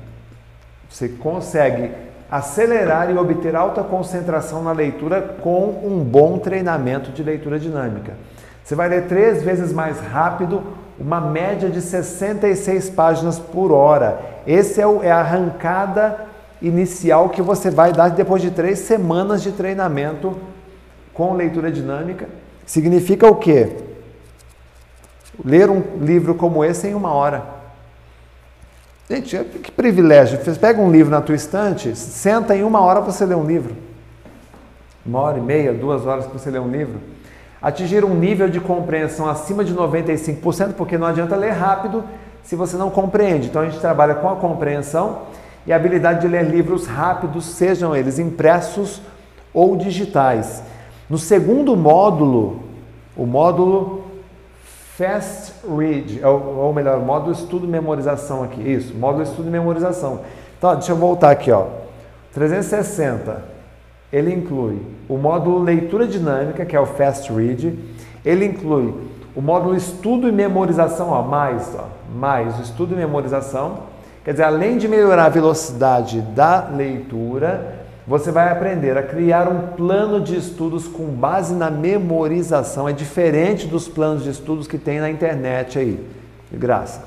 Você 0.89 1.09
consegue 1.09 1.91
acelerar 2.29 3.09
e 3.09 3.17
obter 3.17 3.55
alta 3.55 3.83
concentração 3.83 4.63
na 4.63 4.71
leitura 4.71 5.21
com 5.41 5.81
um 5.83 6.03
bom 6.03 6.37
treinamento 6.37 7.11
de 7.11 7.23
leitura 7.23 7.59
dinâmica. 7.59 8.13
Você 8.63 8.75
vai 8.75 8.89
ler 8.89 9.07
três 9.07 9.41
vezes 9.41 9.71
mais 9.71 9.99
rápido, 9.99 10.61
uma 10.99 11.21
média 11.21 11.69
de 11.69 11.81
66 11.81 12.89
páginas 12.89 13.37
por 13.37 13.71
hora. 13.71 14.19
Esse 14.45 14.81
é, 14.81 14.87
o, 14.87 15.03
é 15.03 15.11
a 15.11 15.19
arrancada 15.19 16.25
inicial 16.61 17.29
que 17.29 17.41
você 17.41 17.69
vai 17.69 17.93
dar 17.93 18.09
depois 18.09 18.41
de 18.41 18.51
três 18.51 18.79
semanas 18.79 19.43
de 19.43 19.51
treinamento 19.51 20.37
com 21.13 21.33
leitura 21.33 21.71
dinâmica. 21.71 22.27
Significa 22.65 23.27
o 23.27 23.35
quê? 23.35 23.75
Ler 25.43 25.69
um 25.69 25.81
livro 26.01 26.33
como 26.33 26.65
esse 26.65 26.87
em 26.87 26.95
uma 26.95 27.11
hora. 27.13 27.43
Gente, 29.09 29.37
que 29.37 29.71
privilégio. 29.71 30.43
Você 30.43 30.59
pega 30.59 30.81
um 30.81 30.91
livro 30.91 31.11
na 31.11 31.21
tua 31.21 31.35
estante, 31.35 31.95
senta 31.95 32.55
em 32.55 32.63
uma 32.63 32.81
hora 32.81 32.99
você 32.99 33.25
lê 33.25 33.35
um 33.35 33.45
livro. 33.45 33.75
Uma 35.05 35.21
hora 35.21 35.37
e 35.37 35.41
meia, 35.41 35.73
duas 35.73 36.05
horas 36.05 36.25
que 36.25 36.33
você 36.33 36.49
lê 36.49 36.59
um 36.59 36.69
livro. 36.69 36.99
Atingir 37.61 38.05
um 38.05 38.13
nível 38.13 38.49
de 38.49 38.59
compreensão 38.59 39.27
acima 39.27 39.63
de 39.63 39.73
95%, 39.73 40.73
porque 40.73 40.97
não 40.97 41.07
adianta 41.07 41.35
ler 41.35 41.51
rápido 41.51 42.03
se 42.43 42.55
você 42.55 42.77
não 42.77 42.89
compreende. 42.89 43.47
Então 43.47 43.61
a 43.61 43.65
gente 43.65 43.79
trabalha 43.79 44.15
com 44.15 44.29
a 44.29 44.35
compreensão 44.35 45.23
e 45.65 45.73
a 45.73 45.75
habilidade 45.75 46.21
de 46.21 46.27
ler 46.27 46.45
livros 46.45 46.85
rápidos, 46.85 47.45
sejam 47.45 47.95
eles 47.95 48.19
impressos 48.19 49.01
ou 49.53 49.75
digitais. 49.75 50.63
No 51.09 51.17
segundo 51.17 51.75
módulo, 51.75 52.63
o 53.15 53.25
módulo 53.25 54.03
Fast 54.97 55.53
Read, 55.77 56.23
ou, 56.23 56.57
ou 56.57 56.73
melhor, 56.73 56.99
módulo 56.99 57.31
estudo 57.31 57.67
memorização 57.67 58.43
aqui. 58.43 58.61
Isso, 58.61 58.95
módulo 58.95 59.23
estudo 59.23 59.49
memorização. 59.49 60.21
Então, 60.57 60.73
deixa 60.73 60.91
eu 60.91 60.95
voltar 60.95 61.31
aqui, 61.31 61.51
ó. 61.51 61.67
360, 62.33 63.56
ele 64.11 64.33
inclui 64.33 64.81
o 65.09 65.17
módulo 65.17 65.59
leitura 65.59 66.07
dinâmica, 66.07 66.65
que 66.65 66.75
é 66.75 66.79
o 66.79 66.85
Fast 66.85 67.31
Read. 67.31 67.77
Ele 68.25 68.45
inclui 68.45 68.93
o 69.35 69.41
módulo 69.41 69.75
estudo 69.75 70.27
e 70.27 70.31
memorização, 70.31 71.09
ó, 71.09 71.21
mais, 71.21 71.75
ó, 71.77 71.85
mais 72.15 72.57
estudo 72.59 72.93
e 72.93 72.97
memorização. 72.97 73.79
Quer 74.23 74.31
dizer, 74.31 74.43
além 74.43 74.77
de 74.77 74.87
melhorar 74.87 75.25
a 75.25 75.29
velocidade 75.29 76.21
da 76.21 76.67
leitura, 76.69 77.75
você 78.05 78.31
vai 78.31 78.49
aprender 78.49 78.97
a 78.97 79.03
criar 79.03 79.49
um 79.49 79.75
plano 79.75 80.21
de 80.21 80.37
estudos 80.37 80.87
com 80.87 81.05
base 81.07 81.53
na 81.53 81.69
memorização. 81.69 82.87
É 82.87 82.93
diferente 82.93 83.67
dos 83.67 83.87
planos 83.87 84.23
de 84.23 84.29
estudos 84.29 84.67
que 84.67 84.77
tem 84.77 84.99
na 84.99 85.09
internet 85.09 85.77
aí, 85.77 86.05
de 86.49 86.57
graça. 86.57 87.03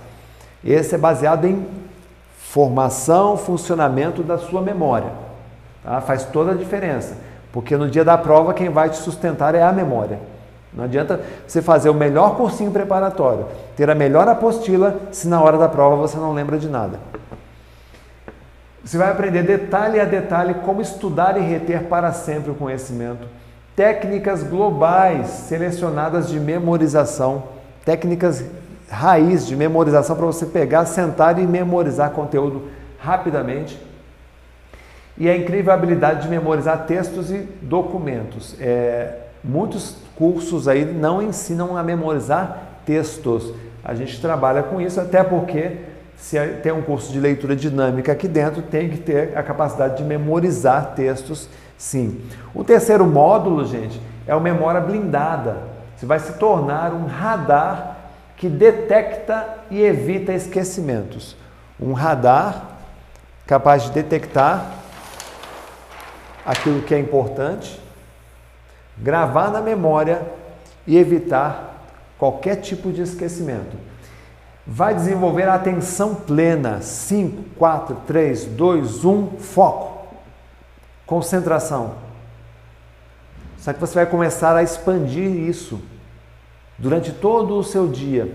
Esse 0.63 0.95
é 0.95 0.99
baseado 0.99 1.47
em 1.47 1.67
formação, 2.37 3.37
funcionamento 3.37 4.23
da 4.23 4.37
sua 4.37 4.61
memória. 4.61 5.30
Tá? 5.83 6.01
Faz 6.01 6.25
toda 6.25 6.53
a 6.53 6.55
diferença, 6.55 7.17
porque 7.53 7.77
no 7.77 7.89
dia 7.89 8.05
da 8.05 8.17
prova 8.19 8.55
quem 8.55 8.69
vai 8.69 8.91
te 8.91 8.97
sustentar 8.97 9.55
é 9.55 9.63
a 9.63 9.73
memória. 9.73 10.19
Não 10.73 10.85
adianta 10.85 11.21
você 11.47 11.61
fazer 11.61 11.91
o 11.91 11.95
melhor 11.95 12.37
cursinho 12.37 12.71
preparatório, 12.71 13.47
ter 13.77 13.91
a 13.91 13.95
melhor 13.95 14.29
apostila, 14.29 15.01
se 15.11 15.27
na 15.27 15.43
hora 15.43 15.59
da 15.59 15.69
prova 15.69 15.97
você 15.97 16.17
não 16.17 16.33
lembra 16.33 16.59
de 16.59 16.69
nada. 16.69 16.99
Você 18.85 18.97
vai 18.97 19.11
aprender 19.11 19.43
detalhe 19.43 20.01
a 20.01 20.05
detalhe 20.05 20.55
como 20.55 20.81
estudar 20.81 21.37
e 21.37 21.41
reter 21.41 21.85
para 21.85 22.13
sempre 22.13 22.51
o 22.51 22.55
conhecimento. 22.55 23.27
Técnicas 23.77 24.43
globais 24.43 25.27
selecionadas 25.29 26.29
de 26.29 26.39
memorização, 26.39 27.43
técnicas 27.85 28.45
raiz 28.89 29.47
de 29.47 29.55
memorização 29.55 30.17
para 30.17 30.27
você 30.27 30.47
pegar, 30.47 30.85
sentar 30.87 31.39
e 31.39 31.47
memorizar 31.47 32.11
conteúdo 32.11 32.69
rapidamente. 32.99 33.81
E 35.21 35.29
a 35.29 35.37
incrível 35.37 35.71
habilidade 35.71 36.23
de 36.23 36.29
memorizar 36.29 36.87
textos 36.87 37.31
e 37.31 37.47
documentos. 37.61 38.57
É, 38.59 39.19
muitos 39.45 39.97
cursos 40.17 40.67
aí 40.67 40.83
não 40.83 41.21
ensinam 41.21 41.77
a 41.77 41.83
memorizar 41.83 42.81
textos. 42.87 43.53
A 43.85 43.95
gente 43.95 44.19
trabalha 44.19 44.63
com 44.63 44.81
isso 44.81 44.99
até 44.99 45.23
porque 45.23 45.77
se 46.17 46.39
tem 46.63 46.73
um 46.73 46.81
curso 46.81 47.13
de 47.13 47.21
leitura 47.21 47.55
dinâmica 47.55 48.13
aqui 48.13 48.27
dentro, 48.27 48.63
tem 48.63 48.89
que 48.89 48.97
ter 48.97 49.37
a 49.37 49.43
capacidade 49.43 49.99
de 49.99 50.05
memorizar 50.05 50.95
textos, 50.97 51.51
sim. 51.77 52.23
O 52.55 52.65
terceiro 52.65 53.07
módulo, 53.07 53.67
gente, 53.67 54.01
é 54.27 54.35
o 54.35 54.41
memória 54.41 54.81
blindada. 54.81 55.59
Você 55.99 56.07
vai 56.07 56.19
se 56.19 56.33
tornar 56.39 56.95
um 56.95 57.05
radar 57.05 57.99
que 58.39 58.49
detecta 58.49 59.59
e 59.71 59.83
evita 59.83 60.33
esquecimentos. 60.33 61.37
Um 61.79 61.93
radar 61.93 62.71
capaz 63.47 63.83
de 63.83 63.91
detectar 63.91 64.80
aquilo 66.45 66.83
que 66.83 66.95
é 66.95 66.99
importante, 66.99 67.81
gravar 68.99 69.51
na 69.51 69.61
memória 69.61 70.23
e 70.87 70.97
evitar 70.97 71.87
qualquer 72.19 72.57
tipo 72.57 72.93
de 72.93 73.03
esquecimento 73.03 73.77
vai 74.67 74.95
desenvolver 74.95 75.49
a 75.49 75.55
atenção 75.55 76.15
plena. 76.15 76.81
5, 76.81 77.57
4, 77.57 77.97
3, 78.07 78.45
2, 78.45 79.05
1, 79.05 79.27
foco. 79.39 80.15
Concentração. 81.05 81.95
Só 83.59 83.73
que 83.73 83.81
você 83.81 83.95
vai 83.95 84.07
começar 84.07 84.55
a 84.55 84.63
expandir 84.63 85.29
isso 85.29 85.81
durante 86.79 87.13
todo 87.13 87.57
o 87.57 87.65
seu 87.65 87.89
dia. 87.89 88.33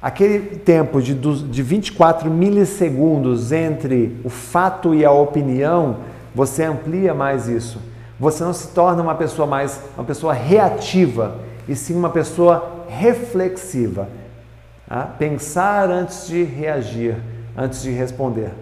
Aquele 0.00 0.58
tempo 0.58 1.02
de, 1.02 1.14
de 1.14 1.62
24 1.62 2.30
milissegundos 2.30 3.50
entre 3.50 4.20
o 4.22 4.28
fato 4.28 4.94
e 4.94 5.04
a 5.04 5.10
opinião, 5.10 5.96
você 6.34 6.64
amplia 6.64 7.14
mais 7.14 7.48
isso. 7.48 7.80
Você 8.18 8.42
não 8.42 8.52
se 8.52 8.68
torna 8.68 9.02
uma 9.02 9.14
pessoa 9.14 9.46
mais 9.46 9.80
uma 9.96 10.04
pessoa 10.04 10.32
reativa, 10.32 11.36
e 11.68 11.76
sim 11.76 11.94
uma 11.94 12.10
pessoa 12.10 12.84
reflexiva. 12.88 14.08
Tá? 14.88 15.02
Pensar 15.18 15.90
antes 15.90 16.26
de 16.26 16.42
reagir, 16.42 17.16
antes 17.56 17.82
de 17.82 17.90
responder. 17.90 18.52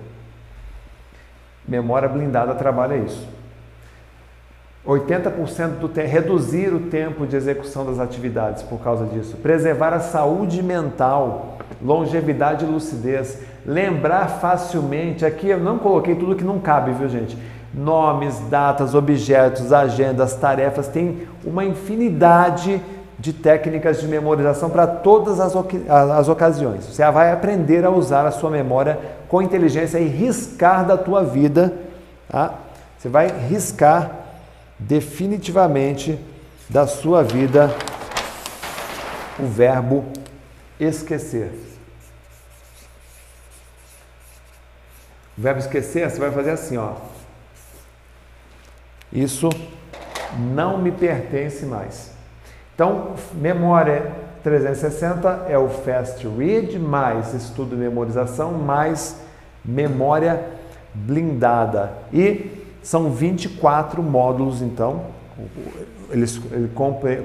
Memória 1.67 2.09
blindada 2.09 2.55
trabalha 2.55 2.97
isso. 2.97 3.27
80% 4.87 5.79
do 5.81 5.89
tempo, 5.89 6.09
reduzir 6.09 6.73
o 6.73 6.81
tempo 6.89 7.27
de 7.27 7.35
execução 7.35 7.85
das 7.85 7.99
atividades 7.99 8.63
por 8.63 8.79
causa 8.79 9.05
disso. 9.05 9.37
Preservar 9.37 9.93
a 9.93 9.99
saúde 9.99 10.63
mental, 10.63 11.59
longevidade 11.83 12.65
e 12.65 12.69
lucidez. 12.69 13.41
Lembrar 13.65 14.29
facilmente. 14.41 15.27
Aqui 15.27 15.49
eu 15.49 15.59
não 15.59 15.79
coloquei 15.79 16.15
tudo 16.15 16.37
que 16.37 16.45
não 16.45 16.61
cabe, 16.61 16.93
viu, 16.93 17.09
gente? 17.09 17.37
Nomes, 17.77 18.41
datas, 18.49 18.95
objetos, 18.95 19.73
agendas, 19.73 20.35
tarefas. 20.35 20.89
Tem 20.89 21.29
uma 21.45 21.65
infinidade 21.65 22.83
de 23.19 23.33
técnicas 23.33 24.01
de 24.01 24.09
memorização 24.09 24.71
para 24.71 24.87
todas 24.87 25.41
as, 25.41 25.55
as 26.17 26.29
ocasiões. 26.29 26.87
Você 26.87 27.09
vai 27.11 27.33
aprender 27.33 27.85
a 27.85 27.91
usar 27.91 28.27
a 28.27 28.31
sua 28.31 28.51
memória 28.51 28.99
com 29.29 29.43
inteligência 29.43 29.99
e 29.99 30.09
riscar 30.09 30.87
da 30.87 30.97
tua 30.97 31.23
vida. 31.23 31.73
Tá? 32.29 32.55
Você 32.99 33.09
vai 33.09 33.29
riscar 33.29 34.11
definitivamente 34.79 36.19
da 36.69 36.87
sua 36.87 37.23
vida 37.23 37.75
o 39.39 39.47
verbo 39.47 40.05
esquecer. 40.79 41.53
O 45.37 45.43
verbo 45.43 45.61
esquecer, 45.61 46.11
você 46.11 46.19
vai 46.19 46.31
fazer 46.31 46.51
assim, 46.51 46.77
ó. 46.77 46.93
Isso 49.17 49.49
não 50.55 50.77
me 50.77 50.93
pertence 50.93 51.65
mais. 51.65 52.13
Então, 52.75 53.15
memória 53.33 54.13
360 54.45 55.47
é 55.49 55.57
o 55.57 55.69
Fast 55.69 56.29
Read, 56.29 56.79
mais 56.79 57.33
estudo 57.33 57.75
e 57.75 57.79
memorização, 57.79 58.53
mais 58.53 59.19
memória 59.65 60.41
blindada. 60.95 61.95
E 62.13 62.63
são 62.83 63.11
24 63.11 64.03
módulos, 64.03 64.61
então, 64.61 65.01
eles 66.11 66.39
ele 66.53 66.69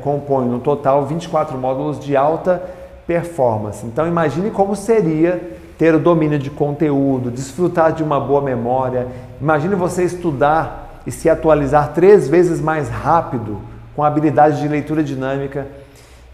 compõem 0.02 0.48
no 0.48 0.60
total 0.60 1.06
24 1.06 1.58
módulos 1.58 2.00
de 2.00 2.16
alta 2.16 2.64
performance. 3.06 3.86
Então, 3.86 4.08
imagine 4.08 4.50
como 4.50 4.76
seria 4.78 5.60
ter 5.78 5.94
o 5.94 6.00
domínio 6.00 6.40
de 6.40 6.50
conteúdo, 6.50 7.30
desfrutar 7.30 7.92
de 7.92 8.02
uma 8.02 8.20
boa 8.20 8.42
memória. 8.42 9.08
Imagine 9.42 9.76
você 9.76 10.04
estudar 10.04 10.81
e 11.06 11.12
se 11.12 11.30
atualizar 11.30 11.94
três 11.94 12.28
vezes 12.28 12.62
mais 12.62 12.90
rápido 12.90 13.62
com 13.96 14.04
habilidade 14.04 14.62
de 14.62 14.68
leitura 14.68 15.04
dinâmica 15.04 15.68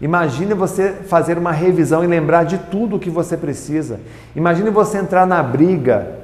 Imagine 0.00 0.54
você 0.54 0.92
fazer 0.92 1.36
uma 1.36 1.50
revisão 1.50 2.04
e 2.04 2.06
lembrar 2.06 2.44
de 2.44 2.56
tudo 2.56 2.96
o 2.96 2.98
que 3.00 3.10
você 3.10 3.36
precisa. 3.36 3.98
Imagine 4.34 4.70
você 4.70 4.98
entrar 4.98 5.26
na 5.26 5.42
briga 5.42 6.18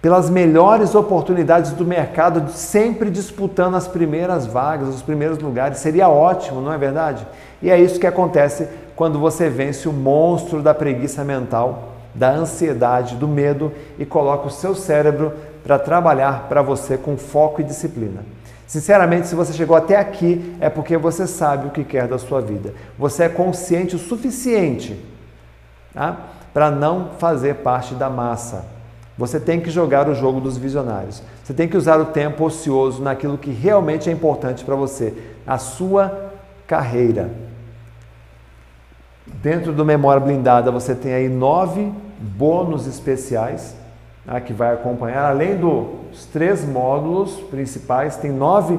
pelas 0.00 0.28
melhores 0.28 0.96
oportunidades 0.96 1.70
do 1.70 1.84
mercado, 1.84 2.50
sempre 2.50 3.08
disputando 3.08 3.76
as 3.76 3.86
primeiras 3.86 4.46
vagas, 4.46 4.88
os 4.88 5.00
primeiros 5.00 5.38
lugares. 5.38 5.78
Seria 5.78 6.08
ótimo, 6.08 6.60
não 6.60 6.72
é 6.72 6.78
verdade? 6.78 7.24
E 7.62 7.70
é 7.70 7.80
isso 7.80 8.00
que 8.00 8.06
acontece 8.06 8.66
quando 8.96 9.20
você 9.20 9.48
vence 9.48 9.88
o 9.88 9.92
monstro 9.92 10.60
da 10.60 10.74
preguiça 10.74 11.22
mental, 11.22 11.92
da 12.12 12.32
ansiedade, 12.32 13.14
do 13.14 13.28
medo 13.28 13.70
e 13.96 14.04
coloca 14.04 14.48
o 14.48 14.50
seu 14.50 14.74
cérebro 14.74 15.32
para 15.62 15.78
trabalhar 15.78 16.48
para 16.48 16.62
você 16.62 16.96
com 16.96 17.16
foco 17.16 17.60
e 17.60 17.64
disciplina. 17.64 18.24
Sinceramente, 18.66 19.26
se 19.26 19.34
você 19.34 19.52
chegou 19.52 19.76
até 19.76 19.96
aqui, 19.96 20.56
é 20.58 20.70
porque 20.70 20.96
você 20.96 21.26
sabe 21.26 21.68
o 21.68 21.70
que 21.70 21.84
quer 21.84 22.08
da 22.08 22.18
sua 22.18 22.40
vida. 22.40 22.74
Você 22.98 23.24
é 23.24 23.28
consciente 23.28 23.94
o 23.94 23.98
suficiente 23.98 24.98
tá? 25.92 26.16
para 26.54 26.70
não 26.70 27.10
fazer 27.18 27.56
parte 27.56 27.94
da 27.94 28.08
massa. 28.08 28.64
Você 29.18 29.38
tem 29.38 29.60
que 29.60 29.70
jogar 29.70 30.08
o 30.08 30.14
jogo 30.14 30.40
dos 30.40 30.56
visionários. 30.56 31.22
Você 31.44 31.52
tem 31.52 31.68
que 31.68 31.76
usar 31.76 32.00
o 32.00 32.06
tempo 32.06 32.44
ocioso 32.44 33.02
naquilo 33.02 33.36
que 33.36 33.50
realmente 33.50 34.08
é 34.08 34.12
importante 34.12 34.64
para 34.64 34.74
você, 34.74 35.12
a 35.46 35.58
sua 35.58 36.30
carreira. 36.66 37.30
Dentro 39.26 39.72
do 39.72 39.84
Memória 39.84 40.20
Blindada 40.20 40.70
você 40.70 40.94
tem 40.94 41.12
aí 41.12 41.28
nove 41.28 41.92
bônus 42.18 42.86
especiais 42.86 43.76
né, 44.24 44.40
que 44.40 44.52
vai 44.52 44.74
acompanhar, 44.74 45.24
além 45.24 45.56
dos 45.56 46.26
três 46.32 46.64
módulos 46.64 47.34
principais, 47.50 48.16
tem 48.16 48.30
nove 48.30 48.78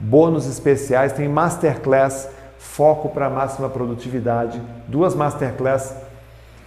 bônus 0.00 0.46
especiais, 0.46 1.12
tem 1.12 1.28
masterclass 1.28 2.28
foco 2.58 3.08
para 3.08 3.30
máxima 3.30 3.68
produtividade, 3.68 4.60
duas 4.86 5.14
masterclass 5.14 5.94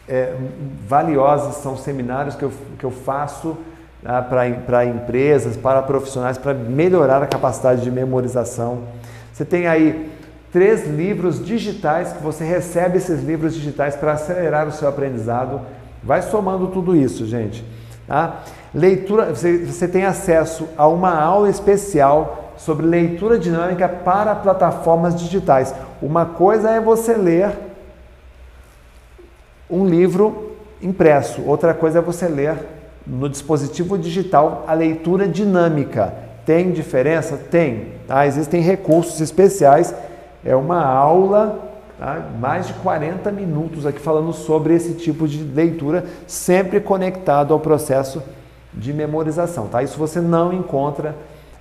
é, 0.08 0.36
valiosas, 0.88 1.56
são 1.56 1.78
seminários 1.78 2.36
que 2.36 2.44
eu, 2.44 2.52
que 2.78 2.84
eu 2.84 2.92
faço 2.92 3.58
né, 4.02 4.26
para 4.30 4.86
empresas, 4.86 5.56
para 5.56 5.82
profissionais, 5.82 6.38
para 6.38 6.54
melhorar 6.54 7.22
a 7.24 7.28
capacidade 7.28 7.82
de 7.82 7.92
memorização. 7.92 8.84
Você 9.32 9.46
tem 9.46 9.68
aí 9.68 10.12
três 10.52 10.86
livros 10.88 11.44
digitais 11.44 12.12
que 12.12 12.22
você 12.22 12.44
recebe 12.44 12.98
esses 12.98 13.24
livros 13.24 13.54
digitais 13.54 13.96
para 13.96 14.14
acelerar 14.14 14.68
o 14.68 14.72
seu 14.72 14.88
aprendizado. 14.88 15.62
Vai 16.04 16.22
somando 16.22 16.68
tudo 16.68 16.96
isso, 16.96 17.26
gente. 17.26 17.64
Tá? 18.12 18.42
Leitura, 18.76 19.34
você, 19.34 19.60
você 19.60 19.88
tem 19.88 20.04
acesso 20.04 20.68
a 20.76 20.86
uma 20.86 21.18
aula 21.18 21.50
especial 21.50 22.52
sobre 22.58 22.86
leitura 22.86 23.40
dinâmica 23.40 23.88
para 23.88 24.36
plataformas 24.36 25.16
digitais. 25.16 25.74
Uma 26.02 26.26
coisa 26.26 26.72
é 26.72 26.82
você 26.82 27.14
ler 27.14 27.58
um 29.70 29.86
livro 29.86 30.58
impresso, 30.82 31.42
outra 31.48 31.74
coisa 31.74 32.00
é 32.00 32.02
você 32.02 32.28
ler 32.28 32.58
no 33.08 33.30
dispositivo 33.30 33.98
digital 33.98 34.66
a 34.68 34.74
leitura 34.74 35.26
dinâmica. 35.26 36.14
Tem 36.46 36.70
diferença? 36.70 37.38
Tem. 37.38 37.94
Tá? 38.10 38.28
Existem 38.28 38.62
recursos 38.62 39.22
especiais. 39.22 39.96
É 40.44 40.54
uma 40.54 40.84
aula 40.84 41.71
Mais 42.40 42.68
de 42.68 42.74
40 42.74 43.32
minutos 43.32 43.86
aqui 43.86 44.00
falando 44.00 44.34
sobre 44.34 44.74
esse 44.74 44.94
tipo 44.94 45.28
de 45.28 45.44
leitura, 45.44 46.06
sempre 46.26 46.80
conectado 46.80 47.54
ao 47.54 47.60
processo 47.60 48.22
de 48.74 48.92
memorização. 48.92 49.68
Tá? 49.68 49.84
Isso 49.84 49.98
você 49.98 50.20
não 50.20 50.52
encontra 50.52 51.16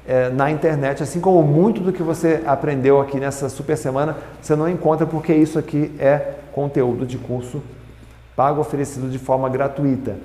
é, 0.07 0.31
na 0.31 0.51
internet, 0.51 1.03
assim 1.03 1.21
como 1.21 1.43
muito 1.43 1.81
do 1.81 1.93
que 1.93 2.03
você 2.03 2.43
aprendeu 2.47 3.01
aqui 3.01 3.21
nessa 3.21 3.49
super 3.49 3.77
semana, 3.77 4.17
você 4.41 4.57
não 4.57 4.69
encontra 4.69 5.07
porque 5.07 5.35
isso 5.35 5.59
aqui 5.59 5.95
é 5.99 6.35
conteúdo 6.53 7.07
de 7.07 7.19
curso 7.19 7.63
pago 8.41 8.59
oferecido 8.59 9.11
de 9.11 9.19
forma 9.19 9.51
gratuita. 9.51 10.17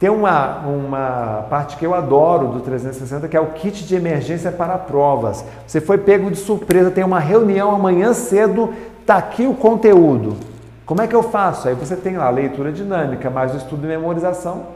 Tem 0.00 0.08
uma, 0.08 0.60
uma 0.60 1.46
parte 1.50 1.76
que 1.76 1.84
eu 1.84 1.92
adoro 1.92 2.48
do 2.48 2.60
360, 2.60 3.28
que 3.28 3.36
é 3.36 3.40
o 3.40 3.48
kit 3.48 3.84
de 3.84 3.94
emergência 3.94 4.50
para 4.50 4.78
provas. 4.78 5.44
Você 5.66 5.78
foi 5.78 5.98
pego 5.98 6.30
de 6.30 6.38
surpresa, 6.38 6.90
tem 6.90 7.04
uma 7.04 7.18
reunião 7.18 7.74
amanhã 7.74 8.14
cedo, 8.14 8.72
Está 9.08 9.16
aqui 9.16 9.46
o 9.46 9.54
conteúdo. 9.54 10.36
Como 10.84 11.00
é 11.00 11.06
que 11.06 11.16
eu 11.16 11.22
faço? 11.22 11.66
Aí 11.66 11.74
você 11.74 11.96
tem 11.96 12.18
lá 12.18 12.26
a 12.26 12.30
leitura 12.30 12.70
dinâmica, 12.70 13.30
mais 13.30 13.54
o 13.54 13.56
estudo 13.56 13.80
de 13.80 13.86
memorização. 13.86 14.66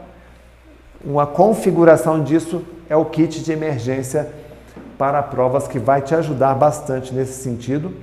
Uma 1.05 1.27
configuração 1.27 2.23
disso 2.23 2.63
é 2.89 2.97
o 2.97 3.05
kit 3.05 3.43
de 3.43 3.51
emergência 3.51 4.27
para 4.97 5.21
provas 5.21 5.67
que 5.67 5.77
vai 5.77 6.01
te 6.01 6.15
ajudar 6.15 6.55
bastante 6.55 7.13
nesse 7.13 7.43
sentido. 7.43 7.93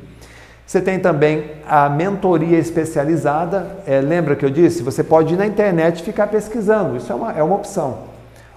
Você 0.65 0.81
tem 0.81 1.01
também 1.01 1.51
a 1.69 1.89
mentoria 1.89 2.59
especializada. 2.59 3.66
É, 3.85 4.01
lembra 4.01 4.36
que 4.36 4.44
eu 4.44 4.51
disse? 4.51 4.85
Você 4.85 5.02
pode 5.02 5.35
ir 5.35 5.36
na 5.36 5.48
internet 5.48 5.98
e 5.98 6.05
ficar 6.05 6.28
pesquisando, 6.28 6.97
isso 6.97 7.11
é 7.11 7.15
uma, 7.16 7.32
é 7.32 7.43
uma 7.43 7.57
opção. 7.57 8.05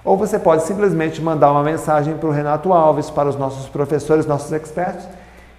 Ou 0.06 0.16
você 0.16 0.38
pode 0.38 0.62
simplesmente 0.62 1.20
mandar 1.24 1.52
uma 1.52 1.64
mensagem 1.64 2.18
para 2.18 2.30
o 2.30 2.32
Renato 2.32 2.72
Alves, 2.72 3.10
para 3.10 3.28
os 3.28 3.36
nossos 3.36 3.68
professores, 3.68 4.28
nossos 4.28 4.52
expertos, 4.52 5.08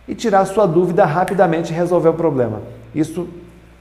e 0.07 0.15
tirar 0.15 0.45
sua 0.45 0.67
dúvida 0.67 1.05
rapidamente 1.05 1.73
e 1.73 1.77
resolver 1.77 2.11
o 2.11 2.15
problema. 2.15 2.61
Isso 2.95 3.29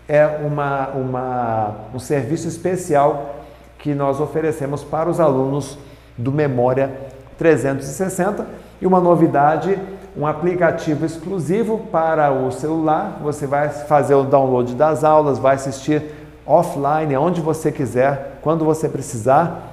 é 0.07 0.25
uma, 0.25 0.87
uma, 0.89 1.75
um 1.93 1.99
serviço 1.99 2.47
especial 2.47 3.35
que 3.77 3.93
nós 3.93 4.19
oferecemos 4.19 4.83
para 4.83 5.09
os 5.09 5.19
alunos 5.19 5.77
do 6.17 6.31
Memória 6.31 6.91
360 7.37 8.45
e 8.81 8.87
uma 8.87 8.99
novidade, 8.99 9.77
um 10.15 10.25
aplicativo 10.25 11.05
exclusivo 11.05 11.79
para 11.91 12.31
o 12.31 12.51
celular. 12.51 13.19
Você 13.21 13.45
vai 13.45 13.69
fazer 13.69 14.15
o 14.15 14.23
download 14.23 14.75
das 14.75 15.03
aulas, 15.03 15.39
vai 15.39 15.55
assistir 15.55 16.03
offline, 16.45 17.15
onde 17.17 17.41
você 17.41 17.71
quiser, 17.71 18.39
quando 18.41 18.63
você 18.65 18.87
precisar. 18.87 19.71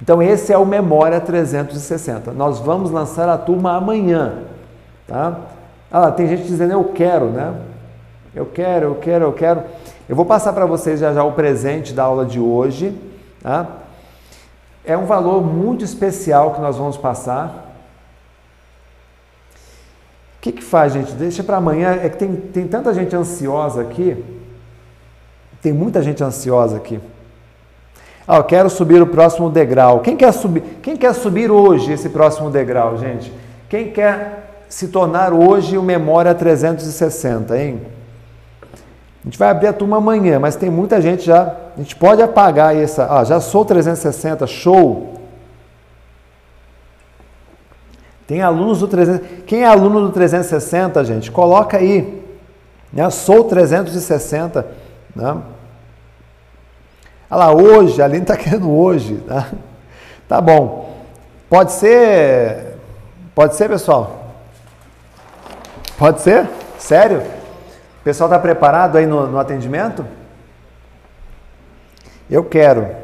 Então 0.00 0.22
esse 0.22 0.52
é 0.52 0.58
o 0.58 0.66
Memória 0.66 1.20
360. 1.20 2.32
Nós 2.32 2.58
vamos 2.58 2.90
lançar 2.90 3.28
a 3.28 3.38
turma 3.38 3.76
amanhã. 3.76 4.42
Tá? 5.06 5.40
Ah, 5.90 6.10
tem 6.10 6.26
gente 6.26 6.42
dizendo 6.42 6.72
eu 6.72 6.84
quero, 6.84 7.26
né? 7.26 7.54
Eu 8.34 8.46
quero, 8.46 8.86
eu 8.86 8.94
quero, 8.96 9.24
eu 9.24 9.32
quero. 9.32 9.62
Eu 10.08 10.14
vou 10.14 10.24
passar 10.24 10.52
para 10.52 10.66
vocês 10.66 11.00
já 11.00 11.12
já 11.12 11.24
o 11.24 11.32
presente 11.32 11.94
da 11.94 12.02
aula 12.02 12.24
de 12.26 12.38
hoje. 12.38 12.94
Tá? 13.42 13.66
É 14.84 14.96
um 14.96 15.06
valor 15.06 15.42
muito 15.42 15.84
especial 15.84 16.52
que 16.52 16.60
nós 16.60 16.76
vamos 16.76 16.96
passar. 16.96 17.74
O 20.36 20.40
que, 20.40 20.52
que 20.52 20.62
faz, 20.62 20.92
gente? 20.92 21.12
Deixa 21.12 21.42
para 21.42 21.56
amanhã. 21.56 21.98
É 22.02 22.08
que 22.08 22.18
tem, 22.18 22.36
tem 22.36 22.68
tanta 22.68 22.92
gente 22.92 23.16
ansiosa 23.16 23.80
aqui. 23.80 24.22
Tem 25.62 25.72
muita 25.72 26.02
gente 26.02 26.22
ansiosa 26.22 26.76
aqui. 26.76 27.00
Ah, 28.28 28.36
eu 28.36 28.44
quero 28.44 28.68
subir 28.68 29.00
o 29.00 29.06
próximo 29.06 29.48
degrau. 29.48 30.00
Quem 30.00 30.16
quer 30.16 30.32
subir? 30.32 30.62
Quem 30.82 30.96
quer 30.96 31.14
subir 31.14 31.50
hoje 31.50 31.92
esse 31.92 32.08
próximo 32.08 32.50
degrau, 32.50 32.98
gente? 32.98 33.32
Quem 33.68 33.90
quer 33.90 34.45
se 34.68 34.88
tornar 34.88 35.32
hoje 35.32 35.78
o 35.78 35.82
Memória 35.82 36.34
360, 36.34 37.58
hein? 37.58 37.82
A 39.22 39.28
gente 39.28 39.38
vai 39.38 39.50
abrir 39.50 39.66
a 39.66 39.72
turma 39.72 39.96
amanhã, 39.96 40.38
mas 40.38 40.54
tem 40.54 40.70
muita 40.70 41.00
gente 41.00 41.24
já. 41.24 41.54
A 41.76 41.78
gente 41.78 41.96
pode 41.96 42.22
apagar 42.22 42.76
essa. 42.76 43.12
Ah, 43.12 43.24
já 43.24 43.40
sou 43.40 43.64
360, 43.64 44.46
show! 44.46 45.14
Tem 48.26 48.42
alunos 48.42 48.80
do 48.80 48.88
360. 48.88 49.42
Quem 49.44 49.62
é 49.62 49.66
aluno 49.66 50.02
do 50.02 50.10
360, 50.10 51.04
gente? 51.04 51.30
Coloca 51.30 51.76
aí. 51.76 52.24
Né? 52.92 53.08
Sou 53.10 53.44
360. 53.44 54.66
Né? 55.14 55.36
Olha 57.28 57.38
lá, 57.38 57.52
hoje, 57.52 58.00
a 58.00 58.04
Aline 58.04 58.22
está 58.22 58.36
querendo 58.38 58.70
hoje. 58.70 59.16
Tá? 59.26 59.48
tá 60.28 60.40
bom. 60.40 60.96
Pode 61.48 61.72
ser. 61.72 62.76
Pode 63.34 63.54
ser, 63.56 63.68
pessoal? 63.68 64.15
Pode 65.98 66.20
ser? 66.20 66.46
Sério? 66.78 67.22
O 68.00 68.04
pessoal 68.04 68.28
está 68.28 68.38
preparado 68.38 68.96
aí 68.96 69.06
no, 69.06 69.26
no 69.26 69.38
atendimento? 69.38 70.04
Eu 72.30 72.44
quero. 72.44 72.94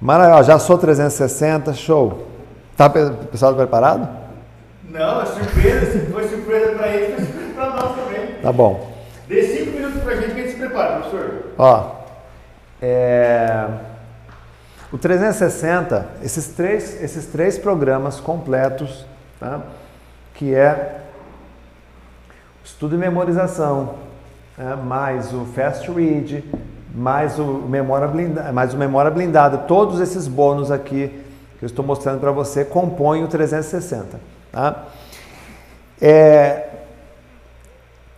Maravilha, 0.00 0.42
já 0.42 0.58
sou 0.58 0.76
360, 0.76 1.72
show. 1.72 2.26
Tá, 2.76 2.86
o 2.86 3.26
pessoal 3.28 3.52
tá 3.52 3.58
preparado? 3.58 4.08
Não, 4.90 5.22
é 5.22 5.26
surpresa. 5.26 5.92
Se 5.92 6.06
foi 6.06 6.28
surpresa 6.28 6.72
para 6.74 6.88
eles, 6.88 7.14
foi 7.14 7.24
surpresa 7.24 7.54
para 7.54 7.70
nós 7.70 7.96
também. 7.96 8.34
Tá 8.42 8.52
bom. 8.52 8.92
Dê 9.28 9.42
cinco 9.42 9.70
minutos 9.70 10.02
para 10.02 10.12
a 10.12 10.16
gente 10.16 10.34
que 10.34 10.40
a 10.40 10.42
gente 10.42 10.52
se 10.52 10.58
prepara, 10.58 11.00
professor. 11.00 11.44
Ó, 11.58 11.96
é... 12.82 13.66
o 14.92 14.98
360, 14.98 16.06
esses 16.22 16.48
três, 16.48 17.02
esses 17.02 17.26
três 17.26 17.58
programas 17.58 18.20
completos, 18.20 19.06
tá? 19.40 19.60
que 20.34 20.54
é 20.54 21.05
estudo 22.66 22.96
e 22.96 22.98
memorização, 22.98 23.94
né? 24.58 24.74
mais 24.74 25.32
o 25.32 25.44
Fast 25.44 25.88
Read, 25.90 26.44
mais 26.92 27.38
o 27.38 27.44
memória 27.44 28.08
blindada, 28.08 28.52
mais 28.52 28.74
o 28.74 28.76
memória 28.76 29.10
blindada, 29.10 29.56
todos 29.58 30.00
esses 30.00 30.26
bônus 30.26 30.72
aqui 30.72 31.22
que 31.58 31.64
eu 31.64 31.66
estou 31.66 31.84
mostrando 31.84 32.18
para 32.20 32.32
você 32.32 32.64
compõem 32.64 33.22
o 33.22 33.28
360. 33.28 34.20
Tá? 34.50 34.86
É, 36.02 36.68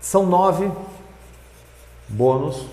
São 0.01 0.25
nove 0.25 0.73
bônus. 2.09 2.67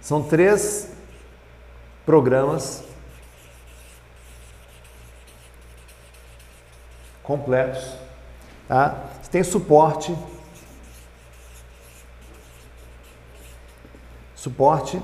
São 0.00 0.22
três 0.24 0.90
programas 2.04 2.82
completos. 7.22 7.99
Tá? 8.70 8.94
Você 9.20 9.30
tem 9.32 9.42
suporte. 9.42 10.16
Suporte. 14.36 15.02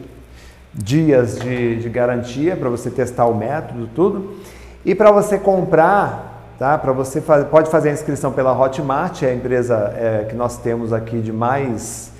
dias 0.72 1.38
de, 1.38 1.80
de 1.80 1.88
garantia 1.88 2.56
para 2.56 2.70
você 2.70 2.90
testar 2.90 3.26
o 3.26 3.34
método, 3.34 3.88
tudo. 3.94 4.36
E 4.84 4.94
para 4.94 5.10
você 5.10 5.38
comprar, 5.38 6.54
tá? 6.58 6.78
Para 6.78 6.92
você 6.92 7.20
fazer, 7.20 7.46
pode 7.46 7.70
fazer 7.70 7.90
a 7.90 7.92
inscrição 7.92 8.32
pela 8.32 8.58
Hotmart, 8.58 9.22
é 9.22 9.30
a 9.30 9.34
empresa 9.34 9.92
é, 9.96 10.26
que 10.28 10.34
nós 10.34 10.58
temos 10.58 10.92
aqui 10.92 11.20
de 11.20 11.32
mais 11.32 12.14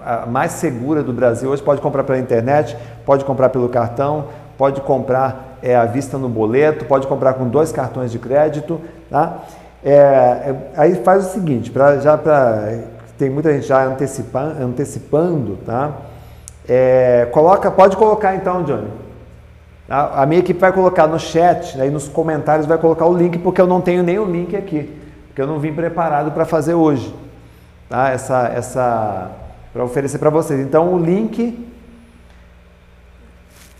a 0.00 0.26
mais 0.26 0.52
segura 0.52 1.02
do 1.02 1.12
Brasil. 1.12 1.50
Hoje 1.50 1.62
pode 1.62 1.80
comprar 1.80 2.04
pela 2.04 2.18
internet, 2.18 2.76
pode 3.06 3.24
comprar 3.24 3.48
pelo 3.48 3.68
cartão, 3.68 4.26
pode 4.56 4.80
comprar 4.82 5.58
é, 5.62 5.74
à 5.74 5.84
vista 5.86 6.18
no 6.18 6.28
boleto, 6.28 6.84
pode 6.84 7.06
comprar 7.06 7.34
com 7.34 7.48
dois 7.48 7.72
cartões 7.72 8.12
de 8.12 8.18
crédito, 8.18 8.80
tá? 9.10 9.38
É, 9.84 9.92
é, 9.92 10.56
aí 10.76 10.94
faz 10.96 11.26
o 11.26 11.32
seguinte, 11.32 11.70
para 11.70 11.98
já 11.98 12.18
para 12.18 12.80
tem 13.16 13.30
muita 13.30 13.52
gente 13.52 13.66
já 13.66 13.84
antecipando, 13.84 14.62
antecipando 14.62 15.58
tá? 15.64 15.92
É, 16.68 17.26
coloca, 17.32 17.70
pode 17.70 17.96
colocar 17.96 18.34
então, 18.34 18.62
Johnny. 18.62 18.88
A, 19.88 20.22
a, 20.22 20.26
minha 20.26 20.40
equipe 20.40 20.60
vai 20.60 20.72
colocar 20.72 21.06
no 21.06 21.18
chat, 21.18 21.80
aí 21.80 21.90
nos 21.90 22.08
comentários 22.08 22.66
vai 22.66 22.76
colocar 22.76 23.06
o 23.06 23.16
link, 23.16 23.38
porque 23.38 23.60
eu 23.60 23.66
não 23.66 23.80
tenho 23.80 24.02
nem 24.02 24.18
o 24.18 24.24
link 24.24 24.54
aqui, 24.54 24.94
porque 25.28 25.40
eu 25.40 25.46
não 25.46 25.58
vim 25.58 25.72
preparado 25.72 26.30
para 26.32 26.44
fazer 26.44 26.74
hoje, 26.74 27.14
tá? 27.88 28.10
Essa, 28.10 28.48
essa, 28.48 29.30
para 29.72 29.82
oferecer 29.82 30.18
para 30.18 30.30
vocês. 30.30 30.60
Então 30.60 30.92
o 30.92 30.98
link, 30.98 31.66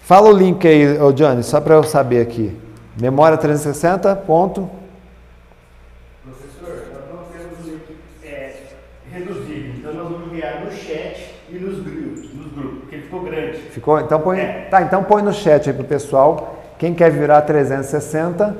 fala 0.02 0.30
o 0.30 0.32
link 0.32 0.66
aí, 0.66 0.96
Johnny, 1.14 1.42
só 1.42 1.60
para 1.60 1.74
eu 1.74 1.84
saber 1.84 2.22
aqui. 2.22 2.56
Memória 3.00 3.38
360. 3.38 4.16
Ponto. 4.16 4.68
Professor, 6.24 6.84
nós 6.92 7.14
não 7.14 7.24
temos 7.30 7.64
o 7.64 7.70
link 7.70 7.96
é, 8.24 8.56
reduzido, 9.12 9.78
então 9.78 9.94
nós 9.94 10.10
vamos 10.10 10.26
enviar 10.26 10.64
no 10.64 10.72
chat 10.72 11.34
e 11.48 11.58
nos 11.58 11.80
grupos, 11.80 12.34
nos 12.34 12.52
grupos, 12.52 12.78
porque 12.80 12.94
ele 12.96 13.04
ficou 13.04 13.22
grande. 13.22 13.67
Ficou? 13.78 14.00
Então 14.00 14.18
põe, 14.18 14.38
tá, 14.68 14.82
então 14.82 15.04
põe 15.04 15.22
no 15.22 15.32
chat 15.32 15.70
aí 15.70 15.74
pro 15.74 15.84
pessoal. 15.84 16.56
Quem 16.80 16.92
quer 16.94 17.12
virar 17.12 17.42
360, 17.42 18.56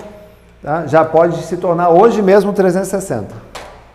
tá? 0.62 0.86
já 0.86 1.04
pode 1.04 1.42
se 1.42 1.56
tornar 1.56 1.88
hoje 1.88 2.22
mesmo 2.22 2.52
360. 2.52 3.34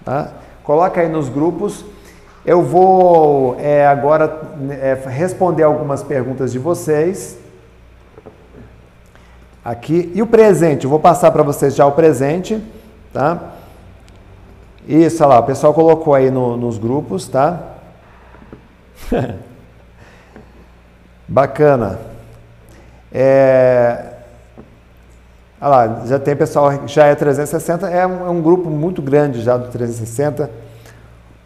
Tá? 0.04 0.28
Coloca 0.66 1.00
aí 1.00 1.08
nos 1.08 1.30
grupos. 1.30 1.86
Eu 2.46 2.62
vou 2.62 3.56
é, 3.58 3.88
agora 3.88 4.42
é, 4.70 4.98
responder 5.08 5.64
algumas 5.64 6.04
perguntas 6.04 6.52
de 6.52 6.60
vocês. 6.60 7.38
Aqui. 9.64 10.12
E 10.14 10.22
o 10.22 10.28
presente? 10.28 10.84
Eu 10.84 10.90
vou 10.90 11.00
passar 11.00 11.32
para 11.32 11.42
vocês 11.42 11.74
já 11.74 11.86
o 11.86 11.94
presente. 11.94 12.62
Tá? 13.14 13.40
Isso, 14.86 15.24
olha 15.24 15.36
lá, 15.36 15.40
o 15.40 15.44
pessoal 15.44 15.74
colocou 15.74 16.14
aí 16.14 16.30
no- 16.30 16.58
nos 16.58 16.78
grupos, 16.78 17.30
tá? 17.30 17.62
Bacana. 21.28 22.00
É... 23.12 24.06
Olha 25.62 25.70
lá, 25.70 26.02
já 26.06 26.20
tem 26.20 26.36
pessoal, 26.36 26.88
já 26.88 27.06
é 27.06 27.16
360, 27.16 27.88
é 27.88 28.06
um, 28.06 28.28
é 28.28 28.30
um 28.30 28.42
grupo 28.42 28.70
muito 28.70 29.02
grande 29.02 29.42
já 29.42 29.56
do 29.56 29.70
360. 29.70 30.50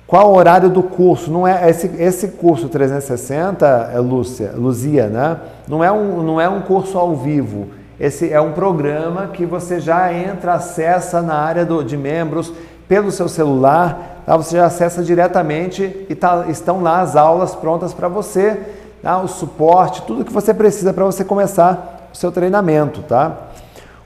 Qual 0.07 0.31
o 0.31 0.37
horário 0.37 0.69
do 0.69 0.81
curso? 0.81 1.29
Não 1.29 1.45
é 1.45 1.69
esse, 1.69 1.91
esse 1.99 2.29
curso 2.29 2.69
360, 2.69 3.91
é 3.93 3.99
Lúcia, 3.99 4.53
Luzia, 4.55 5.07
né? 5.07 5.37
Não 5.67 5.83
é, 5.83 5.91
um, 5.91 6.23
não 6.23 6.39
é 6.39 6.47
um 6.47 6.61
curso 6.61 6.97
ao 6.97 7.15
vivo. 7.15 7.67
Esse 7.99 8.31
é 8.31 8.39
um 8.39 8.53
programa 8.53 9.27
que 9.27 9.45
você 9.45 9.79
já 9.79 10.13
entra, 10.13 10.53
acessa 10.53 11.21
na 11.21 11.35
área 11.35 11.65
do, 11.65 11.83
de 11.83 11.97
membros 11.97 12.53
pelo 12.87 13.11
seu 13.11 13.27
celular, 13.27 14.21
tá? 14.25 14.37
você 14.37 14.55
já 14.55 14.65
acessa 14.65 15.03
diretamente 15.03 16.05
e 16.09 16.15
tá, 16.15 16.45
estão 16.47 16.81
lá 16.81 17.01
as 17.01 17.15
aulas 17.15 17.53
prontas 17.53 17.93
para 17.93 18.07
você, 18.07 18.57
tá? 19.01 19.21
o 19.21 19.27
suporte, 19.27 20.01
tudo 20.03 20.25
que 20.25 20.33
você 20.33 20.53
precisa 20.53 20.93
para 20.93 21.05
você 21.05 21.23
começar 21.23 22.09
o 22.13 22.17
seu 22.17 22.31
treinamento. 22.31 23.01
Tá? 23.01 23.35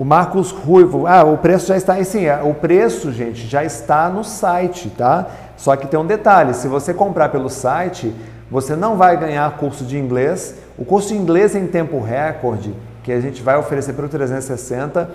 O 0.00 0.04
Marcos 0.06 0.50
Ruivo, 0.50 1.06
ah, 1.06 1.24
o 1.24 1.36
preço 1.36 1.66
já 1.66 1.76
está, 1.76 2.02
sim, 2.02 2.24
é, 2.24 2.40
o 2.42 2.54
preço, 2.54 3.12
gente, 3.12 3.46
já 3.46 3.62
está 3.62 4.08
no 4.08 4.24
site, 4.24 4.88
tá? 4.88 5.26
Só 5.58 5.76
que 5.76 5.86
tem 5.86 6.00
um 6.00 6.06
detalhe, 6.06 6.54
se 6.54 6.66
você 6.68 6.94
comprar 6.94 7.28
pelo 7.28 7.50
site, 7.50 8.10
você 8.50 8.74
não 8.74 8.96
vai 8.96 9.14
ganhar 9.18 9.58
curso 9.58 9.84
de 9.84 9.98
inglês, 9.98 10.54
O 10.78 10.86
curso 10.86 11.08
de 11.08 11.16
inglês 11.16 11.54
em 11.54 11.66
tempo 11.66 12.00
recorde, 12.00 12.74
que 13.04 13.12
a 13.12 13.20
gente 13.20 13.42
vai 13.42 13.58
oferecer 13.58 13.92
para 13.92 14.06
o 14.06 14.08
360, 14.08 15.10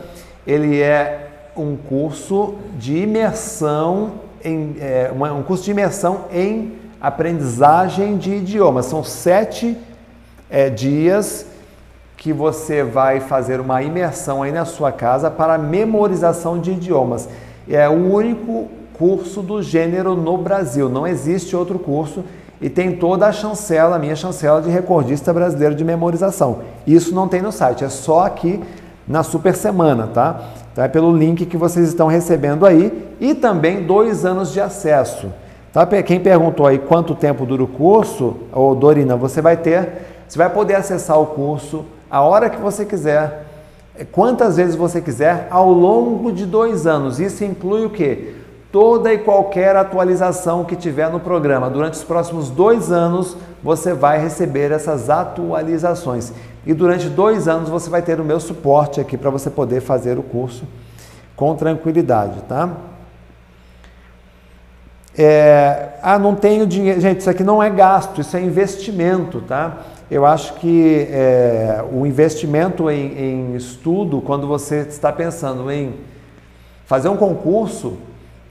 ele 0.46 0.80
é 0.80 1.30
um 1.58 1.76
curso 1.76 2.54
de 2.78 2.96
imersão 2.96 4.12
em 4.44 4.76
é, 4.80 5.12
um 5.12 5.42
curso 5.42 5.64
de 5.64 5.72
imersão 5.72 6.26
em 6.32 6.74
aprendizagem 7.02 8.18
de 8.18 8.36
idiomas. 8.36 8.86
São 8.86 9.04
sete 9.04 9.76
é, 10.48 10.70
dias 10.70 11.48
que 12.18 12.32
você 12.32 12.84
vai 12.84 13.20
fazer 13.20 13.60
uma 13.60 13.84
imersão 13.84 14.44
aí 14.44 14.52
na 14.52 14.66
sua 14.66 14.92
casa 14.92 15.30
para 15.30 15.58
memorização 15.58 16.60
de 16.60 16.72
idiomas. 16.72 17.28
É 17.70 17.88
o 17.90 18.14
único 18.14 18.68
curso 18.98 19.42
do 19.42 19.62
gênero 19.62 20.16
no 20.16 20.38
Brasil. 20.38 20.88
Não 20.90 21.06
existe 21.06 21.56
outro 21.56 21.78
curso 21.78 22.24
e 22.62 22.70
tem 22.70 22.96
toda 22.96 23.28
a 23.28 23.32
chancela, 23.32 23.98
a 23.98 24.00
minha 24.00 24.16
chancela 24.16 24.62
de 24.62 24.70
recordista 24.70 25.34
brasileiro 25.34 25.76
de 25.76 25.84
memorização. 25.84 26.60
Isso 26.88 27.14
não 27.14 27.28
tem 27.28 27.42
no 27.42 27.52
site, 27.52 27.84
é 27.84 27.90
só 27.90 28.26
aqui 28.26 28.62
na 29.08 29.22
Super 29.22 29.56
Semana, 29.56 30.08
tá? 30.08 30.42
Então 30.72 30.84
é 30.84 30.88
pelo 30.88 31.16
link 31.16 31.46
que 31.46 31.58
vocês 31.58 31.88
estão 31.88 32.08
recebendo 32.08 32.66
aí 32.66 33.16
e 33.20 33.34
também 33.36 33.84
dois 33.84 34.26
anos 34.26 34.52
de 34.52 34.60
acesso. 34.60 35.28
Tá? 35.72 35.86
Quem 36.04 36.20
perguntou 36.20 36.66
aí 36.66 36.80
quanto 36.80 37.14
tempo 37.14 37.46
dura 37.46 37.64
o 37.64 37.68
curso, 37.68 38.38
ou 38.52 38.74
Dorina, 38.74 39.16
você 39.16 39.42
vai 39.42 39.58
ter, 39.58 39.90
você 40.28 40.38
vai 40.38 40.50
poder 40.50 40.76
acessar 40.76 41.20
o 41.20 41.26
curso 41.28 41.86
a 42.16 42.22
hora 42.22 42.50
que 42.50 42.62
você 42.62 42.86
quiser, 42.86 43.46
quantas 44.12 44.56
vezes 44.56 44.76
você 44.76 45.02
quiser, 45.02 45.48
ao 45.50 45.70
longo 45.70 46.32
de 46.32 46.46
dois 46.46 46.88
anos. 46.88 47.20
Isso 47.20 47.44
inclui 47.44 47.84
o 47.84 47.90
quê? 47.90 48.36
toda 48.72 49.14
e 49.14 49.18
qualquer 49.18 49.74
atualização 49.78 50.66
que 50.66 50.76
tiver 50.76 51.10
no 51.10 51.18
programa. 51.18 51.70
Durante 51.70 51.94
os 51.94 52.04
próximos 52.04 52.50
dois 52.50 52.92
anos, 52.92 53.38
você 53.64 53.94
vai 53.94 54.20
receber 54.20 54.70
essas 54.70 55.10
atualizações. 55.10 56.34
E 56.66 56.74
durante 56.74 57.08
dois 57.08 57.48
anos, 57.48 57.70
você 57.70 57.90
vai 57.90 58.02
ter 58.02 58.20
o 58.20 58.26
meu 58.26 58.38
suporte 58.38 59.00
aqui 59.00 59.16
para 59.18 59.30
você 59.30 59.50
poder 59.50 59.80
fazer 59.80 60.20
o 60.20 60.24
curso 60.24 60.66
com 61.38 61.56
tranquilidade, 61.56 62.42
tá? 62.50 62.70
É, 65.18 65.92
ah, 66.04 66.20
não 66.20 66.36
tenho 66.36 66.68
dinheiro. 66.68 67.00
Gente, 67.00 67.22
isso 67.22 67.30
aqui 67.30 67.46
não 67.46 67.64
é 67.64 67.70
gasto, 67.70 68.20
isso 68.20 68.36
é 68.36 68.42
investimento, 68.42 69.40
tá? 69.40 69.78
Eu 70.10 70.26
acho 70.26 70.54
que 70.56 71.08
é, 71.10 71.84
o 71.92 72.06
investimento 72.06 72.90
em, 72.92 73.52
em 73.52 73.56
estudo, 73.56 74.22
quando 74.22 74.48
você 74.48 74.82
está 74.82 75.12
pensando 75.12 75.72
em 75.72 75.96
fazer 76.86 77.10
um 77.10 77.18
concurso, 77.18 77.98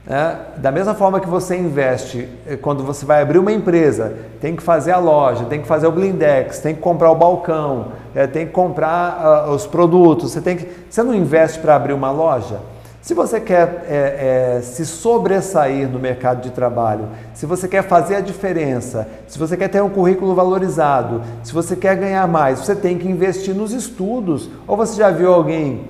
é, 0.07 0.35
da 0.57 0.71
mesma 0.71 0.93
forma 0.93 1.19
que 1.19 1.27
você 1.27 1.57
investe 1.57 2.29
eh, 2.45 2.55
quando 2.57 2.83
você 2.83 3.03
vai 3.07 3.23
abrir 3.23 3.39
uma 3.39 3.51
empresa, 3.51 4.15
tem 4.39 4.55
que 4.55 4.61
fazer 4.61 4.91
a 4.91 4.99
loja, 4.99 5.45
tem 5.45 5.59
que 5.59 5.67
fazer 5.67 5.87
o 5.87 5.91
blindex, 5.91 6.59
tem 6.59 6.75
que 6.75 6.81
comprar 6.81 7.09
o 7.09 7.15
balcão, 7.15 7.87
é, 8.13 8.27
tem 8.27 8.45
que 8.45 8.51
comprar 8.51 9.47
uh, 9.47 9.51
os 9.51 9.65
produtos. 9.65 10.31
Você, 10.31 10.41
tem 10.41 10.57
que, 10.57 10.69
você 10.87 11.01
não 11.01 11.11
investe 11.11 11.57
para 11.57 11.75
abrir 11.75 11.93
uma 11.93 12.11
loja? 12.11 12.59
Se 13.05 13.13
você 13.13 13.39
quer 13.39 13.85
é, 13.87 14.55
é, 14.57 14.61
se 14.63 14.83
sobressair 14.83 15.87
no 15.87 15.99
mercado 15.99 16.41
de 16.41 16.49
trabalho, 16.49 17.07
se 17.35 17.45
você 17.45 17.67
quer 17.67 17.83
fazer 17.83 18.15
a 18.15 18.19
diferença, 18.19 19.07
se 19.27 19.37
você 19.37 19.55
quer 19.55 19.67
ter 19.67 19.79
um 19.79 19.91
currículo 19.91 20.33
valorizado, 20.33 21.21
se 21.43 21.53
você 21.53 21.75
quer 21.75 21.95
ganhar 21.97 22.27
mais, 22.27 22.61
você 22.61 22.73
tem 22.73 22.97
que 22.97 23.07
investir 23.07 23.53
nos 23.53 23.73
estudos. 23.73 24.49
Ou 24.67 24.75
você 24.75 24.95
já 24.95 25.11
viu 25.11 25.31
alguém 25.31 25.81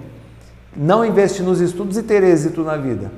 não 0.75 1.05
investir 1.05 1.45
nos 1.45 1.61
estudos 1.61 1.95
e 1.95 2.03
ter 2.03 2.21
êxito 2.21 2.63
na 2.63 2.75
vida? 2.75 3.09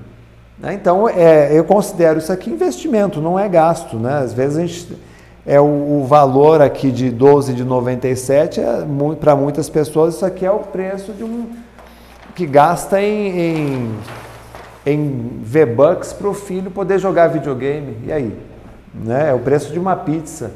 Né? 0.59 0.75
Então, 0.75 1.09
é, 1.09 1.57
eu 1.57 1.63
considero 1.63 2.19
isso 2.19 2.31
aqui 2.31 2.51
investimento, 2.51 3.19
não 3.19 3.39
é 3.39 3.49
gasto. 3.49 3.97
Né? 3.97 4.13
Às 4.19 4.31
vezes 4.31 4.57
a 4.57 4.61
gente, 4.61 4.95
é 5.43 5.59
o, 5.59 5.63
o 6.01 6.05
valor 6.05 6.61
aqui 6.61 6.91
de 6.91 7.09
12 7.09 7.51
de 7.51 7.63
97, 7.63 8.61
é, 8.61 8.85
para 9.19 9.35
muitas 9.35 9.67
pessoas 9.71 10.13
isso 10.13 10.23
aqui 10.23 10.45
é 10.45 10.51
o 10.51 10.59
preço 10.59 11.13
de 11.13 11.23
um 11.23 11.47
que 12.37 12.45
gasta 12.45 13.01
em, 13.01 13.39
em, 13.39 13.99
em 14.85 15.39
V-Bucks 15.41 16.13
para 16.13 16.27
o 16.27 16.35
filho 16.35 16.69
poder 16.69 16.99
jogar 16.99 17.29
videogame. 17.29 17.97
E 18.05 18.11
aí? 18.13 18.39
Né? 18.93 19.31
É 19.31 19.33
o 19.33 19.39
preço 19.39 19.73
de 19.73 19.79
uma 19.79 19.95
pizza 19.95 20.51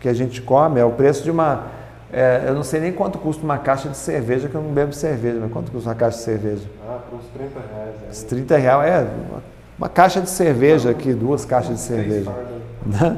que 0.00 0.08
a 0.08 0.14
gente 0.14 0.40
come, 0.40 0.80
é 0.80 0.84
o 0.84 0.92
preço 0.92 1.22
de 1.22 1.30
uma 1.30 1.64
é, 2.10 2.44
eu 2.46 2.54
não 2.54 2.62
sei 2.62 2.80
nem 2.80 2.92
quanto 2.92 3.18
custa 3.18 3.44
uma 3.44 3.58
caixa 3.58 3.90
de 3.90 3.96
cerveja, 3.98 4.48
que 4.48 4.54
eu 4.54 4.62
não 4.62 4.70
bebo 4.70 4.94
cerveja, 4.94 5.38
mas 5.38 5.52
quanto 5.52 5.70
custa 5.70 5.90
uma 5.90 5.94
caixa 5.94 6.16
de 6.16 6.24
cerveja? 6.24 6.62
Ah, 6.88 7.00
por 7.10 7.18
uns 7.18 7.26
30 7.26 7.60
reais. 7.60 7.94
É. 8.02 8.10
Uns 8.10 8.22
30 8.22 8.56
reais, 8.56 8.90
é. 8.90 9.00
Uma, 9.00 9.42
uma 9.78 9.88
caixa 9.90 10.20
de 10.22 10.30
cerveja 10.30 10.90
aqui, 10.90 11.12
duas 11.12 11.44
caixas 11.44 11.74
de 11.74 11.80
cerveja. 11.82 12.32
Né? 12.86 13.16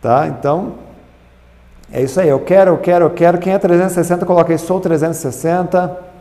Tá? 0.00 0.28
Então, 0.28 0.74
é 1.92 2.00
isso 2.00 2.20
aí. 2.20 2.28
Eu 2.28 2.38
quero, 2.38 2.70
eu 2.70 2.78
quero, 2.78 3.06
eu 3.06 3.10
quero. 3.10 3.36
Quem 3.38 3.52
é 3.52 3.58
360, 3.58 4.24
coloquei 4.24 4.56
sou 4.56 4.78
360. 4.78 6.15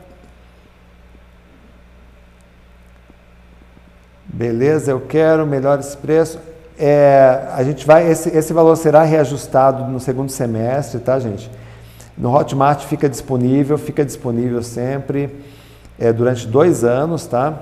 Beleza, 4.35 4.91
eu 4.91 4.99
quero 4.99 5.47
melhores 5.47 5.95
preços. 5.95 6.41
É, 6.77 7.47
a 7.53 7.63
gente 7.63 7.87
vai, 7.87 8.11
esse, 8.11 8.27
esse 8.35 8.51
valor 8.51 8.75
será 8.75 9.01
reajustado 9.01 9.85
no 9.89 9.97
segundo 9.97 10.29
semestre, 10.29 10.99
tá, 10.99 11.17
gente? 11.17 11.49
No 12.17 12.35
Hotmart 12.35 12.83
fica 12.83 13.07
disponível, 13.07 13.77
fica 13.77 14.03
disponível 14.03 14.61
sempre 14.61 15.33
é, 15.97 16.11
durante 16.11 16.45
dois 16.45 16.83
anos, 16.83 17.25
tá? 17.25 17.53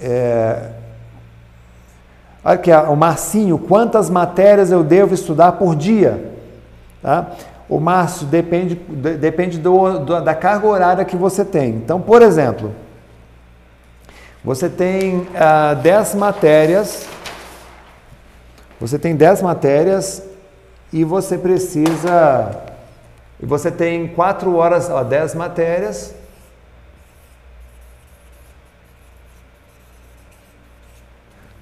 É... 0.00 0.70
Olha 2.42 2.54
aqui, 2.54 2.72
o 2.72 2.96
Marcinho, 2.96 3.58
quantas 3.58 4.08
matérias 4.08 4.70
eu 4.70 4.82
devo 4.82 5.12
estudar 5.12 5.52
por 5.52 5.76
dia? 5.76 6.32
Tá? 7.02 7.26
O 7.68 7.78
Márcio 7.78 8.26
depende, 8.26 8.74
depende 8.74 9.58
do, 9.58 9.98
do, 9.98 10.22
da 10.22 10.34
carga 10.34 10.66
horária 10.66 11.04
que 11.04 11.16
você 11.16 11.44
tem. 11.44 11.74
Então, 11.74 12.00
por 12.00 12.22
exemplo, 12.22 12.72
você 14.44 14.68
tem 14.68 15.26
ah, 15.34 15.72
10 15.74 16.14
matérias, 16.16 17.08
você 18.78 18.98
tem 18.98 19.16
10 19.16 19.40
matérias 19.40 20.22
e 20.92 21.02
você 21.02 21.36
precisa. 21.36 22.62
Você 23.40 23.68
tem 23.70 24.06
quatro 24.06 24.54
horas, 24.54 24.88
ó, 24.88 25.02
dez 25.02 25.34
matérias. 25.34 26.14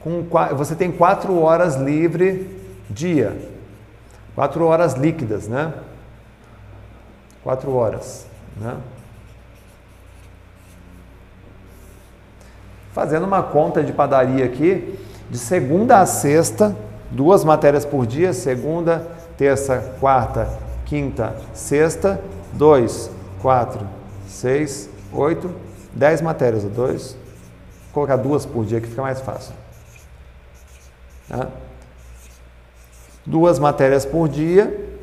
Com, 0.00 0.26
você 0.54 0.74
tem 0.74 0.92
quatro 0.92 1.40
horas 1.40 1.76
livre 1.76 2.60
dia. 2.90 3.50
Quatro 4.34 4.66
horas 4.66 4.94
líquidas, 4.94 5.48
né? 5.48 5.72
Quatro 7.42 7.72
horas, 7.74 8.26
né? 8.56 8.76
Fazendo 12.92 13.24
uma 13.24 13.42
conta 13.42 13.82
de 13.82 13.92
padaria 13.92 14.44
aqui, 14.44 14.98
de 15.30 15.38
segunda 15.38 16.00
a 16.00 16.06
sexta, 16.06 16.76
duas 17.10 17.42
matérias 17.42 17.86
por 17.86 18.06
dia, 18.06 18.34
segunda, 18.34 19.06
terça, 19.38 19.94
quarta, 19.98 20.48
quinta, 20.84 21.34
sexta, 21.54 22.20
dois, 22.52 23.10
quatro, 23.40 23.86
seis, 24.26 24.90
oito, 25.10 25.50
dez 25.94 26.20
matérias. 26.20 26.64
Dois, 26.64 27.16
vou 27.84 27.94
colocar 27.94 28.16
duas 28.16 28.44
por 28.44 28.66
dia 28.66 28.78
que 28.78 28.88
fica 28.88 29.00
mais 29.00 29.20
fácil. 29.20 29.54
Tá? 31.28 31.48
Duas 33.24 33.58
matérias 33.58 34.04
por 34.04 34.28
dia, 34.28 34.96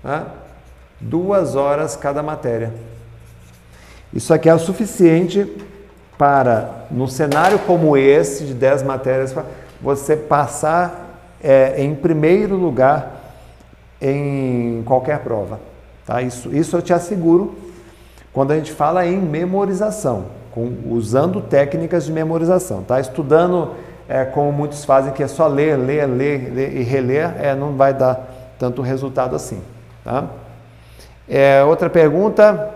tá? 0.00 0.28
duas 1.00 1.56
horas 1.56 1.96
cada 1.96 2.22
matéria. 2.22 2.72
Isso 4.12 4.32
aqui 4.32 4.48
é 4.48 4.54
o 4.54 4.58
suficiente 4.60 5.44
para, 6.18 6.86
num 6.90 7.06
cenário 7.06 7.58
como 7.60 7.96
esse, 7.96 8.44
de 8.44 8.54
10 8.54 8.82
matérias, 8.82 9.34
você 9.80 10.16
passar 10.16 11.20
é, 11.42 11.82
em 11.82 11.94
primeiro 11.94 12.56
lugar 12.56 13.16
em 14.00 14.82
qualquer 14.84 15.20
prova. 15.20 15.60
Tá? 16.06 16.22
Isso, 16.22 16.54
isso 16.54 16.76
eu 16.76 16.82
te 16.82 16.92
asseguro 16.92 17.54
quando 18.32 18.52
a 18.52 18.56
gente 18.56 18.72
fala 18.72 19.06
em 19.06 19.18
memorização, 19.18 20.26
com, 20.52 20.70
usando 20.90 21.40
técnicas 21.40 22.04
de 22.06 22.12
memorização. 22.12 22.82
Tá? 22.82 23.00
Estudando 23.00 23.72
é, 24.08 24.24
como 24.24 24.52
muitos 24.52 24.84
fazem, 24.84 25.12
que 25.12 25.22
é 25.22 25.28
só 25.28 25.46
ler, 25.46 25.76
ler, 25.76 26.06
ler, 26.06 26.52
ler 26.54 26.76
e 26.76 26.82
reler, 26.82 27.34
é, 27.40 27.54
não 27.54 27.76
vai 27.76 27.92
dar 27.92 28.28
tanto 28.58 28.82
resultado 28.82 29.34
assim. 29.34 29.60
Tá? 30.04 30.24
É, 31.28 31.62
outra 31.64 31.90
pergunta. 31.90 32.70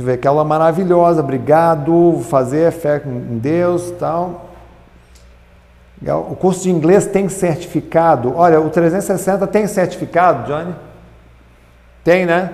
Ver, 0.00 0.12
aquela 0.12 0.42
maravilhosa, 0.42 1.20
obrigado, 1.20 2.22
fazer 2.30 2.72
fé 2.72 3.02
em 3.04 3.38
Deus 3.38 3.90
tal. 3.98 4.48
O 6.30 6.34
curso 6.34 6.62
de 6.62 6.70
inglês 6.70 7.06
tem 7.06 7.28
certificado. 7.28 8.34
Olha, 8.34 8.60
o 8.60 8.70
360 8.70 9.46
tem 9.46 9.66
certificado, 9.66 10.46
Johnny? 10.46 10.74
Tem, 12.02 12.24
né? 12.24 12.50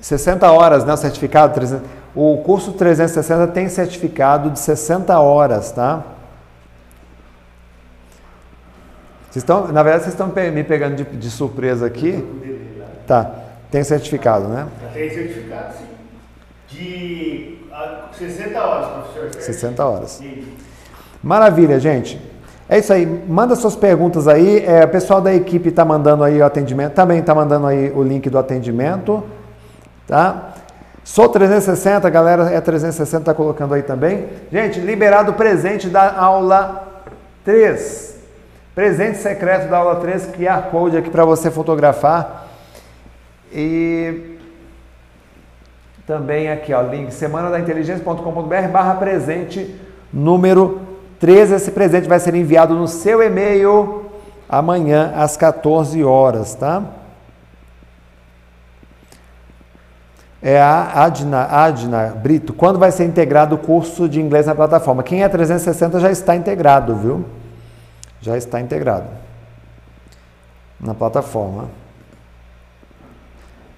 60 0.00 0.50
horas, 0.50 0.84
né? 0.84 0.94
O 0.94 0.96
certificado 0.96 1.54
300. 1.54 1.86
O 2.14 2.38
curso 2.38 2.72
360 2.72 3.46
tem 3.48 3.68
certificado 3.68 4.50
de 4.50 4.58
60 4.58 5.18
horas, 5.20 5.70
tá? 5.70 6.02
Vocês 9.30 9.42
estão, 9.42 9.68
na 9.68 9.82
verdade, 9.82 10.04
vocês 10.04 10.14
estão 10.14 10.26
me 10.26 10.64
pegando 10.64 10.96
de, 10.96 11.04
de 11.04 11.30
surpresa 11.30 11.86
aqui. 11.86 12.22
Tá. 13.06 13.30
Tem 13.70 13.82
certificado, 13.84 14.48
né? 14.48 14.66
Tem 14.92 15.10
certificado, 15.10 15.74
sim. 15.74 15.86
De 16.68 17.58
ah, 17.70 18.08
60 18.12 18.58
horas, 18.60 18.86
professor. 18.88 19.32
certo? 19.32 19.44
60 19.44 19.84
horas. 19.84 20.20
Isso. 20.20 20.48
Maravilha, 21.22 21.78
gente. 21.78 22.20
É 22.68 22.78
isso 22.78 22.92
aí. 22.92 23.04
Manda 23.06 23.54
suas 23.54 23.76
perguntas 23.76 24.26
aí. 24.26 24.64
É, 24.64 24.84
o 24.84 24.88
pessoal 24.88 25.20
da 25.20 25.34
equipe 25.34 25.68
está 25.68 25.84
mandando 25.84 26.24
aí 26.24 26.40
o 26.40 26.44
atendimento. 26.44 26.94
Também 26.94 27.18
está 27.18 27.34
mandando 27.34 27.66
aí 27.66 27.92
o 27.94 28.02
link 28.02 28.28
do 28.30 28.38
atendimento. 28.38 29.22
Tá? 30.06 30.54
Sou 31.04 31.28
360, 31.28 32.06
a 32.06 32.10
galera 32.10 32.44
é 32.50 32.60
360, 32.60 33.22
está 33.22 33.34
colocando 33.34 33.74
aí 33.74 33.82
também. 33.82 34.26
Gente, 34.50 34.80
liberado 34.80 35.32
o 35.32 35.34
presente 35.34 35.88
da 35.88 36.16
aula 36.16 37.02
3. 37.44 38.16
Presente 38.74 39.18
secreto 39.18 39.68
da 39.68 39.78
aula 39.78 39.96
3, 39.96 40.28
QR 40.28 40.70
Code 40.70 40.96
aqui 40.96 41.10
para 41.10 41.24
você 41.24 41.50
fotografar. 41.50 42.46
E 43.52 44.31
também 46.12 46.50
aqui, 46.50 46.74
ó, 46.74 46.82
link 46.82 47.10
semana 47.10 47.48
da 47.48 47.58
barra 48.68 48.94
presente 48.96 49.74
número 50.12 50.82
13. 51.18 51.54
Esse 51.54 51.70
presente 51.70 52.06
vai 52.06 52.20
ser 52.20 52.34
enviado 52.34 52.74
no 52.74 52.86
seu 52.86 53.22
e-mail 53.22 54.10
amanhã 54.46 55.14
às 55.16 55.38
14 55.38 56.04
horas, 56.04 56.54
tá? 56.54 56.82
É 60.42 60.60
a 60.60 61.04
Adna, 61.04 61.46
Adna 61.50 62.08
Brito. 62.08 62.52
Quando 62.52 62.78
vai 62.78 62.92
ser 62.92 63.06
integrado 63.06 63.54
o 63.54 63.58
curso 63.58 64.06
de 64.06 64.20
inglês 64.20 64.44
na 64.44 64.54
plataforma? 64.54 65.02
Quem 65.02 65.22
é 65.22 65.28
360 65.30 65.98
já 65.98 66.10
está 66.10 66.36
integrado, 66.36 66.94
viu? 66.94 67.24
Já 68.20 68.36
está 68.36 68.60
integrado 68.60 69.06
na 70.78 70.92
plataforma. 70.92 71.68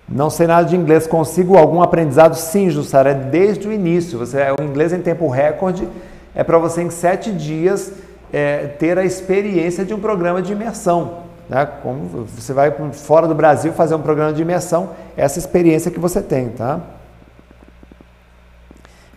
Não 0.09 0.29
sei 0.29 0.47
nada 0.47 0.69
de 0.69 0.77
inglês, 0.77 1.07
consigo 1.07 1.57
algum 1.57 1.83
aprendizado? 1.83 2.35
Sim, 2.35 2.69
Jussara, 2.69 3.11
é 3.11 3.15
desde 3.15 3.67
o 3.67 3.73
início. 3.73 4.19
Você, 4.19 4.39
o 4.59 4.63
inglês 4.63 4.93
em 4.93 5.01
tempo 5.01 5.29
recorde 5.29 5.89
é 6.35 6.45
para 6.45 6.59
você 6.59 6.83
em 6.83 6.91
sete 6.91 7.33
dias 7.33 7.93
é, 8.33 8.67
ter 8.67 8.99
a 8.99 9.05
experiência 9.05 9.85
de 9.85 9.95
um 9.95 10.01
programa 10.01 10.43
de 10.43 10.53
imersão. 10.53 11.25
Né? 11.49 11.67
Como 11.83 12.27
você 12.27 12.53
vai 12.53 12.73
fora 12.93 13.27
do 13.27 13.35
Brasil 13.35 13.73
fazer 13.73 13.95
um 13.95 14.03
programa 14.03 14.33
de 14.33 14.43
imersão, 14.43 14.91
essa 15.17 15.39
experiência 15.39 15.91
que 15.91 16.01
você 16.01 16.21
tem, 16.21 16.51
tá? 16.51 16.81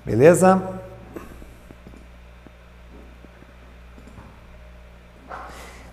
Beleza? 0.05 0.61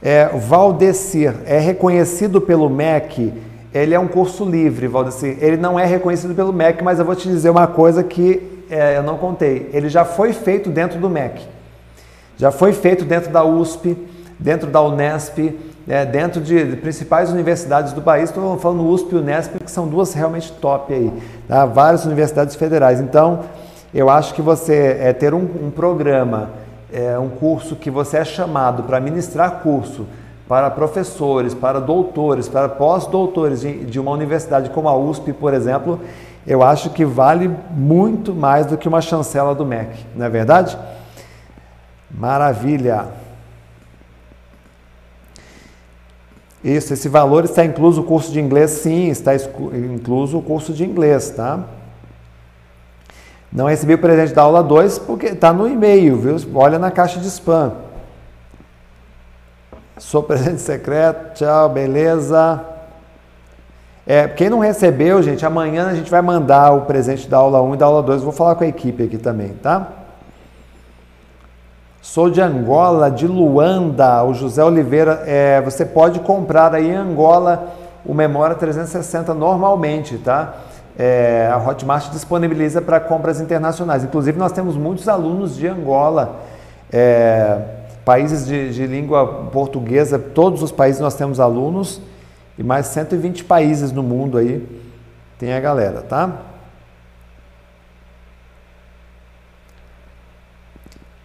É, 0.00 0.26
Valdecir 0.28 1.34
é 1.46 1.58
reconhecido 1.58 2.40
pelo 2.40 2.68
MEC. 2.68 3.32
Ele 3.74 3.92
é 3.92 3.98
um 3.98 4.06
curso 4.06 4.44
livre, 4.44 4.86
Valdecir. 4.86 5.36
Ele 5.40 5.56
não 5.56 5.78
é 5.78 5.84
reconhecido 5.84 6.32
pelo 6.32 6.52
MEC, 6.52 6.84
mas 6.84 7.00
eu 7.00 7.04
vou 7.04 7.16
te 7.16 7.28
dizer 7.28 7.50
uma 7.50 7.66
coisa 7.66 8.04
que 8.04 8.62
é, 8.70 8.96
eu 8.96 9.02
não 9.02 9.18
contei. 9.18 9.68
Ele 9.72 9.88
já 9.88 10.04
foi 10.04 10.32
feito 10.32 10.70
dentro 10.70 11.00
do 11.00 11.10
MEC. 11.10 11.44
Já 12.36 12.52
foi 12.52 12.72
feito 12.72 13.04
dentro 13.04 13.32
da 13.32 13.42
USP, 13.44 13.98
dentro 14.38 14.70
da 14.70 14.80
Unesp, 14.80 15.58
é, 15.88 16.06
dentro 16.06 16.40
de, 16.40 16.70
de 16.70 16.76
principais 16.76 17.32
universidades 17.32 17.92
do 17.92 18.00
país. 18.00 18.30
Estou 18.30 18.56
falando 18.58 18.88
USP 18.88 19.12
e 19.12 19.18
Unesp, 19.18 19.56
que 19.64 19.70
são 19.70 19.88
duas 19.88 20.14
realmente 20.14 20.52
top 20.52 20.94
aí. 20.94 21.12
Tá? 21.48 21.66
Várias 21.66 22.04
universidades 22.04 22.54
federais. 22.54 23.00
Então, 23.00 23.40
eu 23.92 24.08
acho 24.08 24.34
que 24.34 24.42
você 24.42 24.98
é, 25.00 25.12
ter 25.12 25.34
um, 25.34 25.48
um 25.64 25.70
programa, 25.72 26.50
é, 26.92 27.18
um 27.18 27.28
curso 27.28 27.74
que 27.74 27.90
você 27.90 28.18
é 28.18 28.24
chamado 28.24 28.84
para 28.84 29.00
ministrar 29.00 29.62
curso 29.62 30.06
para 30.48 30.70
professores, 30.70 31.54
para 31.54 31.80
doutores, 31.80 32.48
para 32.48 32.68
pós-doutores 32.68 33.60
de, 33.60 33.98
uma 33.98 34.10
universidade 34.10 34.70
como 34.70 34.88
a 34.88 34.96
USP, 34.96 35.32
por 35.32 35.54
exemplo, 35.54 36.00
eu 36.46 36.62
acho 36.62 36.90
que 36.90 37.04
vale 37.04 37.50
muito 37.70 38.34
mais 38.34 38.66
do 38.66 38.76
que 38.76 38.86
uma 38.86 39.00
chancela 39.00 39.54
do 39.54 39.64
MEC, 39.64 40.04
não 40.14 40.26
é 40.26 40.28
verdade? 40.28 40.76
Maravilha! 42.10 43.06
Isso, 46.62 46.94
esse 46.94 47.08
valor 47.08 47.44
está 47.44 47.64
incluso 47.64 48.00
o 48.00 48.04
curso 48.04 48.32
de 48.32 48.40
inglês? 48.40 48.70
Sim, 48.70 49.08
está 49.08 49.32
incluso 49.34 50.38
o 50.38 50.42
curso 50.42 50.72
de 50.72 50.84
inglês, 50.84 51.30
tá? 51.30 51.60
Não 53.52 53.66
recebi 53.66 53.94
o 53.94 53.98
presente 53.98 54.34
da 54.34 54.42
aula 54.42 54.62
2 54.62 54.98
porque 55.00 55.26
está 55.26 55.52
no 55.52 55.68
e-mail, 55.68 56.16
viu? 56.16 56.36
Olha 56.54 56.78
na 56.78 56.90
caixa 56.90 57.20
de 57.20 57.28
spam. 57.28 57.83
Sou 59.96 60.24
presente 60.24 60.60
secreto, 60.60 61.34
tchau, 61.34 61.68
beleza. 61.68 62.60
É, 64.04 64.26
quem 64.26 64.50
não 64.50 64.58
recebeu, 64.58 65.22
gente, 65.22 65.46
amanhã 65.46 65.86
a 65.86 65.94
gente 65.94 66.10
vai 66.10 66.20
mandar 66.20 66.72
o 66.72 66.80
presente 66.80 67.28
da 67.28 67.36
aula 67.36 67.62
1 67.62 67.74
e 67.74 67.76
da 67.76 67.86
aula 67.86 68.02
2. 68.02 68.22
Vou 68.22 68.32
falar 68.32 68.56
com 68.56 68.64
a 68.64 68.66
equipe 68.66 69.04
aqui 69.04 69.16
também, 69.16 69.50
tá? 69.62 69.86
Sou 72.02 72.28
de 72.28 72.40
Angola, 72.40 73.08
de 73.08 73.28
Luanda. 73.28 74.24
O 74.24 74.34
José 74.34 74.64
Oliveira, 74.64 75.22
é, 75.26 75.60
você 75.62 75.84
pode 75.86 76.18
comprar 76.20 76.74
aí 76.74 76.88
em 76.88 76.96
Angola 76.96 77.68
o 78.04 78.12
Memória 78.12 78.56
360 78.56 79.32
normalmente, 79.32 80.18
tá? 80.18 80.54
É, 80.98 81.48
a 81.52 81.56
Hotmart 81.56 82.10
disponibiliza 82.10 82.82
para 82.82 82.98
compras 82.98 83.40
internacionais. 83.40 84.02
Inclusive, 84.02 84.36
nós 84.36 84.50
temos 84.50 84.76
muitos 84.76 85.08
alunos 85.08 85.56
de 85.56 85.68
Angola, 85.68 86.40
é, 86.92 87.83
países 88.04 88.46
de, 88.46 88.72
de 88.72 88.86
língua 88.86 89.50
portuguesa, 89.50 90.18
todos 90.18 90.62
os 90.62 90.70
países 90.70 91.00
nós 91.00 91.14
temos 91.14 91.40
alunos 91.40 92.00
e 92.58 92.62
mais 92.62 92.86
120 92.86 93.44
países 93.44 93.92
no 93.92 94.02
mundo 94.02 94.38
aí 94.38 94.66
tem 95.38 95.52
a 95.52 95.60
galera, 95.60 96.02
tá? 96.02 96.42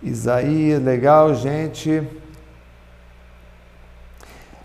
Isaías, 0.01 0.81
legal, 0.81 1.35
gente. 1.35 2.01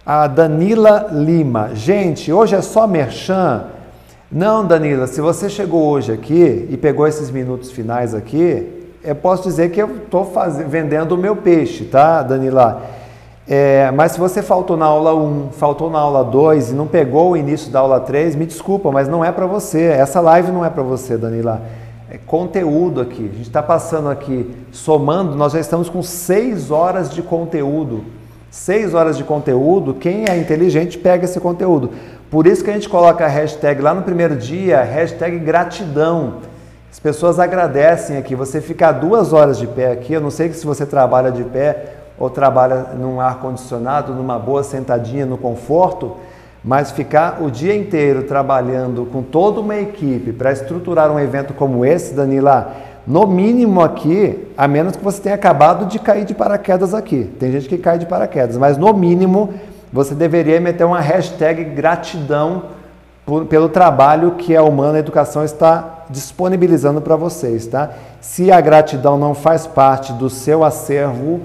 A 0.07 0.27
Danila 0.27 1.09
Lima. 1.13 1.75
Gente, 1.75 2.33
hoje 2.33 2.55
é 2.55 2.63
só 2.63 2.87
merchan. 2.87 3.67
Não, 4.31 4.67
Danila, 4.67 5.07
se 5.07 5.21
você 5.21 5.49
chegou 5.49 5.89
hoje 5.89 6.13
aqui 6.13 6.67
e 6.71 6.77
pegou 6.77 7.07
esses 7.07 7.31
minutos 7.31 7.71
finais 7.71 8.15
aqui, 8.15 8.74
eu 9.05 9.15
posso 9.15 9.43
dizer 9.43 9.71
que 9.71 9.81
eu 9.81 9.97
estou 9.97 10.33
vendendo 10.67 11.13
o 11.13 11.19
meu 11.19 11.37
peixe, 11.37 11.85
tá, 11.85 12.23
Danila? 12.23 12.83
É, 13.47 13.91
mas 13.91 14.13
se 14.13 14.19
você 14.19 14.43
faltou 14.43 14.77
na 14.77 14.87
aula 14.87 15.15
1, 15.15 15.51
faltou 15.53 15.91
na 15.91 15.99
aula 15.99 16.25
2 16.25 16.71
e 16.71 16.75
não 16.75 16.87
pegou 16.87 17.33
o 17.33 17.37
início 17.37 17.71
da 17.71 17.81
aula 17.81 18.01
3, 18.01 18.35
me 18.35 18.47
desculpa, 18.47 18.91
mas 18.91 19.07
não 19.07 19.23
é 19.23 19.31
para 19.31 19.45
você. 19.45 19.83
Essa 19.83 20.21
live 20.21 20.51
não 20.51 20.65
é 20.65 20.71
para 20.71 20.83
você, 20.83 21.19
Danila. 21.19 21.61
É 22.11 22.17
conteúdo 22.17 23.03
aqui. 23.03 23.31
A 23.31 23.37
gente 23.37 23.43
está 23.43 23.63
passando 23.63 24.09
aqui, 24.09 24.51
somando, 24.73 25.37
nós 25.37 25.53
já 25.53 25.61
estamos 25.61 25.91
com 25.91 26.03
6 26.03 26.71
horas 26.71 27.11
de 27.11 27.21
conteúdo. 27.21 28.05
6 28.51 28.95
horas 28.95 29.19
de 29.19 29.25
conteúdo, 29.25 29.93
quem 29.93 30.25
é 30.27 30.39
inteligente 30.39 30.97
pega 30.97 31.25
esse 31.25 31.39
conteúdo. 31.41 31.91
Por 32.31 32.47
isso 32.47 32.65
que 32.65 32.71
a 32.71 32.73
gente 32.73 32.89
coloca 32.89 33.27
a 33.27 33.29
hashtag 33.29 33.83
lá 33.83 33.93
no 33.93 34.03
primeiro 34.03 34.37
dia, 34.37 34.81
hashtag 34.83 35.39
gratidão. 35.41 36.54
As 36.95 37.01
pessoas 37.01 37.41
agradecem 37.41 38.17
aqui. 38.17 38.37
Você 38.37 38.61
ficar 38.61 38.93
duas 38.93 39.33
horas 39.33 39.59
de 39.59 39.67
pé 39.67 39.91
aqui, 39.91 40.13
eu 40.13 40.21
não 40.21 40.31
sei 40.31 40.53
se 40.53 40.65
você 40.65 40.87
trabalha 40.87 41.33
de 41.33 41.43
pé 41.43 41.87
ou 42.17 42.31
trabalha 42.31 42.91
num 42.97 43.21
ar-condicionado, 43.21 44.15
numa 44.15 44.39
boa 44.39 44.63
sentadinha, 44.63 45.27
no 45.27 45.37
conforto, 45.37 46.15
mas 46.63 46.93
ficar 46.93 47.43
o 47.43 47.51
dia 47.51 47.75
inteiro 47.75 48.23
trabalhando 48.23 49.07
com 49.07 49.25
toda 49.25 49.61
uma 49.61 49.75
equipe 49.75 50.33
para 50.33 50.53
estruturar 50.53 51.11
um 51.11 51.19
evento 51.19 51.53
como 51.53 51.85
esse, 51.85 52.15
Danila, 52.15 52.73
no 53.05 53.27
mínimo 53.27 53.81
aqui, 53.81 54.47
a 54.57 54.69
menos 54.69 54.95
que 54.95 55.03
você 55.03 55.21
tenha 55.21 55.35
acabado 55.35 55.87
de 55.87 55.99
cair 55.99 56.25
de 56.25 56.33
paraquedas 56.33 56.95
aqui. 56.95 57.25
Tem 57.41 57.51
gente 57.51 57.69
que 57.69 57.77
cai 57.77 57.99
de 57.99 58.07
paraquedas, 58.07 58.57
mas 58.57 58.79
no 58.79 58.95
mínimo 58.95 59.53
você 59.93 60.15
deveria 60.15 60.61
meter 60.61 60.85
uma 60.85 61.01
hashtag 61.01 61.65
gratidão 61.65 62.67
por, 63.25 63.47
pelo 63.47 63.69
trabalho 63.69 64.33
que 64.33 64.55
a 64.55 64.63
Humana 64.63 64.99
Educação 64.99 65.45
está 65.45 66.05
disponibilizando 66.11 67.01
para 67.01 67.17
vocês, 67.17 67.67
tá? 67.67 67.91
Se 68.21 68.53
a 68.53 68.61
gratidão 68.61 69.19
não 69.19 69.35
faz 69.35 69.67
parte 69.67 70.13
do 70.13 70.29
seu 70.29 70.63
acervo, 70.63 71.41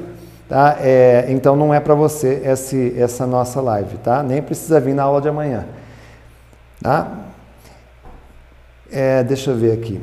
tá? 0.48 0.78
É, 0.82 1.26
então 1.30 1.56
não 1.56 1.74
é 1.74 1.80
para 1.80 1.96
você 1.96 2.42
esse, 2.46 2.94
essa 2.98 3.26
nossa 3.26 3.62
live, 3.62 3.98
tá? 3.98 4.22
Nem 4.22 4.42
precisa 4.42 4.80
vir 4.80 4.94
na 4.94 5.04
aula 5.04 5.22
de 5.22 5.30
amanhã, 5.30 5.66
tá? 6.82 7.08
É, 8.92 9.24
deixa 9.24 9.52
eu 9.52 9.56
ver 9.56 9.74
aqui. 9.74 10.02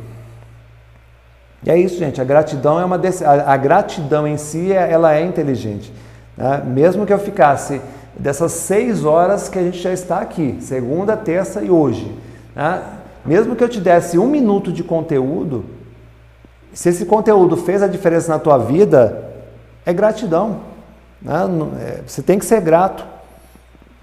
E 1.65 1.71
é 1.71 1.77
isso, 1.77 1.99
gente. 1.99 2.21
A 2.21 2.25
gratidão 2.25 2.79
é 2.79 2.85
uma 2.85 2.97
a, 2.97 3.53
a 3.53 3.57
gratidão 3.57 4.27
em 4.27 4.37
si, 4.37 4.73
é, 4.73 4.91
ela 4.91 5.15
é 5.15 5.23
inteligente. 5.23 5.93
Né? 6.37 6.63
Mesmo 6.65 7.05
que 7.05 7.13
eu 7.13 7.19
ficasse 7.19 7.81
dessas 8.19 8.53
seis 8.53 9.05
horas 9.05 9.49
que 9.49 9.59
a 9.59 9.63
gente 9.63 9.79
já 9.79 9.93
está 9.93 10.19
aqui, 10.21 10.59
segunda, 10.61 11.17
terça 11.17 11.63
e 11.63 11.71
hoje, 11.71 12.13
né? 12.55 12.83
mesmo 13.25 13.57
que 13.57 13.63
eu 13.63 13.69
te 13.69 13.81
desse 13.81 14.19
um 14.19 14.27
minuto 14.27 14.73
de 14.73 14.83
conteúdo, 14.83 15.65
se 16.73 16.91
esse 16.91 17.07
conteúdo 17.07 17.57
fez 17.57 17.83
a 17.83 17.87
diferença 17.87 18.31
na 18.31 18.39
tua 18.39 18.59
vida, 18.59 19.31
é 19.85 19.93
gratidão. 19.93 20.61
Né? 21.23 21.35
É, 21.81 22.03
você 22.07 22.23
tem 22.23 22.39
que 22.39 22.45
ser 22.45 22.61
grato. 22.61 23.05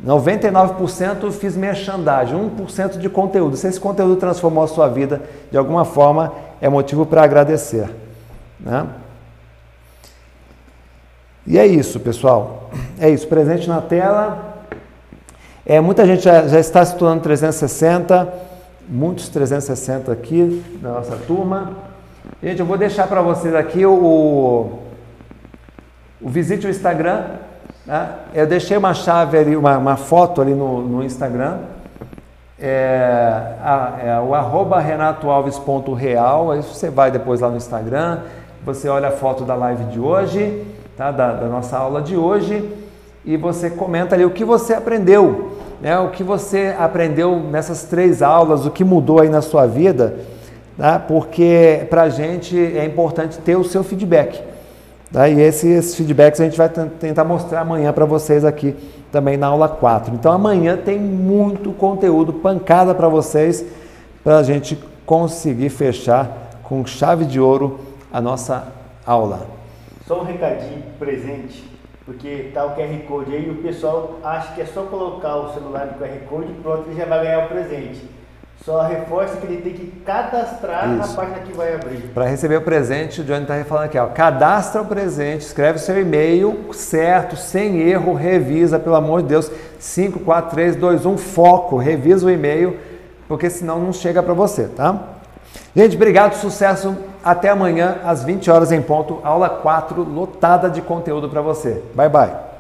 99% 0.04 1.32
fiz 1.32 1.56
merchandising, 1.56 2.36
1% 2.36 2.98
de 2.98 3.10
conteúdo. 3.10 3.56
Se 3.56 3.68
esse 3.68 3.80
conteúdo 3.80 4.16
transformou 4.16 4.64
a 4.64 4.68
sua 4.68 4.90
vida 4.90 5.22
de 5.52 5.58
alguma 5.58 5.86
forma, 5.86 6.34
é 6.60 6.68
motivo 6.68 7.06
para 7.06 7.24
agradecer. 7.24 7.90
Né? 8.60 8.86
E 11.46 11.60
é 11.60 11.66
isso, 11.66 12.00
pessoal. 12.00 12.70
É 12.98 13.10
isso. 13.10 13.28
Presente 13.28 13.68
na 13.68 13.82
tela. 13.82 14.54
É, 15.66 15.80
muita 15.82 16.06
gente 16.06 16.24
já, 16.24 16.48
já 16.48 16.60
está 16.60 16.82
estudando 16.82 17.22
360, 17.22 18.34
muitos 18.88 19.30
360 19.30 20.12
aqui 20.12 20.64
na 20.82 20.94
nossa 20.94 21.16
turma. 21.16 21.72
Gente, 22.42 22.60
eu 22.60 22.66
vou 22.66 22.78
deixar 22.78 23.08
para 23.08 23.22
vocês 23.22 23.54
aqui 23.56 23.86
o, 23.86 24.80
o 26.22 26.30
visite 26.30 26.66
o 26.66 26.70
Instagram. 26.70 27.24
Né? 27.86 28.10
Eu 28.34 28.48
deixei 28.48 28.78
uma 28.78 28.94
chave 28.94 29.38
ali, 29.38 29.56
uma, 29.56 29.78
uma 29.78 29.98
foto 29.98 30.42
ali 30.42 30.54
no, 30.54 30.82
no 30.82 31.04
Instagram. 31.04 31.60
É, 32.60 33.56
a, 33.62 34.00
é 34.02 34.20
o 34.20 34.34
arroba 34.34 34.80
renatoalves.real. 34.80 36.52
Aí 36.52 36.62
você 36.62 36.90
vai 36.90 37.12
depois 37.12 37.42
lá 37.42 37.50
no 37.50 37.58
Instagram, 37.58 38.20
você 38.64 38.88
olha 38.88 39.10
a 39.10 39.12
foto 39.12 39.44
da 39.44 39.56
live 39.56 39.84
de 39.86 40.00
hoje, 40.00 40.66
tá? 40.98 41.12
da, 41.12 41.34
da 41.34 41.48
nossa 41.48 41.78
aula 41.78 42.02
de 42.02 42.16
hoje, 42.16 42.64
e 43.26 43.38
você 43.38 43.70
comenta 43.70 44.16
ali 44.16 44.26
o 44.26 44.32
que 44.32 44.44
você 44.44 44.74
aprendeu, 44.74 45.58
né? 45.82 45.98
o 46.00 46.10
que 46.10 46.24
você 46.24 46.76
aprendeu 46.78 47.40
nessas 47.40 47.84
três 47.84 48.22
aulas, 48.22 48.66
o 48.66 48.72
que 48.72 48.84
mudou 48.84 49.20
aí 49.20 49.30
na 49.30 49.42
sua 49.42 49.66
vida, 49.66 50.18
tá? 50.78 51.00
porque 51.00 51.86
para 51.90 52.04
a 52.04 52.10
gente 52.10 52.58
é 52.58 52.86
importante 52.86 53.38
ter 53.40 53.56
o 53.56 53.64
seu 53.64 53.84
feedback. 53.84 54.42
Tá? 55.12 55.30
E 55.30 55.40
esses, 55.40 55.64
esses 55.64 55.96
feedbacks 55.96 56.42
a 56.42 56.46
gente 56.46 56.58
vai 56.58 56.68
tentar 56.68 57.24
mostrar 57.24 57.62
amanhã 57.62 57.94
para 57.94 58.04
vocês 58.04 58.44
aqui 58.44 58.76
também 59.12 59.38
na 59.38 59.48
aula 59.48 59.70
4. 59.70 60.16
Então 60.16 60.32
amanhã 60.32 60.76
tem 60.76 61.00
muito 61.00 61.72
conteúdo, 61.72 62.34
pancada 62.34 62.96
para 62.96 63.08
vocês, 63.08 63.64
para 64.24 64.40
a 64.40 64.44
gente 64.44 64.78
conseguir 65.06 65.70
fechar 65.70 66.50
com 66.64 66.86
chave 66.86 67.26
de 67.26 67.40
ouro 67.40 67.80
a 68.12 68.20
nossa 68.20 68.68
aula. 69.06 69.63
Só 70.08 70.22
um 70.22 70.26
recadinho 70.26 70.84
presente, 71.00 71.64
porque 72.06 72.52
tá 72.54 72.66
o 72.66 72.76
QR 72.76 72.98
Code 73.08 73.36
aí 73.36 73.50
o 73.50 73.62
pessoal 73.62 74.20
acha 74.24 74.54
que 74.54 74.62
é 74.62 74.66
só 74.66 74.84
colocar 74.84 75.36
o 75.38 75.54
celular 75.54 75.86
no 75.86 75.94
QR 75.94 76.20
Code 76.28 76.52
e 76.52 76.62
pronto, 76.62 76.90
ele 76.90 76.98
já 76.98 77.06
vai 77.06 77.24
ganhar 77.24 77.46
o 77.46 77.48
presente. 77.48 78.02
Só 78.66 78.82
reforça 78.84 79.38
que 79.38 79.46
ele 79.46 79.62
tem 79.62 79.74
que 79.74 79.88
cadastrar 80.06 80.90
Isso. 80.90 80.98
na 80.98 81.08
página 81.16 81.40
que 81.40 81.52
vai 81.52 81.76
abrir. 81.76 81.98
Para 82.14 82.26
receber 82.26 82.56
o 82.56 82.62
presente, 82.62 83.20
o 83.20 83.24
Johnny 83.24 83.42
está 83.42 83.62
falando 83.66 83.86
aqui, 83.86 83.98
ó, 83.98 84.08
cadastra 84.08 84.82
o 84.82 84.86
presente, 84.86 85.42
escreve 85.42 85.80
seu 85.80 86.00
e-mail 86.00 86.74
certo, 86.74 87.36
sem 87.36 87.82
erro, 87.82 88.14
revisa, 88.14 88.80
pelo 88.80 88.96
amor 88.96 89.22
de 89.22 89.30
Deus, 89.30 89.52
5, 89.80 90.20
4, 90.22 90.52
3, 90.52 90.76
2, 90.78 91.06
1, 91.06 91.18
foco, 91.18 91.76
revisa 91.76 92.26
o 92.26 92.32
e-mail, 92.32 92.80
porque 93.28 93.50
senão 93.50 93.80
não 93.80 93.92
chega 93.92 94.24
para 94.24 94.34
você, 94.34 94.68
tá? 94.68 95.10
Gente, 95.76 95.98
obrigado, 95.98 96.36
sucesso, 96.36 96.96
até 97.24 97.50
amanhã 97.50 97.98
às 98.04 98.24
20 98.24 98.52
horas 98.52 98.72
em 98.72 98.82
ponto, 98.82 99.20
aula 99.24 99.50
4, 99.50 100.04
lotada 100.04 100.70
de 100.70 100.82
conteúdo 100.82 101.30
para 101.30 101.42
você. 101.42 101.84
Bye, 101.96 102.10
bye. 102.10 102.53